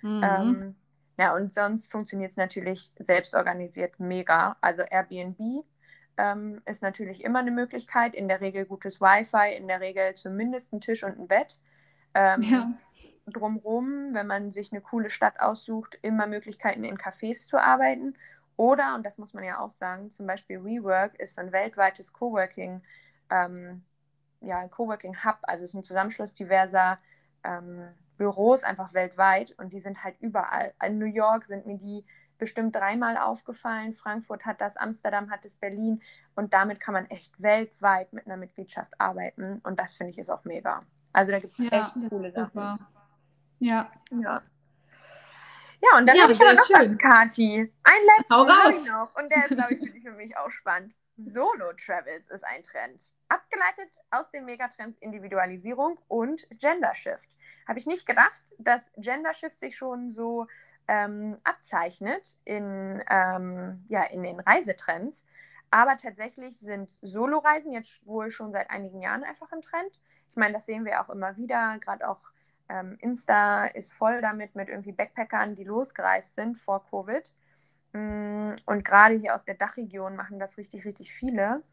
Mhm. 0.06 0.24
Ähm, 0.24 0.76
ja, 1.18 1.34
und 1.34 1.51
sonst 1.51 1.91
funktioniert 1.91 2.32
es 2.32 2.38
natürlich 2.38 2.91
selbstorganisiert 2.99 3.99
mega. 3.99 4.56
Also 4.62 4.84
Airbnb 4.84 5.66
ähm, 6.18 6.62
ist 6.66 6.84
natürlich 6.84 7.24
immer 7.24 7.39
eine 7.39 7.51
Möglichkeit, 7.51 8.14
in 8.14 8.28
der 8.28 8.39
Regel 8.39 8.66
gutes 8.66 9.01
Wi-Fi, 9.01 9.56
in 9.56 9.68
der 9.68 9.82
Regel 9.82 10.14
zumindest 10.14 10.74
ein 10.74 10.82
Tisch 10.82 11.03
und 11.03 11.18
ein 11.18 11.28
Bett. 11.28 11.60
Ähm, 12.14 12.41
ja. 12.43 12.72
Drumrum, 13.28 14.14
wenn 14.14 14.28
man 14.28 14.51
sich 14.51 14.72
eine 14.72 14.82
coole 14.82 15.10
Stadt 15.10 15.39
aussucht, 15.39 15.97
immer 16.03 16.28
Möglichkeiten 16.28 16.84
in 16.84 16.97
Cafés 16.97 17.47
zu 17.47 17.58
arbeiten 17.58 18.16
oder, 18.56 18.93
und 18.93 19.03
das 19.03 19.18
muss 19.18 19.34
man 19.34 19.43
ja 19.43 19.60
auch 19.60 19.72
sagen, 19.72 20.12
zum 20.12 20.28
Beispiel 20.28 20.64
WeWork 20.64 21.20
ist 21.20 21.39
ein 21.39 21.51
weltweites 21.51 22.14
Coworking, 22.14 22.84
ähm, 23.32 23.84
ja, 24.41 24.68
Coworking 24.68 25.24
Hub, 25.24 25.39
also 25.41 25.64
es 25.64 25.72
ist 25.72 25.74
ein 25.74 25.84
Zusammenschluss 25.84 26.36
diverser 26.36 26.99
ähm, 27.43 27.88
Büros 28.18 28.63
einfach 28.63 28.93
weltweit 28.93 29.53
und 29.57 29.74
die 29.74 29.80
sind 29.80 30.03
halt 30.03 30.16
überall. 30.20 30.74
In 30.84 30.97
New 30.97 31.05
York 31.05 31.45
sind 31.45 31.66
mir 31.66 31.78
die 31.78 32.05
bestimmt 32.38 32.76
dreimal 32.76 33.18
aufgefallen, 33.18 33.93
Frankfurt 33.93 34.45
hat 34.45 34.59
das, 34.59 34.76
Amsterdam 34.76 35.32
hat 35.32 35.45
es, 35.45 35.55
Berlin 35.55 36.01
und 36.36 36.53
damit 36.53 36.80
kann 36.80 36.93
man 36.93 37.05
echt 37.09 37.41
weltweit 37.41 38.11
mit 38.11 38.26
einer 38.26 38.38
Mitgliedschaft 38.38 38.93
arbeiten 38.99 39.61
und 39.63 39.80
das 39.80 39.93
finde 39.93 40.11
ich 40.11 40.18
ist 40.18 40.30
auch 40.30 40.43
mega. 40.43 40.82
Also 41.13 41.32
da 41.32 41.39
gibt 41.39 41.57
es 41.59 41.66
ja, 41.66 41.82
echt 41.82 41.93
coole 42.09 42.32
Sachen. 42.32 42.80
Ja. 43.59 43.89
ja. 44.11 44.41
Ja, 45.82 45.99
und 45.99 46.07
dann 46.07 46.16
ja, 46.16 46.24
habe 46.24 46.34
ich 46.34 46.39
noch 46.39 46.47
schön. 46.47 46.91
was, 46.91 46.97
Kati. 46.97 47.74
Ein 47.84 47.93
letzten 48.18 48.34
habe 48.34 48.72
ich 48.72 48.88
noch. 48.88 49.16
Und 49.16 49.30
der 49.30 49.45
ist, 49.45 49.55
glaube 49.55 49.74
ich, 49.74 50.01
für 50.01 50.11
mich 50.11 50.36
auch 50.38 50.49
spannend. 50.49 50.93
Solo-Travels 51.18 52.30
ist 52.30 52.43
ein 52.43 52.63
Trend. 52.63 53.11
Abgeleitet 53.30 53.89
aus 54.11 54.30
den 54.32 54.45
Megatrends 54.45 54.97
Individualisierung 54.99 55.99
und 56.07 56.47
Gender 56.59 56.93
Shift. 56.93 57.30
Habe 57.68 57.80
ich 57.80 57.86
nicht 57.86 58.05
gedacht, 58.05 58.41
dass 58.57 58.91
Gender 58.97 59.34
Shift 59.34 59.59
sich 59.59 59.76
schon 59.76 60.11
so 60.11 60.47
ähm, 60.88 61.38
abzeichnet 61.43 62.36
in, 62.43 63.03
ähm, 63.09 63.86
ja, 63.88 64.03
in 64.03 64.24
den 64.24 64.39
Reisetrends. 64.39 65.26
Aber 65.72 65.97
tatsächlich 65.97 66.59
sind 66.59 66.97
Solo-Reisen 67.01 67.72
jetzt 67.72 68.05
wohl 68.05 68.30
schon 68.30 68.51
seit 68.51 68.70
einigen 68.70 69.01
Jahren 69.01 69.24
einfach 69.24 69.51
ein 69.51 69.61
Trend. 69.61 69.99
Ich 70.30 70.36
meine, 70.36 70.53
das 70.53 70.66
sehen 70.66 70.86
wir 70.86 71.01
auch 71.01 71.09
immer 71.09 71.36
wieder, 71.38 71.78
gerade 71.80 72.07
auch 72.07 72.22
ähm, 72.70 72.97
Insta 72.99 73.66
ist 73.66 73.93
voll 73.93 74.22
damit 74.22 74.55
mit 74.55 74.70
irgendwie 74.70 74.91
Backpackern, 74.91 75.55
die 75.55 75.63
losgereist 75.63 76.36
sind 76.36 76.57
vor 76.57 76.84
Covid. 76.89 77.34
Mm, 77.95 78.55
und 78.65 78.83
gerade 78.83 79.15
hier 79.15 79.33
aus 79.35 79.45
der 79.45 79.55
Dachregion 79.55 80.17
machen 80.17 80.37
das 80.37 80.57
richtig, 80.57 80.85
richtig 80.85 81.13
viele. 81.13 81.63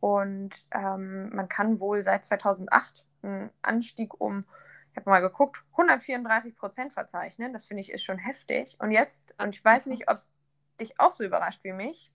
Und 0.00 0.50
ähm, 0.70 1.28
man 1.34 1.48
kann 1.48 1.80
wohl 1.80 2.02
seit 2.02 2.24
2008 2.24 3.04
einen 3.22 3.50
Anstieg 3.60 4.18
um, 4.18 4.46
ich 4.92 4.96
habe 4.96 5.10
mal 5.10 5.20
geguckt, 5.20 5.62
134 5.72 6.56
Prozent 6.56 6.94
verzeichnen. 6.94 7.52
Das 7.52 7.66
finde 7.66 7.82
ich 7.82 7.92
ist 7.92 8.04
schon 8.04 8.16
heftig. 8.16 8.76
Und 8.78 8.90
jetzt, 8.90 9.34
und 9.36 9.54
ich 9.54 9.62
weiß 9.62 9.86
nicht, 9.86 10.08
ob 10.08 10.16
es 10.16 10.32
dich 10.80 10.98
auch 10.98 11.12
so 11.12 11.24
überrascht 11.24 11.62
wie 11.64 11.72
mich, 11.72 12.10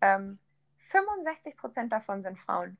ähm, 0.00 0.38
65 0.76 1.56
Prozent 1.56 1.92
davon 1.92 2.22
sind 2.22 2.38
Frauen. 2.38 2.76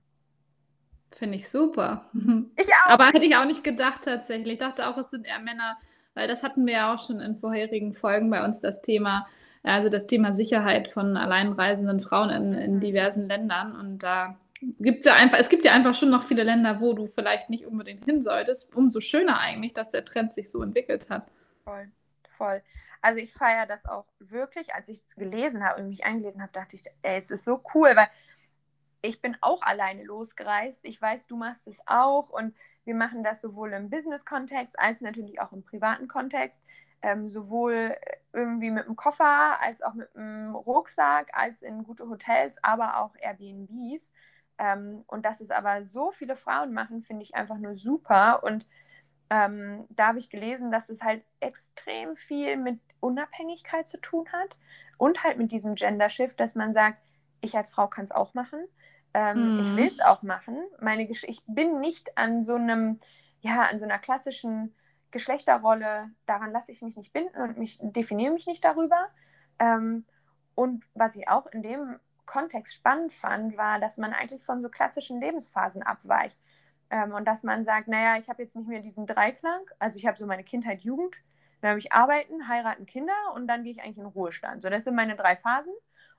Finde 1.11 1.39
ich 1.39 1.49
super. 1.49 2.09
Ich 2.57 2.69
auch. 2.69 2.91
Aber 2.91 3.09
hätte 3.09 3.27
ich 3.27 3.35
auch 3.35 3.45
nicht 3.45 3.65
gedacht 3.65 4.03
tatsächlich. 4.05 4.55
Ich 4.55 4.59
dachte 4.61 4.87
auch, 4.87 4.97
es 4.97 5.11
sind 5.11 5.27
eher 5.27 5.41
Männer, 5.41 5.77
weil 6.15 6.29
das 6.29 6.45
hatten 6.45 6.65
wir 6.65 6.75
ja 6.75 6.95
auch 6.95 7.05
schon 7.05 7.21
in 7.21 7.35
vorherigen 7.35 7.95
Folgen 7.95 8.31
bei 8.31 8.45
uns 8.45 8.61
das 8.61 8.81
Thema, 8.83 9.25
also 9.63 9.89
das 9.89 10.07
Thema 10.07 10.33
Sicherheit 10.33 10.91
von 10.91 11.17
alleinreisenden 11.17 12.01
Frauen 12.01 12.31
in, 12.31 12.55
in 12.55 12.81
diversen 12.81 13.29
Ländern. 13.29 13.75
Und 13.77 14.03
da 14.03 14.37
gibt 14.61 15.01
es 15.01 15.07
ja 15.07 15.15
einfach, 15.15 15.39
es 15.39 15.49
gibt 15.49 15.65
ja 15.65 15.73
einfach 15.73 15.95
schon 15.95 16.11
noch 16.11 16.23
viele 16.23 16.43
Länder, 16.43 16.81
wo 16.81 16.93
du 16.93 17.07
vielleicht 17.07 17.51
nicht 17.51 17.67
unbedingt 17.67 18.05
hin 18.05 18.23
solltest. 18.23 18.75
Umso 18.75 19.01
schöner 19.01 19.39
eigentlich, 19.39 19.73
dass 19.73 19.91
der 19.91 20.05
Trend 20.05 20.35
sich 20.35 20.51
so 20.51 20.63
entwickelt 20.63 21.11
hat. 21.11 21.31
Voll, 21.65 21.91
voll. 22.37 22.63
Also 23.01 23.19
ich 23.19 23.33
feiere 23.33 23.67
das 23.67 23.85
auch 23.85 24.07
wirklich. 24.19 24.75
Als 24.75 24.89
ich 24.89 25.03
es 25.07 25.17
gelesen 25.17 25.65
habe 25.65 25.81
und 25.81 25.89
mich 25.89 26.05
eingelesen 26.05 26.43
habe, 26.43 26.53
dachte 26.53 26.77
ich, 26.77 26.85
ey, 27.03 27.19
es 27.19 27.31
ist 27.31 27.45
so 27.45 27.63
cool, 27.75 27.91
weil 27.95 28.09
ich 29.03 29.21
bin 29.21 29.37
auch 29.41 29.63
alleine 29.63 30.05
losgereist. 30.05 30.85
Ich 30.85 31.03
weiß, 31.03 31.27
du 31.27 31.37
machst 31.37 31.67
es 31.67 31.79
auch 31.87 32.31
und 32.31 32.55
wir 32.85 32.95
machen 32.95 33.23
das 33.25 33.41
sowohl 33.41 33.73
im 33.73 33.91
Business-Kontext 33.91 34.79
als 34.79 35.01
natürlich 35.01 35.41
auch 35.41 35.53
im 35.53 35.65
privaten 35.65 36.09
Kontext. 36.09 36.63
Ähm, 37.03 37.29
sowohl 37.29 37.97
irgendwie 38.33 38.71
mit 38.71 38.87
dem 38.87 38.97
Koffer 38.97 39.61
als 39.61 39.83
auch 39.83 39.95
mit 39.95 40.15
dem 40.15 40.55
Rucksack, 40.55 41.31
als 41.33 41.63
in 41.63 41.83
gute 41.83 42.09
Hotels, 42.09 42.63
aber 42.63 42.99
auch 42.99 43.15
Airbnbs. 43.21 44.13
Ähm, 44.59 45.05
und 45.07 45.25
dass 45.25 45.41
es 45.41 45.51
aber 45.51 45.83
so 45.83 46.11
viele 46.13 46.37
Frauen 46.37 46.73
machen, 46.73 47.03
finde 47.03 47.25
ich 47.25 47.35
einfach 47.35 47.59
nur 47.59 47.75
super. 47.75 48.45
Und 48.45 48.69
ähm, 49.31 49.87
da 49.89 50.09
habe 50.09 50.19
ich 50.19 50.31
gelesen, 50.31 50.71
dass 50.71 50.89
es 50.89 51.03
halt 51.03 51.25
extrem 51.41 52.15
viel 52.15 52.57
mit 52.57 52.79
Unabhängigkeit 53.01 53.89
zu 53.89 53.99
tun 53.99 54.27
hat 54.31 54.59
und 54.99 55.25
halt 55.25 55.39
mit 55.39 55.51
diesem 55.53 55.75
Gender-Shift, 55.75 56.39
dass 56.39 56.55
man 56.55 56.73
sagt, 56.73 56.99
ich 57.41 57.57
als 57.57 57.71
Frau 57.71 57.89
kann 57.89 58.05
es 58.05 58.13
auch 58.13 58.35
machen. 58.35 58.61
Ähm, 59.15 59.55
mhm. 59.55 59.61
Ich 59.61 59.77
will 59.77 59.91
es 59.91 60.01
auch 60.01 60.23
machen. 60.23 60.59
Meine 60.81 61.07
Gesch 61.07 61.25
ich 61.25 61.43
bin 61.47 61.81
nicht 61.81 62.17
an 62.17 62.43
so 62.43 62.55
einem, 62.55 63.01
ja, 63.41 63.63
an 63.63 63.79
so 63.79 63.85
einer 63.85 63.99
klassischen 63.99 64.75
Geschlechterrolle, 65.13 66.11
daran 66.27 66.53
lasse 66.53 66.73
ich 66.73 66.83
mich 66.83 66.97
nicht 66.97 67.13
binden 67.13 67.41
und 67.41 67.59
mich 67.59 67.79
definiere 67.81 68.33
mich 68.33 68.47
nicht 68.47 68.65
darüber. 68.65 69.09
Ähm, 69.59 70.05
und 70.55 70.85
was 70.95 71.17
ich 71.17 71.29
auch 71.29 71.47
in 71.47 71.63
dem 71.63 72.01
Kontext 72.27 72.75
spannend 72.75 73.13
fand, 73.13 73.57
war, 73.57 73.79
dass 73.79 73.99
man 73.99 74.13
eigentlich 74.13 74.43
von 74.43 74.61
so 74.61 74.69
klassischen 74.69 75.21
Lebensphasen 75.21 75.83
abweicht. 75.83 76.39
Ähm, 76.91 77.13
und 77.13 77.27
dass 77.27 77.43
man 77.43 77.65
sagt, 77.65 77.89
naja, 77.89 78.19
ich 78.19 78.29
habe 78.29 78.43
jetzt 78.43 78.57
nicht 78.57 78.69
mehr 78.69 78.81
diesen 78.81 79.07
Dreiklang, 79.07 79.63
also 79.79 79.99
ich 79.99 80.07
habe 80.07 80.19
so 80.19 80.27
meine 80.27 80.45
Kindheit, 80.45 80.83
Jugend, 80.83 81.17
dann 81.61 81.71
habe 81.71 81.79
ich 81.79 81.93
Arbeiten, 81.93 82.49
Heiraten, 82.49 82.87
Kinder 82.87 83.15
und 83.35 83.47
dann 83.47 83.63
gehe 83.63 83.73
ich 83.73 83.83
eigentlich 83.83 83.99
in 83.99 84.07
Ruhestand. 84.07 84.63
So, 84.63 84.69
das 84.69 84.85
sind 84.85 84.97
meine 84.97 85.17
drei 85.17 85.37
Phasen. 85.37 85.73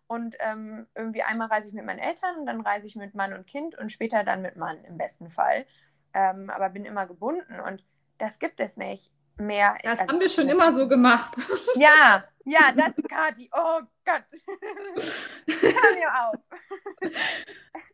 Und 0.08 0.36
ähm, 0.40 0.88
irgendwie 0.96 1.24
einmal 1.24 1.48
reise 1.48 1.70
ich 1.70 1.74
mit 1.74 1.86
meinen 1.86 2.00
Eltern 2.00 2.38
und 2.38 2.46
dann 2.46 2.62
reise 2.62 2.88
ich 2.88 2.96
mit 2.96 3.16
Mann 3.16 3.34
und 3.34 3.48
Kind 3.48 3.78
und 3.78 3.92
später 3.92 4.24
dann 4.24 4.42
mit 4.42 4.56
Mann 4.58 4.84
im 4.86 4.98
besten 4.98 5.30
Fall. 5.30 5.66
Ähm, 6.14 6.50
aber 6.50 6.70
bin 6.70 6.86
immer 6.86 7.08
gebunden 7.08 7.60
und 7.60 7.84
das 8.24 8.40
gibt 8.40 8.60
es 8.62 8.78
nicht 8.78 9.12
mehr. 9.38 9.78
Das 9.84 10.00
also, 10.00 10.14
haben 10.14 10.20
wir 10.22 10.30
schon 10.30 10.48
immer 10.48 10.72
so 10.74 10.88
gemacht. 10.88 11.36
Ja, 11.76 12.24
ja, 12.46 12.72
das 12.76 12.94
Kati. 13.10 13.50
Oh 13.52 13.82
Gott. 14.06 14.24
Hör 15.48 15.96
mir 15.96 16.28
auf. 16.28 16.36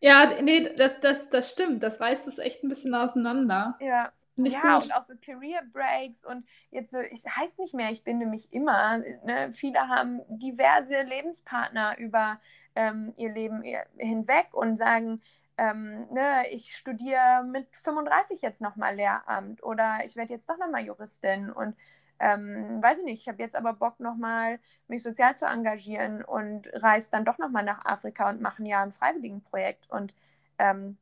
Ja, 0.01 0.41
nee, 0.41 0.69
das, 0.75 0.99
das, 0.99 1.29
das 1.29 1.51
stimmt. 1.51 1.81
Das 1.81 1.99
reißt 2.01 2.27
es 2.27 2.39
echt 2.39 2.63
ein 2.63 2.69
bisschen 2.69 2.93
auseinander. 2.93 3.77
Ja. 3.79 4.11
Nicht 4.35 4.53
ja, 4.53 4.75
gut. 4.75 4.85
und 4.85 4.93
auch 4.93 5.01
so 5.03 5.13
Career 5.15 5.61
Breaks 5.73 6.23
und 6.23 6.45
jetzt 6.71 6.91
so, 6.91 6.99
ich 6.99 7.23
heißt 7.25 7.59
nicht 7.59 7.73
mehr, 7.73 7.91
ich 7.91 8.03
bin 8.03 8.19
nämlich 8.19 8.53
immer. 8.53 8.99
Ne? 9.25 9.51
Viele 9.51 9.87
haben 9.87 10.21
diverse 10.29 11.01
Lebenspartner 11.01 11.97
über 11.97 12.39
ähm, 12.75 13.13
ihr 13.17 13.31
Leben 13.31 13.63
hinweg 13.97 14.47
und 14.53 14.77
sagen, 14.77 15.21
ähm, 15.59 16.07
ne, 16.11 16.47
ich 16.51 16.75
studiere 16.75 17.43
mit 17.43 17.67
35 17.75 18.41
jetzt 18.41 18.61
nochmal 18.61 18.95
Lehramt 18.95 19.61
oder 19.61 19.99
ich 20.05 20.15
werde 20.15 20.33
jetzt 20.33 20.49
doch 20.49 20.57
nochmal 20.57 20.85
Juristin 20.85 21.51
und 21.51 21.75
ähm, 22.19 22.81
weiß 22.81 22.99
ich 22.99 23.05
nicht, 23.05 23.21
ich 23.21 23.27
habe 23.27 23.41
jetzt 23.43 23.55
aber 23.55 23.73
Bock 23.73 23.99
nochmal 23.99 24.59
mich 24.87 25.03
sozial 25.03 25.35
zu 25.35 25.45
engagieren 25.45 26.23
und 26.23 26.67
reise 26.73 27.09
dann 27.11 27.25
doch 27.25 27.37
nochmal 27.37 27.63
nach 27.63 27.85
Afrika 27.85 28.29
und 28.29 28.41
mache 28.41 28.63
ein 28.63 28.65
Jahr 28.65 28.83
ein 28.83 28.91
Freiwilligenprojekt 28.93 29.89
und 29.89 30.13
ähm, 30.59 30.97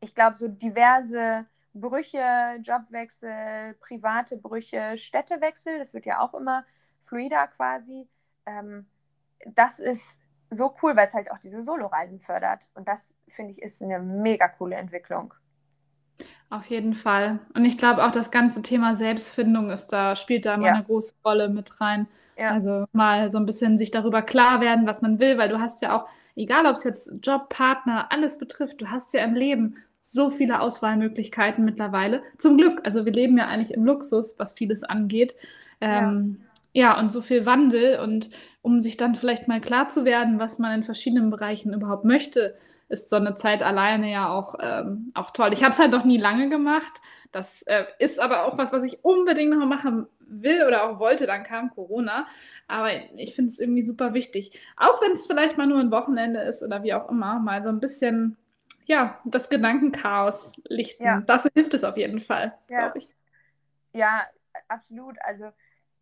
ich 0.00 0.14
glaube, 0.14 0.36
so 0.36 0.48
diverse 0.48 1.46
Brüche, 1.74 2.58
Jobwechsel, 2.62 3.74
private 3.80 4.36
Brüche, 4.36 4.96
Städtewechsel, 4.96 5.78
das 5.78 5.94
wird 5.94 6.06
ja 6.06 6.20
auch 6.20 6.34
immer 6.34 6.64
fluider 7.02 7.48
quasi. 7.48 8.08
Ähm, 8.46 8.86
das 9.46 9.78
ist 9.78 10.19
so 10.50 10.74
cool, 10.82 10.96
weil 10.96 11.06
es 11.06 11.14
halt 11.14 11.30
auch 11.30 11.38
diese 11.38 11.62
Soloreisen 11.62 12.20
fördert. 12.20 12.68
Und 12.74 12.88
das, 12.88 13.14
finde 13.28 13.52
ich, 13.52 13.62
ist 13.62 13.82
eine 13.82 14.00
mega 14.00 14.48
coole 14.48 14.76
Entwicklung. 14.76 15.34
Auf 16.50 16.66
jeden 16.66 16.94
Fall. 16.94 17.38
Und 17.54 17.64
ich 17.64 17.78
glaube 17.78 18.04
auch, 18.04 18.10
das 18.10 18.30
ganze 18.30 18.60
Thema 18.62 18.96
Selbstfindung 18.96 19.70
ist 19.70 19.88
da, 19.88 20.16
spielt 20.16 20.46
da 20.46 20.54
immer 20.54 20.66
ja. 20.66 20.72
eine 20.74 20.84
große 20.84 21.14
Rolle 21.24 21.48
mit 21.48 21.80
rein. 21.80 22.08
Ja. 22.36 22.50
Also 22.50 22.86
mal 22.92 23.30
so 23.30 23.38
ein 23.38 23.46
bisschen 23.46 23.78
sich 23.78 23.90
darüber 23.90 24.22
klar 24.22 24.60
werden, 24.60 24.86
was 24.86 25.02
man 25.02 25.20
will, 25.20 25.38
weil 25.38 25.48
du 25.48 25.60
hast 25.60 25.82
ja 25.82 25.96
auch, 25.96 26.08
egal 26.34 26.66
ob 26.66 26.72
es 26.72 26.84
jetzt 26.84 27.12
Job, 27.22 27.50
Partner, 27.50 28.10
alles 28.10 28.38
betrifft, 28.38 28.80
du 28.80 28.90
hast 28.90 29.12
ja 29.12 29.22
im 29.24 29.34
Leben 29.34 29.76
so 30.00 30.30
viele 30.30 30.60
Auswahlmöglichkeiten 30.60 31.64
mittlerweile. 31.64 32.22
Zum 32.38 32.56
Glück, 32.56 32.80
also 32.84 33.04
wir 33.04 33.12
leben 33.12 33.36
ja 33.38 33.46
eigentlich 33.46 33.74
im 33.74 33.84
Luxus, 33.84 34.38
was 34.38 34.54
vieles 34.54 34.82
angeht. 34.82 35.36
Ähm, 35.80 36.40
ja. 36.72 36.94
ja, 36.94 36.98
und 36.98 37.10
so 37.10 37.20
viel 37.20 37.46
Wandel 37.46 38.00
und 38.00 38.30
um 38.62 38.80
sich 38.80 38.96
dann 38.96 39.14
vielleicht 39.14 39.48
mal 39.48 39.60
klar 39.60 39.88
zu 39.88 40.04
werden, 40.04 40.38
was 40.38 40.58
man 40.58 40.72
in 40.72 40.82
verschiedenen 40.82 41.30
Bereichen 41.30 41.72
überhaupt 41.72 42.04
möchte, 42.04 42.56
ist 42.88 43.08
so 43.08 43.16
eine 43.16 43.34
Zeit 43.34 43.62
alleine 43.62 44.10
ja 44.10 44.28
auch, 44.28 44.56
ähm, 44.60 45.12
auch 45.14 45.30
toll. 45.30 45.52
Ich 45.52 45.62
habe 45.62 45.72
es 45.72 45.78
halt 45.78 45.92
noch 45.92 46.04
nie 46.04 46.18
lange 46.18 46.48
gemacht. 46.48 47.00
Das 47.32 47.62
äh, 47.62 47.84
ist 47.98 48.18
aber 48.18 48.44
auch 48.44 48.58
was, 48.58 48.72
was 48.72 48.82
ich 48.82 49.04
unbedingt 49.04 49.56
noch 49.56 49.66
machen 49.66 50.06
will 50.18 50.64
oder 50.66 50.90
auch 50.90 50.98
wollte. 50.98 51.26
Dann 51.26 51.44
kam 51.44 51.70
Corona. 51.70 52.26
Aber 52.66 52.90
ich 53.16 53.34
finde 53.34 53.50
es 53.50 53.60
irgendwie 53.60 53.82
super 53.82 54.12
wichtig. 54.12 54.58
Auch 54.76 55.00
wenn 55.00 55.12
es 55.12 55.26
vielleicht 55.26 55.56
mal 55.56 55.66
nur 55.66 55.78
ein 55.78 55.92
Wochenende 55.92 56.40
ist 56.40 56.62
oder 56.64 56.82
wie 56.82 56.92
auch 56.92 57.08
immer, 57.08 57.38
mal 57.38 57.62
so 57.62 57.68
ein 57.68 57.80
bisschen 57.80 58.36
ja, 58.86 59.20
das 59.24 59.48
Gedankenchaos 59.48 60.60
lichten. 60.68 61.04
Ja. 61.04 61.20
Dafür 61.20 61.52
hilft 61.54 61.74
es 61.74 61.84
auf 61.84 61.96
jeden 61.96 62.18
Fall, 62.18 62.58
ja. 62.68 62.80
glaube 62.80 62.98
ich. 62.98 63.08
Ja, 63.92 64.22
absolut. 64.66 65.16
Also 65.22 65.52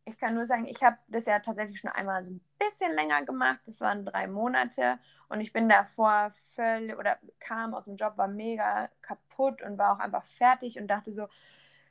ich 0.09 0.19
kann 0.19 0.35
nur 0.35 0.47
sagen, 0.47 0.67
ich 0.67 0.83
habe 0.83 0.97
das 1.09 1.27
ja 1.27 1.39
tatsächlich 1.39 1.79
schon 1.79 1.91
einmal 1.91 2.25
so 2.25 2.31
ein 2.31 2.41
bisschen 2.59 2.95
länger 2.95 3.25
gemacht. 3.25 3.61
Das 3.67 3.81
waren 3.81 4.05
drei 4.05 4.27
Monate 4.27 4.99
und 5.29 5.41
ich 5.41 5.53
bin 5.53 5.69
davor 5.69 6.31
völlig 6.55 6.97
oder 6.97 7.19
kam 7.41 7.75
aus 7.75 7.85
dem 7.85 7.97
Job, 7.97 8.17
war 8.17 8.29
mega 8.29 8.89
kaputt 9.03 9.63
und 9.63 9.79
war 9.79 9.95
auch 9.95 10.01
einfach 10.01 10.25
fertig 10.25 10.79
und 10.79 10.89
dachte 10.89 11.13
so, 11.13 11.29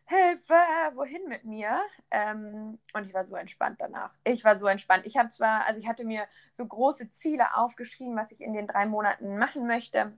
Hilfe, 0.10 0.56
wohin 0.94 1.28
mit 1.28 1.44
mir? 1.44 1.82
Ähm, 2.12 2.80
und 2.94 3.06
ich 3.06 3.14
war 3.14 3.26
so 3.26 3.36
entspannt 3.36 3.82
danach. 3.82 4.14
Ich 4.24 4.44
war 4.46 4.56
so 4.56 4.66
entspannt. 4.68 5.06
Ich 5.06 5.18
habe 5.18 5.30
zwar, 5.30 5.66
also 5.66 5.82
ich 5.82 5.88
hatte 5.88 6.06
mir 6.06 6.28
so 6.54 6.66
große 6.66 7.12
Ziele 7.12 7.56
aufgeschrieben, 7.56 8.16
was 8.16 8.32
ich 8.32 8.40
in 8.40 8.54
den 8.54 8.68
drei 8.68 8.86
Monaten 8.86 9.38
machen 9.38 9.68
möchte 9.68 10.18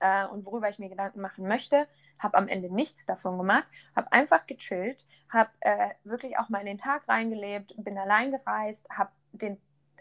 äh, 0.00 0.26
und 0.26 0.44
worüber 0.44 0.68
ich 0.68 0.80
mir 0.80 0.88
Gedanken 0.88 1.20
machen 1.20 1.46
möchte. 1.46 1.86
Habe 2.18 2.38
am 2.38 2.48
Ende 2.48 2.72
nichts 2.72 3.04
davon 3.06 3.38
gemacht, 3.38 3.66
habe 3.96 4.12
einfach 4.12 4.46
gechillt, 4.46 5.06
habe 5.28 5.50
äh, 5.60 5.90
wirklich 6.04 6.38
auch 6.38 6.48
mal 6.48 6.60
in 6.60 6.66
den 6.66 6.78
Tag 6.78 7.08
reingelebt, 7.08 7.74
bin 7.78 7.98
allein 7.98 8.30
gereist, 8.30 8.88
habe 8.90 9.10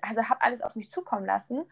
also 0.01 0.23
habe 0.23 0.41
alles 0.41 0.61
auf 0.61 0.75
mich 0.75 0.89
zukommen 0.89 1.25
lassen 1.25 1.65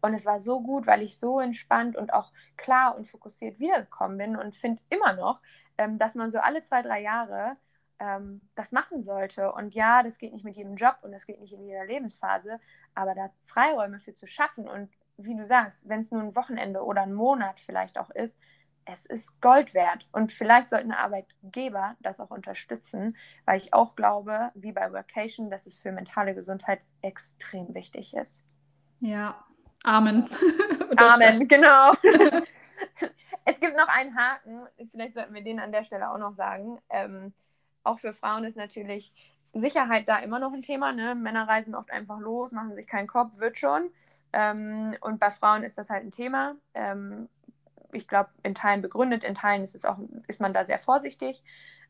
und 0.00 0.14
es 0.14 0.24
war 0.24 0.40
so 0.40 0.60
gut, 0.60 0.86
weil 0.86 1.02
ich 1.02 1.18
so 1.18 1.40
entspannt 1.40 1.96
und 1.96 2.12
auch 2.12 2.32
klar 2.56 2.96
und 2.96 3.08
fokussiert 3.08 3.58
wiedergekommen 3.58 4.18
bin 4.18 4.36
und 4.36 4.56
finde 4.56 4.82
immer 4.88 5.14
noch, 5.14 5.40
ähm, 5.78 5.98
dass 5.98 6.14
man 6.14 6.30
so 6.30 6.38
alle 6.38 6.62
zwei, 6.62 6.82
drei 6.82 7.02
Jahre 7.02 7.56
ähm, 7.98 8.40
das 8.54 8.72
machen 8.72 9.02
sollte. 9.02 9.52
Und 9.52 9.74
ja, 9.74 10.02
das 10.02 10.18
geht 10.18 10.32
nicht 10.32 10.44
mit 10.44 10.56
jedem 10.56 10.76
Job 10.76 10.98
und 11.02 11.12
das 11.12 11.26
geht 11.26 11.40
nicht 11.40 11.52
in 11.52 11.64
jeder 11.64 11.84
Lebensphase, 11.86 12.60
aber 12.94 13.14
da 13.14 13.30
Freiräume 13.44 14.00
für 14.00 14.14
zu 14.14 14.26
schaffen 14.26 14.68
und 14.68 14.90
wie 15.16 15.34
du 15.34 15.46
sagst, 15.46 15.88
wenn 15.88 16.00
es 16.00 16.10
nur 16.10 16.22
ein 16.22 16.36
Wochenende 16.36 16.84
oder 16.84 17.02
ein 17.02 17.14
Monat 17.14 17.58
vielleicht 17.58 17.98
auch 17.98 18.10
ist, 18.10 18.38
es 18.86 19.04
ist 19.04 19.40
Gold 19.40 19.74
wert. 19.74 20.08
Und 20.12 20.32
vielleicht 20.32 20.68
sollten 20.68 20.92
Arbeitgeber 20.92 21.96
das 22.00 22.20
auch 22.20 22.30
unterstützen, 22.30 23.16
weil 23.44 23.58
ich 23.58 23.74
auch 23.74 23.94
glaube, 23.96 24.50
wie 24.54 24.72
bei 24.72 24.92
Workation, 24.92 25.50
dass 25.50 25.66
es 25.66 25.76
für 25.76 25.92
mentale 25.92 26.34
Gesundheit 26.34 26.80
extrem 27.02 27.74
wichtig 27.74 28.14
ist. 28.14 28.42
Ja, 29.00 29.44
Amen. 29.86 30.28
Amen, 30.96 31.46
genau. 31.46 31.92
es 33.44 33.60
gibt 33.60 33.76
noch 33.76 33.88
einen 33.88 34.16
Haken, 34.16 34.66
vielleicht 34.90 35.14
sollten 35.14 35.32
wir 35.32 35.44
den 35.44 35.60
an 35.60 35.70
der 35.70 35.84
Stelle 35.84 36.10
auch 36.10 36.18
noch 36.18 36.34
sagen. 36.34 36.80
Ähm, 36.90 37.32
auch 37.84 38.00
für 38.00 38.12
Frauen 38.12 38.44
ist 38.44 38.56
natürlich 38.56 39.12
Sicherheit 39.52 40.08
da 40.08 40.18
immer 40.18 40.40
noch 40.40 40.52
ein 40.52 40.62
Thema. 40.62 40.92
Ne? 40.92 41.14
Männer 41.14 41.46
reisen 41.46 41.76
oft 41.76 41.92
einfach 41.92 42.18
los, 42.18 42.50
machen 42.50 42.74
sich 42.74 42.86
keinen 42.86 43.06
Kopf, 43.06 43.38
wird 43.38 43.58
schon. 43.58 43.90
Ähm, 44.32 44.96
und 45.00 45.20
bei 45.20 45.30
Frauen 45.30 45.62
ist 45.62 45.78
das 45.78 45.88
halt 45.88 46.04
ein 46.04 46.10
Thema. 46.10 46.56
Ähm, 46.74 47.28
ich 47.92 48.08
glaube, 48.08 48.30
in 48.42 48.54
Teilen 48.54 48.82
begründet, 48.82 49.24
in 49.24 49.34
Teilen 49.34 49.62
ist, 49.62 49.74
es 49.74 49.84
auch, 49.84 49.98
ist 50.28 50.40
man 50.40 50.52
da 50.52 50.64
sehr 50.64 50.78
vorsichtig. 50.78 51.42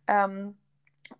Ähm, 0.06 0.56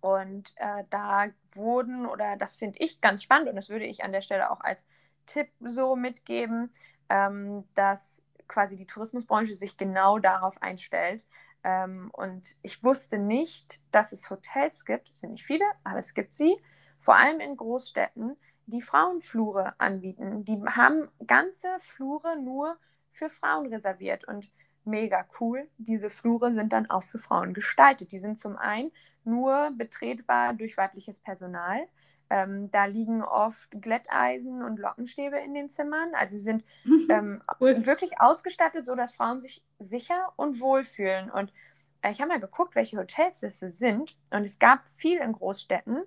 und 0.01 0.53
äh, 0.57 0.83
da 0.89 1.27
wurden, 1.53 2.05
oder 2.05 2.35
das 2.37 2.55
finde 2.55 2.79
ich 2.79 3.01
ganz 3.01 3.23
spannend 3.23 3.49
und 3.49 3.55
das 3.55 3.69
würde 3.69 3.85
ich 3.85 4.03
an 4.03 4.11
der 4.11 4.21
Stelle 4.21 4.51
auch 4.51 4.61
als 4.61 4.85
Tipp 5.25 5.49
so 5.61 5.95
mitgeben, 5.95 6.71
ähm, 7.09 7.65
dass 7.75 8.21
quasi 8.47 8.75
die 8.75 8.87
Tourismusbranche 8.87 9.53
sich 9.53 9.77
genau 9.77 10.19
darauf 10.19 10.61
einstellt. 10.61 11.23
Ähm, 11.63 12.09
und 12.13 12.55
ich 12.61 12.83
wusste 12.83 13.17
nicht, 13.17 13.79
dass 13.91 14.11
es 14.11 14.29
Hotels 14.29 14.85
gibt, 14.85 15.09
es 15.09 15.19
sind 15.19 15.31
nicht 15.31 15.45
viele, 15.45 15.65
aber 15.83 15.99
es 15.99 16.13
gibt 16.13 16.33
sie, 16.33 16.57
vor 16.97 17.15
allem 17.15 17.39
in 17.39 17.57
Großstädten, 17.57 18.37
die 18.65 18.81
Frauenflure 18.81 19.79
anbieten. 19.79 20.43
Die 20.43 20.61
haben 20.65 21.09
ganze 21.25 21.67
Flure 21.79 22.39
nur 22.41 22.77
für 23.11 23.29
Frauen 23.29 23.67
reserviert 23.67 24.27
und 24.27 24.51
mega 24.87 25.25
cool. 25.39 25.67
Diese 25.77 26.09
Flure 26.09 26.53
sind 26.53 26.73
dann 26.73 26.89
auch 26.89 27.03
für 27.03 27.19
Frauen 27.19 27.53
gestaltet. 27.53 28.11
Die 28.11 28.19
sind 28.19 28.39
zum 28.39 28.57
einen 28.57 28.91
nur 29.23 29.71
betretbar 29.75 30.53
durch 30.53 30.77
weibliches 30.77 31.19
Personal. 31.19 31.87
Ähm, 32.29 32.69
da 32.71 32.85
liegen 32.85 33.23
oft 33.23 33.69
Glätteisen 33.71 34.61
und 34.63 34.79
Lockenstäbe 34.79 35.37
in 35.37 35.53
den 35.53 35.69
Zimmern. 35.69 36.09
Also 36.13 36.33
sie 36.33 36.43
sind 36.43 36.63
ähm, 37.09 37.41
cool. 37.59 37.85
wirklich 37.85 38.19
ausgestattet, 38.19 38.85
sodass 38.85 39.13
Frauen 39.13 39.39
sich 39.39 39.63
sicher 39.79 40.33
und 40.35 40.59
wohl 40.59 40.83
fühlen. 40.83 41.29
Und 41.29 41.53
äh, 42.01 42.11
ich 42.11 42.19
habe 42.19 42.29
mal 42.29 42.39
geguckt, 42.39 42.75
welche 42.75 42.97
Hotels 42.97 43.41
das 43.41 43.59
so 43.59 43.69
sind. 43.69 44.17
Und 44.31 44.43
es 44.43 44.59
gab 44.59 44.87
viel 44.97 45.19
in 45.19 45.33
Großstädten. 45.33 46.03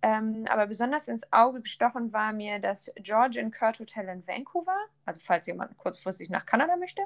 Ähm, 0.00 0.44
aber 0.48 0.66
besonders 0.66 1.08
ins 1.08 1.24
Auge 1.32 1.60
gestochen 1.60 2.12
war 2.12 2.32
mir 2.32 2.60
das 2.60 2.90
George 2.96 3.40
and 3.40 3.54
Kurt 3.54 3.80
Hotel 3.80 4.08
in 4.08 4.26
Vancouver. 4.26 4.76
Also 5.04 5.20
falls 5.20 5.46
jemand 5.46 5.76
kurzfristig 5.76 6.30
nach 6.30 6.46
Kanada 6.46 6.76
möchte. 6.76 7.02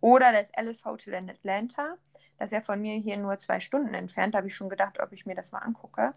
Oder 0.00 0.32
das 0.32 0.52
Alice 0.54 0.84
Hotel 0.84 1.14
in 1.14 1.30
Atlanta. 1.30 1.96
Das 2.38 2.48
ist 2.48 2.52
ja 2.52 2.60
von 2.60 2.80
mir 2.80 2.96
hier 2.96 3.16
nur 3.16 3.38
zwei 3.38 3.60
Stunden 3.60 3.94
entfernt. 3.94 4.34
Da 4.34 4.38
habe 4.38 4.48
ich 4.48 4.54
schon 4.54 4.68
gedacht, 4.68 5.00
ob 5.00 5.12
ich 5.12 5.26
mir 5.26 5.34
das 5.34 5.52
mal 5.52 5.60
angucke. 5.60 6.12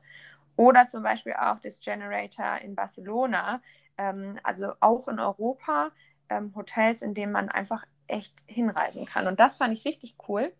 Oder 0.55 0.87
zum 0.87 1.03
Beispiel 1.03 1.33
auch 1.33 1.59
das 1.59 1.79
Generator 1.79 2.57
in 2.61 2.75
Barcelona. 2.75 3.61
Ähm, 3.97 4.39
also 4.43 4.73
auch 4.79 5.07
in 5.07 5.19
Europa 5.19 5.91
ähm, 6.29 6.53
Hotels, 6.55 7.01
in 7.01 7.13
denen 7.13 7.31
man 7.31 7.49
einfach 7.49 7.85
echt 8.07 8.33
hinreisen 8.47 9.05
kann. 9.05 9.27
Und 9.27 9.39
das 9.39 9.55
fand 9.55 9.73
ich 9.73 9.85
richtig 9.85 10.15
cool. 10.27 10.51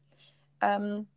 Ähm, 0.61 1.07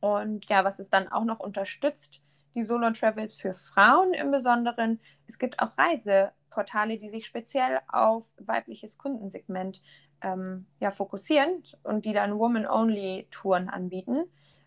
und 0.00 0.46
ja, 0.46 0.64
was 0.64 0.78
es 0.78 0.90
dann 0.90 1.08
auch 1.08 1.24
noch 1.24 1.40
unterstützt, 1.40 2.20
die 2.54 2.62
Solo-Travels 2.62 3.34
für 3.34 3.54
Frauen 3.54 4.14
im 4.14 4.30
Besonderen. 4.30 5.00
Es 5.26 5.38
gibt 5.38 5.60
auch 5.60 5.76
Reiseportale, 5.76 6.96
die 6.96 7.10
sich 7.10 7.26
speziell 7.26 7.80
auf 7.88 8.24
weibliches 8.38 8.96
Kundensegment 8.98 9.82
ähm, 10.22 10.66
ja, 10.80 10.90
fokussieren 10.90 11.62
und 11.82 12.04
die 12.04 12.12
dann 12.12 12.38
Woman-Only-Touren 12.38 13.68
anbieten. 13.68 14.24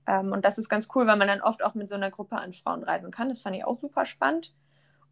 Ähm, 0.08 0.32
und 0.32 0.46
das 0.46 0.58
ist 0.58 0.70
ganz 0.70 0.88
cool, 0.96 1.08
weil 1.08 1.18
man 1.18 1.28
dann 1.28 1.42
oft 1.42 1.64
auch 1.64 1.76
mit 1.76 1.90
so 1.90 1.96
einer 1.96 2.12
Gruppe 2.12 2.38
an 2.38 2.54
Frauen 2.54 2.84
reisen 2.84 3.12
kann. 3.12 3.30
Das 3.30 3.42
fand 3.42 3.56
ich 3.56 3.66
auch 3.66 3.78
super 3.78 4.06
spannend. 4.06 4.54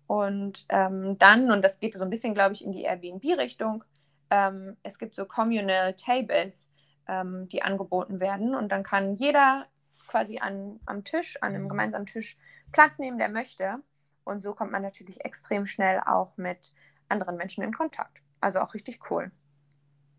Und 0.07 0.65
ähm, 0.69 1.17
dann, 1.17 1.51
und 1.51 1.61
das 1.63 1.79
geht 1.79 1.95
so 1.95 2.03
ein 2.03 2.09
bisschen, 2.09 2.33
glaube 2.33 2.53
ich, 2.53 2.63
in 2.63 2.71
die 2.71 2.83
Airbnb-Richtung, 2.83 3.83
ähm, 4.29 4.77
es 4.83 4.97
gibt 4.99 5.15
so 5.15 5.25
Communal 5.25 5.93
Tables, 5.93 6.69
ähm, 7.07 7.47
die 7.49 7.61
angeboten 7.61 8.19
werden. 8.19 8.55
Und 8.55 8.71
dann 8.71 8.83
kann 8.83 9.15
jeder 9.15 9.65
quasi 10.07 10.39
an, 10.39 10.79
am 10.85 11.03
Tisch, 11.03 11.37
an 11.41 11.53
einem 11.53 11.63
mhm. 11.63 11.69
gemeinsamen 11.69 12.05
Tisch 12.05 12.37
Platz 12.71 12.99
nehmen, 12.99 13.17
der 13.17 13.29
möchte. 13.29 13.79
Und 14.23 14.41
so 14.41 14.53
kommt 14.53 14.71
man 14.71 14.81
natürlich 14.81 15.23
extrem 15.23 15.65
schnell 15.65 16.01
auch 16.05 16.35
mit 16.37 16.73
anderen 17.09 17.37
Menschen 17.37 17.63
in 17.63 17.73
Kontakt. 17.73 18.21
Also 18.41 18.59
auch 18.59 18.73
richtig 18.73 18.99
cool. 19.09 19.31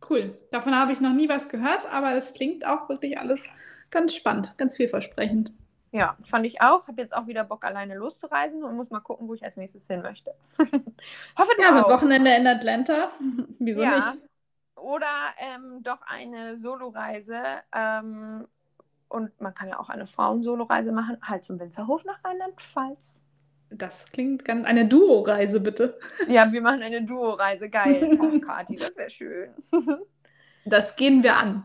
Cool. 0.09 0.39
Davon 0.51 0.75
habe 0.75 0.93
ich 0.93 1.01
noch 1.01 1.13
nie 1.13 1.29
was 1.29 1.49
gehört, 1.49 1.87
aber 1.93 2.15
es 2.15 2.35
klingt 2.35 2.67
auch 2.67 2.89
wirklich 2.89 3.19
alles 3.19 3.43
ganz 3.91 4.15
spannend, 4.15 4.55
ganz 4.57 4.77
vielversprechend. 4.77 5.53
Ja, 5.91 6.17
fand 6.21 6.45
ich 6.47 6.61
auch. 6.61 6.87
Habe 6.87 7.01
jetzt 7.01 7.17
auch 7.17 7.27
wieder 7.27 7.45
Bock, 7.45 7.65
alleine 7.65 7.97
loszureisen 7.97 8.63
und 8.63 8.77
muss 8.77 8.91
mal 8.91 9.01
gucken, 9.01 9.27
wo 9.29 9.35
ich 9.35 9.43
als 9.43 9.57
nächstes 9.57 9.87
hin 9.87 10.03
möchte. 10.03 10.35
Hoffe 10.59 11.53
du 11.57 11.63
Ja, 11.63 11.73
so 11.73 11.85
ein 11.85 11.93
Wochenende 11.93 12.35
in 12.35 12.47
Atlanta. 12.47 13.13
Wieso 13.59 13.83
ja. 13.83 13.97
nicht? 13.97 14.23
Oder 14.77 15.07
ähm, 15.39 15.83
doch 15.83 16.01
eine 16.03 16.59
Soloreise. 16.59 17.43
Ähm, 17.75 18.47
und 19.09 19.41
man 19.41 19.55
kann 19.55 19.69
ja 19.69 19.79
auch 19.79 19.89
eine 19.89 20.07
Frauen-Soloreise 20.07 20.93
machen, 20.93 21.17
halt 21.23 21.45
zum 21.45 21.59
Winzerhof 21.59 22.05
nach 22.05 22.23
Rheinland-Pfalz. 22.23 23.17
Das 23.71 24.07
klingt 24.13 24.45
ganz. 24.45 24.67
Eine 24.67 24.87
Duo-Reise, 24.87 25.61
bitte. 25.61 25.99
Ja, 26.29 26.51
wir 26.53 26.63
machen 26.63 26.83
eine 26.83 27.03
Duo-Reise. 27.03 27.69
Geil. 27.69 28.19
Ach, 28.21 28.47
Kathi, 28.47 28.77
das 28.77 28.97
wäre 28.97 29.11
schön. 29.11 29.51
Das 30.65 30.97
gehen 30.97 31.23
wir 31.23 31.35
an. 31.35 31.65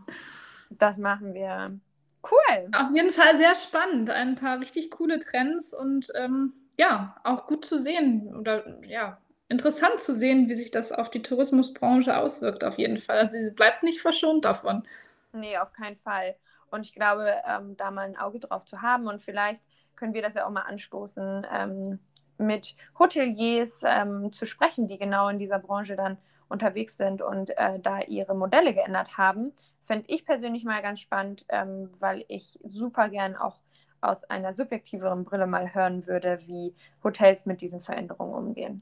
Das 0.69 0.97
machen 0.97 1.33
wir. 1.33 1.77
Cool. 2.23 2.69
Auf 2.71 2.95
jeden 2.95 3.11
Fall 3.11 3.35
sehr 3.35 3.53
spannend. 3.53 4.09
Ein 4.09 4.35
paar 4.35 4.61
richtig 4.61 4.91
coole 4.91 5.19
Trends 5.19 5.73
und 5.73 6.07
ähm, 6.15 6.53
ja, 6.77 7.17
auch 7.25 7.47
gut 7.47 7.65
zu 7.65 7.77
sehen 7.77 8.33
oder 8.33 8.79
ja, 8.85 9.17
interessant 9.49 10.01
zu 10.01 10.15
sehen, 10.15 10.47
wie 10.49 10.55
sich 10.55 10.71
das 10.71 10.91
auf 10.91 11.09
die 11.09 11.21
Tourismusbranche 11.21 12.17
auswirkt, 12.17 12.63
auf 12.63 12.77
jeden 12.77 12.97
Fall. 12.97 13.17
Also 13.17 13.33
sie 13.33 13.51
bleibt 13.51 13.83
nicht 13.83 14.01
verschont 14.01 14.45
davon. 14.45 14.87
Nee, 15.33 15.57
auf 15.57 15.73
keinen 15.73 15.95
Fall. 15.95 16.35
Und 16.71 16.81
ich 16.81 16.93
glaube, 16.93 17.31
ähm, 17.47 17.77
da 17.77 17.91
mal 17.91 18.05
ein 18.05 18.17
Auge 18.17 18.39
drauf 18.39 18.65
zu 18.65 18.81
haben 18.81 19.07
und 19.07 19.21
vielleicht 19.21 19.61
können 19.95 20.13
wir 20.13 20.21
das 20.21 20.33
ja 20.33 20.45
auch 20.45 20.51
mal 20.51 20.61
anstoßen, 20.61 21.45
ähm, 21.51 21.99
mit 22.37 22.75
Hoteliers 22.97 23.81
ähm, 23.85 24.31
zu 24.33 24.45
sprechen, 24.45 24.87
die 24.87 24.97
genau 24.97 25.29
in 25.29 25.39
dieser 25.39 25.59
Branche 25.59 25.95
dann 25.95 26.17
unterwegs 26.49 26.97
sind 26.97 27.21
und 27.21 27.57
äh, 27.57 27.79
da 27.79 28.01
ihre 28.01 28.35
Modelle 28.35 28.73
geändert 28.73 29.17
haben. 29.17 29.53
Fände 29.81 30.05
ich 30.07 30.25
persönlich 30.25 30.63
mal 30.63 30.81
ganz 30.81 30.99
spannend, 30.99 31.45
ähm, 31.49 31.89
weil 31.99 32.25
ich 32.27 32.59
super 32.63 33.09
gern 33.09 33.35
auch 33.35 33.59
aus 34.01 34.23
einer 34.25 34.53
subjektiveren 34.53 35.23
Brille 35.23 35.47
mal 35.47 35.73
hören 35.73 36.05
würde, 36.07 36.39
wie 36.45 36.75
Hotels 37.03 37.45
mit 37.45 37.61
diesen 37.61 37.81
Veränderungen 37.81 38.33
umgehen. 38.33 38.81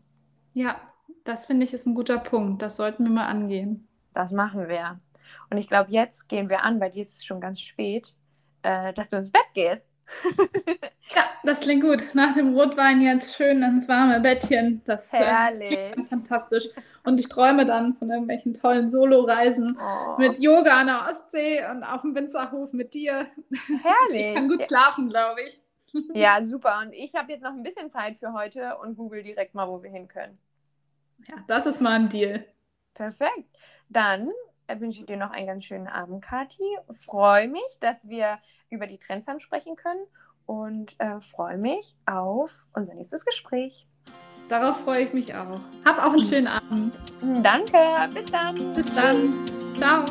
Ja, 0.54 0.76
das 1.24 1.46
finde 1.46 1.64
ich 1.64 1.74
ist 1.74 1.86
ein 1.86 1.96
guter 1.96 2.18
Punkt. 2.18 2.62
Das 2.62 2.78
sollten 2.78 3.06
wir 3.06 3.12
mal 3.12 3.26
angehen. 3.26 3.88
Das 4.14 4.32
machen 4.32 4.68
wir. 4.68 5.00
Und 5.50 5.58
ich 5.58 5.68
glaube, 5.68 5.92
jetzt 5.92 6.28
gehen 6.28 6.50
wir 6.50 6.64
an, 6.64 6.80
bei 6.80 6.90
dir 6.90 7.02
ist 7.02 7.16
es 7.16 7.26
schon 7.26 7.40
ganz 7.40 7.62
spät, 7.62 8.14
äh, 8.64 8.94
dass 8.94 9.10
du 9.10 9.18
ins 9.18 9.32
Bett 9.32 9.46
gehst. 9.54 9.91
Ja, 11.16 11.24
das 11.44 11.62
klingt 11.62 11.84
gut. 11.84 12.04
Nach 12.14 12.34
dem 12.34 12.56
Rotwein 12.56 13.02
jetzt 13.02 13.36
schön 13.36 13.62
ins 13.64 13.88
warme 13.88 14.20
Bettchen. 14.20 14.82
Das 14.86 15.12
Herrlich. 15.12 15.72
Äh, 15.72 15.92
ganz 15.92 16.10
fantastisch. 16.10 16.68
Und 17.04 17.20
ich 17.20 17.28
träume 17.28 17.66
dann 17.66 17.96
von 17.96 18.10
irgendwelchen 18.10 18.54
tollen 18.54 18.90
Solo-Reisen 18.90 19.78
oh. 19.80 20.18
mit 20.20 20.40
Yoga 20.40 20.80
an 20.80 20.88
der 20.88 21.08
Ostsee 21.10 21.66
und 21.70 21.84
auf 21.84 22.02
dem 22.02 22.16
Winzerhof 22.16 22.74
mit 22.74 22.94
dir. 22.94 23.28
Herrlich. 23.82 24.28
Ich 24.28 24.36
kann 24.36 24.50
gut 24.50 24.64
schlafen, 24.66 25.10
glaube 25.10 25.42
ich. 25.42 25.60
Ja, 26.14 26.42
super. 26.44 26.80
Und 26.84 26.94
ich 26.94 27.14
habe 27.16 27.32
jetzt 27.32 27.44
noch 27.44 27.52
ein 27.52 27.64
bisschen 27.64 27.90
Zeit 27.90 28.18
für 28.18 28.34
heute 28.34 28.78
und 28.78 28.96
google 28.96 29.24
direkt 29.24 29.56
mal, 29.56 29.68
wo 29.68 29.84
wir 29.84 29.90
hin 29.90 30.08
können. 30.08 30.38
Ja, 31.28 31.36
das 31.48 31.66
ist 31.66 31.82
mal 31.82 31.94
ein 31.94 32.10
Deal. 32.10 32.46
Perfekt. 32.94 33.50
Dann 33.90 34.32
wünsche 34.80 35.02
ich 35.02 35.06
dir 35.06 35.18
noch 35.18 35.32
einen 35.32 35.48
ganz 35.48 35.66
schönen 35.66 35.88
Abend, 35.88 36.24
Kathi. 36.24 36.64
Freue 37.06 37.48
mich, 37.48 37.78
dass 37.80 38.08
wir 38.08 38.40
über 38.70 38.88
die 38.88 38.98
Trends 38.98 39.28
ansprechen 39.28 39.76
können 39.76 40.06
und 40.46 40.96
äh, 41.00 41.20
freue 41.20 41.58
mich 41.58 41.96
auf 42.06 42.66
unser 42.74 42.94
nächstes 42.94 43.26
Gespräch. 43.26 43.88
Darauf 44.50 44.82
freue 44.84 45.06
ich 45.06 45.14
mich 45.14 45.34
auch. 45.36 45.60
Hab 45.86 46.00
auch 46.00 46.14
einen 46.14 46.24
schönen 46.30 46.48
Abend. 46.48 46.98
Danke, 47.44 47.78
bis 48.14 48.26
dann. 48.32 48.56
Bis 48.56 48.96
dann. 48.96 49.34
Ciao. 49.76 50.06